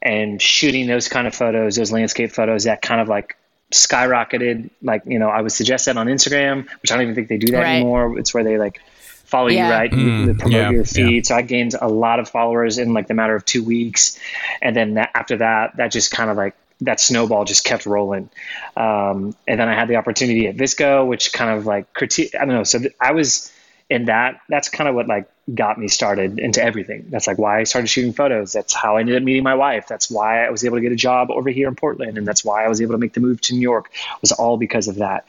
and 0.01 0.41
shooting 0.41 0.87
those 0.87 1.09
kind 1.09 1.27
of 1.27 1.35
photos, 1.35 1.77
those 1.77 1.93
landscape 1.93 2.33
photos 2.33 2.65
that 2.65 2.81
kind 2.81 3.03
of 3.03 3.09
like 3.09 3.37
skyrocketed. 3.71 4.71
Like, 4.83 5.03
you 5.05 5.19
know, 5.19 5.29
I 5.29 5.43
would 5.43 5.53
suggest 5.53 5.87
that 5.87 5.99
on 5.99 6.07
Instagram, 6.07 6.67
which 6.81 6.91
I 6.91 6.95
don't 6.95 7.03
even 7.03 7.15
think 7.15 7.29
they 7.29 7.37
do 7.37 7.49
that 7.53 7.59
Right. 7.61 7.75
anymore. 7.77 8.19
It's 8.19 8.33
where 8.33 8.45
they 8.45 8.57
like 8.57 8.81
follow 9.25 9.49
you, 9.49 9.57
Yeah. 9.57 9.71
right? 9.71 9.93
You- 9.93 10.35
promote 10.35 10.53
yeah, 10.53 10.71
your 10.71 10.81
yeah. 10.81 10.85
feed. 10.85 11.27
So 11.27 11.35
I 11.35 11.43
gained 11.43 11.75
a 11.81 11.89
lot 11.89 12.19
of 12.21 12.29
followers 12.29 12.79
in 12.79 12.93
like 12.95 13.07
the 13.09 13.15
matter 13.15 13.35
of 13.35 13.45
two 13.45 13.63
weeks. 13.65 14.19
And 14.63 14.75
then 14.75 14.95
that, 14.95 15.11
after 15.15 15.37
that, 15.39 15.77
that 15.77 15.89
just 15.93 16.11
kind 16.13 16.31
of 16.31 16.37
like, 16.37 16.55
that 16.81 17.01
snowball 17.01 17.45
just 17.45 17.65
kept 17.65 17.87
rolling. 17.87 18.29
Um, 18.77 19.35
and 19.47 19.61
then 19.61 19.69
I 19.69 19.75
had 19.75 19.89
the 19.89 19.97
opportunity 19.97 20.49
at 20.49 20.57
VSCO, 20.57 21.07
which 21.07 21.33
kind 21.33 21.57
of 21.57 21.67
like 21.67 21.93
critique, 21.95 22.35
I 22.35 22.45
don't 22.45 22.55
know. 22.55 22.65
So 22.65 22.81
th- 22.81 22.95
I 23.01 23.13
was 23.13 23.53
in 23.89 24.07
that, 24.07 24.41
that's 24.49 24.69
kind 24.69 24.89
of 24.89 24.95
what 24.95 25.07
like 25.07 25.29
got 25.55 25.79
me 25.79 25.89
started 25.89 26.39
into 26.39 26.63
everything. 26.63 27.07
That's 27.11 27.27
like 27.27 27.39
why 27.39 27.61
I 27.61 27.65
started 27.65 27.87
shooting 27.89 28.13
photos. 28.13 28.53
That's 28.53 28.73
how 28.75 28.97
I 28.97 29.01
ended 29.01 29.17
up 29.17 29.23
meeting 29.23 29.45
my 29.45 29.55
wife. 29.55 29.87
That's 29.89 30.11
why 30.11 30.45
I 30.45 30.51
was 30.51 30.65
able 30.65 30.77
to 30.79 30.81
get 30.83 30.91
a 30.91 30.97
job 30.97 31.31
over 31.31 31.49
here 31.49 31.69
in 31.69 31.77
Portland. 31.77 32.19
And 32.19 32.27
that's 32.27 32.45
why 32.45 32.65
I 32.65 32.69
was 32.69 32.83
able 32.83 32.93
to 32.93 32.99
make 32.99 33.13
the 33.13 33.21
move 33.21 33.41
to 33.43 33.55
New 33.55 33.61
York 33.61 33.91
It 33.93 34.23
was 34.23 34.33
all 34.33 34.57
because 34.57 34.89
of 34.89 34.97
that. 34.97 35.27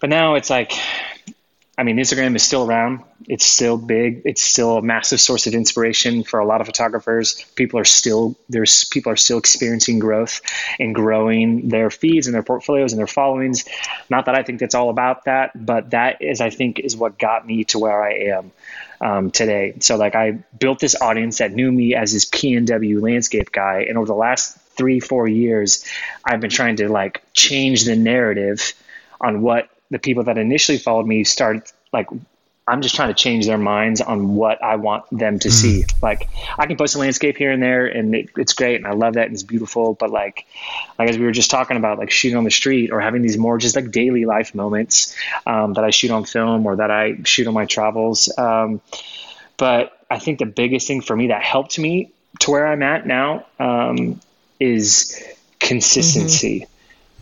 But 0.00 0.10
now 0.10 0.34
it's 0.34 0.50
like, 0.50 0.72
I 1.80 1.82
mean, 1.82 1.96
Instagram 1.96 2.36
is 2.36 2.42
still 2.42 2.68
around. 2.68 3.02
It's 3.26 3.46
still 3.46 3.78
big. 3.78 4.20
It's 4.26 4.42
still 4.42 4.76
a 4.76 4.82
massive 4.82 5.18
source 5.18 5.46
of 5.46 5.54
inspiration 5.54 6.24
for 6.24 6.38
a 6.38 6.44
lot 6.44 6.60
of 6.60 6.66
photographers. 6.66 7.42
People 7.54 7.80
are 7.80 7.86
still 7.86 8.36
there's 8.50 8.84
people 8.84 9.10
are 9.10 9.16
still 9.16 9.38
experiencing 9.38 9.98
growth 9.98 10.42
and 10.78 10.94
growing 10.94 11.70
their 11.70 11.88
feeds 11.88 12.26
and 12.26 12.34
their 12.34 12.42
portfolios 12.42 12.92
and 12.92 12.98
their 12.98 13.06
followings. 13.06 13.64
Not 14.10 14.26
that 14.26 14.34
I 14.34 14.42
think 14.42 14.60
that's 14.60 14.74
all 14.74 14.90
about 14.90 15.24
that, 15.24 15.52
but 15.54 15.92
that 15.92 16.20
is 16.20 16.42
I 16.42 16.50
think 16.50 16.80
is 16.80 16.98
what 16.98 17.18
got 17.18 17.46
me 17.46 17.64
to 17.64 17.78
where 17.78 18.02
I 18.02 18.12
am 18.36 18.52
um, 19.00 19.30
today. 19.30 19.76
So 19.80 19.96
like 19.96 20.14
I 20.14 20.32
built 20.32 20.80
this 20.80 21.00
audience 21.00 21.38
that 21.38 21.50
knew 21.50 21.72
me 21.72 21.94
as 21.94 22.12
this 22.12 22.26
PNW 22.26 23.00
landscape 23.00 23.52
guy, 23.52 23.86
and 23.88 23.96
over 23.96 24.06
the 24.06 24.14
last 24.14 24.54
three 24.76 25.00
four 25.00 25.26
years, 25.26 25.82
I've 26.26 26.40
been 26.40 26.50
trying 26.50 26.76
to 26.76 26.90
like 26.90 27.22
change 27.32 27.84
the 27.84 27.96
narrative 27.96 28.74
on 29.18 29.40
what 29.40 29.70
the 29.90 29.98
people 29.98 30.24
that 30.24 30.38
initially 30.38 30.78
followed 30.78 31.06
me 31.06 31.24
started 31.24 31.62
like 31.92 32.08
I'm 32.70 32.82
just 32.82 32.94
trying 32.94 33.08
to 33.08 33.14
change 33.14 33.46
their 33.46 33.58
minds 33.58 34.00
on 34.00 34.36
what 34.36 34.62
I 34.62 34.76
want 34.76 35.04
them 35.10 35.40
to 35.40 35.48
mm. 35.48 35.52
see. 35.52 35.84
Like 36.00 36.28
I 36.56 36.66
can 36.66 36.76
post 36.76 36.94
a 36.94 36.98
landscape 36.98 37.36
here 37.36 37.50
and 37.50 37.60
there, 37.60 37.86
and 37.86 38.14
it, 38.14 38.30
it's 38.36 38.52
great, 38.52 38.76
and 38.76 38.86
I 38.86 38.92
love 38.92 39.14
that, 39.14 39.26
and 39.26 39.34
it's 39.34 39.42
beautiful. 39.42 39.94
But 39.94 40.10
like, 40.10 40.46
like 40.98 41.08
as 41.08 41.18
we 41.18 41.24
were 41.24 41.32
just 41.32 41.50
talking 41.50 41.76
about, 41.76 41.98
like 41.98 42.12
shooting 42.12 42.36
on 42.36 42.44
the 42.44 42.50
street 42.50 42.92
or 42.92 43.00
having 43.00 43.22
these 43.22 43.36
more 43.36 43.58
just 43.58 43.74
like 43.74 43.90
daily 43.90 44.24
life 44.24 44.54
moments 44.54 45.16
um, 45.46 45.72
that 45.74 45.84
I 45.84 45.90
shoot 45.90 46.12
on 46.12 46.24
film 46.24 46.64
or 46.64 46.76
that 46.76 46.92
I 46.92 47.16
shoot 47.24 47.48
on 47.48 47.54
my 47.54 47.66
travels. 47.66 48.32
Um, 48.38 48.80
but 49.56 49.92
I 50.08 50.20
think 50.20 50.38
the 50.38 50.46
biggest 50.46 50.86
thing 50.86 51.00
for 51.00 51.16
me 51.16 51.28
that 51.28 51.42
helped 51.42 51.76
me 51.78 52.12
to 52.40 52.52
where 52.52 52.66
I'm 52.66 52.82
at 52.84 53.04
now 53.04 53.46
um, 53.58 54.20
is 54.60 55.20
consistency. 55.58 56.60
Mm-hmm. 56.60 56.69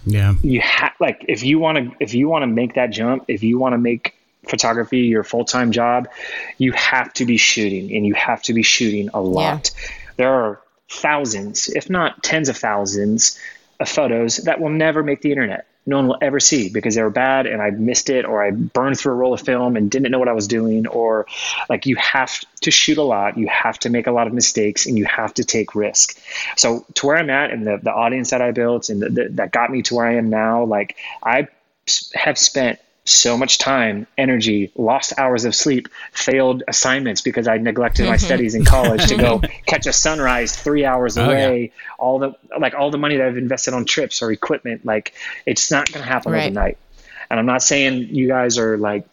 Yeah. 0.09 0.35
You 0.43 0.61
have 0.61 0.93
like 1.01 1.25
if 1.29 1.43
you 1.43 1.59
want 1.59 1.79
to 1.79 1.97
if 2.01 2.15
you 2.15 2.29
want 2.29 2.43
to 2.43 2.47
make 2.47 2.75
that 2.75 2.91
jump, 2.91 3.25
if 3.29 3.43
you 3.43 3.59
want 3.59 3.75
to 3.75 3.79
make 3.79 4.15
photography 4.47 5.01
your 5.01 5.23
full-time 5.23 5.73
job, 5.73 6.09
you 6.57 6.73
have 6.73 7.13
to 7.15 7.27
be 7.27 7.37
shooting 7.37 7.95
and 7.95 8.07
you 8.07 8.15
have 8.15 8.43
to 8.43 8.55
be 8.55 8.63
shooting 8.63 9.11
a 9.13 9.21
lot. 9.21 9.71
Yeah. 9.75 9.89
There 10.17 10.35
are 10.35 10.61
thousands, 10.91 11.69
if 11.69 11.91
not 11.91 12.23
tens 12.23 12.49
of 12.49 12.57
thousands 12.57 13.39
of 13.79 13.89
photos 13.89 14.39
that 14.39 14.61
will 14.61 14.71
never 14.71 15.03
make 15.03 15.21
the 15.21 15.31
internet. 15.31 15.67
No 15.89 15.97
one 15.97 16.09
will 16.09 16.19
ever 16.21 16.39
see 16.39 16.69
because 16.69 16.95
they 16.95 17.03
were 17.03 17.09
bad 17.09 17.47
and 17.47 17.63
I 17.63 17.71
missed 17.71 18.11
it 18.11 18.27
or 18.27 18.45
I 18.45 18.51
burned 18.51 18.99
through 18.99 19.13
a 19.13 19.17
roll 19.17 19.33
of 19.33 19.41
film 19.41 19.75
and 19.75 19.91
didn't 19.91 20.11
know 20.13 20.19
what 20.19 20.29
I 20.29 20.35
was 20.35 20.47
doing 20.47 20.87
or 20.87 21.27
like 21.71 21.87
you 21.87 21.97
have 21.97 22.39
to 22.61 22.71
shoot 22.71 22.99
a 22.99 23.03
lot, 23.03 23.39
you 23.39 23.49
have 23.49 23.79
to 23.81 23.89
make 23.89 24.07
a 24.07 24.13
lot 24.13 24.27
of 24.27 24.35
mistakes 24.35 24.85
and 24.85 24.99
you 24.99 25.07
have 25.07 25.33
to 25.35 25.45
take 25.45 25.75
risk. 25.75 26.21
So 26.57 26.85
to 26.95 27.07
where 27.07 27.17
I'm 27.17 27.31
at 27.31 27.51
and 27.51 27.67
the, 27.67 27.79
the 27.83 27.93
audience 27.93 28.31
that 28.31 28.43
I 28.43 28.51
built 28.51 28.91
and 28.91 29.01
the, 29.01 29.09
the, 29.09 29.29
that 29.31 29.51
got 29.51 29.71
me 29.71 29.81
to 29.83 29.95
where 29.95 30.07
I 30.07 30.17
am 30.17 30.29
now, 30.29 30.65
like 30.65 30.97
I 31.23 31.49
have 32.15 32.37
spent 32.37 32.79
so 33.09 33.37
much 33.37 33.59
time, 33.59 34.07
energy, 34.17 34.71
lost 34.77 35.13
hours 35.19 35.45
of 35.45 35.55
sleep, 35.55 35.89
failed 36.13 36.63
assignments 36.69 37.23
because 37.23 37.49
I 37.49 37.59
neglected 37.59 38.07
my 38.07 38.17
mm-hmm. 38.17 38.27
studies 38.27 38.55
in 38.55 38.65
college 38.65 39.07
to 39.07 39.17
go 39.17 39.41
catch 39.67 39.87
a 39.87 39.93
sunrise 39.93 40.55
three 40.55 40.85
hours 40.85 41.17
away. 41.17 41.45
Oh, 41.45 41.55
yeah. 41.55 41.69
All 41.99 42.19
the 42.19 42.35
like 42.59 42.75
all 42.75 42.91
the 42.91 42.99
money 42.99 43.17
that 43.17 43.27
I've 43.27 43.37
invested 43.37 43.75
on 43.75 43.85
trips 43.85 44.23
or 44.23 44.31
equipment, 44.31 44.85
like 44.85 45.15
it's 45.47 45.71
not 45.71 45.91
going 45.91 46.05
to 46.05 46.09
happen 46.09 46.33
right. 46.33 46.45
overnight. 46.45 46.79
And 47.31 47.41
I'm 47.41 47.47
not 47.47 47.63
saying 47.63 48.15
you 48.15 48.29
guys 48.29 48.59
are 48.59 48.77
like 48.77 49.07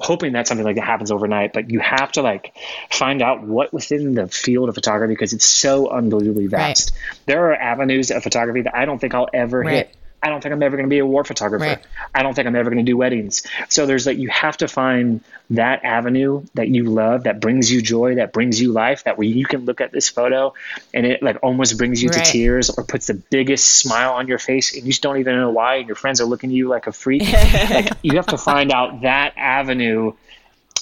hoping 0.00 0.32
that 0.32 0.48
something 0.48 0.64
like 0.64 0.76
that 0.76 0.84
happens 0.84 1.10
overnight, 1.10 1.52
but 1.52 1.70
you 1.70 1.78
have 1.78 2.10
to 2.12 2.22
like 2.22 2.54
find 2.90 3.22
out 3.22 3.42
what 3.42 3.72
within 3.72 4.14
the 4.14 4.26
field 4.28 4.68
of 4.68 4.74
photography 4.74 5.12
because 5.12 5.32
it's 5.32 5.46
so 5.46 5.88
unbelievably 5.88 6.48
vast. 6.48 6.92
Right. 6.92 7.20
There 7.26 7.50
are 7.50 7.54
avenues 7.54 8.10
of 8.10 8.22
photography 8.22 8.62
that 8.62 8.74
I 8.74 8.84
don't 8.84 8.98
think 8.98 9.14
I'll 9.14 9.28
ever 9.32 9.60
right. 9.60 9.74
hit 9.74 9.96
I 10.24 10.30
don't 10.30 10.42
think 10.42 10.54
I'm 10.54 10.62
ever 10.62 10.78
going 10.78 10.88
to 10.88 10.90
be 10.90 11.00
a 11.00 11.06
war 11.06 11.22
photographer. 11.22 11.66
Right. 11.66 11.86
I 12.14 12.22
don't 12.22 12.32
think 12.32 12.48
I'm 12.48 12.56
ever 12.56 12.70
going 12.70 12.82
to 12.82 12.90
do 12.90 12.96
weddings. 12.96 13.42
So 13.68 13.84
there's 13.84 14.06
like 14.06 14.16
you 14.16 14.30
have 14.30 14.56
to 14.56 14.68
find 14.68 15.22
that 15.50 15.84
avenue 15.84 16.46
that 16.54 16.68
you 16.68 16.84
love, 16.84 17.24
that 17.24 17.40
brings 17.40 17.70
you 17.70 17.82
joy, 17.82 18.14
that 18.14 18.32
brings 18.32 18.58
you 18.58 18.72
life, 18.72 19.04
that 19.04 19.18
where 19.18 19.26
you 19.26 19.44
can 19.44 19.66
look 19.66 19.82
at 19.82 19.92
this 19.92 20.08
photo 20.08 20.54
and 20.94 21.04
it 21.04 21.22
like 21.22 21.36
almost 21.42 21.76
brings 21.76 22.02
you 22.02 22.08
right. 22.08 22.24
to 22.24 22.32
tears 22.32 22.70
or 22.70 22.84
puts 22.84 23.08
the 23.08 23.14
biggest 23.14 23.66
smile 23.66 24.14
on 24.14 24.26
your 24.26 24.38
face 24.38 24.74
and 24.74 24.84
you 24.86 24.92
just 24.92 25.02
don't 25.02 25.18
even 25.18 25.36
know 25.36 25.50
why 25.50 25.76
and 25.76 25.88
your 25.88 25.96
friends 25.96 26.22
are 26.22 26.24
looking 26.24 26.48
at 26.48 26.56
you 26.56 26.68
like 26.68 26.86
a 26.86 26.92
freak. 26.92 27.30
like 27.70 27.92
you 28.00 28.16
have 28.16 28.26
to 28.28 28.38
find 28.38 28.72
out 28.72 29.02
that 29.02 29.34
avenue 29.36 30.14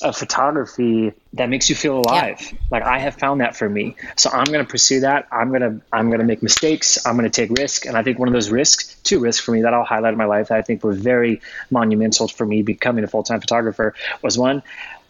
of 0.03 0.17
photography 0.17 1.13
that 1.33 1.49
makes 1.49 1.71
you 1.71 1.77
feel 1.77 1.99
alive. 1.99 2.41
Yeah. 2.41 2.59
Like 2.71 2.83
I 2.83 2.99
have 2.99 3.15
found 3.15 3.41
that 3.41 3.57
for 3.57 3.69
me. 3.69 3.97
So 4.17 4.31
I'm 4.31 4.45
going 4.45 4.65
to 4.65 4.71
pursue 4.71 5.01
that. 5.01 5.29
I'm 5.33 5.49
going 5.49 5.63
to 5.63 5.81
I'm 5.93 6.09
going 6.09 6.21
to 6.21 6.27
make 6.27 6.43
mistakes. 6.43 7.05
I'm 7.07 7.17
going 7.17 7.31
to 7.31 7.35
take 7.35 7.57
risk. 7.59 7.87
And 7.87 7.97
I 7.97 8.03
think 8.03 8.19
one 8.19 8.29
of 8.29 8.35
those 8.35 8.51
risks, 8.51 8.97
two 9.03 9.21
risks 9.21 9.45
for 9.45 9.53
me 9.53 9.63
that 9.63 9.73
I'll 9.73 9.85
highlight 9.85 10.13
in 10.13 10.19
my 10.19 10.27
life 10.27 10.49
that 10.49 10.59
I 10.59 10.63
think 10.63 10.85
were 10.85 10.93
very 10.93 11.41
monumental 11.71 12.29
for 12.29 12.45
me 12.45 12.63
becoming 12.63 13.05
a 13.05 13.07
full-time 13.07 13.41
photographer 13.41 13.95
was 14.21 14.37
one, 14.37 14.63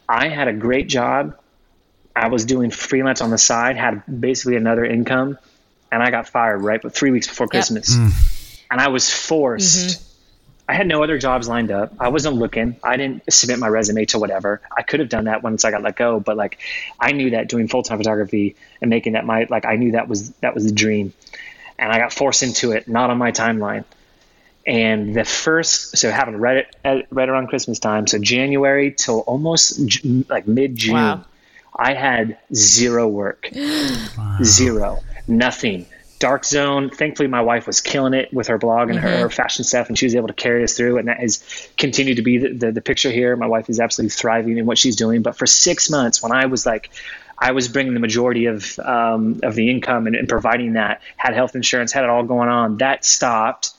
I 0.09 0.29
had 0.29 0.49
a 0.49 0.53
great 0.53 0.89
job. 0.89 1.37
I 2.15 2.29
was 2.29 2.45
doing 2.45 2.71
freelance 2.71 3.21
on 3.21 3.31
the 3.31 3.39
side, 3.39 3.77
had 3.77 4.03
basically 4.21 4.57
another 4.57 4.85
income, 4.85 5.39
and 5.91 6.03
I 6.03 6.11
got 6.11 6.29
fired 6.29 6.59
right 6.59 6.81
but 6.83 6.95
3 6.95 7.11
weeks 7.11 7.27
before 7.27 7.49
Christmas. 7.49 7.97
Mm. 7.97 8.65
And 8.71 8.81
I 8.81 8.89
was 8.89 9.11
forced 9.11 9.79
mm-hmm 9.79 10.12
I 10.69 10.75
had 10.75 10.87
no 10.87 11.03
other 11.03 11.19
jobs 11.19 11.49
lined 11.49 11.71
up. 11.71 11.93
I 11.99 12.09
wasn't 12.09 12.37
looking. 12.37 12.77
I 12.83 12.97
didn't 12.97 13.31
submit 13.33 13.59
my 13.59 13.69
resume 13.69 14.05
to 14.07 14.19
whatever. 14.19 14.61
I 14.75 14.83
could 14.83 15.01
have 15.01 15.09
done 15.09 15.25
that 15.25 15.43
once 15.43 15.65
I 15.65 15.71
got 15.71 15.83
let 15.83 15.97
go, 15.97 16.21
but 16.21 16.37
like 16.37 16.59
I 17.01 17.13
knew 17.13 17.31
that 17.31 17.49
doing 17.49 17.69
full 17.69 17.83
time 17.83 17.99
photography 17.99 18.55
and 18.81 18.89
making 18.89 19.15
that 19.15 19.27
my 19.27 19.47
like 19.51 19.67
I 19.67 19.77
knew 19.77 19.93
that 19.93 20.09
was 20.09 20.31
that 20.35 20.55
was 20.55 20.65
the 20.65 20.73
dream, 20.73 21.13
and 21.79 21.93
I 21.93 21.99
got 21.99 22.13
forced 22.13 22.43
into 22.43 22.73
it, 22.73 22.87
not 22.89 23.11
on 23.11 23.19
my 23.19 23.33
timeline. 23.33 23.85
And 24.65 25.13
the 25.13 25.25
first, 25.25 25.99
so 25.99 26.11
having 26.13 26.37
read 26.37 26.69
it 26.85 27.07
right 27.11 27.29
around 27.29 27.49
Christmas 27.49 27.81
time, 27.81 28.07
so 28.07 28.19
January 28.19 28.93
till 28.93 29.21
almost 29.21 29.81
like 30.31 30.47
mid 30.47 30.77
June, 30.77 30.95
wow. 30.95 31.25
I 31.75 31.95
had 31.95 32.39
zero 32.55 33.09
work, 33.09 33.49
wow. 33.55 34.39
zero, 34.45 35.01
nothing 35.27 35.87
dark 36.23 36.45
zone. 36.45 36.89
Thankfully, 36.89 37.29
my 37.29 37.41
wife 37.41 37.67
was 37.67 37.81
killing 37.81 38.15
it 38.15 38.33
with 38.33 38.47
her 38.47 38.57
blog 38.57 38.91
and 38.91 38.99
mm-hmm. 39.01 39.23
her, 39.23 39.29
fashion 39.29 39.65
stuff, 39.65 39.89
and 39.89 39.99
she 39.99 40.07
was 40.07 40.15
able 40.15 40.29
to 40.29 40.35
carry 40.35 40.63
us 40.63 40.77
through. 40.77 40.99
And 40.99 41.09
that 41.09 41.19
has 41.19 41.43
continued 41.77 42.17
to 42.17 42.23
be 42.23 42.39
the, 42.39 42.53
the, 42.53 42.73
the 42.73 42.81
picture 42.81 43.11
here. 43.11 43.35
My 43.35 43.49
wife 43.49 43.69
is 43.69 43.81
absolutely 43.81 44.11
thriving 44.11 44.57
in 44.57 44.65
what 44.65 44.79
she's 44.79 44.95
doing. 44.95 45.23
But 45.23 45.37
for 45.37 45.47
six 45.47 45.91
months, 45.91 46.23
when 46.23 46.31
I 46.31 46.47
was 46.47 46.65
like, 46.65 46.91
I 47.37 47.51
was 47.51 47.67
bringing 47.67 47.95
the 47.95 48.01
majority 48.01 48.47
of 48.47 48.79
um, 48.79 49.41
of 49.43 49.57
the 49.57 49.69
income 49.69 50.07
and, 50.07 50.15
and 50.15 50.29
providing 50.29 50.75
that, 50.75 51.03
had 51.17 51.35
health 51.35 51.57
insurance, 51.57 51.91
had 51.91 52.05
it 52.05 52.11
all 52.11 52.23
going 52.23 52.49
on. 52.49 52.77
That 52.77 53.05
stopped 53.05 53.73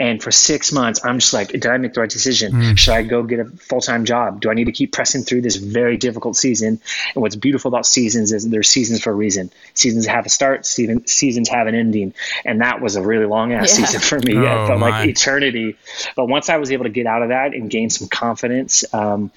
and 0.00 0.22
for 0.22 0.32
six 0.32 0.72
months, 0.72 1.04
I'm 1.04 1.18
just 1.18 1.34
like, 1.34 1.48
did 1.48 1.66
I 1.66 1.76
make 1.76 1.92
the 1.92 2.00
right 2.00 2.08
decision? 2.08 2.52
Mm. 2.52 2.78
Should 2.78 2.94
I 2.94 3.02
go 3.02 3.22
get 3.22 3.38
a 3.38 3.44
full 3.44 3.82
time 3.82 4.06
job? 4.06 4.40
Do 4.40 4.50
I 4.50 4.54
need 4.54 4.64
to 4.64 4.72
keep 4.72 4.92
pressing 4.92 5.24
through 5.24 5.42
this 5.42 5.56
very 5.56 5.98
difficult 5.98 6.36
season? 6.36 6.80
And 7.14 7.22
what's 7.22 7.36
beautiful 7.36 7.68
about 7.68 7.84
seasons 7.84 8.32
is 8.32 8.48
there's 8.48 8.70
seasons 8.70 9.02
for 9.02 9.10
a 9.10 9.14
reason. 9.14 9.50
Seasons 9.74 10.06
have 10.06 10.24
a 10.24 10.30
start, 10.30 10.64
seasons 10.64 11.48
have 11.50 11.66
an 11.66 11.74
ending. 11.74 12.14
And 12.46 12.62
that 12.62 12.80
was 12.80 12.96
a 12.96 13.02
really 13.02 13.26
long 13.26 13.52
ass 13.52 13.78
yeah. 13.78 13.84
season 13.84 14.00
for 14.00 14.18
me. 14.18 14.38
Oh, 14.38 14.42
yeah, 14.42 14.64
it 14.64 14.66
felt 14.68 14.80
my. 14.80 14.88
like 14.88 15.08
eternity. 15.10 15.76
But 16.16 16.28
once 16.28 16.48
I 16.48 16.56
was 16.56 16.72
able 16.72 16.84
to 16.84 16.90
get 16.90 17.04
out 17.04 17.22
of 17.22 17.28
that 17.28 17.52
and 17.52 17.68
gain 17.68 17.90
some 17.90 18.08
confidence, 18.08 18.86
um, 18.94 19.30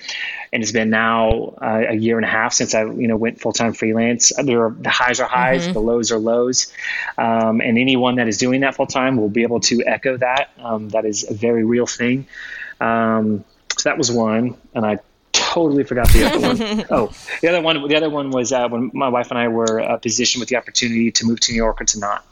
and 0.54 0.62
it's 0.62 0.72
been 0.72 0.92
now 0.92 1.56
uh, 1.62 1.82
a 1.90 1.96
year 1.96 2.18
and 2.18 2.26
a 2.26 2.30
half 2.30 2.54
since 2.54 2.76
I, 2.76 2.86
you 2.86 3.08
know, 3.08 3.18
went 3.18 3.42
full 3.42 3.54
time 3.54 3.74
freelance. 3.74 4.32
There 4.42 4.68
are 4.68 4.70
the 4.70 4.92
highs 4.92 5.20
are 5.20 5.28
highs, 5.28 5.64
mm-hmm. 5.64 5.74
the 5.74 5.82
lows 5.82 6.12
are 6.12 6.20
lows, 6.20 6.72
um, 7.18 7.60
and 7.60 7.80
anyone 7.80 8.16
that 8.16 8.28
is 8.28 8.38
doing 8.38 8.62
that 8.62 8.76
full 8.76 8.86
time 8.86 9.18
will 9.18 9.30
be 9.30 9.42
able 9.42 9.60
to 9.62 9.84
echo 9.86 10.16
that. 10.18 10.52
Um, 10.60 10.90
that 10.90 11.06
is 11.06 11.30
a 11.30 11.34
very 11.34 11.64
real 11.64 11.86
thing. 11.86 12.28
Um, 12.80 13.44
so 13.78 13.90
that 13.90 13.98
was 13.98 14.12
one, 14.12 14.56
and 14.74 14.86
I 14.86 15.00
totally 15.32 15.84
forgot 15.84 16.10
the 16.10 16.26
other 16.26 16.40
one. 16.40 16.86
Oh, 16.90 17.12
the 17.42 17.50
other 17.50 17.62
one. 17.62 17.88
The 17.88 17.96
other 17.96 18.10
one 18.10 18.30
was 18.30 18.52
uh, 18.52 18.68
when 18.70 18.92
my 18.94 19.10
wife 19.10 19.30
and 19.32 19.38
I 19.38 19.48
were 19.48 19.80
uh, 19.80 19.98
positioned 19.98 20.42
with 20.42 20.50
the 20.50 20.56
opportunity 20.58 21.12
to 21.12 21.26
move 21.26 21.40
to 21.42 21.52
New 21.52 21.58
York 21.58 21.82
or 21.82 21.86
to 21.86 22.00
not. 22.00 22.26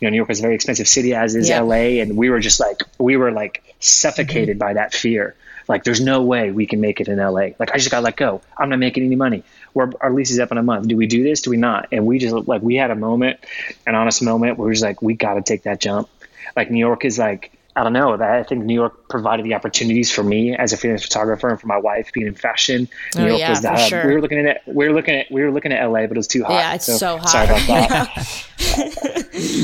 You 0.00 0.06
know, 0.06 0.10
New 0.10 0.16
York 0.16 0.30
is 0.30 0.40
a 0.40 0.42
very 0.42 0.54
expensive 0.54 0.88
city, 0.88 1.14
as 1.14 1.34
is 1.34 1.48
yeah. 1.48 1.60
LA, 1.60 2.00
and 2.02 2.16
we 2.16 2.30
were 2.30 2.40
just 2.40 2.60
like 2.60 2.82
we 2.98 3.16
were 3.16 3.32
like 3.32 3.62
suffocated 3.80 4.58
mm-hmm. 4.58 4.66
by 4.66 4.74
that 4.74 4.94
fear. 4.94 5.34
Like, 5.68 5.84
there's 5.84 6.00
no 6.00 6.22
way 6.22 6.50
we 6.50 6.66
can 6.66 6.80
make 6.80 7.00
it 7.00 7.08
in 7.08 7.18
LA. 7.18 7.50
Like, 7.58 7.72
I 7.72 7.76
just 7.76 7.90
got 7.90 8.02
let 8.02 8.16
go. 8.16 8.40
I'm 8.56 8.70
not 8.70 8.78
making 8.78 9.04
any 9.04 9.16
money. 9.16 9.44
We're, 9.74 9.92
our 10.00 10.10
lease 10.10 10.30
is 10.30 10.38
up 10.38 10.50
in 10.50 10.56
a 10.56 10.62
month. 10.62 10.88
Do 10.88 10.96
we 10.96 11.06
do 11.06 11.22
this? 11.22 11.42
Do 11.42 11.50
we 11.50 11.58
not? 11.58 11.88
And 11.92 12.06
we 12.06 12.18
just 12.18 12.34
like 12.48 12.62
we 12.62 12.76
had 12.76 12.90
a 12.90 12.96
moment, 12.96 13.40
an 13.86 13.94
honest 13.94 14.22
moment 14.22 14.56
where 14.56 14.64
we 14.64 14.70
was 14.70 14.80
like, 14.80 15.02
we 15.02 15.14
got 15.14 15.34
to 15.34 15.42
take 15.42 15.64
that 15.64 15.78
jump. 15.78 16.08
Like 16.56 16.70
New 16.70 16.78
York 16.78 17.04
is 17.04 17.18
like 17.18 17.52
I 17.78 17.84
don't 17.84 17.92
know. 17.92 18.16
that 18.16 18.28
I 18.28 18.42
think 18.42 18.64
New 18.64 18.74
York 18.74 19.08
provided 19.08 19.46
the 19.46 19.54
opportunities 19.54 20.10
for 20.10 20.24
me 20.24 20.56
as 20.56 20.72
a 20.72 20.76
freelance 20.76 21.04
photographer 21.04 21.48
and 21.48 21.60
for 21.60 21.68
my 21.68 21.76
wife 21.76 22.12
being 22.12 22.26
in 22.26 22.34
fashion. 22.34 22.88
New 23.14 23.22
oh, 23.22 23.26
York 23.26 23.38
yeah, 23.38 23.50
was 23.50 23.62
that. 23.62 23.88
Sure. 23.88 24.04
We 24.04 24.14
were 24.14 24.20
looking 24.20 24.46
at 24.46 24.62
we 24.66 24.88
were 24.88 24.94
looking 24.94 25.14
at 25.14 25.30
we 25.30 25.42
were 25.42 25.52
looking 25.52 25.72
at 25.72 25.86
LA, 25.86 26.00
but 26.08 26.12
it 26.12 26.16
was 26.16 26.26
too 26.26 26.42
hot. 26.42 26.54
Yeah, 26.54 26.74
it's 26.74 26.86
so, 26.86 26.96
so 26.96 27.18
hot. 27.18 27.28
Sorry 27.28 27.44
about 27.46 27.66
that. 27.68 28.46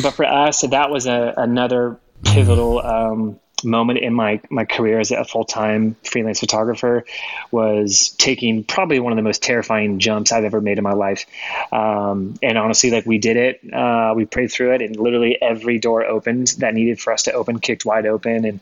but 0.02 0.10
for 0.12 0.24
us, 0.24 0.60
that 0.60 0.90
was 0.90 1.06
a, 1.06 1.34
another 1.36 1.98
pivotal 2.22 2.80
um, 2.80 3.40
moment 3.64 3.98
in 4.00 4.14
my 4.14 4.40
my 4.50 4.64
career 4.64 5.00
as 5.00 5.10
a 5.10 5.24
full 5.24 5.44
time 5.44 5.96
freelance 6.04 6.40
photographer 6.40 7.04
was 7.50 8.10
taking 8.10 8.64
probably 8.64 9.00
one 9.00 9.12
of 9.12 9.16
the 9.16 9.22
most 9.22 9.42
terrifying 9.42 9.98
jumps 9.98 10.32
I've 10.32 10.44
ever 10.44 10.60
made 10.60 10.78
in 10.78 10.84
my 10.84 10.92
life. 10.92 11.26
Um, 11.72 12.34
and 12.42 12.58
honestly, 12.58 12.90
like 12.90 13.06
we 13.06 13.18
did 13.18 13.36
it, 13.36 13.72
uh, 13.72 14.12
we 14.16 14.26
prayed 14.26 14.50
through 14.52 14.74
it, 14.74 14.82
and 14.82 14.96
literally 14.96 15.40
every 15.40 15.78
door 15.78 16.04
opened 16.04 16.48
that 16.58 16.74
needed 16.74 17.00
for 17.00 17.12
us 17.12 17.24
to 17.24 17.32
open, 17.32 17.58
kicked 17.58 17.84
wide 17.84 18.06
open, 18.06 18.44
and 18.44 18.60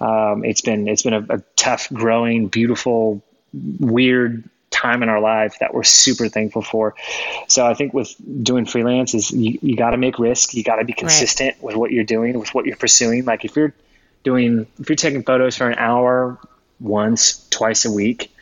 um, 0.00 0.44
it's 0.44 0.60
been 0.60 0.88
it's 0.88 1.02
been 1.02 1.14
a, 1.14 1.26
a 1.28 1.42
tough, 1.56 1.88
growing, 1.92 2.48
beautiful, 2.48 3.22
weird 3.52 4.48
time 4.72 5.02
in 5.02 5.08
our 5.08 5.20
life 5.20 5.58
that 5.60 5.72
we're 5.72 5.84
super 5.84 6.28
thankful 6.28 6.62
for. 6.62 6.94
So 7.46 7.64
I 7.64 7.74
think 7.74 7.94
with 7.94 8.14
doing 8.42 8.66
freelance 8.66 9.14
is 9.14 9.30
you, 9.30 9.58
you 9.62 9.76
got 9.76 9.90
to 9.90 9.96
make 9.96 10.18
risk. 10.18 10.54
You 10.54 10.64
got 10.64 10.76
to 10.76 10.84
be 10.84 10.92
consistent 10.92 11.54
right. 11.56 11.62
with 11.62 11.76
what 11.76 11.92
you're 11.92 12.04
doing, 12.04 12.38
with 12.38 12.52
what 12.54 12.66
you're 12.66 12.76
pursuing. 12.76 13.24
Like 13.24 13.44
if 13.44 13.54
you're 13.54 13.74
doing 14.22 14.66
if 14.78 14.88
you're 14.88 14.96
taking 14.96 15.22
photos 15.22 15.56
for 15.56 15.68
an 15.68 15.78
hour 15.78 16.38
once 16.80 17.46
twice 17.50 17.84
a 17.84 17.92
week 17.92 18.34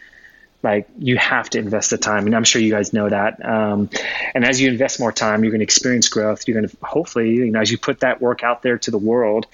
like 0.63 0.89
you 0.99 1.17
have 1.17 1.49
to 1.49 1.59
invest 1.59 1.91
the 1.91 1.99
time 1.99 2.27
and 2.27 2.37
i'm 2.37 2.45
sure 2.45 2.61
you 2.61 2.71
guys 2.71 2.93
know 2.93 3.09
that. 3.09 3.45
Um, 3.45 3.89
and 4.35 4.45
as 4.45 4.61
you 4.61 4.69
invest 4.69 5.01
more 5.01 5.13
time 5.13 5.43
you're 5.43 5.51
going 5.51 5.61
to 5.61 5.65
experience 5.65 6.09
growth. 6.09 6.47
You're 6.47 6.61
going 6.61 6.69
to 6.69 6.77
hopefully 6.83 7.31
you 7.31 7.51
know 7.51 7.61
as 7.61 7.71
you 7.71 7.79
put 7.79 8.01
that 8.01 8.21
work 8.21 8.43
out 8.43 8.63
there 8.63 8.79
to 8.79 8.91
the 8.91 8.99
world 8.99 9.47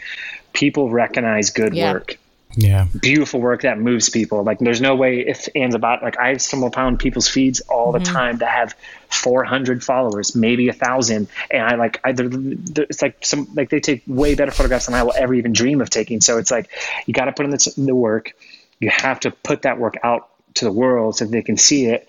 people 0.52 0.90
recognize 0.90 1.50
good 1.50 1.74
yeah. 1.74 1.92
work 1.92 2.18
Yeah. 2.58 2.86
beautiful 3.02 3.38
work 3.40 3.62
that 3.62 3.78
moves 3.78 4.08
people. 4.08 4.42
Like 4.42 4.58
there's 4.58 4.80
no 4.80 4.94
way 4.96 5.20
if 5.20 5.46
Anne's 5.54 5.74
about 5.74 6.02
like 6.02 6.18
I 6.18 6.38
stumble 6.38 6.68
upon 6.68 6.96
people's 6.96 7.28
feeds 7.28 7.60
all 7.60 7.92
the 7.92 7.98
time 8.00 8.38
that 8.38 8.50
have 8.50 8.74
400 9.10 9.84
followers, 9.84 10.34
maybe 10.34 10.68
a 10.68 10.72
thousand, 10.72 11.28
and 11.50 11.62
I 11.62 11.74
like 11.76 12.00
I 12.02 12.12
they're, 12.12 12.28
they're- 12.28 12.86
it's 12.88 13.02
like 13.02 13.24
some 13.24 13.48
like 13.54 13.68
they 13.70 13.80
take 13.80 14.02
way 14.06 14.34
better 14.34 14.50
photographs 14.50 14.86
than 14.86 14.94
I 14.94 15.02
will 15.02 15.14
ever 15.16 15.34
even 15.34 15.52
dream 15.52 15.80
of 15.80 15.90
taking. 15.90 16.20
So 16.20 16.38
it's 16.38 16.50
like 16.50 16.70
you 17.04 17.12
got 17.14 17.26
to 17.26 17.32
put 17.32 17.44
in 17.44 17.50
the, 17.50 17.74
the 17.76 17.94
work. 17.94 18.32
You 18.80 18.90
have 18.90 19.20
to 19.20 19.30
put 19.30 19.62
that 19.62 19.78
work 19.78 19.94
out 20.02 20.28
to 20.54 20.64
the 20.64 20.72
world 20.72 21.16
so 21.16 21.26
they 21.26 21.42
can 21.42 21.58
see 21.58 21.86
it, 21.86 22.08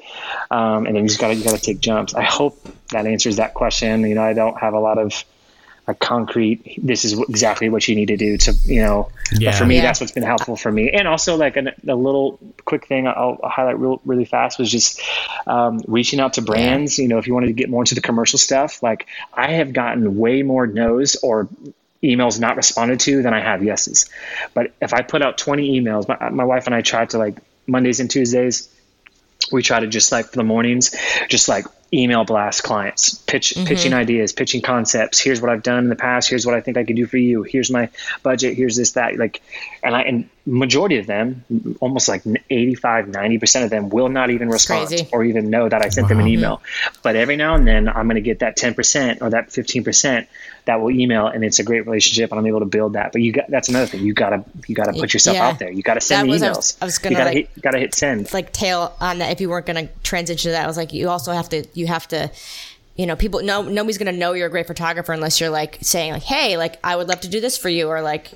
um, 0.49 0.85
and 0.85 0.95
then 0.95 1.03
you 1.03 1.09
just 1.09 1.19
got 1.19 1.27
to 1.27 1.35
you 1.35 1.43
got 1.43 1.55
to 1.55 1.61
take 1.61 1.79
jumps. 1.81 2.13
I 2.13 2.23
hope 2.23 2.57
that 2.91 3.05
answers 3.05 3.35
that 3.35 3.53
question. 3.53 4.01
You 4.07 4.15
know, 4.15 4.23
I 4.23 4.31
don't 4.33 4.57
have 4.57 4.73
a 4.73 4.79
lot 4.79 4.97
of 4.97 5.23
like 5.87 5.99
concrete 5.99 6.77
this 6.83 7.05
is 7.05 7.17
exactly 7.29 7.69
what 7.69 7.87
you 7.87 7.95
need 7.95 8.07
to 8.09 8.17
do 8.17 8.37
to 8.37 8.53
you 8.65 8.81
know 8.83 9.09
Yeah. 9.31 9.51
but 9.51 9.57
for 9.57 9.65
me 9.65 9.75
Yeah. 9.75 9.83
that's 9.83 10.01
what's 10.01 10.11
been 10.11 10.23
helpful 10.23 10.57
for 10.57 10.69
me 10.71 10.89
and 10.91 11.07
also 11.07 11.37
like 11.37 11.55
an, 11.55 11.71
a 11.87 11.95
little 11.95 12.39
quick 12.65 12.87
thing 12.87 13.07
I'll, 13.07 13.39
I'll 13.41 13.49
highlight 13.49 13.79
real, 13.79 14.01
really 14.05 14.25
fast 14.25 14.59
was 14.59 14.69
just 14.69 15.01
um, 15.45 15.81
reaching 15.87 16.19
out 16.19 16.33
to 16.33 16.41
brands 16.41 16.99
you 16.99 17.07
know 17.07 17.17
if 17.19 17.27
you 17.27 17.33
wanted 17.33 17.47
to 17.47 17.53
get 17.53 17.69
more 17.69 17.83
into 17.83 17.95
the 17.95 18.01
commercial 18.01 18.37
stuff 18.37 18.83
like 18.83 19.07
i 19.33 19.51
have 19.53 19.71
gotten 19.71 20.17
way 20.17 20.43
more 20.43 20.67
no's 20.67 21.15
or 21.23 21.47
emails 22.03 22.39
not 22.39 22.57
responded 22.57 22.99
to 22.99 23.21
than 23.23 23.33
i 23.33 23.39
have 23.39 23.63
yeses 23.63 24.09
but 24.53 24.73
if 24.81 24.93
i 24.93 25.01
put 25.01 25.21
out 25.21 25.37
20 25.37 25.79
emails 25.81 26.07
my, 26.07 26.29
my 26.29 26.43
wife 26.43 26.65
and 26.65 26.75
i 26.75 26.81
tried 26.81 27.09
to 27.11 27.17
like 27.17 27.37
mondays 27.65 27.99
and 28.01 28.11
tuesdays 28.11 28.69
we 29.51 29.63
try 29.63 29.79
to 29.79 29.87
just 29.87 30.11
like 30.11 30.25
for 30.27 30.35
the 30.35 30.43
mornings 30.43 30.93
just 31.29 31.47
like 31.47 31.65
email 31.93 32.25
blast 32.25 32.63
clients 32.63 33.13
pitch 33.13 33.53
mm-hmm. 33.55 33.65
pitching 33.65 33.93
ideas 33.93 34.33
pitching 34.33 34.61
concepts. 34.61 35.19
Here's 35.19 35.41
what 35.41 35.49
i've 35.49 35.63
done 35.63 35.79
in 35.79 35.89
the 35.89 35.95
past. 35.95 36.29
Here's 36.29 36.45
what 36.45 36.55
i 36.55 36.61
think 36.61 36.77
i 36.77 36.83
can 36.83 36.95
do 36.95 37.05
for 37.07 37.17
you. 37.17 37.43
Here's 37.43 37.71
my 37.71 37.89
budget. 38.23 38.55
Here's 38.55 38.75
this 38.75 38.91
that 38.93 39.17
like 39.17 39.41
and 39.83 39.95
i 39.95 40.01
and 40.01 40.29
majority 40.45 40.97
of 40.97 41.07
them 41.07 41.43
almost 41.81 42.07
like 42.07 42.23
85 42.49 43.07
90% 43.07 43.63
of 43.65 43.69
them 43.69 43.89
will 43.89 44.09
not 44.09 44.29
even 44.29 44.49
respond 44.49 44.87
crazy. 44.87 45.07
or 45.11 45.23
even 45.23 45.49
know 45.49 45.67
that 45.67 45.81
i 45.81 45.89
sent 45.89 46.07
them 46.07 46.19
an 46.19 46.27
email. 46.27 46.57
Mm-hmm. 46.57 46.99
But 47.03 47.15
every 47.15 47.35
now 47.35 47.55
and 47.55 47.67
then 47.67 47.87
i'm 47.87 48.07
going 48.07 48.15
to 48.15 48.21
get 48.21 48.39
that 48.39 48.57
10% 48.57 49.21
or 49.21 49.29
that 49.31 49.49
15% 49.49 50.27
that 50.65 50.81
will 50.81 50.91
email 50.91 51.27
and 51.27 51.43
it's 51.43 51.59
a 51.59 51.63
great 51.63 51.85
relationship 51.85 52.31
and 52.31 52.39
i'm 52.39 52.45
able 52.45 52.59
to 52.59 52.65
build 52.65 52.93
that. 52.93 53.11
But 53.13 53.21
you 53.21 53.31
got 53.31 53.49
that's 53.49 53.69
another 53.69 53.85
thing. 53.87 54.03
You 54.03 54.13
gotta 54.13 54.43
you 54.67 54.75
gotta 54.75 54.93
put 54.93 55.13
yourself 55.13 55.35
Yeah. 55.35 55.47
out 55.47 55.59
there. 55.59 55.71
You 55.71 55.81
gotta 55.81 56.01
send 56.01 56.21
That 56.21 56.25
the 56.25 56.31
was- 56.31 56.43
I 56.43 56.47
emails. 56.47 56.55
Was- 56.55 56.77
I 56.81 56.85
was 56.85 56.97
gonna, 56.97 57.15
gotta 57.15 57.29
like- 57.29 57.37
hit, 57.53 57.61
gotta 57.61 57.79
hit 57.79 57.95
send. 57.95 58.21
It's 58.21 58.33
like 58.33 58.51
tail 58.51 58.93
on 58.99 59.19
that 59.19 59.31
if 59.31 59.41
you 59.41 59.49
weren't 59.49 59.65
going 59.65 59.87
to 59.87 59.93
transition 60.03 60.49
to 60.49 60.51
that. 60.51 60.65
I 60.65 60.67
was 60.67 60.77
like 60.77 60.93
you 60.93 61.09
also 61.09 61.31
have 61.31 61.49
to 61.49 61.65
you 61.77 61.87
have 61.87 62.07
to 62.07 62.29
you 62.95 63.05
know 63.05 63.15
people 63.15 63.41
no 63.43 63.61
nobody's 63.61 63.97
going 63.97 64.11
to 64.11 64.17
know 64.19 64.33
you're 64.33 64.47
a 64.47 64.49
great 64.51 64.67
photographer 64.67 65.13
unless 65.13 65.39
you're 65.39 65.49
like 65.51 65.77
saying 65.81 66.11
like 66.13 66.23
hey 66.23 66.57
like 66.57 66.77
i 66.83 66.95
would 66.95 67.07
love 67.07 67.21
to 67.21 67.27
do 67.29 67.39
this 67.39 67.57
for 67.57 67.69
you 67.69 67.87
or 67.87 68.01
like 68.01 68.31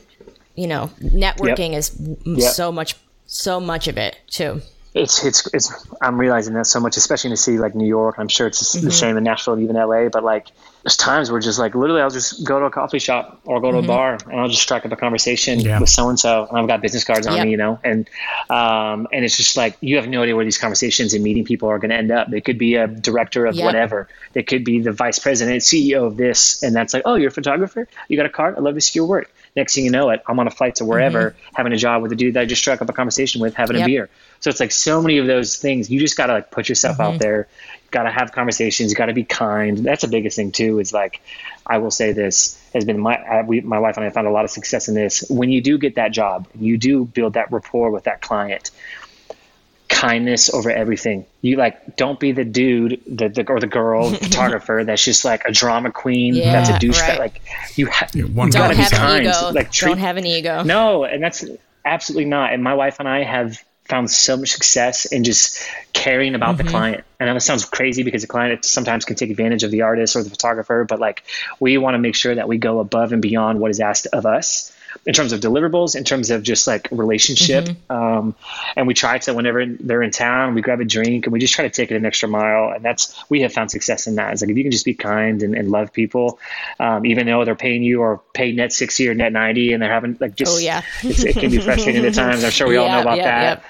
you 0.55 0.67
know 0.67 0.89
networking 1.01 1.73
is 1.73 1.91
Yep. 2.25 2.53
so 2.53 2.71
much 2.71 2.95
so 3.25 3.59
much 3.59 3.87
of 3.87 3.97
it 3.97 4.17
too 4.27 4.61
it's 4.93 5.23
it's 5.23 5.47
it's 5.53 5.71
I'm 6.01 6.19
realizing 6.19 6.53
that 6.55 6.67
so 6.67 6.81
much, 6.81 6.97
especially 6.97 7.29
in 7.29 7.33
a 7.33 7.37
city 7.37 7.57
like 7.57 7.75
New 7.75 7.87
York. 7.87 8.15
I'm 8.17 8.27
sure 8.27 8.45
it's 8.47 8.75
Mm-hmm. 8.75 8.85
the 8.85 8.91
same 8.91 9.15
in 9.15 9.23
Nashville 9.23 9.53
and 9.53 9.63
even 9.63 9.77
LA. 9.77 10.09
But 10.09 10.21
like, 10.25 10.47
there's 10.83 10.97
times 10.97 11.29
where 11.29 11.39
just 11.39 11.59
like 11.59 11.75
literally, 11.75 12.01
I'll 12.01 12.09
just 12.09 12.43
go 12.43 12.59
to 12.59 12.65
a 12.65 12.71
coffee 12.71 12.97
shop 12.99 13.39
or 13.45 13.59
go 13.61 13.71
to 13.71 13.77
Mm-hmm. 13.77 13.85
a 13.85 13.87
bar 13.87 14.17
and 14.29 14.39
I'll 14.39 14.47
just 14.47 14.61
strike 14.63 14.85
up 14.85 14.91
a 14.91 14.95
conversation 14.95 15.59
Yeah. 15.59 15.79
with 15.79 15.89
so 15.89 16.09
and 16.09 16.19
so, 16.19 16.47
and 16.49 16.57
I've 16.57 16.67
got 16.67 16.81
business 16.81 17.03
cards 17.03 17.27
on 17.27 17.35
Yep. 17.35 17.45
me, 17.45 17.51
you 17.51 17.57
know, 17.57 17.79
and 17.83 18.09
um, 18.49 19.07
and 19.11 19.23
it's 19.23 19.37
just 19.37 19.55
like 19.57 19.77
you 19.81 19.97
have 19.97 20.07
no 20.07 20.23
idea 20.23 20.35
where 20.35 20.45
these 20.45 20.57
conversations 20.57 21.13
and 21.13 21.23
meeting 21.23 21.45
people 21.45 21.69
are 21.69 21.77
going 21.79 21.89
to 21.91 21.95
end 21.97 22.11
up. 22.11 22.29
They 22.29 22.41
could 22.41 22.57
be 22.57 22.75
a 22.75 22.87
director 22.87 23.45
of 23.45 23.55
Yep. 23.55 23.65
whatever. 23.65 24.07
They 24.33 24.43
could 24.43 24.63
be 24.65 24.79
the 24.81 24.91
vice 24.91 25.19
president, 25.19 25.61
CEO 25.61 26.05
of 26.05 26.17
this, 26.17 26.63
and 26.63 26.75
that's 26.75 26.93
like, 26.93 27.03
oh, 27.05 27.15
you're 27.15 27.29
a 27.29 27.31
photographer. 27.31 27.87
You 28.07 28.17
got 28.17 28.25
a 28.25 28.29
card. 28.29 28.55
I'd 28.57 28.63
love 28.63 28.75
to 28.75 28.81
see 28.81 28.97
your 28.99 29.07
work. 29.07 29.31
Next 29.55 29.75
thing 29.75 29.83
you 29.85 29.91
know 29.91 30.09
it, 30.09 30.21
I'm 30.27 30.39
on 30.39 30.47
a 30.47 30.51
flight 30.51 30.75
to 30.75 30.85
wherever, 30.85 31.35
having 31.53 31.73
a 31.73 31.77
job 31.77 32.01
with 32.01 32.11
a 32.13 32.15
dude 32.15 32.35
that 32.35 32.41
I 32.41 32.45
just 32.45 32.61
struck 32.61 32.81
up 32.81 32.89
a 32.89 32.93
conversation 32.93 33.41
with, 33.41 33.53
having 33.53 33.75
Mm-hmm. 33.75 33.79
Yep. 33.81 33.85
a 33.87 33.89
beer. 34.07 34.09
So 34.39 34.49
it's 34.49 34.59
like 34.59 34.71
so 34.71 35.01
many 35.01 35.17
of 35.19 35.27
those 35.27 35.57
things. 35.57 35.89
You 35.91 35.99
just 35.99 36.17
gotta 36.17 36.33
like 36.33 36.51
put 36.51 36.67
yourself 36.69 36.97
Mm-hmm. 36.97 37.13
out 37.15 37.19
there. 37.19 37.47
Got 37.91 38.03
to 38.03 38.09
have 38.11 38.31
conversations. 38.31 38.93
Got 38.93 39.07
to 39.07 39.13
be 39.13 39.23
kind. 39.25 39.77
That's 39.79 40.01
the 40.01 40.07
biggest 40.07 40.35
thing 40.37 40.51
too. 40.51 40.79
Is 40.79 40.93
like, 40.93 41.21
I 41.67 41.77
will 41.79 41.91
say 41.91 42.13
this 42.13 42.57
has 42.73 42.85
been 42.85 42.99
my 42.99 43.15
I, 43.15 43.41
we, 43.43 43.59
my 43.61 43.79
wife 43.79 43.97
and 43.97 44.05
I 44.05 44.09
found 44.09 44.27
a 44.27 44.31
lot 44.31 44.45
of 44.45 44.51
success 44.51 44.87
in 44.87 44.95
this. 44.95 45.23
When 45.29 45.51
you 45.51 45.61
do 45.61 45.77
get 45.77 45.95
that 45.95 46.11
job, 46.13 46.47
you 46.57 46.77
do 46.77 47.03
build 47.05 47.33
that 47.33 47.51
rapport 47.51 47.91
with 47.91 48.05
that 48.05 48.21
client. 48.21 48.71
Kindness 49.89 50.53
over 50.53 50.71
everything. 50.71 51.25
You 51.41 51.57
like 51.57 51.97
don't 51.97 52.17
be 52.17 52.31
the 52.31 52.45
dude, 52.45 53.01
the, 53.05 53.27
the 53.27 53.45
or 53.49 53.59
the 53.59 53.67
girl 53.67 54.09
photographer 54.13 54.83
that's 54.85 55.03
just 55.03 55.25
like 55.25 55.43
a 55.43 55.51
drama 55.51 55.91
queen. 55.91 56.33
that's 56.35 56.69
a 56.69 56.73
Yeah, 56.73 56.79
douchebag. 56.79 57.07
right. 57.09 57.19
Like 57.19 57.41
you, 57.75 57.87
ha- 57.87 58.07
one 58.13 58.15
you 58.15 58.31
don't 58.31 58.51
gotta 58.53 58.75
be 58.75 58.81
have 58.83 58.93
an 58.93 58.97
kind. 58.97 59.25
ego 59.25 59.51
Like 59.53 59.69
treat 59.71 59.89
don't 59.89 59.97
have 59.97 60.15
an 60.15 60.25
ego 60.25 60.63
no, 60.63 61.03
and 61.03 61.21
that's 61.21 61.43
absolutely 61.83 62.25
not. 62.29 62.53
And 62.53 62.63
my 62.63 62.73
wife 62.73 62.99
and 63.01 63.07
I 63.09 63.23
have 63.23 63.61
found 63.91 64.09
so 64.09 64.37
much 64.37 64.51
success 64.51 65.05
in 65.05 65.23
just 65.23 65.61
caring 65.93 66.33
about 66.33 66.55
Mm-hmm. 66.55 66.65
the 66.65 66.71
client. 66.71 67.03
And 67.19 67.29
I 67.29 67.31
know 67.31 67.35
that 67.35 67.41
sounds 67.41 67.65
crazy 67.65 68.03
because 68.03 68.23
the 68.23 68.27
client 68.27 68.65
sometimes 68.65 69.05
can 69.05 69.15
take 69.15 69.29
advantage 69.29 69.63
of 69.63 69.71
the 69.71 69.83
artist 69.83 70.15
or 70.15 70.23
the 70.23 70.29
photographer, 70.29 70.85
but 70.89 70.99
like 70.99 71.23
we 71.59 71.77
want 71.77 71.93
to 71.93 71.99
make 71.99 72.15
sure 72.15 72.33
that 72.33 72.47
we 72.47 72.57
go 72.57 72.79
above 72.79 73.13
and 73.13 73.21
beyond 73.21 73.59
what 73.59 73.69
is 73.69 73.79
asked 73.79 74.07
of 74.11 74.25
us 74.25 74.73
in 75.05 75.13
terms 75.13 75.33
of 75.33 75.39
deliverables, 75.39 75.95
in 75.95 76.03
terms 76.03 76.29
of 76.29 76.43
just 76.43 76.67
like 76.67 76.87
relationship. 76.91 77.65
Mm-hmm. 77.65 77.91
Um, 77.91 78.35
and 78.75 78.87
we 78.87 78.93
try 78.93 79.17
to, 79.19 79.33
whenever 79.33 79.65
they're 79.65 80.03
in 80.03 80.11
town, 80.11 80.53
we 80.53 80.61
grab 80.61 80.79
a 80.79 80.85
drink 80.85 81.25
and 81.25 81.33
we 81.33 81.39
just 81.39 81.53
try 81.53 81.63
to 81.63 81.69
take 81.69 81.91
it 81.91 81.95
an 81.95 82.05
extra 82.05 82.29
mile. 82.29 82.71
And 82.71 82.83
that's, 82.83 83.23
we 83.29 83.41
have 83.41 83.53
found 83.53 83.71
success 83.71 84.07
in 84.07 84.15
that. 84.15 84.33
It's 84.33 84.41
like 84.41 84.51
if 84.51 84.57
you 84.57 84.63
can 84.63 84.71
just 84.71 84.85
be 84.85 84.93
kind 84.93 85.41
and, 85.43 85.55
and 85.55 85.71
love 85.71 85.91
people, 85.91 86.39
um, 86.79 87.05
even 87.05 87.25
though 87.25 87.45
they're 87.45 87.55
paying 87.55 87.83
you 87.83 88.01
or 88.01 88.21
pay 88.33 88.51
net 88.51 88.73
60 88.73 89.07
or 89.09 89.13
net 89.13 89.31
90 89.31 89.73
and 89.73 89.81
they're 89.81 89.91
having 89.91 90.17
like 90.19 90.35
just, 90.35 90.55
Oh, 90.55 90.59
yeah. 90.59 90.83
it's, 91.03 91.23
it 91.23 91.35
can 91.35 91.51
be 91.51 91.59
frustrating 91.59 92.05
at 92.05 92.13
times. 92.13 92.43
I'm 92.43 92.51
sure 92.51 92.67
we 92.67 92.77
all 92.77 92.89
know 92.89 93.01
about 93.01 93.17
yeah, 93.17 93.55
that. 93.55 93.63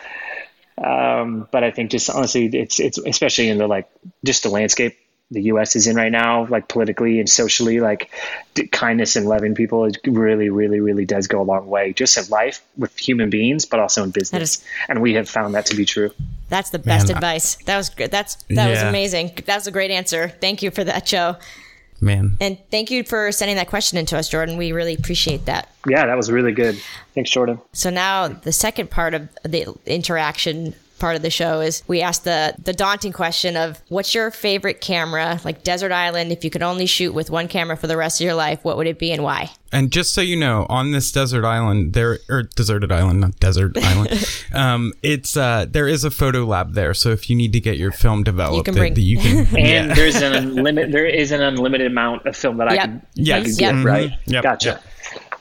Um, 0.78 1.48
but 1.52 1.64
I 1.64 1.72
think 1.72 1.92
just 1.92 2.10
honestly, 2.10 2.48
it's 2.48 2.80
it's 2.80 2.98
especially 2.98 3.50
in 3.50 3.60
the 3.60 3.68
like 3.68 3.90
just 4.24 4.44
the 4.44 4.50
landscape 4.50 4.98
the 5.32 5.44
U.S. 5.44 5.76
is 5.78 5.88
in 5.88 5.96
right 5.96 6.12
now, 6.12 6.46
like 6.48 6.68
politically 6.68 7.20
and 7.20 7.30
socially, 7.30 7.80
like 7.80 8.12
d- 8.54 8.68
kindness 8.68 9.16
and 9.16 9.26
loving 9.26 9.56
people 9.56 9.86
it 9.86 9.98
really, 10.06 10.50
really, 10.50 10.80
really 10.82 11.06
does 11.06 11.28
go 11.28 11.42
a 11.42 11.44
long 11.44 11.68
way, 11.68 11.94
just 11.94 12.18
in 12.18 12.26
life 12.30 12.62
with 12.78 12.96
human 12.98 13.30
beings, 13.30 13.66
but 13.66 13.80
also 13.80 14.04
in 14.04 14.12
business. 14.12 14.58
is- 14.58 14.64
and 14.90 15.02
we 15.02 15.14
have 15.14 15.30
found 15.30 15.56
that 15.56 15.66
to 15.68 15.76
be 15.76 15.86
true. 15.86 16.12
That's 16.50 16.70
the 16.72 16.80
best 16.80 17.08
Man, 17.08 17.16
I- 17.16 17.18
advice. 17.18 17.56
That 17.66 17.78
was 17.78 17.90
good. 17.90 18.12
That's 18.12 18.36
that 18.50 18.70
was 18.70 18.82
amazing. 18.82 19.32
That 19.46 19.56
was 19.56 19.68
a 19.68 19.72
great 19.72 19.90
answer. 19.92 20.28
Thank 20.28 20.62
you 20.62 20.70
for 20.70 20.84
that, 20.84 21.06
Joe. 21.06 21.38
Man. 22.04 22.36
And 22.42 22.58
thank 22.72 22.90
you 22.90 23.04
for 23.04 23.32
sending 23.32 23.56
that 23.58 23.68
question 23.68 23.98
into 24.00 24.18
us, 24.18 24.28
Jordan. 24.28 24.58
We 24.58 24.72
really 24.72 24.96
appreciate 24.96 25.46
that. 25.46 25.70
Yeah, 25.88 26.08
that 26.08 26.18
was 26.18 26.32
really 26.32 26.52
good. 26.52 26.76
Thanks, 27.14 27.30
Jordan. 27.30 27.60
So 27.74 27.90
now 27.92 28.28
the 28.28 28.52
second 28.52 28.90
part 28.90 29.14
of 29.14 29.30
the 29.46 29.68
interaction 29.86 30.74
part 31.02 31.16
of 31.18 31.22
the 31.24 31.30
show 31.30 31.60
is 31.60 31.84
we 31.88 32.02
ask 32.02 32.24
the 32.24 32.54
the 32.64 32.72
daunting 32.74 33.12
question 33.12 33.58
of 33.58 33.82
what's 33.90 34.14
your 34.16 34.32
favorite 34.32 34.80
camera 34.80 35.40
like 35.44 35.64
desert 35.64 35.92
island 35.92 36.32
if 36.32 36.44
you 36.46 36.50
could 36.50 36.62
only 36.64 36.86
shoot 36.86 37.12
with 37.14 37.30
one 37.30 37.48
camera 37.48 37.76
for 37.76 37.88
the 37.88 37.98
rest 37.98 38.22
of 38.22 38.26
your 38.26 38.36
life 38.36 38.64
what 38.64 38.78
would 38.78 38.88
it 38.88 39.00
be 39.00 39.12
and 39.12 39.24
why 39.24 39.50
And 39.74 39.92
just 39.92 40.14
so 40.14 40.22
you 40.22 40.36
know, 40.38 40.66
on 40.70 40.92
this 40.92 41.12
desert 41.14 41.46
island, 41.46 41.94
there 41.94 42.20
or 42.30 42.44
deserted 42.44 42.92
island, 42.92 43.22
not 43.22 43.40
desert 43.40 43.78
island, 43.92 44.10
um, 44.54 44.92
it's 45.02 45.38
uh, 45.38 45.66
there 45.68 45.88
is 45.88 46.04
a 46.04 46.12
photo 46.12 46.44
lab 46.46 46.74
there. 46.74 46.94
So 46.94 47.12
if 47.12 47.30
you 47.30 47.38
need 47.38 47.54
to 47.54 47.62
get 47.62 47.78
your 47.78 47.94
film 47.94 48.24
developed, 48.24 48.58
you 48.58 48.64
can 48.64 48.76
bring- 48.76 48.94
that 48.96 49.02
you 49.02 49.18
can. 49.18 49.48
And 49.58 49.88
yeah. 49.90 49.94
there's 49.96 50.22
an 50.22 50.34
unlimited, 50.34 50.92
there 50.92 51.06
is 51.08 51.32
an 51.32 51.42
unlimited 51.42 51.88
amount 51.88 52.26
of 52.28 52.36
film 52.36 52.58
that 52.58 52.68
I 52.68 52.74
Yep. 52.74 52.84
can, 52.84 52.96
I 52.98 53.02
Yes. 53.16 53.44
can 53.44 53.50
Yep. 53.52 53.58
get, 53.60 53.74
Mhm. 53.76 53.86
right? 53.86 54.12
Yep. 54.26 54.44
Gotcha. 54.44 54.80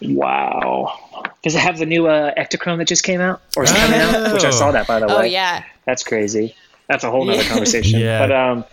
Wow. 0.03 0.95
Does 1.43 1.55
it 1.55 1.61
have 1.61 1.78
the 1.78 1.86
new 1.86 2.07
uh, 2.07 2.34
Ektachrome 2.34 2.78
that 2.78 2.88
just 2.88 3.03
came 3.03 3.20
out, 3.20 3.41
or 3.57 3.64
is 3.64 3.70
it 3.70 3.76
coming 3.76 4.01
out? 4.01 4.32
Which 4.32 4.45
I 4.45 4.51
saw 4.51 4.72
that 4.72 4.86
by 4.86 5.01
the 5.01 5.07
way. 5.07 5.14
oh 5.14 5.22
yeah 5.22 5.64
That's 5.86 6.03
crazy. 6.03 6.55
That's 6.88 7.05
a 7.05 7.11
whole 7.11 7.24
nother 7.24 7.43
conversation. 7.49 8.01
Yeah. 8.01 8.18
But 8.26 8.32
um, 8.32 8.64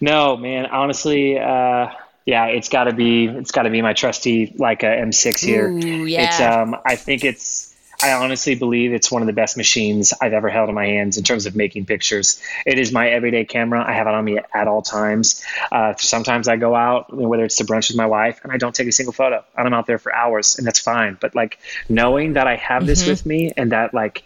no, 0.00 0.36
man. 0.36 0.66
Honestly, 0.66 1.38
uh, 1.38 1.88
yeah, 2.26 2.46
it's 2.46 2.68
got 2.68 2.84
to 2.84 2.92
be 2.92 3.26
it's 3.26 3.52
got 3.52 3.62
to 3.62 3.70
be 3.70 3.80
my 3.80 3.92
trusty 3.92 4.48
Leica 4.48 5.00
M6 5.00 5.44
here. 5.44 5.68
Ooh, 5.68 6.04
yeah. 6.04 6.26
It's 6.26 6.40
um, 6.40 6.76
I 6.84 6.96
think 6.96 7.24
it's. 7.24 7.69
I 8.02 8.12
honestly 8.12 8.54
believe 8.54 8.92
it's 8.92 9.10
one 9.10 9.22
of 9.22 9.26
the 9.26 9.32
best 9.32 9.56
machines 9.56 10.12
I've 10.20 10.32
ever 10.32 10.48
held 10.48 10.68
in 10.68 10.74
my 10.74 10.86
hands 10.86 11.18
in 11.18 11.24
terms 11.24 11.46
of 11.46 11.54
making 11.54 11.86
pictures. 11.86 12.42
It 12.64 12.78
is 12.78 12.92
my 12.92 13.10
everyday 13.10 13.44
camera. 13.44 13.84
I 13.86 13.92
have 13.92 14.06
it 14.06 14.14
on 14.14 14.24
me 14.24 14.38
at 14.38 14.68
all 14.68 14.82
times. 14.82 15.44
Uh, 15.70 15.94
sometimes 15.96 16.48
I 16.48 16.56
go 16.56 16.74
out, 16.74 17.12
whether 17.14 17.44
it's 17.44 17.56
to 17.56 17.64
brunch 17.64 17.88
with 17.88 17.96
my 17.96 18.06
wife, 18.06 18.40
and 18.42 18.52
I 18.52 18.56
don't 18.56 18.74
take 18.74 18.88
a 18.88 18.92
single 18.92 19.12
photo. 19.12 19.44
And 19.56 19.66
I'm 19.66 19.74
out 19.74 19.86
there 19.86 19.98
for 19.98 20.14
hours, 20.14 20.56
and 20.58 20.66
that's 20.66 20.80
fine. 20.80 21.18
But 21.20 21.34
like 21.34 21.58
knowing 21.88 22.34
that 22.34 22.46
I 22.46 22.56
have 22.56 22.86
this 22.86 23.06
with 23.06 23.26
me 23.26 23.52
and 23.56 23.72
that 23.72 23.92
like 23.94 24.24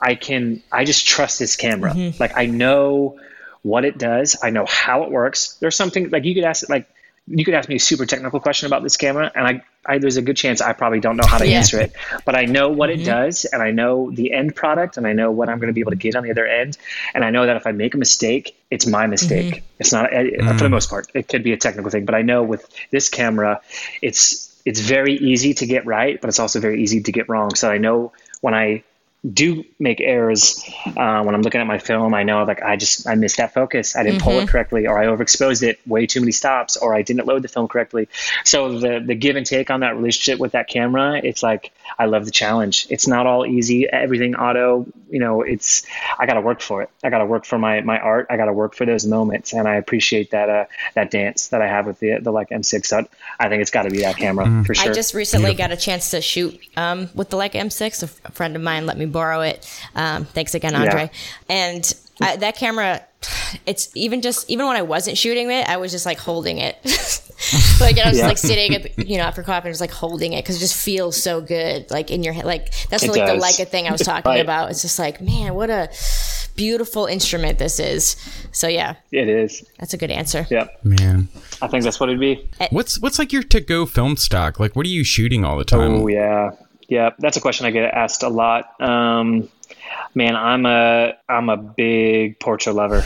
I 0.00 0.14
can 0.14 0.62
I 0.70 0.84
just 0.84 1.06
trust 1.06 1.38
this 1.38 1.56
camera. 1.56 1.94
Like 2.18 2.36
I 2.36 2.46
know 2.46 3.20
what 3.62 3.84
it 3.84 3.96
does. 3.96 4.36
I 4.42 4.50
know 4.50 4.66
how 4.66 5.04
it 5.04 5.10
works. 5.10 5.54
There's 5.54 5.76
something 5.76 6.10
like 6.10 6.24
you 6.24 6.34
could 6.34 6.44
ask 6.44 6.62
it 6.62 6.70
like 6.70 6.86
you 7.26 7.44
could 7.44 7.54
ask 7.54 7.68
me 7.68 7.76
a 7.76 7.80
super 7.80 8.04
technical 8.04 8.38
question 8.38 8.66
about 8.66 8.82
this 8.82 8.96
camera 8.98 9.32
and 9.34 9.46
I, 9.46 9.62
I 9.86 9.98
there's 9.98 10.18
a 10.18 10.22
good 10.22 10.36
chance 10.36 10.60
I 10.60 10.74
probably 10.74 11.00
don't 11.00 11.16
know 11.16 11.26
how 11.26 11.38
to 11.38 11.46
Yeah. 11.46 11.58
answer 11.58 11.80
it. 11.80 11.92
But 12.26 12.36
I 12.36 12.44
know 12.44 12.68
what 12.68 12.90
it 12.90 12.98
mm-hmm. 12.98 13.06
does 13.06 13.46
and 13.46 13.62
I 13.62 13.70
know 13.70 14.10
the 14.10 14.32
end 14.32 14.54
product 14.54 14.98
and 14.98 15.06
I 15.06 15.14
know 15.14 15.30
what 15.30 15.48
I'm 15.48 15.58
going 15.58 15.68
to 15.68 15.72
be 15.72 15.80
able 15.80 15.92
to 15.92 15.96
get 15.96 16.16
on 16.16 16.22
the 16.22 16.30
other 16.30 16.46
end 16.46 16.76
and 17.14 17.24
I 17.24 17.30
know 17.30 17.46
that 17.46 17.56
if 17.56 17.66
I 17.66 17.72
make 17.72 17.94
a 17.94 17.98
mistake, 17.98 18.56
it's 18.70 18.86
my 18.86 19.06
mistake. 19.06 19.54
Mm-hmm. 19.54 19.64
It's 19.78 19.92
not 19.92 20.12
uh, 20.12 20.18
uh 20.18 20.52
for 20.52 20.64
the 20.64 20.68
mm. 20.68 20.70
most 20.70 20.90
part. 20.90 21.10
It 21.14 21.28
could 21.28 21.42
be 21.42 21.52
a 21.52 21.56
technical 21.56 21.90
thing, 21.90 22.04
but 22.04 22.14
I 22.14 22.22
know 22.22 22.42
with 22.42 22.68
this 22.90 23.08
camera, 23.08 23.62
it's 24.02 24.50
it's 24.66 24.80
very 24.80 25.14
easy 25.14 25.54
to 25.54 25.66
get 25.66 25.86
right, 25.86 26.20
but 26.20 26.28
it's 26.28 26.38
also 26.38 26.60
very 26.60 26.82
easy 26.82 27.02
to 27.02 27.12
get 27.12 27.28
wrong. 27.28 27.54
So 27.54 27.70
I 27.70 27.78
know 27.78 28.12
when 28.40 28.54
I 28.54 28.84
do 29.32 29.64
make 29.78 30.00
errors 30.00 30.62
uh, 30.86 31.22
when 31.22 31.34
I'm 31.34 31.40
looking 31.40 31.60
at 31.60 31.66
my 31.66 31.78
film. 31.78 32.12
I 32.12 32.24
know 32.24 32.44
like 32.44 32.62
I 32.62 32.76
just 32.76 33.08
I 33.08 33.14
missed 33.14 33.38
that 33.38 33.54
focus. 33.54 33.96
I 33.96 34.02
didn't 34.02 34.20
pull 34.20 34.38
it 34.40 34.48
correctly, 34.48 34.86
or 34.86 34.98
I 34.98 35.06
overexposed 35.06 35.62
it 35.62 35.80
way 35.86 36.06
too 36.06 36.20
many 36.20 36.32
stops, 36.32 36.76
or 36.76 36.94
I 36.94 37.02
didn't 37.02 37.26
load 37.26 37.42
the 37.42 37.48
film 37.48 37.66
correctly. 37.66 38.08
So 38.44 38.78
the 38.78 39.00
the 39.00 39.14
give 39.14 39.36
and 39.36 39.46
take 39.46 39.70
on 39.70 39.80
that 39.80 39.96
relationship 39.96 40.38
with 40.38 40.52
that 40.52 40.68
camera, 40.68 41.20
it's 41.22 41.42
like 41.42 41.72
I 41.98 42.04
love 42.04 42.26
the 42.26 42.30
challenge. 42.30 42.86
It's 42.90 43.06
not 43.06 43.26
all 43.26 43.46
easy. 43.46 43.88
Everything 43.88 44.34
auto, 44.34 44.86
you 45.08 45.20
know, 45.20 45.40
it's 45.40 45.86
I 46.18 46.26
got 46.26 46.34
to 46.34 46.42
work 46.42 46.60
for 46.60 46.82
it. 46.82 46.90
I 47.02 47.08
got 47.08 47.18
to 47.18 47.26
work 47.26 47.46
for 47.46 47.58
my 47.58 47.80
my 47.80 47.98
art. 47.98 48.26
I 48.28 48.36
got 48.36 48.46
to 48.46 48.52
work 48.52 48.74
for 48.74 48.84
those 48.84 49.06
moments, 49.06 49.54
and 49.54 49.66
I 49.66 49.76
appreciate 49.76 50.32
that 50.32 50.50
uh, 50.50 50.64
that 50.94 51.10
dance 51.10 51.48
that 51.48 51.62
I 51.62 51.66
have 51.66 51.86
with 51.86 51.98
the 51.98 52.18
the 52.20 52.30
Leica 52.32 52.52
M6. 52.52 52.84
So 52.84 53.06
I 53.40 53.48
think 53.48 53.62
it's 53.62 53.70
got 53.70 53.84
to 53.84 53.90
be 53.90 54.02
that 54.02 54.18
camera 54.18 54.64
for 54.64 54.74
sure. 54.74 54.90
I 54.90 54.94
just 54.94 55.14
recently 55.14 55.54
got 55.54 55.72
a 55.72 55.76
chance 55.76 56.10
to 56.10 56.20
shoot 56.20 56.60
um, 56.76 57.08
with 57.14 57.30
the 57.30 57.38
Leica 57.38 57.54
M6. 57.54 58.02
A 58.02 58.30
friend 58.32 58.54
of 58.54 58.60
mine 58.60 58.84
let 58.84 58.98
me 58.98 59.06
borrow 59.14 59.40
it. 59.40 59.66
Um, 59.94 60.26
thanks 60.26 60.54
again, 60.54 60.74
Andre. 60.76 61.04
Yeah. 61.48 61.54
And 61.56 61.94
I, 62.20 62.36
that 62.36 62.56
camera, 62.56 63.00
it's 63.64 63.90
even 63.94 64.20
just 64.20 64.48
even 64.50 64.66
when 64.66 64.76
I 64.76 64.82
wasn't 64.82 65.16
shooting 65.16 65.50
it, 65.50 65.66
I 65.68 65.78
was 65.78 65.90
just 65.92 66.04
like 66.04 66.18
holding 66.18 66.58
it. 66.58 66.76
like 67.80 67.98
I 67.98 68.08
was 68.08 68.18
Yeah. 68.18 68.26
like 68.28 68.38
sitting 68.38 68.74
at 68.74 68.98
you 69.08 69.16
know 69.16 69.24
after 69.24 69.42
coffee, 69.42 69.68
just 69.70 69.80
like 69.80 69.90
holding 69.90 70.32
it 70.34 70.44
because 70.44 70.56
it 70.56 70.60
just 70.60 70.76
feels 70.76 71.16
so 71.20 71.40
good, 71.40 71.90
like 71.90 72.10
in 72.10 72.22
your 72.22 72.34
head. 72.34 72.44
Like 72.44 72.72
that's 72.90 73.02
It 73.04 73.10
like 73.10 73.26
the 73.26 73.36
does. 73.38 73.42
Leica 73.42 73.66
thing 73.66 73.88
I 73.88 73.92
was 73.92 74.02
talking 74.02 74.30
Right. 74.30 74.40
about. 74.40 74.70
It's 74.70 74.82
just 74.82 74.98
like 74.98 75.20
man, 75.22 75.54
what 75.54 75.70
a 75.70 75.88
beautiful 76.56 77.06
instrument 77.06 77.58
this 77.58 77.80
is. 77.80 78.16
So 78.52 78.68
yeah, 78.68 78.94
it 79.10 79.28
is. 79.28 79.64
that's 79.78 79.94
a 79.94 79.96
good 79.96 80.10
answer. 80.12 80.46
Yep. 80.50 80.84
Man, 80.84 81.28
I 81.62 81.66
think 81.66 81.82
that's 81.84 81.98
what 81.98 82.08
it'd 82.10 82.20
be. 82.20 82.48
what's 82.70 83.00
what's 83.00 83.18
like 83.18 83.32
your 83.32 83.42
to 83.42 83.60
go 83.60 83.86
film 83.86 84.16
stock? 84.16 84.60
Like, 84.60 84.76
what 84.76 84.86
are 84.86 84.90
you 84.90 85.02
shooting 85.04 85.44
all 85.44 85.56
the 85.58 85.64
time? 85.64 85.94
Oh 85.94 86.06
yeah, 86.06 86.50
yeah. 86.88 87.10
That's 87.18 87.36
a 87.36 87.40
question 87.40 87.66
I 87.66 87.70
get 87.70 87.84
asked 87.92 88.22
a 88.22 88.28
lot. 88.28 88.80
Um, 88.80 89.48
man, 90.14 90.36
I'm 90.36 90.66
a 90.66 91.14
I'm 91.28 91.48
a 91.48 91.56
big 91.56 92.38
Portra 92.38 92.74
lover. 92.74 93.04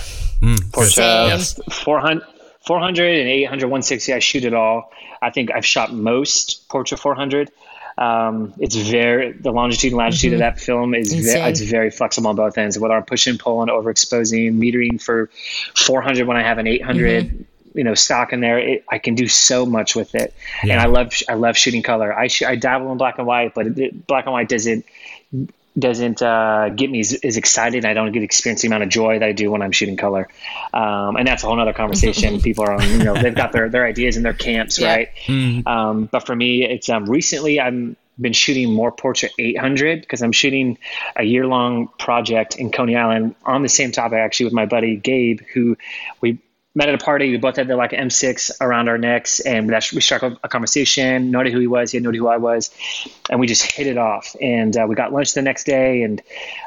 Portra 0.70 0.88
Same. 0.90 1.28
400, 1.70 2.24
400 2.66 3.18
and 3.20 3.28
800, 3.28 3.66
160. 3.66 4.12
I 4.12 4.18
shoot 4.20 4.44
it 4.44 4.54
all. 4.54 4.92
I 5.20 5.30
think 5.30 5.50
I've 5.52 5.66
shot 5.66 5.92
most 5.92 6.68
Portra 6.68 6.98
400. 6.98 7.50
Um, 7.96 8.54
it's 8.60 8.76
very 8.76 9.32
the 9.32 9.50
longitude 9.50 9.90
and 9.90 9.98
latitude 9.98 10.32
of 10.34 10.38
that 10.38 10.60
film 10.60 10.94
is 10.94 11.12
ve- 11.12 11.40
it's 11.48 11.60
very 11.60 11.90
flexible 11.90 12.28
on 12.30 12.36
both 12.36 12.56
ends. 12.56 12.78
Whether 12.78 12.94
I'm 12.94 13.02
pushing, 13.04 13.38
pulling, 13.38 13.70
overexposing, 13.70 14.52
metering 14.56 15.02
for 15.02 15.30
400 15.74 16.24
when 16.28 16.36
I 16.36 16.42
have 16.44 16.58
an 16.58 16.68
800, 16.68 17.44
you 17.74 17.84
know, 17.84 17.94
stock 17.94 18.32
in 18.32 18.40
there, 18.40 18.58
it, 18.58 18.84
I 18.88 18.98
can 18.98 19.14
do 19.14 19.28
so 19.28 19.66
much 19.66 19.94
with 19.96 20.14
it. 20.14 20.34
And 20.62 20.72
I 20.72 20.86
love 20.86 21.12
I 21.28 21.34
love 21.34 21.56
shooting 21.56 21.82
color. 21.82 22.12
I 22.12 22.28
sh- 22.28 22.42
I 22.42 22.56
dabble 22.56 22.90
in 22.92 22.98
black 22.98 23.18
and 23.18 23.26
white, 23.26 23.54
but 23.54 23.66
it, 23.66 23.78
it- 23.78 24.06
black 24.06 24.24
and 24.26 24.32
white 24.32 24.48
doesn't 24.48 24.84
doesn't 25.78 26.20
uh, 26.22 26.70
get 26.70 26.90
me 26.90 26.98
as, 27.00 27.12
as 27.22 27.36
excited. 27.36 27.84
I 27.84 27.94
don't 27.94 28.10
get 28.10 28.22
experience 28.24 28.62
the 28.62 28.66
amount 28.68 28.82
of 28.82 28.88
joy 28.88 29.20
that 29.20 29.28
I 29.28 29.32
do 29.32 29.50
when 29.52 29.62
I'm 29.62 29.70
shooting 29.70 29.96
color, 29.96 30.28
um, 30.72 31.16
and 31.16 31.26
that's 31.28 31.44
a 31.44 31.46
whole 31.46 31.60
other 31.60 31.72
conversation. 31.72 32.40
People 32.48 32.64
are, 32.64 32.72
on, 32.72 32.82
you 32.90 32.98
know, 33.04 33.14
they've 33.14 33.34
got 33.34 33.52
their 33.52 33.68
their 33.68 33.86
ideas 33.86 34.16
and 34.16 34.24
their 34.24 34.32
camps, 34.34 34.78
Yeah. 34.78 34.88
right? 34.96 35.08
Um, 35.66 36.06
but 36.10 36.26
for 36.26 36.34
me, 36.34 36.64
it's 36.64 36.88
um, 36.88 37.06
recently 37.06 37.60
I'm 37.60 37.96
been 38.20 38.32
shooting 38.32 38.72
more 38.74 38.90
Portra 38.90 39.28
800 39.38 40.00
because 40.00 40.22
I'm 40.22 40.32
shooting 40.32 40.76
a 41.14 41.22
year 41.22 41.46
long 41.46 41.86
project 42.00 42.56
in 42.56 42.72
Coney 42.72 42.96
Island 42.96 43.36
on 43.44 43.62
the 43.62 43.68
same 43.68 43.92
topic 43.92 44.18
actually 44.18 44.46
with 44.46 44.54
my 44.54 44.66
buddy 44.66 44.96
Gabe, 44.96 45.40
who 45.54 45.76
we 46.20 46.40
met 46.78 46.88
at 46.88 46.94
a 46.94 47.04
party. 47.04 47.30
We 47.30 47.38
both 47.38 47.56
had 47.56 47.66
the 47.66 47.74
Leica 47.74 47.98
M6 47.98 48.52
around 48.60 48.88
our 48.88 48.96
necks, 48.96 49.40
and 49.40 49.68
we 49.68 50.00
struck 50.00 50.22
a, 50.22 50.38
a 50.44 50.48
conversation. 50.48 51.32
Noted 51.32 51.52
who 51.52 51.58
he 51.58 51.66
was, 51.66 51.90
he 51.90 51.96
had 51.96 52.04
noted 52.04 52.18
who 52.18 52.28
I 52.28 52.36
was, 52.36 52.70
and 53.28 53.40
we 53.40 53.48
just 53.48 53.62
hit 53.70 53.88
it 53.88 53.98
off. 53.98 54.36
And 54.40 54.76
uh, 54.76 54.86
we 54.88 54.94
got 54.94 55.12
lunch 55.12 55.34
the 55.34 55.42
next 55.42 55.64
day, 55.64 56.02
and 56.04 56.22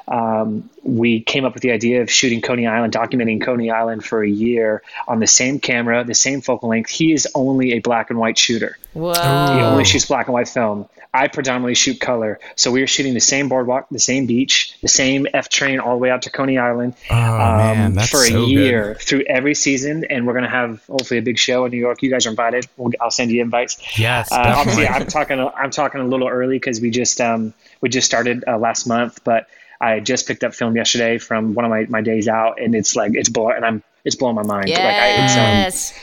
um, 0.09 0.69
we 0.83 1.21
came 1.21 1.45
up 1.45 1.53
with 1.53 1.63
the 1.63 1.71
idea 1.71 2.01
of 2.01 2.11
shooting 2.11 2.41
Coney 2.41 2.67
Island, 2.67 2.91
documenting 2.93 3.41
Coney 3.41 3.71
Island 3.71 4.03
for 4.03 4.21
a 4.21 4.29
year 4.29 4.83
on 5.07 5.19
the 5.19 5.27
same 5.27 5.59
camera, 5.59 6.03
the 6.03 6.13
same 6.13 6.41
focal 6.41 6.67
length. 6.67 6.89
He 6.89 7.13
is 7.13 7.29
only 7.33 7.71
a 7.71 7.79
black 7.79 8.09
and 8.09 8.19
white 8.19 8.37
shooter. 8.37 8.77
Whoa. 8.91 9.13
He 9.13 9.61
only 9.61 9.85
shoots 9.85 10.07
black 10.07 10.27
and 10.27 10.33
white 10.33 10.49
film. 10.49 10.89
I 11.13 11.27
predominantly 11.27 11.75
shoot 11.75 11.99
color. 11.99 12.39
So 12.55 12.71
we 12.71 12.79
were 12.79 12.87
shooting 12.87 13.13
the 13.13 13.19
same 13.19 13.49
boardwalk, 13.49 13.87
the 13.89 13.99
same 13.99 14.27
beach, 14.27 14.77
the 14.81 14.87
same 14.87 15.27
F 15.33 15.49
train 15.49 15.79
all 15.79 15.91
the 15.91 15.97
way 15.97 16.09
out 16.09 16.21
to 16.23 16.29
Coney 16.29 16.57
Island 16.57 16.95
Oh, 17.09 17.15
man, 17.15 17.93
that's 17.93 18.09
for 18.09 18.23
a 18.23 18.27
so 18.27 18.45
good. 18.45 18.49
year 18.49 18.95
through 18.95 19.23
every 19.27 19.53
season. 19.53 20.00
And 20.09 20.25
we're 20.27 20.33
going 20.33 20.43
to 20.43 20.49
have 20.49 20.85
hopefully 20.87 21.17
a 21.19 21.21
big 21.21 21.37
show 21.37 21.65
in 21.65 21.71
New 21.71 21.77
York. 21.77 22.01
You 22.01 22.09
guys 22.09 22.25
are 22.25 22.29
invited. 22.29 22.67
We'll, 22.77 22.91
I'll 22.99 23.11
send 23.11 23.31
you 23.31 23.41
invites. 23.41 23.77
Yes, 23.99 24.31
Uh, 24.31 24.53
obviously. 24.57 24.87
I'm 24.87 25.05
talking. 25.07 25.39
I'm 25.39 25.71
talking 25.71 26.01
a 26.01 26.05
little 26.05 26.27
early 26.27 26.55
because 26.57 26.81
we 26.81 26.89
just 26.91 27.19
um, 27.21 27.53
we 27.81 27.89
just 27.89 28.05
started 28.05 28.43
uh, 28.47 28.57
last 28.57 28.87
month, 28.87 29.23
but 29.23 29.47
I 29.79 29.99
just 29.99 30.27
picked 30.27 30.43
up 30.43 30.53
film 30.53 30.75
yesterday 30.75 31.17
from 31.17 31.53
one 31.53 31.65
of 31.65 31.71
my, 31.71 31.85
my 31.89 32.01
days 32.01 32.27
out, 32.27 32.61
and 32.61 32.75
it's 32.75 32.95
like 32.95 33.13
it's 33.15 33.29
blowing, 33.29 33.55
and 33.57 33.65
I'm 33.65 33.83
it's 34.05 34.15
blowing 34.15 34.35
my 34.35 34.43
mind. 34.43 34.69
Like 34.69 34.79
I, 34.79 35.07
it's, 35.23 35.33
um, 35.33 35.39
Yes. 35.39 35.93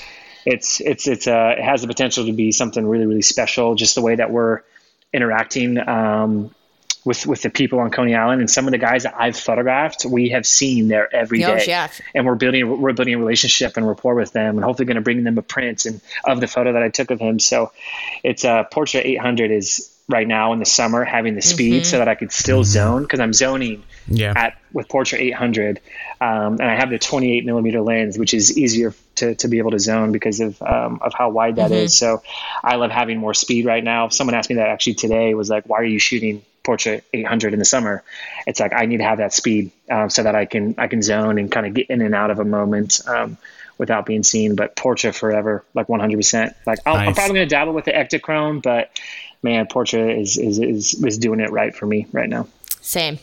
it's 0.46 0.80
it's 0.80 1.06
it's 1.08 1.26
uh 1.26 1.54
it 1.58 1.62
has 1.62 1.82
the 1.82 1.88
potential 1.88 2.26
to 2.26 2.32
be 2.32 2.52
something 2.52 2.86
really 2.86 3.06
really 3.06 3.22
special 3.22 3.74
just 3.74 3.94
the 3.94 4.00
way 4.02 4.14
that 4.14 4.30
we're 4.30 4.62
interacting 5.12 5.78
um 5.88 6.54
with 7.08 7.26
with 7.26 7.42
the 7.42 7.50
people 7.50 7.78
on 7.80 7.90
Coney 7.90 8.14
Island 8.14 8.40
and 8.40 8.50
some 8.50 8.66
of 8.68 8.72
the 8.72 8.78
guys 8.78 9.02
that 9.04 9.14
I've 9.18 9.36
photographed 9.36 10.04
we 10.04 10.28
have 10.30 10.46
seen 10.46 10.88
there 10.88 11.06
every 11.14 11.38
day 11.40 11.60
Oh, 11.60 11.64
yeah. 11.66 11.88
and 12.14 12.26
we're 12.26 12.34
building 12.36 12.80
we're 12.82 12.92
building 12.92 13.14
a 13.14 13.18
relationship 13.18 13.76
and 13.76 13.86
rapport 13.88 14.14
with 14.14 14.32
them 14.32 14.56
and 14.56 14.64
hopefully 14.64 14.86
going 14.86 14.96
to 14.96 15.00
bring 15.08 15.24
them 15.24 15.38
a 15.38 15.42
print 15.42 15.86
and 15.86 16.00
of 16.24 16.40
the 16.40 16.46
photo 16.46 16.72
that 16.74 16.82
I 16.82 16.90
took 16.90 17.10
of 17.10 17.18
him 17.20 17.38
so 17.38 17.72
it's 18.22 18.44
uh 18.44 18.64
Portra 18.72 19.00
800 19.04 19.50
is 19.50 19.90
right 20.10 20.26
now 20.26 20.52
in 20.54 20.58
the 20.58 20.64
summer 20.64 21.04
having 21.04 21.34
the 21.34 21.42
speed 21.42 21.84
so 21.84 21.98
that 21.98 22.08
I 22.08 22.14
could 22.14 22.32
still 22.32 22.64
zone 22.64 23.02
because 23.02 23.20
I'm 23.20 23.32
zoning 23.34 23.82
Yeah. 24.06 24.32
at 24.36 24.56
with 24.72 24.88
Portra 24.88 25.18
800, 25.18 25.80
um, 26.20 26.54
and 26.60 26.62
I 26.62 26.76
have 26.76 26.88
the 26.90 26.98
28 26.98 27.44
millimeter 27.44 27.80
lens, 27.82 28.18
which 28.18 28.32
is 28.32 28.56
easier 28.56 28.94
to, 29.16 29.34
to 29.34 29.48
be 29.48 29.58
able 29.58 29.72
to 29.72 29.78
zone 29.78 30.12
because 30.12 30.40
of 30.40 30.60
um, 30.62 30.98
of 31.02 31.12
how 31.12 31.28
wide 31.30 31.56
that 31.56 31.72
is. 31.72 31.94
So 31.94 32.22
I 32.64 32.76
love 32.76 32.90
having 32.90 33.18
more 33.18 33.34
speed 33.34 33.66
right 33.66 33.84
now. 33.84 34.08
Someone 34.08 34.34
asked 34.34 34.48
me 34.48 34.56
that 34.56 34.68
actually 34.68 34.94
today 34.94 35.34
was 35.34 35.50
like, 35.50 35.64
why 35.68 35.76
are 35.78 35.84
you 35.84 35.98
shooting 35.98 36.42
Portra 36.68 37.00
800 37.14 37.54
in 37.54 37.58
the 37.58 37.64
summer? 37.64 38.02
It's 38.46 38.60
like 38.60 38.72
I 38.74 38.84
need 38.84 38.98
to 38.98 39.04
have 39.04 39.18
that 39.18 39.32
speed 39.32 39.72
um, 39.90 40.10
so 40.10 40.22
that 40.22 40.34
I 40.34 40.44
can 40.44 40.74
I 40.76 40.86
can 40.86 41.00
zone 41.02 41.38
and 41.38 41.50
kind 41.50 41.66
of 41.66 41.72
get 41.72 41.88
in 41.88 42.02
and 42.02 42.14
out 42.14 42.30
of 42.30 42.38
a 42.38 42.44
moment. 42.44 43.00
Um, 43.06 43.38
Without 43.78 44.06
being 44.06 44.24
seen, 44.24 44.56
but 44.56 44.74
Portra 44.74 45.14
forever, 45.14 45.64
like 45.72 45.86
100%. 45.86 46.52
Like 46.66 46.80
I'll, 46.84 46.96
I'm 46.96 47.06
Nice. 47.06 47.14
probably 47.14 47.34
gonna 47.34 47.46
dabble 47.46 47.72
with 47.72 47.84
the 47.84 47.92
Ektachrome, 47.92 48.60
but 48.60 48.90
man, 49.40 49.66
Portra 49.66 50.20
is, 50.20 50.36
is 50.36 50.58
is 50.58 50.94
is 51.04 51.18
doing 51.18 51.38
it 51.38 51.52
right 51.52 51.72
for 51.72 51.86
me 51.86 52.08
right 52.10 52.28
now. 52.28 52.48
Same. 52.80 53.20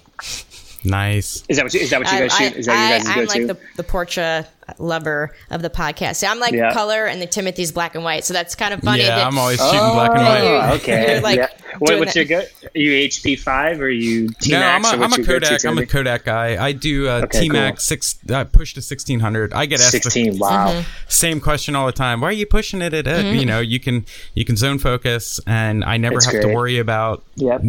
nice. 0.85 1.43
Is 1.49 1.57
that 1.57 1.65
what 1.65 1.73
you, 1.73 1.81
is 1.81 1.89
that 1.89 1.99
what 1.99 2.09
you 2.09 2.19
guys 2.19 2.33
shoot? 2.37 2.53
Is 2.55 2.67
that 2.67 2.89
your 2.89 2.97
guys' 2.99 3.05
I, 3.05 3.19
am 3.19 3.25
go-to? 3.25 3.47
like 3.47 3.47
the, 3.47 3.57
the 3.75 3.83
Portra 3.83 4.47
lover 4.77 5.33
of 5.51 5.61
the 5.61 5.69
podcast. 5.69 6.15
So 6.17 6.27
I'm 6.27 6.39
like 6.39 6.53
Yeah. 6.53 6.73
color 6.73 7.05
and 7.05 7.21
the 7.21 7.25
Timothy's 7.27 7.71
black 7.71 7.95
and 7.95 8.03
white. 8.03 8.25
So 8.25 8.33
that's 8.33 8.55
kind 8.55 8.73
of 8.73 8.81
funny. 8.81 9.03
yeah, 9.03 9.15
that- 9.17 9.27
I'm 9.27 9.37
always 9.37 9.59
shooting 9.59 9.79
black 9.79 10.11
and 10.11 10.19
Oh, 10.21 10.23
white. 10.59 10.71
okay. 10.81 11.13
You're, 11.13 11.21
like, 11.21 11.37
yeah. 11.37 11.47
What, 11.79 11.87
doing 11.89 11.99
what's 11.99 12.13
that- 12.13 12.29
your 12.29 12.41
go? 12.41 12.45
Are 12.45 12.69
you 12.79 12.91
HP 13.09 13.37
five 13.39 13.79
or 13.81 13.85
are 13.85 13.89
you 13.89 14.29
T 14.41 14.51
No, 14.51 14.61
I'm 14.61 14.83
a, 14.85 14.87
I'm 15.03 15.13
a 15.13 15.23
Kodak. 15.23 15.65
I'm 15.65 15.77
a 15.77 15.85
Kodak 15.85 16.23
guy. 16.25 16.63
I 16.63 16.71
do 16.71 17.07
uh, 17.07 17.21
Okay, 17.25 17.41
T 17.41 17.49
Max 17.49 17.83
six. 17.83 18.17
Uh, 18.29 18.43
push 18.45 18.73
to 18.73 18.79
1600. 18.79 19.53
I 19.53 19.65
get 19.65 19.79
asked 19.81 19.91
the 19.91 19.99
sixteen. 20.01 20.37
Wow. 20.39 20.71
Mm-hmm. 20.71 20.81
same 21.09 21.39
question 21.41 21.75
all 21.75 21.85
the 21.85 21.91
time. 21.91 22.21
Why 22.21 22.29
are 22.29 22.31
you 22.31 22.45
pushing 22.45 22.81
it 22.81 22.93
at? 22.93 23.07
at 23.07 23.25
You 23.25 23.45
know, 23.45 23.59
you 23.59 23.79
can 23.79 24.05
you 24.33 24.45
can 24.45 24.55
zone 24.57 24.79
focus, 24.79 25.39
and 25.45 25.83
I 25.83 25.97
never 25.97 26.15
It's 26.17 26.25
have 26.25 26.41
to 26.41 26.47
worry 26.47 26.77
about 26.79 27.23
Yep. 27.35 27.61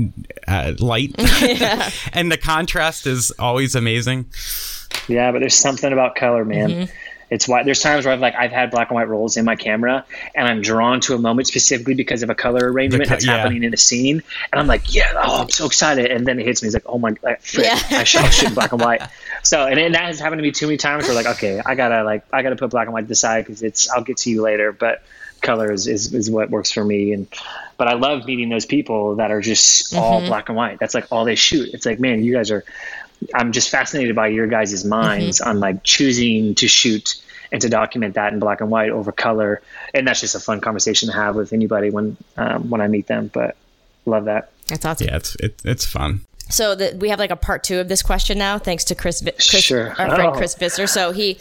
uh, 0.46 0.72
light. 0.78 1.14
and 2.12 2.30
the 2.30 2.38
contrast 2.38 3.06
is 3.06 3.32
always 3.38 3.74
amazing. 3.74 4.26
Yeah, 5.08 5.32
but 5.32 5.40
there's 5.40 5.54
something 5.54 5.92
about 5.92 6.16
color, 6.16 6.44
man. 6.44 6.70
Mm-hmm. 6.70 6.92
It's 7.28 7.48
why 7.48 7.64
there's 7.64 7.80
times 7.80 8.04
where 8.04 8.14
I've 8.14 8.20
like 8.20 8.36
I've 8.36 8.52
had 8.52 8.70
black 8.70 8.90
and 8.90 8.94
white 8.94 9.08
rolls 9.08 9.36
in 9.36 9.44
my 9.44 9.56
camera, 9.56 10.04
and 10.34 10.46
I'm 10.46 10.62
drawn 10.62 11.00
to 11.02 11.14
a 11.14 11.18
moment 11.18 11.48
specifically 11.48 11.94
because 11.94 12.22
of 12.22 12.30
a 12.30 12.36
color 12.36 12.70
arrangement 12.70 13.04
co- 13.04 13.10
that's 13.10 13.26
yeah. 13.26 13.38
happening 13.38 13.64
in 13.64 13.74
a 13.74 13.76
scene, 13.76 14.22
and 14.52 14.60
I'm 14.60 14.68
like, 14.68 14.94
yeah, 14.94 15.12
oh, 15.16 15.42
I'm 15.42 15.48
so 15.48 15.66
excited, 15.66 16.10
and 16.10 16.24
then 16.26 16.38
it 16.38 16.46
hits 16.46 16.62
me. 16.62 16.68
It's 16.68 16.74
like, 16.74 16.84
oh 16.86 16.98
my, 16.98 17.14
like, 17.22 17.42
frick, 17.42 17.66
Yeah. 17.66 17.80
I 17.90 18.04
shot 18.04 18.32
shit 18.32 18.50
in 18.50 18.54
black 18.54 18.72
and 18.72 18.80
white. 18.80 19.02
So, 19.42 19.64
and, 19.64 19.78
and 19.78 19.94
that 19.94 20.06
has 20.06 20.18
happened 20.18 20.40
to 20.40 20.42
me 20.42 20.50
too 20.50 20.66
many 20.66 20.76
times. 20.76 21.04
Where 21.04 21.14
like, 21.14 21.26
okay, 21.26 21.62
I 21.64 21.76
gotta 21.76 22.02
like 22.02 22.24
I 22.32 22.42
gotta 22.42 22.56
put 22.56 22.70
black 22.70 22.86
and 22.86 22.94
white 22.94 23.02
to 23.02 23.06
the 23.06 23.14
side 23.14 23.44
because 23.44 23.62
it's 23.62 23.88
I'll 23.88 24.02
get 24.02 24.16
to 24.18 24.30
you 24.30 24.42
later, 24.42 24.72
but 24.72 25.04
color 25.40 25.70
is, 25.70 25.86
is, 25.86 26.12
is 26.12 26.30
what 26.30 26.50
works 26.50 26.72
for 26.72 26.82
me 26.82 27.12
and 27.12 27.28
but 27.76 27.86
i 27.86 27.92
love 27.92 28.24
meeting 28.24 28.48
those 28.48 28.64
people 28.64 29.16
that 29.16 29.30
are 29.30 29.42
just 29.42 29.94
all 29.94 30.20
black 30.26 30.48
and 30.48 30.56
white 30.56 30.78
that's 30.78 30.94
like 30.94 31.06
all 31.12 31.26
they 31.26 31.34
shoot 31.34 31.68
it's 31.74 31.84
like 31.84 32.00
man 32.00 32.24
you 32.24 32.32
guys 32.32 32.50
are 32.50 32.64
i'm 33.34 33.52
just 33.52 33.70
fascinated 33.70 34.14
by 34.14 34.26
your 34.28 34.46
guys' 34.46 34.84
minds 34.84 35.40
on 35.40 35.60
like 35.60 35.82
choosing 35.82 36.54
to 36.54 36.68
shoot 36.68 37.14
and 37.52 37.62
to 37.62 37.68
document 37.68 38.14
that 38.14 38.32
in 38.32 38.38
black 38.38 38.60
and 38.60 38.70
white 38.70 38.90
over 38.90 39.12
color 39.12 39.62
and 39.94 40.06
that's 40.06 40.20
just 40.20 40.34
a 40.34 40.40
fun 40.40 40.60
conversation 40.60 41.08
to 41.08 41.14
have 41.14 41.36
with 41.36 41.52
anybody 41.52 41.90
when 41.90 42.16
um, 42.36 42.68
when 42.70 42.80
i 42.80 42.88
meet 42.88 43.06
them 43.06 43.30
but 43.32 43.56
love 44.04 44.24
that 44.26 44.50
That's 44.68 44.84
awesome. 44.84 45.06
Yeah, 45.08 45.16
it's 45.16 45.34
it, 45.36 45.60
it's 45.64 45.84
fun. 45.84 46.20
So 46.48 46.76
the, 46.76 46.96
we 47.00 47.08
have 47.08 47.18
like 47.18 47.32
a 47.32 47.36
part 47.36 47.64
two 47.64 47.80
of 47.80 47.88
this 47.88 48.02
question 48.04 48.38
now, 48.38 48.56
thanks 48.58 48.84
to 48.84 48.94
Chris, 48.94 49.20
Vi- 49.20 49.32
Chris 49.32 49.64
Sure. 49.64 49.88
our 49.98 50.08
friend 50.14 50.32
Oh. 50.32 50.32
Chris 50.32 50.54
Visser. 50.54 50.86
So 50.86 51.10
he, 51.10 51.38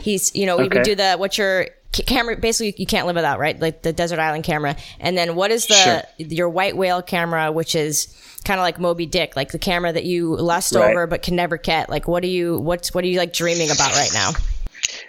he's, 0.00 0.34
you 0.34 0.46
know, 0.46 0.56
we 0.56 0.64
Okay. 0.64 0.78
would 0.78 0.84
do 0.84 0.94
the 0.96 1.14
what's 1.14 1.38
your 1.38 1.66
ca- 1.66 1.70
camera 1.92 2.36
basically 2.36 2.74
you 2.78 2.86
can't 2.86 3.06
live 3.06 3.16
without, 3.16 3.38
right? 3.38 3.58
Like 3.58 3.82
the 3.82 3.92
desert 3.92 4.18
island 4.18 4.44
camera. 4.44 4.76
And 5.00 5.16
then 5.16 5.34
what 5.34 5.50
is 5.50 5.66
the 5.66 5.74
Sure. 5.74 6.02
your 6.18 6.48
white 6.48 6.76
whale 6.76 7.02
camera, 7.02 7.50
which 7.50 7.74
is 7.74 8.14
kind 8.44 8.60
of 8.60 8.62
like 8.62 8.78
Moby 8.78 9.06
Dick, 9.06 9.36
like 9.36 9.52
the 9.52 9.58
camera 9.58 9.92
that 9.92 10.04
you 10.04 10.36
lust 10.36 10.74
Right. 10.74 10.90
over 10.90 11.06
but 11.06 11.22
can 11.22 11.34
never 11.36 11.56
get. 11.56 11.88
Like 11.90 12.06
what 12.06 12.22
are 12.24 12.28
you 12.28 12.58
what's 12.60 12.94
what 12.94 13.04
are 13.04 13.08
you 13.08 13.18
like 13.18 13.32
dreaming 13.32 13.70
about 13.70 13.92
right 13.92 14.10
now? 14.14 14.30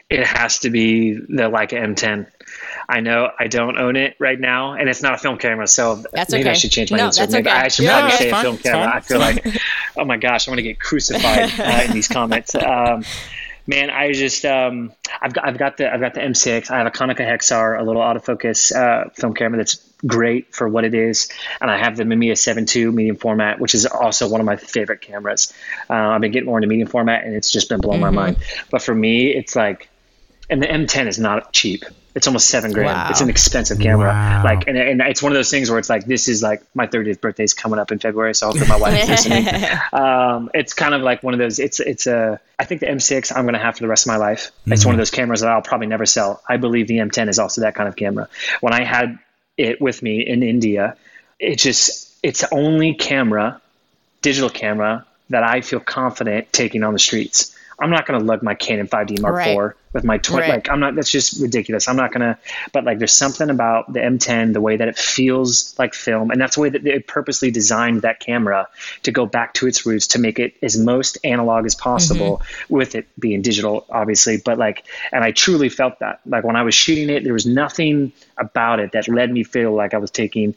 it 0.09 0.25
has 0.25 0.59
to 0.59 0.69
be 0.71 1.13
the 1.13 1.43
Leica 1.49 1.73
M10. 1.73 2.25
I 2.89 2.99
know 2.99 3.29
I 3.39 3.47
don't 3.47 3.77
own 3.77 3.95
it 3.95 4.15
right 4.19 4.39
now, 4.39 4.73
and 4.73 4.89
it's 4.89 5.03
not 5.03 5.13
a 5.13 5.17
film 5.17 5.37
camera, 5.37 5.67
so 5.67 6.03
That's 6.11 6.31
maybe 6.31 6.49
I 6.49 6.53
should 6.53 6.71
change 6.71 6.91
my 6.91 6.97
No, 6.97 7.05
answer. 7.05 7.21
that's 7.21 7.33
Maybe 7.33 7.47
okay. 7.49 7.57
I 7.59 7.67
should 7.67 7.85
Yeah, 7.85 7.99
probably 7.99 8.17
say 8.17 8.31
fine. 8.31 8.39
a 8.39 8.43
film 8.43 8.57
camera. 8.57 8.95
I 8.95 8.99
feel 9.01 9.19
like, 9.27 9.45
oh 9.97 10.05
my 10.05 10.17
gosh, 10.17 10.47
I'm 10.47 10.51
going 10.53 10.57
to 10.57 10.63
get 10.63 10.79
crucified 10.79 11.51
uh, 11.59 11.83
in 11.85 11.91
these 11.91 12.07
comments. 12.07 12.55
Um, 12.55 13.05
man, 13.69 13.91
I 13.91 14.11
just 14.11 14.43
um, 14.45 14.91
I've 15.21 15.31
got 15.31 15.47
I've 15.47 15.57
got 15.57 15.77
the 15.77 15.93
I've 15.93 16.01
got 16.01 16.15
the 16.15 16.21
M6. 16.21 16.71
I 16.71 16.79
have 16.79 16.87
a 16.87 16.91
Konica 16.91 17.19
Hexar, 17.19 17.79
a 17.79 17.83
little 17.83 18.01
autofocus 18.01 18.75
uh, 18.75 19.09
film 19.11 19.33
camera 19.35 19.57
that's 19.57 19.75
great 20.05 20.53
for 20.55 20.67
what 20.67 20.83
it 20.83 20.95
is, 20.95 21.29
and 21.61 21.69
I 21.69 21.77
have 21.77 21.95
the 21.95 22.03
Mamiya 22.03 22.31
7.2 22.31 22.91
medium 22.93 23.15
format, 23.15 23.59
which 23.59 23.75
is 23.75 23.85
also 23.85 24.27
one 24.27 24.41
of 24.41 24.45
my 24.45 24.55
favorite 24.55 25.01
cameras. 25.01 25.53
Uh, 25.89 25.93
I've 25.93 26.21
been 26.21 26.31
getting 26.31 26.47
more 26.47 26.57
into 26.57 26.67
medium 26.67 26.89
format, 26.89 27.23
and 27.23 27.35
it's 27.35 27.51
just 27.51 27.69
been 27.69 27.79
blowing 27.79 28.01
Mm-hmm. 28.01 28.15
my 28.15 28.25
mind. 28.25 28.37
But 28.71 28.81
for 28.81 28.95
me, 28.95 29.27
it's 29.27 29.55
like 29.55 29.89
and 30.49 30.61
the 30.61 30.67
M10 30.67 31.07
is 31.07 31.19
not 31.19 31.53
cheap. 31.53 31.85
It's 32.19 32.27
almost 32.27 32.49
seven 32.49 32.73
grand. 32.73 32.97
Wow. 32.97 33.07
It's 33.11 33.21
an 33.21 33.29
expensive 33.29 33.79
camera. 33.79 34.09
Wow. 34.09 34.43
Like, 34.43 34.67
and, 34.67 34.77
and 34.77 34.99
it's 34.99 35.23
one 35.23 35.31
of 35.31 35.37
those 35.37 35.49
things 35.49 35.69
where 35.69 35.79
it's 35.79 35.89
like, 35.89 36.05
this 36.05 36.27
is 36.27 36.43
like 36.43 36.61
my 36.75 36.85
30th 36.85 37.21
birthday 37.21 37.45
is 37.45 37.53
coming 37.53 37.79
up 37.79 37.93
in 37.93 37.99
February, 37.99 38.35
so 38.35 38.47
hopefully 38.47 38.67
my 38.67 38.75
wife 38.75 39.03
is 39.03 39.09
listening. 39.09 39.47
Um, 39.93 40.51
it's 40.53 40.73
kind 40.73 40.93
of 40.93 41.01
like 41.01 41.23
one 41.23 41.33
of 41.33 41.39
those. 41.39 41.59
It's 41.59 41.79
it's 41.79 42.07
a. 42.07 42.41
I 42.59 42.65
think 42.65 42.81
the 42.81 42.87
M6 42.87 43.31
I'm 43.33 43.45
going 43.45 43.53
to 43.53 43.59
have 43.59 43.77
for 43.77 43.83
the 43.83 43.87
rest 43.87 44.05
of 44.05 44.07
my 44.09 44.17
life. 44.17 44.51
It's 44.65 44.85
one 44.85 44.95
of 44.95 44.99
those 44.99 45.11
cameras 45.11 45.39
that 45.39 45.49
I'll 45.49 45.61
probably 45.61 45.87
never 45.87 46.05
sell. 46.05 46.43
I 46.45 46.57
believe 46.57 46.89
the 46.89 46.97
M10 46.97 47.29
is 47.29 47.39
also 47.39 47.61
that 47.61 47.73
kind 47.73 47.87
of 47.87 47.95
camera. 47.95 48.27
When 48.59 48.73
I 48.73 48.83
had 48.83 49.17
it 49.55 49.79
with 49.79 50.03
me 50.03 50.19
in 50.19 50.43
India, 50.43 50.97
it 51.39 51.55
just 51.55 52.13
it's 52.21 52.41
the 52.41 52.53
only 52.53 52.95
camera, 52.95 53.61
digital 54.21 54.49
camera 54.49 55.05
that 55.29 55.43
I 55.43 55.61
feel 55.61 55.79
confident 55.79 56.51
taking 56.51 56.83
on 56.83 56.91
the 56.91 56.99
streets. 56.99 57.55
I'm 57.79 57.89
not 57.89 58.05
going 58.05 58.19
to 58.19 58.25
lug 58.25 58.43
my 58.43 58.55
Canon 58.55 58.87
5D 58.87 59.21
Mark 59.21 59.35
Right. 59.35 59.57
IV 59.57 59.73
with 59.93 60.03
my 60.03 60.17
twin. 60.17 60.41
Right. 60.41 60.49
Like 60.49 60.69
I'm 60.69 60.79
not. 60.79 60.95
That's 60.95 61.09
just 61.09 61.41
ridiculous. 61.41 61.87
I'm 61.87 61.95
not 61.95 62.11
going 62.11 62.21
to. 62.21 62.37
But 62.73 62.83
like, 62.83 62.99
there's 62.99 63.13
something 63.13 63.49
about 63.49 63.91
the 63.91 63.99
M10, 63.99 64.53
the 64.53 64.61
way 64.61 64.77
that 64.77 64.87
it 64.87 64.97
feels 64.97 65.77
like 65.79 65.93
film, 65.93 66.31
and 66.31 66.39
that's 66.39 66.55
the 66.55 66.61
way 66.61 66.69
that 66.69 66.83
they 66.83 66.99
purposely 66.99 67.51
designed 67.51 68.03
that 68.03 68.19
camera 68.19 68.67
to 69.03 69.11
go 69.11 69.25
back 69.25 69.53
to 69.55 69.67
its 69.67 69.85
roots 69.85 70.07
to 70.07 70.19
make 70.19 70.39
it 70.39 70.55
as 70.61 70.77
most 70.77 71.17
analog 71.23 71.65
as 71.65 71.75
possible, 71.75 72.37
mm-hmm. 72.37 72.75
with 72.75 72.95
it 72.95 73.07
being 73.19 73.41
digital, 73.41 73.85
obviously. 73.89 74.37
But 74.37 74.57
like, 74.57 74.85
and 75.11 75.23
I 75.23 75.31
truly 75.31 75.69
felt 75.69 75.99
that. 75.99 76.21
Like 76.25 76.43
when 76.43 76.55
I 76.55 76.63
was 76.63 76.75
shooting 76.75 77.09
it, 77.09 77.23
there 77.23 77.33
was 77.33 77.45
nothing 77.45 78.11
about 78.37 78.79
it 78.79 78.91
that 78.91 79.07
led 79.07 79.31
me 79.31 79.43
feel 79.43 79.73
like 79.73 79.93
I 79.93 79.97
was 79.97 80.11
taking 80.11 80.55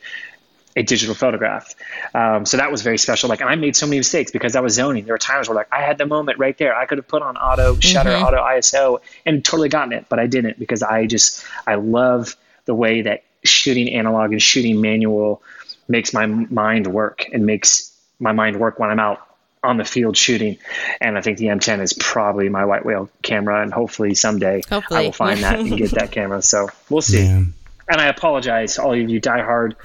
a 0.75 0.83
digital 0.83 1.15
photograph. 1.15 1.75
Um, 2.15 2.47
so 2.47 2.57
that 2.57 2.71
was 2.71 2.83
very 2.83 2.99
special. 2.99 3.29
Like, 3.29 3.41
and 3.41 3.51
I 3.51 3.57
made 3.57 3.77
so 3.77 3.87
many 3.87 3.99
mistakes 3.99 4.31
because 4.31 4.57
I 4.57 4.61
was 4.61 4.75
zoning. 4.75 5.05
There 5.05 5.15
were 5.15 5.19
times 5.19 5.49
where 5.49 5.57
like 5.57 5.69
I 5.71 5.83
had 5.83 5.99
the 5.99 6.07
moment 6.07 6.39
right 6.39 6.57
there. 6.57 6.75
I 6.75 6.87
could 6.87 6.99
have 6.99 7.09
put 7.09 7.23
on 7.23 7.37
auto 7.37 7.79
shutter, 7.81 8.11
auto 8.13 8.39
ISO, 8.39 9.01
and 9.27 9.45
totally 9.45 9.69
gotten 9.69 9.93
it, 9.93 10.07
but 10.09 10.19
I 10.19 10.27
didn't 10.27 10.59
because 10.59 10.83
I 10.83 11.07
just 11.07 11.45
I 11.67 11.75
love 11.75 12.37
the 12.65 12.75
way 12.75 13.03
that 13.03 13.25
shooting 13.45 13.89
analog 13.93 14.33
and 14.33 14.41
shooting 14.41 14.81
manual 14.81 15.43
makes 15.89 16.13
my 16.15 16.27
mind 16.27 16.87
work 16.87 17.27
and 17.33 17.45
makes 17.45 17.91
my 18.21 18.33
mind 18.33 18.59
work 18.59 18.79
when 18.79 18.89
I'm 18.89 19.01
out 19.01 19.27
on 19.65 19.77
the 19.77 19.85
field 19.85 20.17
shooting. 20.17 20.59
And 21.01 21.19
I 21.19 21.21
think 21.21 21.39
the 21.39 21.47
M10 21.47 21.81
is 21.83 21.93
probably 21.93 22.49
my 22.49 22.65
white 22.65 22.85
whale 22.85 23.11
camera, 23.23 23.63
and 23.63 23.73
hopefully 23.73 24.15
someday 24.15 24.63
I 24.71 25.03
will 25.05 25.13
find 25.13 25.43
that 25.43 25.59
and 25.59 25.77
get 25.77 25.91
that 25.93 26.13
camera. 26.19 26.41
So 26.43 26.69
we'll 26.89 27.03
see 27.03 27.25
Yeah. 27.25 27.43
And 27.89 28.01
I 28.01 28.07
apologize 28.07 28.77
to 28.77 28.83
all 28.83 28.93
of 28.93 29.11
you 29.11 29.21
diehard 29.21 29.77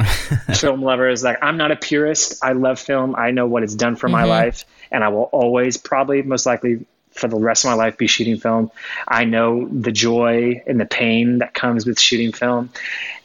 film 0.58 0.82
lovers. 0.82 1.24
Like 1.24 1.38
I'm 1.42 1.58
not 1.58 1.72
a 1.72 1.76
purist. 1.76 2.44
I 2.44 2.54
love 2.54 2.80
film. 2.80 3.16
I 3.16 3.32
know 3.32 3.48
what 3.48 3.64
it's 3.64 3.76
done 3.76 3.96
for 3.96 4.08
my 4.08 4.24
life, 4.24 4.66
and 4.92 5.04
I 5.04 5.10
will 5.10 5.24
always, 5.24 5.78
probably, 5.78 6.22
most 6.22 6.46
likely, 6.46 6.86
for 7.12 7.28
the 7.28 7.36
rest 7.36 7.66
of 7.66 7.70
my 7.70 7.76
life, 7.76 7.98
be 7.98 8.08
shooting 8.08 8.38
film. 8.38 8.72
I 9.08 9.26
know 9.26 9.68
the 9.68 9.92
joy 9.92 10.64
and 10.68 10.80
the 10.80 10.86
pain 10.86 11.40
that 11.40 11.54
comes 11.54 11.86
with 11.86 12.00
shooting 12.00 12.32
film, 12.32 12.70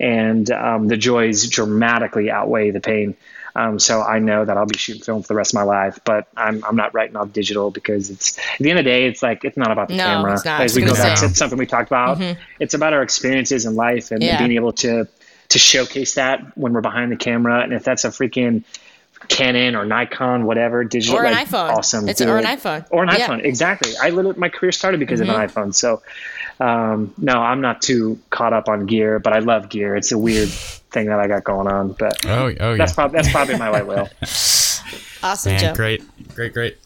and 0.01 0.51
um, 0.51 0.89
the 0.89 0.97
joys 0.97 1.47
dramatically 1.49 2.31
outweigh 2.31 2.70
the 2.70 2.81
pain. 2.81 3.16
Um, 3.55 3.79
so 3.79 4.01
I 4.03 4.19
know 4.19 4.45
that 4.45 4.57
I'll 4.57 4.66
be 4.66 4.79
shooting 4.79 5.03
film 5.03 5.23
for 5.23 5.29
the 5.29 5.35
rest 5.35 5.53
of 5.53 5.57
my 5.57 5.62
life, 5.65 6.01
but 6.05 6.27
I'm, 6.37 6.65
I'm 6.65 6.77
not 6.77 6.95
writing 6.95 7.16
off 7.16 7.33
digital 7.33 7.70
because 7.70 8.09
it's 8.11 8.39
at 8.39 8.59
the 8.61 8.70
end 8.70 8.79
of 8.79 8.85
the 8.85 8.91
day, 8.91 9.05
it's 9.07 9.23
like 9.23 9.45
it's 9.45 9.57
not 9.59 9.70
about 9.70 9.89
the 9.89 9.97
No, 9.97 10.05
camera. 10.05 10.35
it's 10.35 10.45
not. 10.45 10.61
As 10.62 10.74
we 10.74 10.83
go 10.83 10.95
back 10.95 11.19
to 11.20 11.29
something 11.35 11.59
we 11.59 11.66
talked 11.66 11.89
about, 11.91 12.19
it's 12.59 12.74
about 12.74 12.93
our 12.95 13.03
experiences 13.03 13.66
in 13.66 13.74
life 13.74 14.11
and 14.11 14.23
Yeah. 14.23 14.39
being 14.39 14.53
able 14.53 14.73
to 14.74 15.07
to 15.51 15.59
showcase 15.59 16.15
that 16.15 16.57
when 16.57 16.73
we're 16.73 16.81
behind 16.81 17.12
the 17.12 17.16
camera. 17.16 17.61
And 17.61 17.74
if 17.74 17.85
that's 17.85 18.05
a 18.07 18.09
freaking 18.09 18.65
Canon 19.28 19.74
or 19.77 19.85
Nikon, 19.85 20.44
whatever, 20.44 20.85
digital, 20.85 21.19
Or 21.19 21.24
an 21.24 21.32
like, 21.32 21.49
iPhone. 21.49 21.70
awesome, 21.70 22.09
It's- 22.09 22.20
or 22.27 22.39
an 22.39 22.44
iPhone. 22.44 22.85
or 22.90 23.03
an 23.05 23.09
Yeah. 23.11 23.16
Mm-hmm. 23.19 23.32
iPhone. 23.32 23.44
Exactly. 23.44 23.93
I 24.01 24.11
literally 24.11 24.39
my 24.39 24.49
career 24.49 24.73
started 24.73 25.01
because 25.01 25.20
of 25.20 25.28
an 25.28 25.35
iPhone. 25.35 25.74
So, 25.74 26.03
um, 26.61 27.12
no, 27.19 27.35
I'm 27.40 27.61
not 27.61 27.82
too 27.82 28.19
caught 28.31 28.53
up 28.53 28.69
on 28.69 28.86
gear, 28.86 29.19
but 29.19 29.32
I 29.32 29.39
love 29.40 29.69
gear. 29.69 29.97
It's 29.97 30.12
a 30.12 30.19
weird 30.19 30.49
thing 30.49 31.07
that 31.07 31.19
I 31.19 31.27
got 31.28 31.44
going 31.44 31.66
on, 31.69 31.93
but 31.93 32.24
Oh, 32.27 32.44
oh 32.44 32.47
yeah. 32.49 32.77
that's 32.77 32.93
probably 32.93 33.16
that's 33.16 33.31
probably 33.32 33.57
my 33.59 33.70
white 33.70 33.86
whale. 33.86 34.09
Awesome, 35.24 35.53
Man, 35.53 35.61
Joe. 35.61 35.74
great, 35.74 36.03
great, 36.35 36.53
great. 36.53 36.77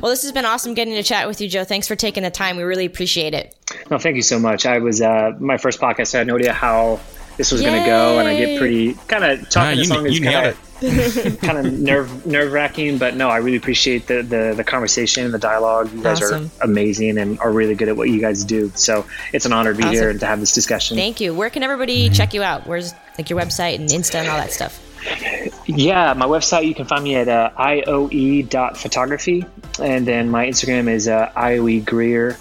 Well, 0.00 0.10
this 0.10 0.22
has 0.22 0.32
been 0.32 0.46
awesome 0.46 0.72
getting 0.72 0.94
to 0.94 1.02
chat 1.02 1.28
with 1.28 1.42
you, 1.42 1.48
Joe. 1.48 1.62
Thanks 1.64 1.86
for 1.86 1.94
taking 1.94 2.22
the 2.22 2.30
time. 2.30 2.56
We 2.56 2.62
really 2.62 2.86
appreciate 2.86 3.34
it. 3.34 3.54
No, 3.90 3.98
thank 3.98 4.16
you 4.16 4.22
so 4.22 4.38
much. 4.38 4.64
I 4.64 4.78
was 4.78 5.02
uh, 5.02 5.32
my 5.38 5.58
first 5.58 5.78
podcast. 5.78 6.14
I 6.14 6.18
had 6.18 6.26
no 6.26 6.36
idea 6.36 6.54
how 6.54 7.00
this 7.36 7.52
was 7.52 7.60
going 7.62 7.80
to 7.80 7.86
go, 7.86 8.18
and 8.18 8.28
I 8.28 8.36
get 8.36 8.58
pretty 8.58 8.94
kind 9.08 9.24
of 9.24 9.48
talking 9.48 9.78
you, 9.78 9.84
this 9.84 9.90
long 9.90 10.04
you 10.04 10.12
is 10.12 10.20
nailed 10.20 10.34
kind 10.34 10.46
it. 10.46 11.26
of 11.26 11.40
kind 11.40 11.58
of 11.66 11.72
nerve 11.72 12.26
nerve 12.26 12.52
wracking, 12.52 12.98
but 12.98 13.16
no, 13.16 13.28
I 13.28 13.38
really 13.38 13.56
appreciate 13.56 14.06
the, 14.06 14.22
the 14.22 14.54
the 14.56 14.64
conversation, 14.64 15.24
and 15.24 15.32
the 15.32 15.38
dialogue. 15.38 15.92
You 15.92 16.02
guys 16.02 16.20
Awesome. 16.22 16.50
are 16.60 16.64
amazing 16.64 17.18
and 17.18 17.38
are 17.40 17.50
really 17.50 17.74
good 17.74 17.88
at 17.88 17.96
what 17.96 18.10
you 18.10 18.20
guys 18.20 18.44
do. 18.44 18.70
So 18.74 19.06
it's 19.32 19.46
an 19.46 19.52
honor 19.52 19.72
to 19.72 19.78
be 19.78 19.88
here 19.88 20.10
and 20.10 20.20
to 20.20 20.26
have 20.26 20.40
this 20.40 20.54
discussion. 20.54 20.96
Thank 20.96 21.20
you. 21.20 21.34
Where 21.34 21.50
can 21.50 21.62
everybody 21.62 22.08
check 22.10 22.34
you 22.34 22.42
out? 22.42 22.66
Where's 22.66 22.92
like 23.16 23.30
your 23.30 23.38
website 23.40 23.76
and 23.76 23.88
Insta 23.88 24.16
and 24.16 24.28
all 24.28 24.36
that 24.36 24.52
stuff? 24.52 24.82
Yeah, 25.66 26.14
my 26.14 26.26
website, 26.26 26.66
you 26.66 26.74
can 26.74 26.84
find 26.84 27.04
me 27.04 27.14
at 27.16 27.28
uh, 27.28 27.50
ioe.photography. 27.56 29.44
And 29.80 30.06
then 30.06 30.30
my 30.30 30.46
Instagram 30.46 30.88
is 30.88 31.06
uh, 31.08 31.30
ioe 31.36 31.84
greer. 31.84 32.36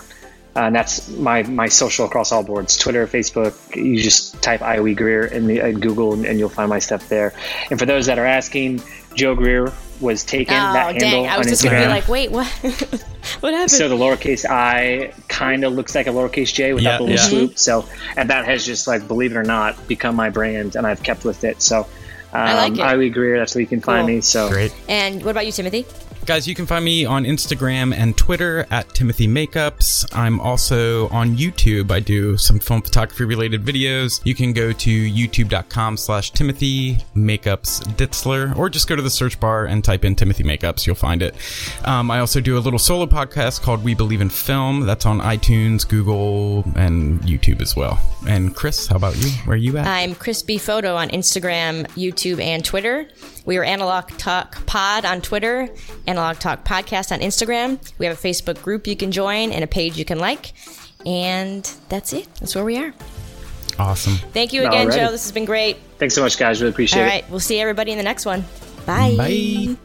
Uh, 0.56 0.62
and 0.68 0.76
that's 0.76 1.10
my, 1.10 1.44
my 1.44 1.68
social 1.68 2.06
across 2.06 2.32
all 2.32 2.42
boards 2.44 2.78
Twitter, 2.78 3.06
Facebook. 3.08 3.76
You 3.76 4.02
just 4.02 4.42
type 4.42 4.62
ioe 4.62 4.96
greer 4.96 5.26
in, 5.26 5.48
the, 5.48 5.60
in 5.60 5.80
Google 5.82 6.14
and, 6.14 6.26
and 6.26 6.40
you'll 6.40 6.48
find 6.50 6.70
my 6.70 6.80
stuff 6.80 7.10
there. 7.10 7.34
And 7.70 7.78
for 7.78 7.86
those 7.86 8.06
that 8.06 8.18
are 8.18 8.26
asking, 8.26 8.82
Joe 9.16 9.36
Greer 9.36 9.74
was 10.00 10.24
taken. 10.24 10.54
Oh, 10.56 10.74
that 10.74 10.94
handle 11.02 11.24
dang. 11.24 11.28
I 11.28 11.38
was 11.38 11.48
on 11.48 11.52
just 11.52 11.64
going 11.64 11.76
to 11.76 11.82
be 11.82 11.88
like, 11.88 12.08
wait, 12.08 12.32
what? 12.32 12.48
what 13.42 13.54
happened? 13.54 13.72
So 13.72 13.90
the 13.90 13.96
lowercase 13.96 14.46
i 14.50 15.14
kind 15.28 15.64
of 15.66 15.74
looks 15.74 15.94
like 15.96 16.08
a 16.08 16.12
lowercase 16.12 16.54
j 16.54 16.74
without 16.74 16.92
Yeah, 16.92 16.98
the 16.98 17.04
little 17.04 17.18
yeah. 17.18 17.28
swoop. 17.48 17.58
So, 17.60 17.86
and 18.16 18.30
that 18.30 18.46
has 18.46 18.66
just 18.66 18.88
like, 18.88 19.08
believe 19.10 19.32
it 19.32 19.38
or 19.38 19.44
not, 19.44 19.88
become 19.90 20.16
my 20.16 20.30
brand, 20.30 20.76
and 20.78 20.88
I've 20.88 21.04
kept 21.04 21.26
with 21.26 21.44
it. 21.44 21.62
So, 21.62 21.88
um, 22.34 22.56
like 22.56 22.74
it. 22.74 22.80
Ioe 22.80 23.12
Greer, 23.12 23.38
that's 23.40 23.56
where 23.56 23.62
you 23.62 23.68
can 23.68 23.82
find 23.82 24.08
Cool. 24.08 24.16
me. 24.16 24.22
So, 24.22 24.50
Great. 24.50 24.74
and 24.88 25.24
what 25.24 25.32
about 25.32 25.46
you, 25.46 25.52
Timothy? 25.52 25.86
Guys, 26.26 26.48
you 26.48 26.56
can 26.56 26.66
find 26.66 26.84
me 26.84 27.06
on 27.06 27.24
Instagram 27.24 27.94
and 27.94 28.18
Twitter 28.18 28.66
at 28.72 28.90
Timothy 28.96 29.28
Makeups. 29.28 30.10
I'm 30.12 30.40
also 30.40 31.08
on 31.10 31.38
YouTube. 31.38 31.92
I 31.92 32.00
do 32.00 32.36
some 32.36 32.58
film 32.58 32.82
photography 32.82 33.26
related 33.26 33.64
videos. 33.64 34.26
You 34.26 34.34
can 34.34 34.52
go 34.52 34.72
to 34.72 34.90
youtube.com 34.90 35.98
slash 35.98 36.32
Timothy 36.32 36.96
Makeups 37.16 37.84
Ditzler 37.96 38.58
or 38.58 38.72
just 38.72 38.88
go 38.88 38.96
to 38.96 39.04
the 39.04 39.10
search 39.12 39.40
bar 39.40 39.66
and 39.66 39.84
type 39.84 40.04
in 40.04 40.16
Timothy 40.16 40.44
Makeups. 40.44 40.88
You'll 40.88 40.96
find 40.96 41.22
it. 41.22 41.36
Um, 41.84 42.10
I 42.10 42.22
also 42.22 42.42
do 42.42 42.58
a 42.58 42.60
little 42.60 42.80
solo 42.80 43.06
podcast 43.06 43.62
called 43.62 43.84
We 43.84 43.94
Believe 43.94 44.22
in 44.22 44.30
Film. 44.30 44.88
That's 44.88 45.06
on 45.06 45.20
iTunes, 45.20 45.88
Google, 45.88 46.64
and 46.76 47.22
YouTube 47.22 47.62
as 47.62 47.76
well. 47.76 48.00
And 48.28 48.56
Chris, 48.56 48.88
how 48.88 48.96
about 48.96 49.16
you? 49.18 49.30
Where 49.46 49.54
are 49.54 49.58
you 49.58 49.78
at? 49.78 49.86
I'm 49.86 50.16
Crispy 50.16 50.58
Photo 50.58 50.96
on 50.96 51.10
Instagram, 51.10 51.86
YouTube, 51.90 52.42
and 52.42 52.66
Twitter. 52.66 53.08
We 53.46 53.58
are 53.58 53.64
Analog 53.64 54.08
Talk 54.18 54.66
Pod 54.66 55.06
on 55.06 55.22
Twitter, 55.22 55.70
Analog 56.08 56.40
Talk 56.40 56.66
Podcast 56.66 57.12
on 57.12 57.20
Instagram. 57.20 57.80
We 58.00 58.08
have 58.08 58.18
a 58.18 58.28
Facebook 58.28 58.62
group 58.64 58.88
you 58.88 58.96
can 58.96 59.12
join 59.12 59.52
and 59.52 59.64
a 59.64 59.68
page 59.68 59.98
you 59.98 60.06
can 60.06 60.18
like. 60.20 60.54
And 61.06 61.64
that's 61.90 62.12
it. 62.14 62.28
That's 62.40 62.56
where 62.56 62.64
we 62.66 62.78
are. 62.78 62.92
awesome. 63.78 64.16
Thank 64.34 64.52
you 64.54 64.66
again, 64.66 64.88
Alrighty. 64.88 64.96
Joe. 64.96 65.12
This 65.12 65.24
has 65.26 65.32
been 65.32 65.46
great. 65.46 65.78
thanks 66.00 66.16
so 66.16 66.24
much, 66.24 66.40
guys. 66.40 66.60
Really 66.62 66.72
appreciate 66.72 67.02
All 67.04 67.08
it. 67.08 67.12
right. 67.12 67.30
We'll 67.30 67.40
see 67.40 67.60
everybody 67.60 67.92
in 67.92 67.98
the 68.00 68.04
next 68.04 68.26
one. 68.26 68.44
Bye. 68.88 69.16
Bye. 69.16 69.76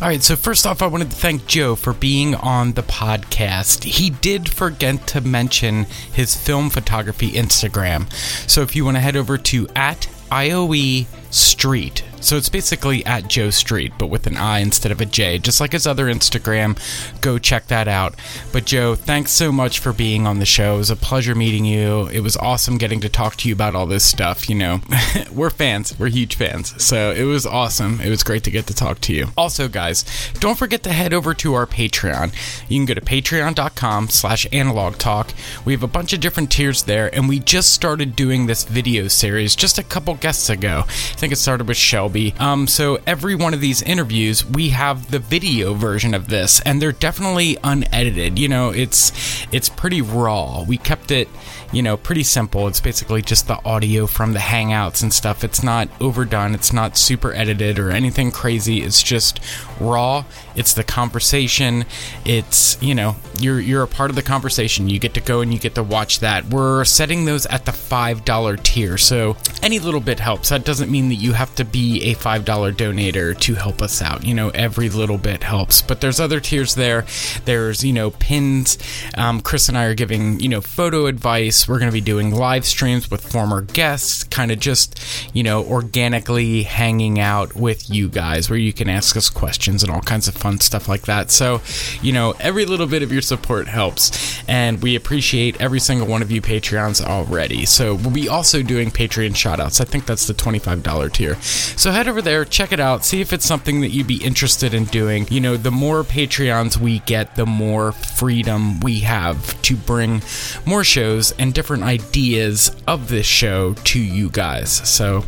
All 0.00 0.06
right, 0.06 0.22
so 0.22 0.36
first 0.36 0.64
off, 0.64 0.80
I 0.80 0.86
wanted 0.86 1.10
to 1.10 1.16
thank 1.16 1.46
Joe 1.48 1.74
for 1.74 1.92
being 1.92 2.36
on 2.36 2.72
the 2.74 2.84
podcast. 2.84 3.82
He 3.82 4.10
did 4.10 4.48
forget 4.48 5.06
to 5.08 5.20
mention 5.20 5.84
his 6.12 6.36
film 6.36 6.70
photography 6.70 7.32
Instagram. 7.32 8.12
So 8.48 8.62
if 8.62 8.76
you 8.76 8.84
want 8.84 8.96
to 8.96 9.00
head 9.00 9.16
over 9.16 9.36
to 9.38 9.66
at 9.74 10.08
IOE 10.30 11.06
Street, 11.30 12.04
So 12.20 12.36
it's 12.36 12.48
basically 12.48 13.04
at 13.06 13.28
Joe 13.28 13.50
Street, 13.50 13.92
but 13.98 14.06
with 14.06 14.26
an 14.26 14.36
I 14.36 14.58
instead 14.60 14.90
of 14.90 15.00
a 15.00 15.06
J, 15.06 15.38
just 15.38 15.60
like 15.60 15.72
his 15.72 15.86
other 15.86 16.06
Instagram. 16.06 16.76
Go 17.20 17.38
check 17.38 17.68
that 17.68 17.86
out. 17.86 18.14
But 18.52 18.64
Joe, 18.64 18.94
thanks 18.94 19.30
so 19.32 19.52
much 19.52 19.78
for 19.78 19.92
being 19.92 20.26
on 20.26 20.38
the 20.38 20.46
show. 20.46 20.74
It 20.74 20.78
was 20.78 20.90
a 20.90 20.96
pleasure 20.96 21.34
meeting 21.34 21.64
you. 21.64 22.06
It 22.06 22.20
was 22.20 22.36
awesome 22.36 22.76
getting 22.78 23.00
to 23.00 23.08
talk 23.08 23.36
to 23.36 23.48
you 23.48 23.54
about 23.54 23.74
all 23.76 23.86
this 23.86 24.04
stuff. 24.04 24.48
You 24.48 24.56
know, 24.56 24.80
we're 25.32 25.50
fans, 25.50 25.96
we're 25.98 26.08
huge 26.08 26.34
fans. 26.34 26.82
So 26.82 27.12
it 27.12 27.24
was 27.24 27.46
awesome. 27.46 28.00
It 28.00 28.08
was 28.10 28.22
great 28.24 28.42
to 28.44 28.50
get 28.50 28.66
to 28.66 28.74
talk 28.74 29.00
to 29.02 29.12
you. 29.12 29.28
Also, 29.36 29.68
guys, 29.68 30.04
don't 30.40 30.58
forget 30.58 30.82
to 30.84 30.92
head 30.92 31.12
over 31.12 31.34
to 31.34 31.54
our 31.54 31.66
Patreon. 31.66 32.32
You 32.68 32.78
can 32.78 32.86
go 32.86 32.94
to 32.94 33.00
patreon.com 33.00 34.08
slash 34.08 34.46
analog 34.50 34.96
talk. 34.96 35.32
We 35.64 35.72
have 35.72 35.82
a 35.82 35.88
bunch 35.88 36.12
of 36.12 36.20
different 36.20 36.50
tiers 36.50 36.84
there, 36.84 37.14
and 37.14 37.28
we 37.28 37.38
just 37.38 37.72
started 37.72 38.16
doing 38.16 38.46
this 38.46 38.64
video 38.64 39.08
series 39.08 39.54
just 39.54 39.78
a 39.78 39.82
couple 39.82 40.14
guests 40.14 40.50
ago. 40.50 40.84
I 41.18 41.20
think 41.20 41.32
it 41.32 41.36
started 41.36 41.66
with 41.66 41.76
Shelby. 41.76 42.32
Um, 42.38 42.68
so 42.68 43.00
every 43.04 43.34
one 43.34 43.52
of 43.52 43.60
these 43.60 43.82
interviews, 43.82 44.46
we 44.46 44.68
have 44.68 45.10
the 45.10 45.18
video 45.18 45.74
version 45.74 46.14
of 46.14 46.28
this, 46.28 46.60
and 46.60 46.80
they're 46.80 46.92
definitely 46.92 47.58
unedited. 47.64 48.38
You 48.38 48.46
know, 48.46 48.70
it's 48.70 49.10
it's 49.50 49.68
pretty 49.68 50.00
raw. 50.00 50.62
We 50.62 50.78
kept 50.78 51.10
it, 51.10 51.26
you 51.72 51.82
know, 51.82 51.96
pretty 51.96 52.22
simple. 52.22 52.66
It's 52.68 52.80
basically 52.80 53.22
just 53.22 53.46
the 53.46 53.62
audio 53.64 54.06
from 54.06 54.32
the 54.32 54.38
hangouts 54.38 55.02
and 55.02 55.12
stuff. 55.12 55.44
It's 55.44 55.62
not 55.62 55.88
overdone. 56.00 56.54
It's 56.54 56.72
not 56.72 56.96
super 56.96 57.32
edited 57.34 57.78
or 57.78 57.90
anything 57.90 58.30
crazy. 58.30 58.82
It's 58.82 59.02
just 59.02 59.40
raw. 59.80 60.24
It's 60.56 60.74
the 60.74 60.84
conversation. 60.84 61.84
It's 62.24 62.80
you 62.82 62.94
know, 62.94 63.16
you're 63.38 63.60
you're 63.60 63.82
a 63.82 63.88
part 63.88 64.10
of 64.10 64.16
the 64.16 64.22
conversation. 64.22 64.88
You 64.88 64.98
get 64.98 65.14
to 65.14 65.20
go 65.20 65.40
and 65.40 65.52
you 65.52 65.58
get 65.58 65.74
to 65.74 65.82
watch 65.82 66.20
that. 66.20 66.46
We're 66.46 66.84
setting 66.84 67.24
those 67.24 67.46
at 67.46 67.64
the 67.64 67.72
five 67.72 68.24
dollar 68.24 68.56
tier, 68.56 68.98
so 68.98 69.36
any 69.62 69.78
little 69.78 70.00
bit 70.00 70.20
helps. 70.20 70.48
That 70.48 70.64
doesn't 70.64 70.90
mean 70.90 71.08
that 71.08 71.16
you 71.16 71.32
have 71.32 71.54
to 71.56 71.64
be 71.64 72.10
a 72.10 72.14
$5 72.14 72.44
donator 72.44 73.38
to 73.40 73.54
help 73.54 73.82
us 73.82 74.00
out. 74.02 74.24
You 74.24 74.34
know, 74.34 74.50
every 74.50 74.88
little 74.88 75.18
bit 75.18 75.42
helps. 75.42 75.82
But 75.82 76.00
there's 76.00 76.20
other 76.20 76.40
tiers 76.40 76.74
there. 76.74 77.04
There's, 77.44 77.84
you 77.84 77.92
know, 77.92 78.10
pins. 78.10 78.78
Um, 79.14 79.40
Chris 79.40 79.68
and 79.68 79.76
I 79.76 79.84
are 79.84 79.94
giving, 79.94 80.40
you 80.40 80.48
know, 80.48 80.60
photo 80.60 81.06
advice. 81.06 81.57
We're 81.66 81.78
going 81.78 81.90
to 81.90 81.92
be 81.92 82.00
doing 82.00 82.30
live 82.30 82.66
streams 82.66 83.10
with 83.10 83.26
former 83.26 83.62
guests, 83.62 84.22
kind 84.24 84.50
of 84.50 84.60
just, 84.60 85.00
you 85.34 85.42
know, 85.42 85.64
organically 85.64 86.64
hanging 86.64 87.18
out 87.18 87.56
with 87.56 87.88
you 87.90 88.08
guys 88.08 88.50
where 88.50 88.58
you 88.58 88.72
can 88.72 88.88
ask 88.88 89.16
us 89.16 89.30
questions 89.30 89.82
and 89.82 89.90
all 89.90 90.02
kinds 90.02 90.28
of 90.28 90.34
fun 90.34 90.60
stuff 90.60 90.88
like 90.88 91.06
that. 91.06 91.30
So, 91.30 91.62
you 92.02 92.12
know, 92.12 92.34
every 92.38 92.66
little 92.66 92.86
bit 92.86 93.02
of 93.02 93.10
your 93.10 93.22
support 93.22 93.66
helps. 93.66 94.38
And 94.46 94.82
we 94.82 94.94
appreciate 94.94 95.60
every 95.60 95.80
single 95.80 96.06
one 96.06 96.22
of 96.22 96.30
you 96.30 96.42
Patreons 96.42 97.04
already. 97.04 97.64
So 97.66 97.94
we'll 97.94 98.10
be 98.10 98.28
also 98.28 98.62
doing 98.62 98.90
Patreon 98.90 99.30
shoutouts. 99.30 99.80
I 99.80 99.84
think 99.84 100.04
that's 100.06 100.26
the 100.26 100.34
$25 100.34 101.12
tier. 101.12 101.34
So 101.40 101.90
head 101.90 102.08
over 102.08 102.20
there, 102.20 102.44
check 102.44 102.72
it 102.72 102.80
out, 102.80 103.04
see 103.04 103.20
if 103.20 103.32
it's 103.32 103.46
something 103.46 103.80
that 103.80 103.88
you'd 103.88 104.06
be 104.06 104.22
interested 104.22 104.74
in 104.74 104.84
doing. 104.84 105.26
You 105.30 105.40
know, 105.40 105.56
the 105.56 105.70
more 105.70 106.02
Patreons 106.04 106.76
we 106.76 106.98
get, 107.00 107.36
the 107.36 107.46
more 107.46 107.92
freedom 107.92 108.80
we 108.80 109.00
have 109.00 109.60
to 109.62 109.76
bring 109.76 110.22
more 110.66 110.84
shows 110.84 111.32
and 111.48 111.54
different 111.54 111.82
ideas 111.82 112.70
of 112.86 113.08
this 113.08 113.24
show 113.24 113.72
to 113.72 113.98
you 113.98 114.28
guys. 114.28 114.70
So, 114.86 115.24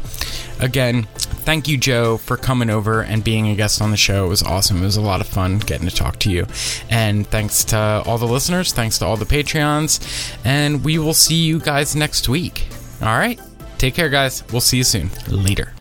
again, 0.61 1.05
thank 1.15 1.67
you, 1.67 1.79
Joe, 1.79 2.19
for 2.19 2.37
coming 2.37 2.69
over 2.69 3.01
and 3.01 3.25
being 3.25 3.49
a 3.49 3.57
guest 3.57 3.81
on 3.81 3.91
the 3.91 3.97
show. 3.97 4.27
It 4.27 4.29
was 4.29 4.43
awesome. 4.43 4.83
It 4.83 4.85
was 4.85 4.99
a 4.99 5.01
lot 5.01 5.23
of 5.23 5.27
fun 5.27 5.61
getting 5.61 5.89
to 5.89 5.95
talk 5.95 6.19
to 6.19 6.31
you. 6.31 6.47
And 6.91 7.27
thanks 7.27 7.65
to 7.65 8.03
all 8.05 8.19
the 8.19 8.27
listeners, 8.27 8.75
thanks 8.75 8.99
to 8.99 9.07
all 9.07 9.17
the 9.17 9.25
Patreons, 9.25 10.37
and 10.45 10.85
we 10.85 10.99
will 10.99 11.15
see 11.15 11.37
you 11.37 11.59
guys 11.59 11.97
next 11.97 12.29
week. 12.29 12.69
All 13.01 13.19
right. 13.19 13.41
Take 13.79 13.95
care, 13.95 14.11
guys. 14.11 14.45
We'll 14.53 14.61
see 14.61 14.77
you 14.77 14.85
soon. 14.85 15.09
Later. 15.27 15.73